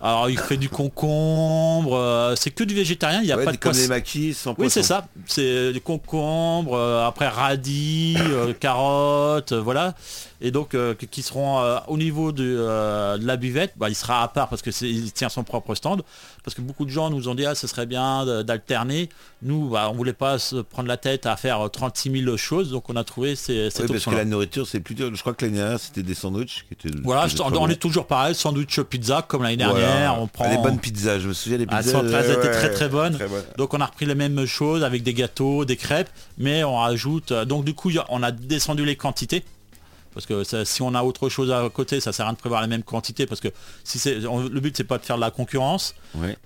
Alors 0.00 0.30
il 0.30 0.38
fait 0.38 0.56
du 0.56 0.68
concombre, 0.68 1.96
euh, 1.96 2.36
c'est 2.36 2.50
que 2.52 2.62
du 2.62 2.72
végétarien, 2.74 3.20
il 3.20 3.26
n'y 3.26 3.32
a 3.32 3.36
Ouais, 3.36 3.44
pas 3.44 3.50
de 3.52 3.56
Comme 3.56 3.72
des 3.72 3.88
maquis 3.88 4.32
sans 4.32 4.54
Oui, 4.56 4.70
c'est 4.70 4.84
ça. 4.84 5.08
C'est 5.26 5.72
des 5.72 5.80
concombres, 5.80 6.74
euh, 6.76 7.04
après 7.06 7.26
radis, 7.26 8.14
euh, 8.20 8.52
carottes, 8.52 9.50
euh, 9.52 9.60
voilà. 9.60 9.94
Et 10.40 10.50
donc, 10.52 10.74
euh, 10.74 10.94
qui- 10.94 11.22
seront 11.22 11.58
euh, 11.60 11.78
au 11.88 11.96
niveau 11.98 12.30
de, 12.30 12.44
euh, 12.46 13.18
de 13.18 13.26
la 13.26 13.36
buvette. 13.36 13.72
Bah, 13.76 13.88
il 13.88 13.94
sera 13.96 14.22
à 14.22 14.28
part 14.28 14.48
parce 14.48 14.62
que 14.62 14.70
il 14.84 15.12
tient 15.12 15.28
son 15.28 15.42
propre 15.42 15.74
stand. 15.74 16.02
Parce 16.44 16.54
que 16.54 16.60
beaucoup 16.60 16.84
de 16.84 16.90
gens 16.90 17.10
nous 17.10 17.28
ont 17.28 17.34
dit, 17.34 17.44
ah, 17.44 17.54
ce 17.56 17.66
serait 17.66 17.86
bien 17.86 18.24
d'alterner. 18.44 19.08
Nous, 19.42 19.68
bah, 19.68 19.88
on 19.90 19.94
voulait 19.94 20.12
pas 20.12 20.38
se 20.38 20.56
prendre 20.56 20.88
la 20.88 20.96
tête 20.96 21.26
à 21.26 21.36
faire 21.36 21.60
euh, 21.60 21.68
36 21.68 22.22
000 22.24 22.36
choses. 22.36 22.70
Donc, 22.70 22.88
on 22.88 22.96
a 22.96 23.02
trouvé 23.04 23.34
ces, 23.34 23.68
cette 23.70 23.86
Oui, 23.86 23.92
parce 23.92 24.04
que 24.04 24.10
la 24.10 24.24
nourriture 24.24 24.66
c'est 24.66 24.80
plutôt. 24.80 25.12
Je 25.12 25.20
crois 25.20 25.34
que 25.34 25.44
l'année 25.44 25.58
dernière 25.58 25.80
c'était 25.80 26.02
des 26.04 26.14
sandwichs 26.14 26.64
qui 26.68 26.74
étaient. 26.74 26.96
Voilà, 27.02 27.26
qui 27.26 27.34
étaient 27.34 27.42
on, 27.42 27.68
est 27.68 27.76
toujours 27.76 28.06
pareil, 28.06 28.34
sandwich 28.34 28.80
pizza 28.82 29.22
comme 29.26 29.42
l'année 29.42 29.64
Voilà, 29.64 30.10
Ah, 30.10 30.16
on 30.20 30.26
prend... 30.28 30.48
Les 30.48 30.58
bonnes 30.58 30.78
pizzas, 30.78 31.18
je 31.18 31.28
me 31.28 31.32
souviens 31.32 31.58
des 31.58 31.66
Ah, 31.68 31.78
pizzas. 31.78 32.00
elles 32.02 32.30
étaient 32.30 32.52
très 32.52 32.70
très 32.70 32.88
bonnes. 32.88 33.14
très 33.14 33.26
bonnes. 33.28 33.44
Donc 33.56 33.74
on 33.74 33.80
a 33.80 33.86
repris 33.86 34.06
les 34.06 34.14
mêmes 34.14 34.46
choses 34.46 34.84
avec 34.84 35.02
des 35.02 35.14
gâteaux, 35.14 35.64
des 35.64 35.76
crêpes, 35.76 36.10
mais 36.38 36.62
on 36.64 36.76
rajoute. 36.76 37.32
Donc 37.32 37.64
du 37.64 37.74
coup, 37.74 37.90
on 38.08 38.22
a 38.22 38.30
descendu 38.30 38.84
les 38.84 38.96
quantités. 38.96 39.44
Parce 40.18 40.26
que 40.26 40.42
ça- 40.42 40.64
si 40.64 40.82
on 40.82 40.96
a 40.96 41.04
autre 41.04 41.28
chose 41.28 41.52
à 41.52 41.68
côté, 41.72 42.00
ça 42.00 42.12
sert 42.12 42.24
à 42.26 42.30
rien 42.30 42.32
de 42.32 42.38
prévoir 42.40 42.60
les 42.60 42.66
mêmes 42.66 42.82
quantités. 42.82 43.24
Parce 43.24 43.40
que 43.40 43.46
si 43.84 44.00
c'est, 44.00 44.16
le 44.16 44.58
but 44.58 44.76
c'est 44.76 44.82
pas 44.82 44.98
de 44.98 45.04
faire 45.04 45.14
de 45.14 45.20
la 45.20 45.30
concurrence. 45.30 45.94
Ouais. 46.16 46.36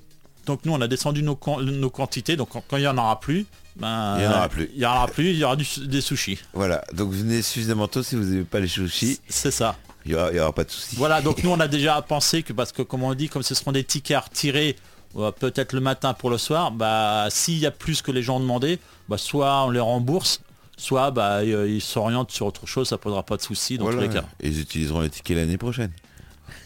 Donc 0.45 0.67
nous 0.67 0.75
on 0.75 0.81
a 0.83 0.89
descendu 0.89 1.23
nos, 1.23 1.37
quan- 1.37 1.63
nos 1.63 1.89
quantités. 1.89 2.37
Donc 2.37 2.51
quand 2.51 2.63
quand 2.69 2.77
il 2.77 2.83
y 2.83 2.87
en 2.87 2.99
aura 2.99 3.19
plus, 3.19 3.47
ben, 3.77 4.19
Il 4.19 4.25
y 4.25 4.27
en 4.27 4.31
aura 4.33 4.49
plus. 4.51 4.71
Il 4.75 4.81
y 4.83 4.85
en 4.85 4.91
aura 4.95 5.07
plus. 5.09 5.31
Il 5.31 5.39
y 5.39 5.45
aura 5.45 5.57
du- 5.57 5.87
des 5.87 6.03
sushis. 6.03 6.39
Voilà, 6.53 6.85
donc 6.93 7.13
venez 7.13 7.41
suffisamment 7.41 7.89
tôt 7.89 8.03
si 8.03 8.15
vous 8.15 8.25
n'aimez 8.25 8.45
pas 8.45 8.61
les 8.61 8.69
sushis, 8.69 9.19
C'est 9.27 9.51
ça. 9.51 9.75
il 10.05 10.11
n'y 10.11 10.19
aura, 10.19 10.31
il 10.33 10.37
y 10.37 10.41
aura 10.41 10.53
pas 10.53 10.65
de 10.65 10.71
souci. 10.71 10.97
Voilà, 10.97 11.23
donc 11.23 11.39
nous 11.43 11.49
on 11.51 11.59
a 11.61 11.67
déjà 11.69 12.03
pensé 12.03 12.43
que 12.43 12.53
parce 12.53 12.73
que 12.73 12.83
comme 12.83 13.03
on 13.05 13.15
dit, 13.15 13.31
comme 13.31 13.43
ce 13.43 13.55
seront 13.55 13.73
des 13.73 13.85
tickets 13.85 14.19
à 14.19 14.21
retirer 14.21 14.77
euh, 15.17 15.31
peut-être 15.31 15.73
le 15.73 15.81
matin 15.81 16.13
pour 16.13 16.29
le 16.29 16.37
soir, 16.37 16.73
bah 16.73 17.29
s'il 17.31 17.57
y 17.59 17.65
a 17.65 17.71
plus 17.71 18.03
que 18.03 18.11
les 18.13 18.23
gens 18.23 18.37
ont 18.37 18.41
demandé, 18.41 18.79
bah 19.09 19.17
soit 19.17 19.65
on 19.65 19.71
les 19.71 19.81
rembourse, 19.81 20.43
soit 20.83 21.11
bah 21.11 21.39
euh, 21.43 21.69
ils 21.69 21.81
s'orientent 21.81 22.31
sur 22.33 22.47
autre 22.47 22.67
chose, 22.67 22.89
ça 22.89 22.99
posera 22.99 23.23
pas 23.23 23.37
de 23.37 23.43
soucis 23.43 23.79
dans 23.79 23.85
Voilà. 23.85 24.03
tous 24.03 24.09
les 24.09 24.15
cas. 24.21 24.25
Et 24.41 24.49
ils 24.49 24.61
utiliseront 24.61 25.01
les 25.01 25.11
tickets 25.11 25.37
l'année 25.37 25.59
prochaine. 25.59 25.91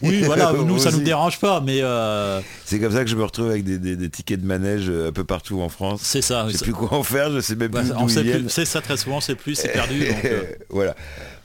Oui 0.01 0.21
voilà, 0.23 0.51
nous 0.65 0.77
ça 0.77 0.89
Aussi. 0.89 0.97
nous 0.99 1.03
dérange 1.03 1.39
pas, 1.39 1.59
mais 1.61 1.79
euh, 1.81 2.39
C'est 2.65 2.79
comme 2.79 2.91
ça 2.91 3.03
que 3.03 3.09
je 3.09 3.15
me 3.15 3.23
retrouve 3.23 3.49
avec 3.49 3.63
des, 3.63 3.79
des- 3.79 3.95
des 3.95 4.09
tickets 4.09 4.39
de 4.41 4.45
manège 4.45 4.85
euh, 4.89 5.09
un 5.09 5.11
peu 5.11 5.23
partout 5.23 5.61
en 5.61 5.69
France. 5.69 6.01
c'est 6.03 6.21
ça. 6.21 6.45
Je 6.47 6.51
sais 6.51 6.57
Ça- 6.59 6.63
plus 6.65 6.73
quoi 6.73 6.93
en 6.93 7.03
faire, 7.03 7.31
je 7.31 7.39
sais 7.39 7.55
même 7.55 7.69
bah, 7.71 7.79
plus 7.81 7.89
d'où 7.93 8.49
c'est 8.49 8.65
ça 8.65 8.81
très 8.81 8.97
souvent, 8.97 9.21
c'est 9.21 9.35
plus, 9.35 9.55
c'est 9.55 9.69
perdu. 9.69 10.05
donc, 10.07 10.25
euh, 10.25 10.43
voilà. 10.69 10.95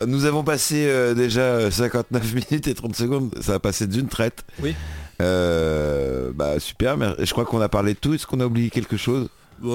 Nous 0.06 0.24
avons 0.24 0.42
passé 0.44 0.84
euh, 0.86 1.14
déjà 1.14 1.70
59 1.70 2.34
minutes 2.50 2.66
et 2.66 2.74
30 2.74 2.96
secondes. 2.96 3.30
Ça 3.40 3.54
a 3.54 3.58
passé 3.58 3.86
d'une 3.86 4.08
traite. 4.08 4.44
Oui. 4.60 4.74
Bah 6.34 6.58
super. 6.58 6.96
mais 6.96 7.06
Je 7.20 7.30
crois 7.32 7.44
qu'on 7.44 7.60
a 7.60 7.68
parlé 7.68 7.94
de 7.94 7.98
tout. 7.98 8.12
Est-ce 8.14 8.26
qu'on 8.26 8.40
a 8.40 8.46
oublié 8.46 8.70
quelque 8.70 8.96
chose? 8.96 9.28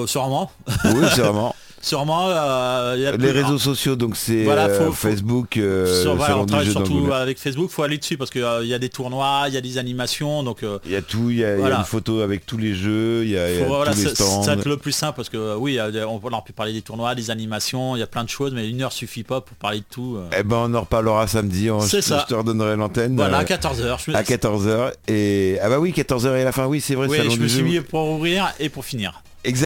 Sûrement, 0.06 0.50
Oui, 0.84 1.06
c'est 1.14 1.22
vraiment. 1.22 1.54
Sûrement. 1.80 2.28
euh, 2.28 2.96
y 2.98 3.06
a 3.06 3.16
Les 3.16 3.30
réseaux 3.30 3.58
sociaux, 3.58 3.96
donc 3.96 4.16
c'est 4.16 4.44
Voilà, 4.44 4.66
euh, 4.66 4.86
faut- 4.86 4.92
Facebook, 4.92 5.56
euh, 5.56 6.02
sur- 6.02 6.14
voilà, 6.16 6.38
on 6.38 6.46
travaille 6.46 6.70
surtout 6.70 7.10
avec 7.12 7.38
Facebook, 7.38 7.70
faut 7.70 7.82
aller 7.82 7.98
dessus 7.98 8.16
parce 8.16 8.30
qu'il 8.30 8.42
y 8.64 8.74
a 8.74 8.78
des 8.78 8.88
tournois, 8.88 9.44
il 9.48 9.54
y 9.54 9.56
a 9.56 9.60
des 9.60 9.78
animations, 9.78 10.42
donc 10.42 10.64
Il 10.84 10.90
y 10.92 10.96
a 10.96 11.02
tout, 11.02 11.30
il 11.30 11.38
y 11.38 11.44
a, 11.44 11.56
y 11.56 11.60
une 11.60 11.84
photo 11.84 12.20
avec 12.20 12.46
tous 12.46 12.56
les 12.58 12.74
jeux, 12.74 13.22
il 13.24 13.30
y 13.30 13.38
a, 13.38 13.50
il 13.50 13.58
y 13.58 13.62
a 13.62 13.64
Faut- 13.64 13.74
voilà, 13.74 13.92
tous 13.92 14.04
les 14.04 14.08
stands. 14.14 14.42
ça 14.42 14.54
va 14.54 14.60
être 14.60 14.68
le 14.68 14.76
plus 14.76 14.92
simple 14.92 15.16
parce 15.16 15.28
que 15.28 15.56
oui, 15.56 15.78
on, 15.80 16.20
on 16.22 16.40
peut 16.42 16.52
parler 16.54 16.72
des 16.72 16.82
tournois, 16.82 17.14
des 17.14 17.30
animations, 17.30 17.96
il 17.96 18.00
y 18.00 18.02
a 18.02 18.06
plein 18.06 18.24
de 18.24 18.28
choses, 18.28 18.52
mais 18.54 18.68
une 18.68 18.82
heure 18.82 18.92
suffit 18.92 19.22
pas 19.24 19.40
pour 19.40 19.56
parler 19.56 19.78
de 19.80 19.84
tout. 19.90 20.18
Eh 20.38 20.42
ben 20.42 20.56
on 20.70 20.74
en 20.74 20.80
reparlera 20.80 21.26
samedi, 21.26 21.70
on- 21.70 21.80
je, 21.80 22.00
ça. 22.00 22.20
je 22.22 22.26
te 22.26 22.34
redonnerai 22.38 22.76
l'antenne. 22.76 23.16
Voilà, 23.16 23.38
à 23.38 23.44
14h. 23.44 23.98
Je 24.04 24.10
me, 24.10 24.16
à 24.16 24.22
14h. 24.22 24.92
Et 25.08 25.58
ah 25.62 25.68
bah 25.68 25.78
oui, 25.78 25.92
14h 25.96 26.34
et 26.36 26.44
la 26.44 26.52
fin, 26.52 26.66
oui, 26.66 26.80
c'est 26.80 26.94
vrai, 26.94 27.06
oui, 27.08 27.18
je 27.30 27.38
me 27.38 27.48
suis 27.48 27.62
mis 27.62 27.80
pour 27.80 28.08
ouvrir 28.10 28.52
et 28.60 28.68
pour 28.68 28.84
finir. 28.84 29.22